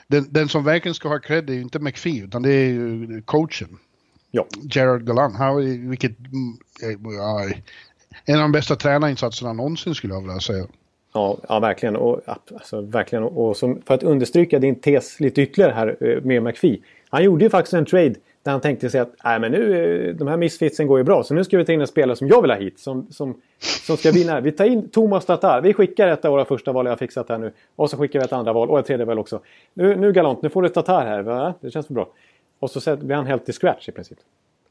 den, 0.08 0.28
den 0.30 0.50
som 0.50 0.64
verkligen 0.64 0.96
ska 0.96 1.10
ha 1.10 1.20
cred 1.20 1.50
är 1.50 1.54
ju 1.54 1.62
inte 1.62 1.80
McPhee 1.80 2.24
utan 2.24 2.42
det 2.42 2.50
är 2.50 2.70
ju 2.70 3.22
coachen. 3.26 3.78
Ja. 4.32 4.46
Gerard 4.72 5.06
Gallant. 5.06 5.36
Han, 5.36 5.90
vilket, 5.90 6.12
ja, 7.18 7.50
en 8.26 8.36
av 8.36 8.42
de 8.42 8.52
bästa 8.52 8.76
tränarinsatserna 8.76 9.54
någonsin 9.54 9.96
skulle 9.96 10.14
jag 10.14 10.22
vilja 10.22 10.40
säga. 10.40 10.66
Ja, 11.14 11.38
ja 11.50 11.60
verkligen. 11.60 11.96
Och, 11.96 12.22
alltså, 12.26 12.82
verkligen. 12.82 13.24
och 13.24 13.58
som, 13.58 13.82
för 13.82 13.94
att 13.94 14.04
understryka 14.04 14.60
din 14.60 14.76
tes 14.76 15.20
lite 15.20 15.42
ytterligare 15.42 15.74
här 15.74 15.98
eh, 16.00 16.24
med 16.24 16.44
McPhee. 16.44 16.80
Han 17.10 17.24
gjorde 17.24 17.44
ju 17.44 17.50
faktiskt 17.50 17.74
en 17.74 17.86
trade 17.86 18.16
där 18.44 18.52
han 18.52 18.62
tänkte 18.62 18.90
sig 18.90 19.00
att 19.00 19.16
Nej, 19.24 19.40
men 19.40 19.52
nu, 19.52 20.14
de 20.14 20.28
här 20.28 20.38
missfitsen 20.38 20.88
går 20.88 20.98
ju 20.98 21.04
bra 21.04 21.24
så 21.24 21.34
nu 21.34 21.44
ska 21.44 21.58
vi 21.58 21.66
ta 21.66 21.72
in 21.72 21.82
en 21.82 21.88
spelare 21.88 22.16
som 22.16 22.28
jag 22.28 22.42
vill 22.42 22.52
ha 22.52 22.58
hit. 22.58 22.80
Som, 22.80 23.08
som, 23.12 23.42
som 23.60 23.98
ska 23.98 24.12
vinna. 24.12 24.40
Vi 24.40 24.52
tar 24.52 24.66
in 24.66 24.90
Thomas 24.90 25.26
Tatar. 25.26 25.62
Vi 25.62 25.74
skickar 25.74 26.08
ett 26.08 26.26
av 26.26 26.32
våra 26.32 26.46
första 26.46 26.72
val 26.72 26.86
jag 26.86 26.92
har 26.92 26.98
fixat 26.98 27.30
här 27.30 27.38
nu. 27.38 27.52
Och 27.76 27.90
så 27.90 27.98
skickar 27.98 28.20
vi 28.20 28.26
ett 28.26 28.34
andra 28.34 28.54
val 28.54 28.70
och 28.70 28.80
ett 28.80 28.86
tredje 28.86 29.06
val 29.06 29.20
också. 29.20 29.42
Nu, 29.74 29.96
nu 29.96 30.12
galant, 30.14 30.42
nu 30.42 30.50
får 30.50 30.62
du 30.62 30.70
Tatar 30.70 31.06
här. 31.06 31.22
Va? 31.22 31.54
Det 31.62 31.72
känns 31.72 31.88
för 31.88 31.94
bra. 31.94 32.10
Och 32.60 32.72
så 32.72 32.96
blir 32.96 33.16
han 33.16 33.26
helt 33.26 33.46
till 33.46 33.54
scratch 33.54 33.90
i 33.90 33.92
princip. 33.92 34.18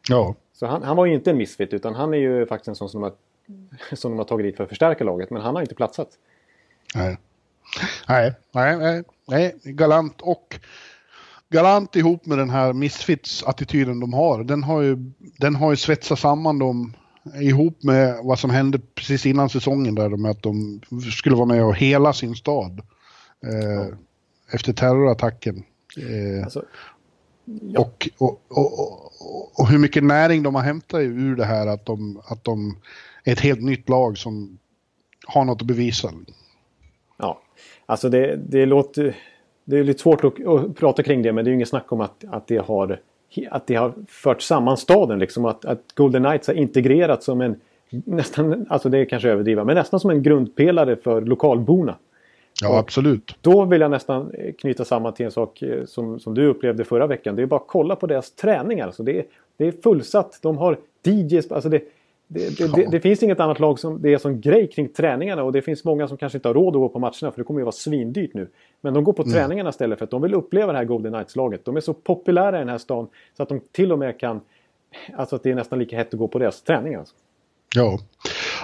Ja. 0.09 0.35
Så 0.53 0.67
han, 0.67 0.83
han 0.83 0.97
var 0.97 1.07
ju 1.07 1.15
inte 1.15 1.31
en 1.31 1.37
missfit 1.37 1.75
utan 1.75 1.95
han 1.95 2.15
är 2.15 2.19
ju 2.19 2.47
faktiskt 2.47 2.69
en 2.69 2.75
sån 2.75 2.89
som 2.89 3.01
de 3.01 3.11
har, 3.11 3.97
som 3.97 4.11
de 4.11 4.19
har 4.19 4.25
tagit 4.25 4.47
dit 4.47 4.57
för 4.57 4.65
att 4.65 4.71
förstärka 4.71 5.05
laget. 5.05 5.31
Men 5.31 5.43
han 5.43 5.55
har 5.55 5.63
inte 5.63 5.75
platsat. 5.75 6.09
Nej. 6.95 7.19
Nej, 8.09 8.35
nej, 8.53 8.77
nej, 8.77 9.05
nej. 9.29 9.55
galant 9.65 10.21
och 10.21 10.61
Galant 11.53 11.97
ihop 11.97 12.27
med 12.27 12.39
den 12.39 12.51
här 12.51 12.73
missfits-attityden 12.73 14.01
de 14.01 14.13
har, 14.13 14.45
den 14.45 14.63
har 14.63 14.81
ju, 14.81 14.97
den 15.39 15.55
har 15.55 15.71
ju 15.71 15.77
svetsat 15.77 16.19
samman 16.19 16.59
dem 16.59 16.95
ihop 17.41 17.83
med 17.83 18.21
vad 18.23 18.39
som 18.39 18.51
hände 18.51 18.79
precis 18.95 19.27
innan 19.27 19.49
säsongen 19.49 19.95
där 19.95 20.09
med 20.09 20.31
att 20.31 20.43
de 20.43 20.81
skulle 21.17 21.37
vara 21.37 21.47
med 21.47 21.65
och 21.65 21.77
hela 21.77 22.13
sin 22.13 22.35
stad 22.35 22.81
eh, 23.47 23.71
ja. 23.71 23.87
efter 24.53 24.73
terrorattacken. 24.73 25.65
Eh, 25.97 26.45
alltså, 26.45 26.65
ja. 27.45 27.81
och, 27.81 28.09
och, 28.19 28.41
och, 28.49 29.61
och, 29.61 29.69
hur 29.69 29.79
mycket 29.79 30.05
näring 30.05 30.43
de 30.43 30.55
har 30.55 30.63
hämtat 30.63 31.01
ur 31.01 31.37
det 31.37 31.45
här 31.45 31.67
att 31.67 31.87
de, 31.87 32.23
att 32.25 32.45
de 32.45 32.77
är 33.25 33.33
ett 33.33 33.41
helt 33.41 33.63
nytt 33.63 33.89
lag 33.89 34.19
som 34.19 34.59
har 35.27 35.45
något 35.45 35.61
att 35.61 35.67
bevisa. 35.67 36.13
Ja, 37.19 37.43
alltså 37.87 38.09
det, 38.09 38.37
det 38.37 38.67
låter 38.67 39.17
det 39.65 39.79
är 39.79 39.85
lite 39.85 40.01
svårt 40.03 40.25
att, 40.25 40.47
att, 40.47 40.77
prata 40.77 41.03
kring 41.03 41.23
det 41.23 41.33
men 41.33 41.45
det 41.45 41.49
är 41.49 41.51
ju 41.53 41.57
inget 41.57 41.69
snack 41.69 41.93
om 41.93 42.01
att, 42.01 42.25
att, 42.31 42.47
det, 42.47 42.57
har, 42.57 42.99
att 43.51 43.67
det 43.67 43.75
har 43.75 43.93
fört 44.09 44.43
samman 44.43 44.77
staden. 44.77 45.19
Liksom, 45.19 45.45
att, 45.45 45.65
att 45.65 45.83
Golden 45.95 46.23
Knights 46.23 46.49
har 46.49 46.55
integrerats 46.55 47.25
som 47.25 47.41
en 47.41 47.61
nästan, 47.91 48.67
alltså 48.69 48.89
det 48.89 48.99
är 48.99 49.05
kanske 49.05 49.29
överdriva, 49.29 49.65
men 49.65 49.77
nästan 49.77 50.01
som 50.01 50.11
en 50.11 50.23
grundpelare 50.23 50.97
för 50.97 51.21
lokalborna. 51.21 51.97
Ja, 52.63 52.69
och 52.69 52.79
absolut. 52.79 53.37
Då 53.41 53.65
vill 53.65 53.81
jag 53.81 53.91
nästan 53.91 54.33
knyta 54.59 54.85
samman 54.85 55.15
till 55.15 55.27
en 55.27 55.33
sak 55.33 55.63
eh, 55.63 55.85
som, 55.85 56.21
som 56.21 56.35
du 56.35 56.47
upplevde 56.47 56.85
förra 56.85 57.07
veckan. 57.07 57.37
Det 57.37 57.43
är 57.43 57.47
bara 57.47 57.61
att 57.61 57.67
kolla 57.67 57.97
på 57.97 58.07
deras 58.07 58.31
träningar. 58.31 58.87
Alltså 58.87 59.03
det, 59.03 59.19
är, 59.19 59.25
det 59.57 59.67
är 59.67 59.73
fullsatt. 59.73 60.39
De 60.43 60.59
har 60.59 60.79
DJs. 61.05 61.53
Alltså 61.53 61.69
det, 61.69 61.83
det, 62.33 62.59
det, 62.59 62.77
det, 62.77 62.87
det, 62.91 63.01
finns 63.01 63.23
inget 63.23 63.41
annat 63.41 63.61
lag 63.61 63.79
som 63.79 64.03
det 64.03 64.15
är 64.15 64.19
som 64.19 64.41
grej 64.41 64.71
kring 64.71 64.89
träningarna 64.89 65.43
och 65.43 65.53
det 65.53 65.63
finns 65.63 65.85
många 65.85 66.09
som 66.09 66.17
kanske 66.17 66.39
inte 66.39 66.49
har 66.49 66.55
råd 66.55 66.77
att 66.77 66.81
gå 66.81 66.89
på 66.89 66.99
matcherna 66.99 67.33
för 67.33 67.37
det 67.37 67.45
kommer 67.45 67.61
ju 67.61 67.65
vara 67.65 67.73
svindyrt 67.73 68.35
nu. 68.35 68.49
Men 68.81 68.95
de 68.95 69.05
går 69.05 69.13
på 69.13 69.23
mm. 69.23 69.35
träningarna 69.35 69.71
istället 69.71 69.99
för 69.99 70.05
att 70.05 70.11
de 70.11 70.23
vill 70.23 70.35
uppleva 70.35 70.73
det 70.73 70.79
här 70.79 70.85
Golden 70.85 71.13
Knights-laget. 71.13 71.65
De 71.65 71.77
är 71.77 71.81
så 71.81 71.95
populära 71.95 72.57
i 72.57 72.59
den 72.59 72.69
här 72.69 72.79
stan 72.79 73.09
så 73.37 73.43
att 73.43 73.49
de 73.49 73.61
till 73.73 73.93
och 73.93 73.99
med 73.99 74.21
kan... 74.21 74.41
Alltså 75.17 75.37
att 75.37 75.43
det 75.43 75.51
är 75.51 75.55
nästan 75.55 75.79
lika 75.79 75.97
hett 75.97 76.15
att 76.15 76.19
gå 76.19 76.29
på 76.29 76.39
deras 76.39 76.63
träningar. 76.63 76.99
Alltså. 76.99 77.15
Ja. 77.75 77.99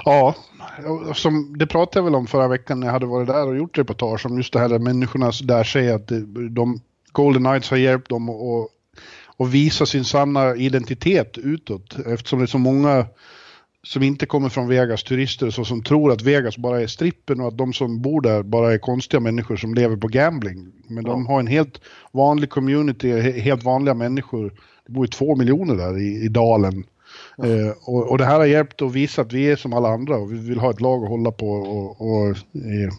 Ja, 0.04 0.34
som 1.14 1.58
det 1.58 1.66
pratade 1.66 1.98
jag 1.98 2.04
väl 2.04 2.14
om 2.14 2.26
förra 2.26 2.48
veckan 2.48 2.80
när 2.80 2.86
jag 2.86 2.92
hade 2.92 3.06
varit 3.06 3.28
där 3.28 3.48
och 3.48 3.56
gjort 3.56 3.78
reportage 3.78 4.26
om 4.26 4.36
just 4.36 4.52
det 4.52 4.58
här 4.58 4.68
där 4.68 4.78
människorna 4.78 5.30
där 5.42 5.64
säger 5.64 5.94
att 5.94 6.08
de 6.50 6.80
Golden 7.12 7.44
Knights 7.44 7.70
har 7.70 7.76
hjälpt 7.76 8.08
dem 8.08 8.28
att, 8.28 8.68
att 9.36 9.48
visa 9.48 9.86
sin 9.86 10.04
sanna 10.04 10.56
identitet 10.56 11.38
utåt 11.38 11.98
eftersom 12.06 12.38
det 12.38 12.44
är 12.44 12.46
så 12.46 12.58
många 12.58 13.06
som 13.82 14.02
inte 14.02 14.26
kommer 14.26 14.48
från 14.48 14.68
Vegas, 14.68 15.04
turister 15.04 15.50
så 15.50 15.64
som 15.64 15.82
tror 15.82 16.12
att 16.12 16.22
Vegas 16.22 16.58
bara 16.58 16.80
är 16.80 16.86
strippen 16.86 17.40
och 17.40 17.48
att 17.48 17.58
de 17.58 17.72
som 17.72 18.02
bor 18.02 18.20
där 18.20 18.42
bara 18.42 18.72
är 18.72 18.78
konstiga 18.78 19.20
människor 19.20 19.56
som 19.56 19.74
lever 19.74 19.96
på 19.96 20.08
gambling. 20.08 20.72
Men 20.88 21.04
ja. 21.04 21.12
de 21.12 21.26
har 21.26 21.40
en 21.40 21.46
helt 21.46 21.80
vanlig 22.12 22.50
community, 22.50 23.20
helt 23.20 23.64
vanliga 23.64 23.94
människor. 23.94 24.52
Det 24.86 24.92
bor 24.92 25.04
ju 25.04 25.08
två 25.08 25.36
miljoner 25.36 25.74
där 25.74 25.98
i, 25.98 26.24
i 26.24 26.28
dalen. 26.28 26.84
Ja. 27.36 27.46
Eh, 27.46 27.72
och, 27.84 28.10
och, 28.10 28.18
det 28.18 28.24
här 28.24 28.38
har 28.38 28.46
hjälpt 28.46 28.82
att 28.82 28.92
visa 28.92 29.22
att 29.22 29.32
vi 29.32 29.50
är 29.50 29.56
som 29.56 29.72
alla 29.72 29.88
andra 29.88 30.16
och 30.16 30.32
vi 30.32 30.38
vill 30.38 30.58
ha 30.58 30.70
ett 30.70 30.80
lag 30.80 31.02
att 31.02 31.08
hålla 31.08 31.32
på 31.32 31.50
och, 31.50 32.00
och 32.00 32.28
eh, 32.28 32.92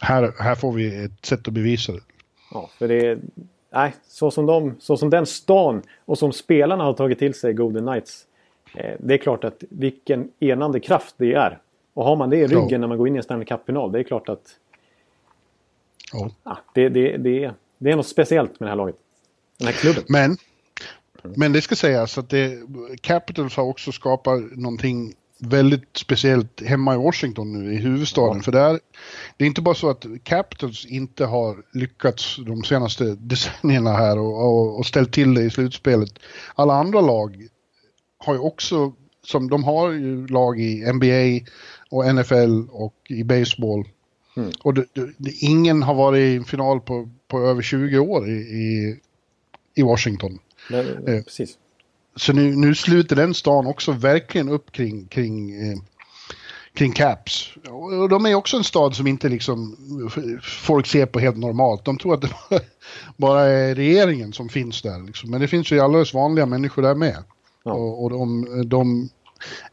här, 0.00 0.32
här 0.38 0.54
får 0.54 0.72
vi 0.72 1.04
ett 1.04 1.26
sätt 1.26 1.48
att 1.48 1.54
bevisa 1.54 1.92
det. 1.92 2.00
Ja, 2.50 2.70
för 2.78 2.88
det 2.88 3.06
är, 3.06 3.18
nej, 3.72 3.94
så 4.08 4.30
som, 4.30 4.46
de, 4.46 4.74
så 4.78 4.96
som 4.96 5.10
den 5.10 5.26
stan 5.26 5.82
och 6.04 6.18
som 6.18 6.32
spelarna 6.32 6.84
har 6.84 6.92
tagit 6.92 7.18
till 7.18 7.34
sig 7.34 7.52
Golden 7.54 7.86
Knights 7.86 8.26
det 8.98 9.14
är 9.14 9.18
klart 9.18 9.44
att 9.44 9.64
vilken 9.70 10.30
enande 10.40 10.80
kraft 10.80 11.14
det 11.18 11.34
är. 11.34 11.58
Och 11.94 12.04
har 12.04 12.16
man 12.16 12.30
det 12.30 12.36
i 12.36 12.46
ryggen 12.46 12.68
ja. 12.68 12.78
när 12.78 12.88
man 12.88 12.98
går 12.98 13.08
in 13.08 13.14
i 13.14 13.16
en 13.16 13.22
Stanley 13.22 13.46
Cup-final, 13.46 13.92
det 13.92 13.98
är 13.98 14.02
klart 14.02 14.28
att... 14.28 14.56
Ja. 16.12 16.30
ja 16.44 16.58
det, 16.74 16.88
det, 16.88 17.16
det, 17.16 17.44
är, 17.44 17.54
det 17.78 17.90
är 17.90 17.96
något 17.96 18.06
speciellt 18.06 18.60
med 18.60 18.66
det 18.66 18.70
här 18.70 18.76
laget. 18.76 18.96
Den 19.58 19.66
här 19.66 19.74
klubben. 19.74 20.04
Men, 20.08 20.36
men 21.36 21.52
det 21.52 21.62
ska 21.62 21.76
sägas 21.76 22.18
att 22.18 22.30
det, 22.30 22.58
Capitals 23.00 23.56
har 23.56 23.64
också 23.64 23.92
skapat 23.92 24.40
någonting 24.56 25.14
väldigt 25.38 25.96
speciellt 25.96 26.62
hemma 26.62 26.94
i 26.94 26.96
Washington 26.96 27.52
nu 27.52 27.74
i 27.74 27.76
huvudstaden. 27.76 28.36
Ja. 28.36 28.42
För 28.42 28.52
det 28.52 28.60
är, 28.60 28.80
det 29.36 29.44
är 29.44 29.48
inte 29.48 29.62
bara 29.62 29.74
så 29.74 29.90
att 29.90 30.06
Capitals 30.24 30.86
inte 30.86 31.24
har 31.24 31.56
lyckats 31.72 32.36
de 32.46 32.64
senaste 32.64 33.04
decennierna 33.04 33.92
här 33.92 34.18
och, 34.18 34.44
och, 34.44 34.78
och 34.78 34.86
ställt 34.86 35.12
till 35.12 35.34
det 35.34 35.42
i 35.42 35.50
slutspelet. 35.50 36.18
Alla 36.54 36.74
andra 36.74 37.00
lag 37.00 37.48
har 38.24 38.34
ju 38.34 38.40
också, 38.40 38.92
som 39.24 39.48
de 39.48 39.64
har 39.64 39.90
ju 39.90 40.26
lag 40.26 40.60
i 40.60 40.92
NBA 40.92 41.50
och 41.90 42.14
NFL 42.14 42.68
och 42.70 42.94
i 43.08 43.24
baseball. 43.24 43.88
Mm. 44.36 44.50
Och 44.62 44.74
det, 44.74 44.84
det, 45.16 45.30
ingen 45.30 45.82
har 45.82 45.94
varit 45.94 46.18
i 46.18 46.36
en 46.36 46.44
final 46.44 46.80
på, 46.80 47.08
på 47.28 47.38
över 47.38 47.62
20 47.62 47.98
år 47.98 48.28
i, 48.28 48.32
i, 48.32 48.98
i 49.74 49.82
Washington. 49.82 50.38
Nej, 50.70 50.86
eh, 51.06 51.22
precis. 51.22 51.58
Så 52.16 52.32
nu, 52.32 52.56
nu 52.56 52.74
sluter 52.74 53.16
den 53.16 53.34
stan 53.34 53.66
också 53.66 53.92
verkligen 53.92 54.48
upp 54.48 54.72
kring, 54.72 55.06
kring, 55.06 55.50
eh, 55.50 55.78
kring 56.74 56.92
Caps. 56.92 57.50
Och 57.68 58.08
de 58.08 58.26
är 58.26 58.34
också 58.34 58.56
en 58.56 58.64
stad 58.64 58.96
som 58.96 59.06
inte 59.06 59.28
liksom 59.28 59.76
folk 60.42 60.86
ser 60.86 61.06
på 61.06 61.20
helt 61.20 61.36
normalt. 61.36 61.84
De 61.84 61.98
tror 61.98 62.14
att 62.14 62.20
det 62.20 62.30
bara 63.16 63.40
är 63.40 63.74
regeringen 63.74 64.32
som 64.32 64.48
finns 64.48 64.82
där. 64.82 65.06
Liksom. 65.06 65.30
Men 65.30 65.40
det 65.40 65.48
finns 65.48 65.72
ju 65.72 65.80
alldeles 65.80 66.14
vanliga 66.14 66.46
människor 66.46 66.82
där 66.82 66.94
med. 66.94 67.24
Ja. 67.62 67.72
Och, 67.72 68.02
och 68.02 68.10
de, 68.10 68.46
de 68.66 69.08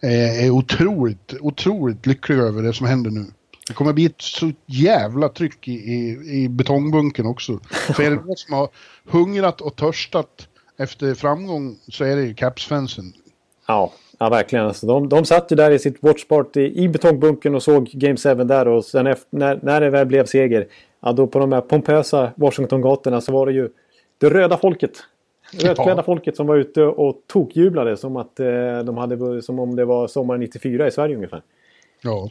är 0.01 0.49
otroligt, 0.49 1.33
otroligt 1.41 2.05
lyckliga 2.05 2.39
över 2.39 2.63
det 2.63 2.73
som 2.73 2.87
händer 2.87 3.11
nu. 3.11 3.25
Det 3.67 3.73
kommer 3.73 3.93
bli 3.93 4.05
ett 4.05 4.21
så 4.21 4.51
jävla 4.65 5.29
tryck 5.29 5.67
i, 5.67 5.71
i, 5.71 6.17
i 6.43 6.49
betongbunken 6.49 7.25
också. 7.25 7.59
För 7.69 8.03
är 8.03 8.09
det 8.09 8.15
någon 8.15 8.35
som 8.35 8.53
har 8.53 8.69
hungrat 9.05 9.61
och 9.61 9.75
törstat 9.75 10.47
efter 10.77 11.13
framgång 11.13 11.77
så 11.87 12.03
är 12.03 12.15
det 12.15 12.21
ju 12.21 12.33
Caps-fansen. 12.33 13.13
Ja, 13.67 13.91
ja, 14.19 14.29
verkligen. 14.29 14.65
Alltså, 14.65 14.87
de, 14.87 15.09
de 15.09 15.25
satt 15.25 15.51
ju 15.51 15.55
där 15.55 15.71
i 15.71 15.79
sitt 15.79 16.03
watchparty 16.03 16.61
i 16.61 16.89
betongbunken 16.89 17.55
och 17.55 17.63
såg 17.63 17.89
Game 17.93 18.17
7 18.17 18.33
där 18.33 18.67
och 18.67 18.85
sen 18.85 19.07
efter, 19.07 19.37
när, 19.37 19.59
när 19.63 19.81
det 19.81 19.89
väl 19.89 20.07
blev 20.07 20.25
seger, 20.25 20.67
ja, 21.01 21.11
då 21.11 21.27
på 21.27 21.39
de 21.39 21.51
här 21.51 21.61
pompösa 21.61 22.31
Washington-gatorna 22.35 23.21
så 23.21 23.31
var 23.31 23.45
det 23.45 23.51
ju 23.51 23.69
det 24.17 24.29
röda 24.29 24.57
folket. 24.57 24.91
Rödklädda 25.53 25.95
ja. 25.95 26.03
folket 26.03 26.35
som 26.35 26.47
var 26.47 26.55
ute 26.55 26.83
och 26.83 27.21
tokjublade 27.27 27.97
som, 27.97 28.17
att, 28.17 28.39
eh, 28.39 28.79
de 28.79 28.97
hade, 28.97 29.41
som 29.41 29.59
om 29.59 29.75
det 29.75 29.85
var 29.85 30.07
sommaren 30.07 30.39
94 30.39 30.87
i 30.87 30.91
Sverige 30.91 31.15
ungefär. 31.15 31.41
Ja. 32.01 32.29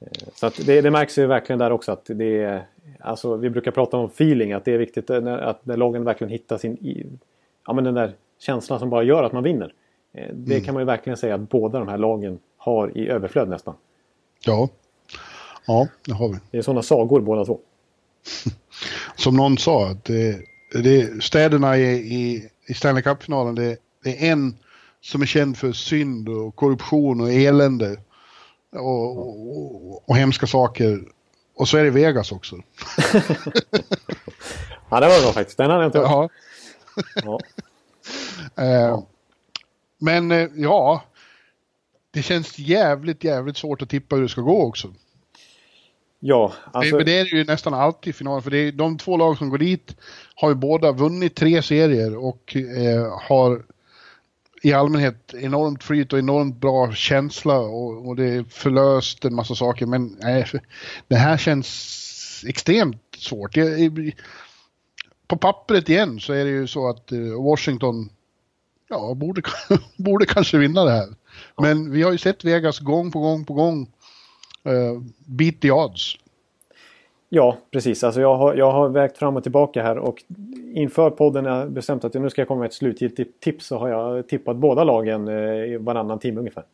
Eh, 0.00 0.28
så 0.34 0.50
det, 0.66 0.80
det 0.80 0.90
märks 0.90 1.18
ju 1.18 1.26
verkligen 1.26 1.58
där 1.58 1.70
också 1.70 1.92
att 1.92 2.04
det 2.06 2.42
är... 2.42 2.66
Alltså 3.00 3.36
vi 3.36 3.50
brukar 3.50 3.70
prata 3.70 3.96
om 3.96 4.06
feeling, 4.06 4.52
att 4.52 4.64
det 4.64 4.74
är 4.74 4.78
viktigt 4.78 5.08
när, 5.08 5.38
att 5.38 5.66
när 5.66 5.76
lagen 5.76 6.04
verkligen 6.04 6.30
hittar 6.30 6.58
sin... 6.58 7.18
Ja 7.66 7.72
men 7.72 7.84
den 7.84 7.94
där 7.94 8.12
känslan 8.38 8.78
som 8.78 8.90
bara 8.90 9.02
gör 9.02 9.22
att 9.22 9.32
man 9.32 9.42
vinner. 9.42 9.72
Eh, 10.12 10.28
det 10.34 10.54
mm. 10.54 10.64
kan 10.64 10.74
man 10.74 10.80
ju 10.80 10.86
verkligen 10.86 11.16
säga 11.16 11.34
att 11.34 11.50
båda 11.50 11.78
de 11.78 11.88
här 11.88 11.98
lagen 11.98 12.38
har 12.56 12.98
i 12.98 13.08
överflöd 13.08 13.48
nästan. 13.48 13.74
Ja, 14.46 14.68
ja 15.66 15.88
det 16.06 16.12
har 16.12 16.28
vi. 16.28 16.38
Det 16.50 16.58
är 16.58 16.62
sådana 16.62 16.82
sagor 16.82 17.20
båda 17.20 17.44
två. 17.44 17.60
Som 19.16 19.36
någon 19.36 19.58
sa, 19.58 19.90
att 19.90 20.04
det, 20.04 20.40
det, 20.72 21.22
städerna 21.22 21.78
i, 21.78 21.92
i, 21.92 22.48
i 22.66 22.74
Stanley 22.74 23.02
Cup-finalen, 23.02 23.54
det, 23.54 23.76
det 24.04 24.26
är 24.26 24.32
en 24.32 24.56
som 25.00 25.22
är 25.22 25.26
känd 25.26 25.58
för 25.58 25.72
synd 25.72 26.28
och 26.28 26.56
korruption 26.56 27.20
och 27.20 27.32
elände 27.32 28.00
och, 28.72 29.18
och, 29.18 30.08
och 30.08 30.16
hemska 30.16 30.46
saker. 30.46 31.00
Och 31.56 31.68
så 31.68 31.76
är 31.76 31.84
det 31.84 31.90
Vegas 31.90 32.32
också. 32.32 32.56
ja, 34.90 35.00
det 35.00 35.08
var 35.08 35.22
bra 35.22 35.32
faktiskt. 35.32 35.58
Den 35.58 35.70
hade 35.70 35.82
jag 35.82 35.88
inte 35.88 35.98
hört. 35.98 36.30
Ja. 37.24 37.40
uh, 38.60 39.02
men 39.98 40.32
uh, 40.32 40.48
ja, 40.54 41.04
det 42.10 42.22
känns 42.22 42.58
jävligt, 42.58 43.24
jävligt 43.24 43.56
svårt 43.56 43.82
att 43.82 43.90
tippa 43.90 44.16
hur 44.16 44.22
det 44.22 44.28
ska 44.28 44.40
gå 44.40 44.62
också. 44.62 44.94
Ja, 46.20 46.52
alltså... 46.72 46.96
Men 46.96 47.04
det 47.04 47.18
är 47.18 47.24
ju 47.24 47.44
nästan 47.44 47.74
alltid 47.74 48.14
final, 48.14 48.42
för 48.42 48.50
det 48.50 48.58
är, 48.58 48.72
de 48.72 48.98
två 48.98 49.16
lag 49.16 49.38
som 49.38 49.50
går 49.50 49.58
dit 49.58 49.96
har 50.34 50.48
ju 50.48 50.54
båda 50.54 50.92
vunnit 50.92 51.34
tre 51.34 51.62
serier 51.62 52.16
och 52.16 52.56
eh, 52.56 53.20
har 53.28 53.64
i 54.62 54.72
allmänhet 54.72 55.34
enormt 55.34 55.84
flyt 55.84 56.12
och 56.12 56.18
enormt 56.18 56.56
bra 56.56 56.92
känsla 56.92 57.58
och, 57.58 58.08
och 58.08 58.16
det 58.16 58.24
är 58.24 58.44
förlöst 58.50 59.24
en 59.24 59.34
massa 59.34 59.54
saker 59.54 59.86
men 59.86 60.16
nej, 60.20 60.46
det 61.08 61.16
här 61.16 61.36
känns 61.36 62.44
extremt 62.46 63.16
svårt. 63.18 63.56
Jag, 63.56 64.12
på 65.26 65.36
pappret 65.36 65.88
igen 65.88 66.20
så 66.20 66.32
är 66.32 66.44
det 66.44 66.50
ju 66.50 66.66
så 66.66 66.88
att 66.88 67.12
uh, 67.12 67.44
Washington 67.44 68.08
ja, 68.88 69.14
borde, 69.14 69.42
borde 69.96 70.26
kanske 70.26 70.58
vinna 70.58 70.84
det 70.84 70.90
här. 70.90 71.08
Men 71.56 71.90
vi 71.90 72.02
har 72.02 72.12
ju 72.12 72.18
sett 72.18 72.44
Vegas 72.44 72.78
gång 72.78 73.12
på 73.12 73.20
gång 73.20 73.44
på 73.44 73.54
gång 73.54 73.92
uh, 74.66 75.02
beat 75.26 75.60
the 75.60 75.70
odds. 75.70 76.16
Ja, 77.28 77.56
precis. 77.70 78.04
Alltså 78.04 78.20
jag, 78.20 78.36
har, 78.36 78.54
jag 78.54 78.72
har 78.72 78.88
vägt 78.88 79.18
fram 79.18 79.36
och 79.36 79.42
tillbaka 79.42 79.82
här 79.82 79.98
och 79.98 80.22
inför 80.74 81.10
podden 81.10 81.46
har 81.46 81.58
jag 81.58 81.70
bestämt 81.70 82.04
att 82.04 82.14
nu 82.14 82.30
ska 82.30 82.40
jag 82.40 82.48
komma 82.48 82.60
med 82.60 82.66
ett 82.66 82.74
slutgiltigt 82.74 83.40
tips 83.40 83.66
så 83.66 83.78
har 83.78 83.88
jag 83.88 84.28
tippat 84.28 84.56
båda 84.56 84.84
lagen 84.84 85.28
eh, 85.28 85.78
varannan 85.78 86.18
timme 86.18 86.38
ungefär. 86.38 86.64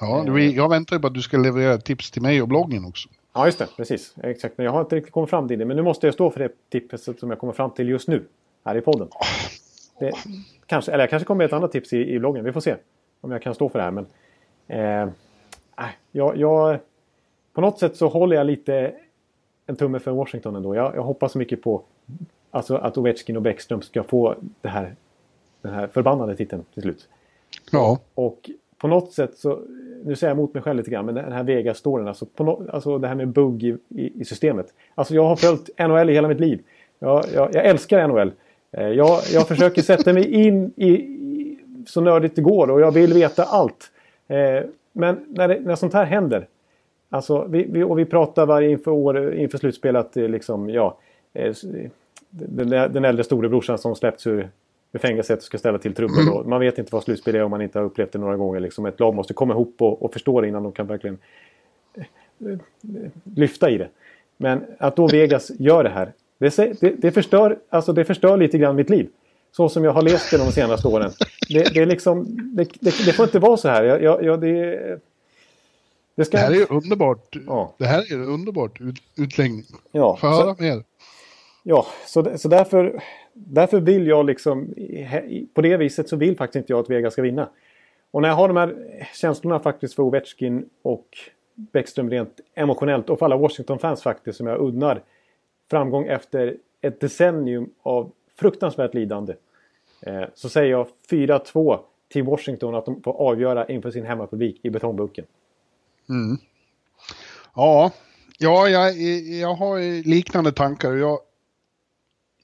Ja, 0.00 0.38
jag 0.38 0.68
väntar 0.68 0.96
ju 0.96 1.00
på 1.00 1.06
att 1.06 1.14
du 1.14 1.22
ska 1.22 1.36
leverera 1.36 1.78
tips 1.78 2.10
till 2.10 2.22
mig 2.22 2.42
och 2.42 2.48
bloggen 2.48 2.84
också. 2.84 3.08
Ja, 3.32 3.46
just 3.46 3.58
det. 3.58 3.68
Precis. 3.76 4.14
Exakt. 4.22 4.58
Men 4.58 4.64
jag 4.64 4.72
har 4.72 4.80
inte 4.80 4.96
riktigt 4.96 5.12
kommit 5.12 5.30
fram 5.30 5.48
till 5.48 5.58
det. 5.58 5.64
Men 5.64 5.76
nu 5.76 5.82
måste 5.82 6.06
jag 6.06 6.14
stå 6.14 6.30
för 6.30 6.40
det 6.40 6.50
tipset 6.70 7.20
som 7.20 7.30
jag 7.30 7.38
kommer 7.38 7.52
fram 7.52 7.70
till 7.70 7.88
just 7.88 8.08
nu. 8.08 8.24
Här 8.64 8.76
i 8.76 8.80
podden. 8.80 9.08
Det, 10.00 10.12
kanske, 10.66 10.92
eller 10.92 11.02
jag 11.02 11.10
kanske 11.10 11.26
kommer 11.26 11.38
med 11.38 11.46
ett 11.46 11.52
annat 11.52 11.72
tips 11.72 11.92
i, 11.92 12.14
i 12.14 12.18
bloggen. 12.18 12.44
Vi 12.44 12.52
får 12.52 12.60
se 12.60 12.76
om 13.20 13.30
jag 13.30 13.42
kan 13.42 13.54
stå 13.54 13.68
för 13.68 13.78
det 13.78 13.84
här. 13.84 13.90
Men, 13.90 14.06
eh, 14.66 15.08
jag, 16.12 16.36
jag, 16.36 16.78
på 17.52 17.60
något 17.60 17.78
sätt 17.78 17.96
så 17.96 18.08
håller 18.08 18.36
jag 18.36 18.46
lite 18.46 18.92
en 19.66 19.76
tumme 19.76 19.98
för 19.98 20.10
Washington 20.10 20.56
ändå. 20.56 20.74
Jag, 20.74 20.96
jag 20.96 21.02
hoppas 21.02 21.34
mycket 21.34 21.62
på 21.62 21.82
alltså 22.50 22.76
att 22.76 22.98
Ovechkin 22.98 23.36
och 23.36 23.42
Bäckström 23.42 23.82
ska 23.82 24.02
få 24.02 24.34
det 24.60 24.68
här, 24.68 24.94
den 25.62 25.74
här 25.74 25.86
förbannade 25.86 26.36
titeln 26.36 26.64
till 26.74 26.82
slut. 26.82 27.08
Ja. 27.72 27.98
Och 28.14 28.50
på 28.78 28.88
något 28.88 29.12
sätt 29.12 29.38
så, 29.38 29.60
nu 30.04 30.16
säger 30.16 30.30
jag 30.30 30.38
emot 30.38 30.54
mig 30.54 30.62
själv 30.62 30.76
lite 30.76 30.90
grann, 30.90 31.06
men 31.06 31.14
den 31.14 31.32
här 31.32 31.42
Vegas-storyn, 31.42 32.08
alltså, 32.08 32.26
no, 32.38 32.70
alltså 32.72 32.98
det 32.98 33.08
här 33.08 33.14
med 33.14 33.28
bugg 33.28 33.62
i, 33.62 33.76
i, 33.88 34.20
i, 34.20 34.24
systemet. 34.24 34.74
Alltså 34.94 35.14
jag 35.14 35.24
har 35.24 35.36
följt 35.36 35.70
NHL 35.78 36.10
i 36.10 36.12
hela 36.12 36.28
mitt 36.28 36.40
liv. 36.40 36.62
Jag, 36.98 37.24
jag, 37.34 37.54
jag 37.54 37.66
älskar 37.66 38.08
NHL. 38.08 38.32
Eh, 38.72 38.88
jag, 38.88 39.20
jag 39.32 39.48
försöker 39.48 39.82
sätta 39.82 40.12
mig 40.12 40.44
in 40.46 40.72
i, 40.76 40.88
i, 40.88 41.58
så 41.86 42.00
nördigt 42.00 42.36
det 42.36 42.42
går 42.42 42.70
och 42.70 42.80
jag 42.80 42.92
vill 42.92 43.12
veta 43.12 43.44
allt. 43.44 43.90
Eh, 44.28 44.64
men 44.92 45.26
när, 45.28 45.48
det, 45.48 45.60
när 45.60 45.74
sånt 45.74 45.92
här 45.92 46.04
händer 46.04 46.46
Alltså, 47.10 47.46
vi, 47.48 47.66
vi, 47.70 47.82
och 47.82 47.98
vi 47.98 48.04
pratar 48.04 48.46
varje 48.46 48.70
inför, 48.70 48.90
år, 48.90 49.34
inför 49.34 49.58
slutspel 49.58 49.96
att 49.96 50.16
eh, 50.16 50.28
liksom, 50.28 50.70
ja, 50.70 50.98
eh, 51.32 51.54
den, 52.30 52.68
den 52.68 53.04
äldre 53.04 53.24
storebrorsan 53.24 53.78
som 53.78 53.96
släppts 53.96 54.26
ur, 54.26 54.50
ur 54.92 54.98
fängelset 54.98 55.38
och 55.38 55.44
ska 55.44 55.58
ställa 55.58 55.78
till 55.78 55.94
trubbel. 55.94 56.46
Man 56.46 56.60
vet 56.60 56.78
inte 56.78 56.94
vad 56.94 57.02
slutspel 57.02 57.34
är 57.34 57.42
om 57.42 57.50
man 57.50 57.62
inte 57.62 57.78
har 57.78 57.86
upplevt 57.86 58.12
det 58.12 58.18
några 58.18 58.36
gånger. 58.36 58.60
Liksom 58.60 58.86
ett 58.86 59.00
lag 59.00 59.14
måste 59.14 59.34
komma 59.34 59.54
ihop 59.54 59.74
och, 59.78 60.02
och 60.02 60.12
förstå 60.12 60.40
det 60.40 60.48
innan 60.48 60.62
de 60.62 60.72
kan 60.72 60.86
verkligen 60.86 61.18
eh, 62.44 62.58
lyfta 63.36 63.70
i 63.70 63.78
det. 63.78 63.88
Men 64.36 64.64
att 64.78 64.96
då 64.96 65.06
Vegas 65.06 65.50
gör 65.58 65.84
det 65.84 65.90
här. 65.90 66.12
Det, 66.38 66.56
det, 66.80 66.94
det, 66.98 67.12
förstör, 67.12 67.58
alltså 67.68 67.92
det 67.92 68.04
förstör 68.04 68.36
lite 68.36 68.58
grann 68.58 68.76
mitt 68.76 68.90
liv. 68.90 69.08
Så 69.52 69.68
som 69.68 69.84
jag 69.84 69.92
har 69.92 70.02
levt 70.02 70.30
det 70.30 70.38
de 70.38 70.52
senaste 70.52 70.88
åren. 70.88 71.10
Det, 71.48 71.74
det, 71.74 71.80
är 71.80 71.86
liksom, 71.86 72.26
det, 72.56 72.68
det, 72.80 73.12
får 73.12 73.24
inte 73.24 73.38
vara 73.38 73.56
så 73.56 73.68
här. 73.68 73.84
Jag, 73.84 74.02
jag, 74.02 74.24
jag, 74.24 74.40
det, 74.40 75.00
det, 76.14 76.24
ska... 76.24 76.36
det 76.36 76.42
här 76.42 76.62
är 76.62 76.72
underbart. 76.72 77.36
Ja. 77.46 77.74
Det 77.78 77.86
här 77.86 78.12
är 78.12 78.28
underbart 78.28 78.80
ut, 78.80 79.02
utläggning. 79.16 79.64
Ja, 79.92 80.16
Få 80.16 80.26
höra 80.26 80.56
mer. 80.58 80.84
Ja, 81.62 81.86
så, 82.06 82.38
så 82.38 82.48
därför, 82.48 83.02
därför 83.32 83.80
vill 83.80 84.06
jag 84.06 84.26
liksom... 84.26 84.74
På 85.54 85.62
det 85.62 85.76
viset 85.76 86.08
så 86.08 86.16
vill 86.16 86.36
faktiskt 86.36 86.56
inte 86.56 86.72
jag 86.72 86.80
att 86.80 86.90
Vega 86.90 87.10
ska 87.10 87.22
vinna. 87.22 87.48
Och 88.10 88.22
när 88.22 88.28
jag 88.28 88.36
har 88.36 88.48
de 88.48 88.56
här 88.56 88.76
känslorna 89.14 89.58
faktiskt 89.58 89.94
för 89.94 90.02
Ovechkin 90.02 90.68
och 90.82 91.06
Bäckström 91.54 92.10
rent 92.10 92.40
emotionellt 92.54 93.10
och 93.10 93.18
för 93.18 93.26
alla 93.26 93.36
Washington-fans 93.36 94.02
faktiskt 94.02 94.38
som 94.38 94.46
jag 94.46 94.58
unnar 94.58 95.02
framgång 95.70 96.06
efter 96.06 96.56
ett 96.80 97.00
decennium 97.00 97.70
av 97.82 98.12
fruktansvärt 98.36 98.94
lidande. 98.94 99.34
Eh, 100.02 100.24
så 100.34 100.48
säger 100.48 100.70
jag 100.70 100.86
4-2 101.10 101.78
till 102.08 102.22
Washington 102.22 102.74
att 102.74 102.84
de 102.84 103.02
får 103.02 103.12
avgöra 103.12 103.66
inför 103.66 103.90
sin 103.90 104.06
hemmapublik 104.06 104.60
i 104.62 104.70
betongbucken. 104.70 105.24
Mm. 106.10 106.38
Ja, 107.54 107.92
ja 108.38 108.68
jag, 108.68 108.96
jag 109.40 109.54
har 109.54 110.02
liknande 110.08 110.52
tankar. 110.52 110.92
Jag, 110.92 111.18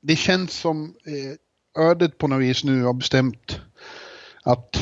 det 0.01 0.17
känns 0.17 0.53
som 0.53 0.95
eh, 1.07 1.83
ödet 1.83 2.19
på 2.19 2.29
något 2.29 2.43
vis 2.43 2.65
nu 2.65 2.83
har 2.83 2.93
bestämt 2.93 3.61
att 4.43 4.77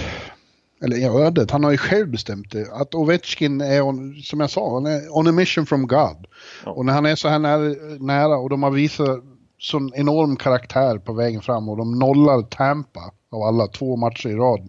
eller 0.84 0.96
ja, 0.96 1.20
ödet, 1.20 1.50
han 1.50 1.64
har 1.64 1.70
ju 1.70 1.76
själv 1.76 2.10
bestämt 2.10 2.50
det, 2.50 2.72
att 2.72 2.94
Ovechkin 2.94 3.60
är, 3.60 3.82
on, 3.82 4.22
som 4.22 4.40
jag 4.40 4.50
sa, 4.50 4.74
han 4.74 4.86
är 4.86 5.16
on 5.16 5.26
a 5.26 5.32
mission 5.32 5.66
from 5.66 5.86
God. 5.86 6.26
Ja. 6.64 6.70
Och 6.70 6.86
när 6.86 6.92
han 6.92 7.06
är 7.06 7.16
så 7.16 7.28
här 7.28 7.38
nära, 7.38 7.74
nära 7.98 8.36
och 8.36 8.50
de 8.50 8.62
har 8.62 8.70
visat 8.70 9.24
sån 9.58 9.94
enorm 9.94 10.36
karaktär 10.36 10.98
på 10.98 11.12
vägen 11.12 11.42
fram 11.42 11.68
och 11.68 11.76
de 11.76 11.98
nollar 11.98 12.42
Tampa 12.42 13.12
av 13.30 13.42
alla 13.42 13.66
två 13.66 13.96
matcher 13.96 14.28
i 14.28 14.34
rad. 14.34 14.68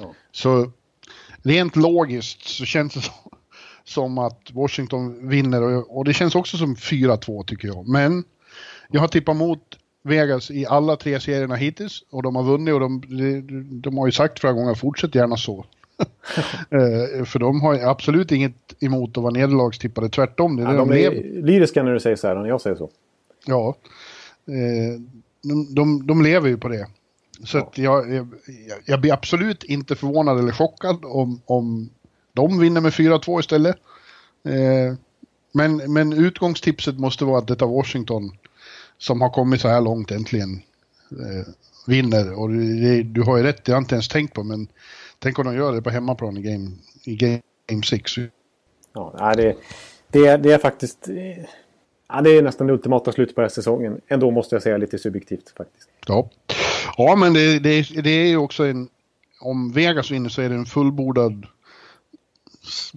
Ja. 0.00 0.06
Så 0.32 0.70
rent 1.42 1.76
logiskt 1.76 2.48
så 2.48 2.64
känns 2.64 2.94
det 2.94 3.00
som 3.00 3.14
som 3.88 4.18
att 4.18 4.50
Washington 4.52 5.28
vinner 5.28 5.62
och, 5.62 5.98
och 5.98 6.04
det 6.04 6.12
känns 6.14 6.34
också 6.34 6.56
som 6.56 6.74
4-2 6.74 7.44
tycker 7.44 7.68
jag. 7.68 7.88
Men 7.88 8.24
jag 8.90 9.00
har 9.00 9.08
tippat 9.08 9.36
mot 9.36 9.78
Vegas 10.02 10.50
i 10.50 10.66
alla 10.66 10.96
tre 10.96 11.20
serierna 11.20 11.54
hittills 11.54 12.04
och 12.10 12.22
de 12.22 12.36
har 12.36 12.42
vunnit 12.42 12.74
och 12.74 12.80
de, 12.80 13.00
de, 13.08 13.80
de 13.80 13.98
har 13.98 14.06
ju 14.06 14.12
sagt 14.12 14.40
flera 14.40 14.52
gånger 14.52 14.74
fortsätt 14.74 15.14
gärna 15.14 15.36
så. 15.36 15.64
Eh, 16.70 17.24
för 17.24 17.38
de 17.38 17.60
har 17.60 17.74
absolut 17.74 18.32
inget 18.32 18.82
emot 18.82 19.16
att 19.16 19.22
vara 19.22 19.32
nederlagstippade, 19.32 20.08
tvärtom. 20.08 20.56
Det 20.56 20.62
är 20.62 20.66
ja, 20.66 20.72
det 20.72 20.78
de, 20.78 20.88
de 20.88 20.94
är 20.94 21.10
lever 21.10 21.42
lyriska 21.42 21.82
när 21.82 21.92
du 21.92 22.00
säger 22.00 22.16
så 22.16 22.26
här, 22.26 22.34
när 22.34 22.48
jag 22.48 22.60
säger 22.60 22.76
så. 22.76 22.90
Ja, 23.46 23.76
eh, 24.46 25.00
de, 25.42 25.74
de, 25.74 26.06
de 26.06 26.22
lever 26.22 26.48
ju 26.48 26.58
på 26.58 26.68
det. 26.68 26.86
Så 27.44 27.58
att 27.58 27.78
jag, 27.78 28.14
jag, 28.14 28.28
jag 28.84 29.00
blir 29.00 29.12
absolut 29.12 29.64
inte 29.64 29.96
förvånad 29.96 30.38
eller 30.38 30.52
chockad 30.52 31.04
om, 31.04 31.40
om 31.46 31.90
de 32.38 32.58
vinner 32.58 32.80
med 32.80 32.92
4-2 32.92 33.40
istället. 33.40 33.76
Eh, 34.44 34.94
men, 35.52 35.92
men 35.92 36.12
utgångstipset 36.12 36.98
måste 36.98 37.24
vara 37.24 37.38
att 37.38 37.48
detta 37.48 37.66
Washington 37.66 38.30
som 38.98 39.20
har 39.20 39.30
kommit 39.30 39.60
så 39.60 39.68
här 39.68 39.80
långt 39.80 40.10
äntligen 40.10 40.62
eh, 41.10 41.52
vinner. 41.86 42.38
Och 42.40 42.48
det, 42.50 43.02
du 43.02 43.22
har 43.22 43.36
ju 43.36 43.42
rätt, 43.42 43.64
det 43.64 43.72
har 43.72 43.76
jag 43.76 43.82
inte 43.82 43.94
ens 43.94 44.08
tänkt 44.08 44.34
på, 44.34 44.42
men 44.42 44.68
tänk 45.18 45.38
om 45.38 45.46
de 45.46 45.54
gör 45.56 45.72
det 45.72 45.82
på 45.82 45.90
hemmaplan 45.90 46.36
i 46.36 46.42
Game, 46.42 46.70
i 47.04 47.16
game 47.16 47.82
6. 47.84 48.12
Ja, 48.94 49.32
det, 49.36 49.56
det, 50.12 50.26
är, 50.26 50.38
det 50.38 50.52
är 50.52 50.58
faktiskt... 50.58 51.08
Ja, 52.08 52.20
det 52.20 52.30
är 52.30 52.42
nästan 52.42 52.66
det 52.66 52.72
ultimata 52.72 53.12
slutet 53.12 53.34
på 53.34 53.40
den 53.40 53.48
här 53.48 53.54
säsongen. 53.54 54.00
Ändå 54.08 54.30
måste 54.30 54.54
jag 54.54 54.62
säga 54.62 54.76
lite 54.76 54.98
subjektivt 54.98 55.54
faktiskt. 55.56 55.88
Ja, 56.06 56.30
ja 56.96 57.16
men 57.16 57.32
det, 57.32 57.58
det, 57.58 58.02
det 58.02 58.10
är 58.10 58.26
ju 58.26 58.36
också 58.36 58.64
en... 58.64 58.88
Om 59.40 59.72
Vegas 59.72 60.10
vinner 60.10 60.28
så 60.28 60.42
är 60.42 60.48
det 60.48 60.54
en 60.54 60.66
fullbordad 60.66 61.46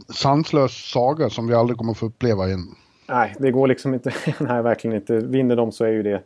sanslös 0.09 0.91
saga 0.91 1.29
som 1.29 1.47
vi 1.47 1.53
aldrig 1.53 1.77
kommer 1.77 1.93
få 1.93 2.05
uppleva 2.05 2.47
igen. 2.47 2.75
Nej, 3.11 3.35
det 3.39 3.51
går 3.51 3.67
liksom 3.67 3.93
inte. 3.93 4.13
Nej, 4.39 4.61
verkligen 4.61 4.95
inte. 4.95 5.17
Vinner 5.17 5.55
de 5.55 5.71
så 5.71 5.85
är 5.85 5.89
ju 5.89 6.03
det... 6.03 6.21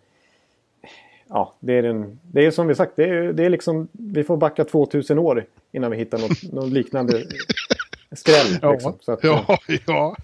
Ja, 1.28 1.54
det 1.60 1.74
är, 1.74 1.84
en, 1.84 2.20
det 2.32 2.46
är 2.46 2.52
som 2.52 2.68
vi 2.68 2.76
sagt. 2.76 2.94
Det 2.96 3.04
är, 3.04 3.34
det 3.34 3.46
är 3.46 3.50
liksom... 3.50 3.88
Vi 3.92 4.24
får 4.24 4.38
backa 4.38 4.64
2000 4.64 5.20
år 5.20 5.46
innan 5.72 5.92
vi 5.92 5.98
hittar 5.98 6.18
något, 6.18 6.54
något 6.54 6.72
liknande 6.72 7.24
skräll. 8.12 8.60
Ja, 8.62 8.72
liksom. 8.72 8.94
att, 9.08 9.24
ja, 9.24 9.58
ja. 9.88 10.16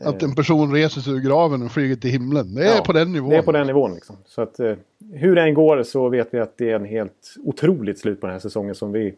Att 0.00 0.22
en 0.22 0.34
person 0.34 0.72
reser 0.72 1.00
sig 1.00 1.12
ur 1.12 1.20
graven 1.20 1.62
och 1.62 1.72
flyger 1.72 1.96
till 1.96 2.10
himlen. 2.10 2.54
Det 2.54 2.66
är 2.66 2.76
Ja, 2.76 2.82
på 2.86 2.92
den 2.92 3.12
nivån. 3.12 3.30
Det 3.30 3.36
är 3.36 3.42
på 3.42 3.52
den 3.52 3.66
nivån. 3.66 3.94
Liksom. 3.94 4.16
Så 4.26 4.42
att, 4.42 4.60
eh, 4.60 4.74
hur 5.12 5.34
det 5.34 5.42
än 5.42 5.54
går 5.54 5.82
så 5.82 6.08
vet 6.08 6.28
vi 6.34 6.40
att 6.40 6.58
det 6.58 6.70
är 6.70 6.76
en 6.76 6.84
helt 6.84 7.36
otroligt 7.44 7.98
slut 7.98 8.20
på 8.20 8.26
den 8.26 8.34
här 8.34 8.40
säsongen 8.40 8.74
som 8.74 8.92
vi... 8.92 9.14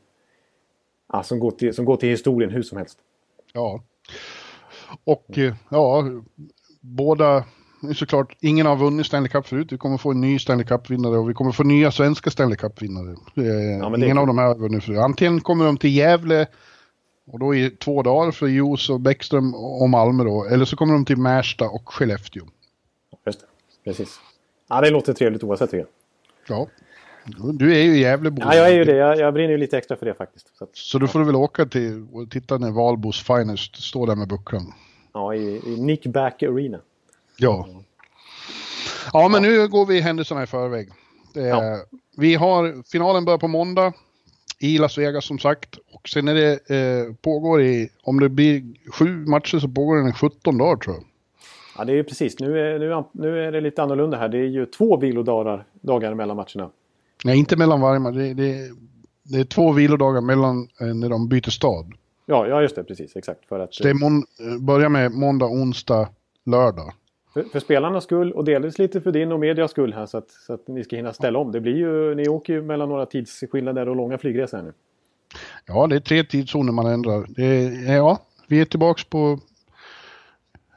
Ja, 1.12 1.22
som, 1.22 1.38
går 1.38 1.50
till, 1.50 1.74
som 1.74 1.84
går 1.84 1.96
till 1.96 2.08
historien 2.08 2.50
hur 2.50 2.62
som 2.62 2.78
helst. 2.78 2.98
Ja. 3.52 3.82
Och 5.04 5.38
eh, 5.38 5.54
ja, 5.68 6.04
båda, 6.80 7.44
såklart, 7.94 8.36
ingen 8.40 8.66
har 8.66 8.76
vunnit 8.76 9.06
Stanley 9.06 9.28
Cup 9.28 9.46
förut. 9.46 9.72
Vi 9.72 9.78
kommer 9.78 9.98
få 9.98 10.10
en 10.10 10.20
ny 10.20 10.38
Stanley 10.38 10.66
Cup-vinnare 10.66 11.18
och 11.18 11.30
vi 11.30 11.34
kommer 11.34 11.52
få 11.52 11.62
nya 11.62 11.90
svenska 11.92 12.30
Stanley 12.30 12.56
Cup-vinnare. 12.56 13.16
Eh, 13.36 13.44
Ja, 13.78 13.88
men 13.88 14.00
det 14.00 14.06
ingen 14.06 14.18
av 14.18 14.26
de 14.26 14.38
här 14.38 14.46
har 14.46 14.54
vunnit 14.54 14.84
förut. 14.84 14.98
Antingen 14.98 15.40
kommer 15.40 15.64
de 15.64 15.76
till 15.76 15.96
Gävle 15.96 16.46
och 17.26 17.38
då 17.38 17.54
i 17.54 17.70
två 17.70 18.02
dagar 18.02 18.30
för 18.32 18.46
Jos 18.46 18.90
och 18.90 19.00
Bäckström 19.00 19.54
och 19.54 19.88
Malmö 19.90 20.24
då. 20.24 20.44
Eller 20.44 20.64
så 20.64 20.76
kommer 20.76 20.92
de 20.92 21.04
till 21.04 21.16
Märsta 21.16 21.68
och 21.68 21.92
Skellefteå. 21.94 22.44
Just 23.26 23.40
det. 23.40 23.46
Precis. 23.84 24.20
Ja, 24.68 24.80
det 24.80 24.90
låter 24.90 25.12
trevligt 25.12 25.42
oavsett 25.42 25.70
tycker 25.70 25.86
jag. 26.48 26.58
Ja. 26.58 26.66
Du 27.36 27.76
är 27.76 27.82
ju 27.82 27.98
Gävlebo. 27.98 28.42
Ja, 28.44 28.54
jag 28.54 28.68
är 28.68 28.74
ju 28.74 28.84
det. 28.84 28.96
Jag, 28.96 29.18
jag 29.18 29.34
brinner 29.34 29.50
ju 29.50 29.58
lite 29.58 29.78
extra 29.78 29.96
för 29.96 30.06
det 30.06 30.14
faktiskt. 30.14 30.56
Så 30.58 30.64
att, 30.64 30.76
Så 30.76 30.98
då 30.98 31.06
får 31.06 31.18
du 31.18 31.24
väl 31.24 31.36
åka 31.36 31.66
till 31.66 32.06
och 32.12 32.30
titta 32.30 32.58
när 32.58 32.70
Valbos 32.70 33.22
Finest 33.22 33.76
står 33.82 34.06
där 34.06 34.16
med 34.16 34.28
bucklan. 34.28 34.72
ja, 35.14 35.34
i, 35.34 35.62
i 35.66 35.76
Nick 35.80 36.06
Back 36.06 36.42
Arena. 36.42 36.78
Ja. 37.38 37.68
Ja, 39.12 39.28
men 39.28 39.42
nu 39.42 39.68
går 39.68 39.86
vi 39.86 40.00
händelserna 40.00 40.42
i 40.42 40.46
förväg. 40.46 40.88
Är, 41.34 41.40
Ja. 41.48 41.76
Vi 42.16 42.34
har, 42.34 42.90
finalen 42.92 43.24
börjar 43.24 43.38
på 43.38 43.48
måndag 43.48 43.92
i 44.58 44.78
Las 44.78 44.98
Vegas 44.98 45.24
som 45.24 45.38
sagt. 45.38 45.78
Och 45.92 46.08
sen 46.08 46.28
är 46.28 46.34
det, 46.34 46.70
eh, 46.70 47.14
pågår 47.22 47.62
i, 47.62 47.88
om 48.02 48.20
det 48.20 48.28
blir 48.28 48.62
sju 48.92 49.26
matcher 49.26 49.58
så 49.58 49.68
pågår 49.68 49.96
den 49.96 50.08
i 50.08 50.12
17 50.12 50.58
dagar 50.58 50.76
tror 50.76 50.96
jag. 50.96 51.04
Ja, 51.78 51.84
det 51.84 51.92
är 51.92 51.96
ju 51.96 52.04
precis. 52.04 52.38
Nu 52.38 52.58
är, 52.60 52.78
nu, 52.78 53.04
nu 53.12 53.46
är 53.46 53.52
det 53.52 53.60
lite 53.60 53.82
annorlunda 53.82 54.16
här. 54.18 54.28
Det 54.28 54.38
är 54.38 54.46
ju 54.46 54.66
två 54.66 54.96
vilodagar 54.96 55.64
dagar 55.80 56.14
mellan 56.14 56.36
matcherna. 56.36 56.70
Nej, 57.24 57.38
inte 57.38 57.56
mellan 57.56 57.80
varje 57.80 57.98
match. 57.98 58.14
Det, 58.14 58.34
det, 58.34 58.70
det 59.22 59.40
är 59.40 59.44
två 59.44 59.72
vilodagar 59.72 60.20
mellan 60.20 60.68
eh, 60.80 60.86
när 60.86 61.08
de 61.08 61.28
byter 61.28 61.50
stad. 61.50 61.92
Ja, 62.26 62.46
ja 62.46 62.62
just 62.62 62.76
det. 62.76 62.84
Precis. 62.84 63.16
Exakt. 63.16 63.48
För, 63.48 63.60
att, 63.60 63.74
Så 63.74 63.82
det 63.82 63.90
eh, 63.90 64.58
börjar 64.60 64.88
med 64.88 65.12
måndag, 65.12 65.46
onsdag, 65.46 66.08
lördag. 66.46 66.92
för, 67.34 67.42
för 67.42 67.60
spelarnas 67.60 68.04
skull 68.04 68.32
och 68.32 68.44
delvis 68.44 68.78
lite 68.78 69.00
för 69.00 69.12
din 69.12 69.32
och 69.32 69.40
medias 69.40 69.70
skull 69.70 69.92
här 69.92 70.06
så 70.06 70.18
att, 70.18 70.30
så 70.30 70.52
att 70.52 70.68
ni 70.68 70.84
ska 70.84 70.96
hinna 70.96 71.12
ställa 71.12 71.38
om. 71.38 71.52
Det 71.52 71.60
blir 71.60 71.76
ju, 71.76 72.14
ni 72.14 72.28
åker 72.28 72.52
ju 72.52 72.62
mellan 72.62 72.88
några 72.88 73.06
tidsskillnader 73.06 73.88
och 73.88 73.96
långa 73.96 74.18
flygresor 74.18 74.62
nu. 74.62 74.72
Ja, 75.66 75.86
det 75.86 75.96
är 75.96 76.00
tre 76.00 76.24
tidszoner 76.24 76.72
man 76.72 76.86
ändrar. 76.86 77.40
Är, 77.40 77.94
ja, 77.96 78.18
vi 78.46 78.60
är 78.60 78.64
tillbaks 78.64 79.04
på... 79.04 79.38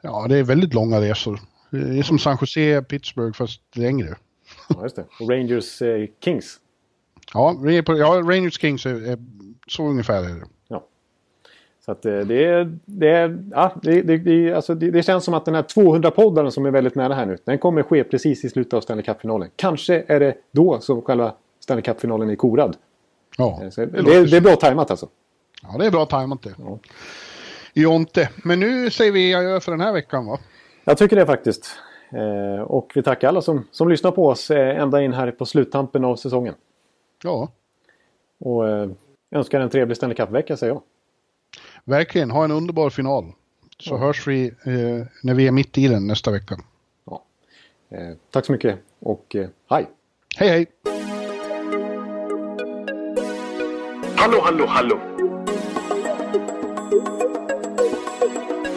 Ja, 0.03 0.25
det 0.29 0.37
är 0.37 0.43
väldigt 0.43 0.73
långa 0.73 1.01
resor. 1.01 1.39
Det 1.69 1.99
är 1.99 2.03
som 2.03 2.19
San 2.19 2.37
Jose, 2.41 2.81
Pittsburgh 2.81 3.33
fast 3.33 3.77
längre. 3.77 4.15
Ja, 4.77 4.83
just 4.83 4.95
det. 4.95 5.05
Och 5.19 5.29
Rangers 5.29 5.81
eh, 5.81 6.07
Kings. 6.23 6.59
Ja, 7.33 7.55
ja 7.87 8.21
Rangers 8.25 8.59
Kings 8.59 8.85
är, 8.85 9.11
är 9.11 9.17
så 9.67 9.87
ungefär 9.87 10.23
är 10.23 10.35
det. 10.35 10.45
Ja. 10.67 10.83
Så 11.85 11.91
att 11.91 12.05
eh, 12.05 12.19
det 12.19 12.45
är... 12.45 12.77
Det, 12.85 13.09
är, 13.09 13.43
ja, 13.51 13.75
det, 13.83 14.01
det, 14.01 14.53
alltså 14.53 14.75
det, 14.75 14.91
det 14.91 15.03
känns 15.03 15.23
som 15.23 15.33
att 15.33 15.45
den 15.45 15.55
här 15.55 15.63
200-poddaren 15.63 16.49
som 16.49 16.65
är 16.65 16.71
väldigt 16.71 16.95
nära 16.95 17.13
här 17.13 17.25
nu. 17.25 17.37
Den 17.45 17.57
kommer 17.57 17.83
ske 17.83 18.03
precis 18.03 18.45
i 18.45 18.49
slutet 18.49 18.73
av 18.73 18.81
Stanley 18.81 19.05
Cup-finalen. 19.05 19.49
Kanske 19.55 20.03
är 20.07 20.19
det 20.19 20.35
då 20.51 20.79
som 20.79 21.01
själva 21.01 21.33
Stanley 21.59 21.83
Cup-finalen 21.83 22.29
är 22.29 22.35
korad. 22.35 22.77
Ja, 23.37 23.59
Eh, 23.63 23.69
Så 23.69 23.85
det, 23.85 24.01
det, 24.01 24.25
det, 24.25 24.37
är 24.37 24.41
bra 24.41 24.55
tajmat 24.55 24.91
alltså. 24.91 25.09
ja, 25.63 25.77
det 25.77 25.85
är 25.85 25.91
bra 25.91 26.05
tajmat 26.05 26.43
det. 26.43 26.53
Ja. 26.57 26.79
Jonte, 27.73 28.29
men 28.43 28.59
nu 28.59 28.89
säger 28.89 29.11
vi 29.11 29.33
adjö 29.33 29.59
för 29.59 29.71
den 29.71 29.81
här 29.81 29.93
veckan 29.93 30.25
va? 30.25 30.39
Jag 30.83 30.97
tycker 30.97 31.15
det 31.15 31.25
faktiskt. 31.25 31.65
Eh, 32.13 32.61
och 32.61 32.91
vi 32.95 33.03
tackar 33.03 33.27
alla 33.27 33.41
som, 33.41 33.67
som 33.71 33.89
lyssnar 33.89 34.11
på 34.11 34.27
oss 34.27 34.51
eh, 34.51 34.79
ända 34.81 35.01
in 35.01 35.13
här 35.13 35.31
på 35.31 35.45
sluttampen 35.45 36.05
av 36.05 36.15
säsongen. 36.15 36.55
Ja, 37.23 37.49
Och 38.39 38.69
eh, 38.69 38.89
önskar 39.31 39.59
en 39.61 39.69
trevlig 39.69 39.97
Stanley 39.97 40.15
Cup-vecka 40.15 40.57
säger 40.57 40.73
jag. 40.73 40.81
verkligen. 41.83 42.31
Ha 42.31 42.43
en 42.43 42.51
underbar 42.51 42.89
final. 42.89 43.25
Så 43.79 43.93
Ja. 43.93 43.97
hörs 43.97 44.27
vi 44.27 44.47
eh, 44.47 45.07
när 45.23 45.33
vi 45.33 45.47
är 45.47 45.51
mitt 45.51 45.77
i 45.77 45.87
den 45.87 46.07
nästa 46.07 46.31
vecka. 46.31 46.55
Ja. 47.05 47.23
Eh, 47.89 48.15
tack 48.31 48.45
så 48.45 48.51
mycket 48.51 48.79
och 48.99 49.35
eh, 49.35 49.47
hej! 49.69 49.87
Hej 50.37 50.49
hej! 50.49 50.67
Hallå, 54.15 54.39
hallå, 54.43 54.65
hallå. 54.67 54.99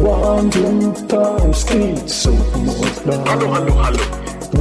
One, 0.00 0.50
two, 0.50 0.92
three, 1.08 1.52
speed, 1.52 2.08
so 2.08 2.30
Hallå, 3.26 3.46
hallå, 3.52 3.72
hallå. 3.72 3.98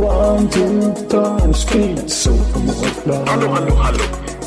One, 0.02 0.50
two, 0.50 0.94
three, 1.12 1.54
speed, 1.54 2.10
so 2.10 2.32
Hallå, 3.28 3.48
hallå, 3.54 3.76
hallå. 3.76 4.04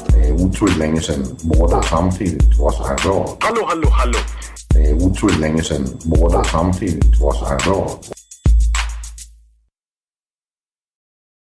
Det 0.06 0.28
er 0.28 0.32
utroligt 0.32 0.78
længe 0.78 1.00
siden 1.02 1.38
mor, 1.44 1.66
der 1.66 1.80
samtidig 1.82 2.56
trods 2.56 2.76
har 2.76 2.96
råd. 3.08 3.36
Hallå, 3.42 3.66
hallå, 3.68 3.90
hallå. 3.90 4.18
Det 4.72 4.90
er 4.90 4.94
utroligt 4.94 5.40
længe 5.40 5.62
siden 5.62 6.00
mor, 6.04 6.28
der 6.28 6.42
samtidig 6.42 7.18
trods 7.18 7.38
har 7.38 7.58
råd. 7.66 8.19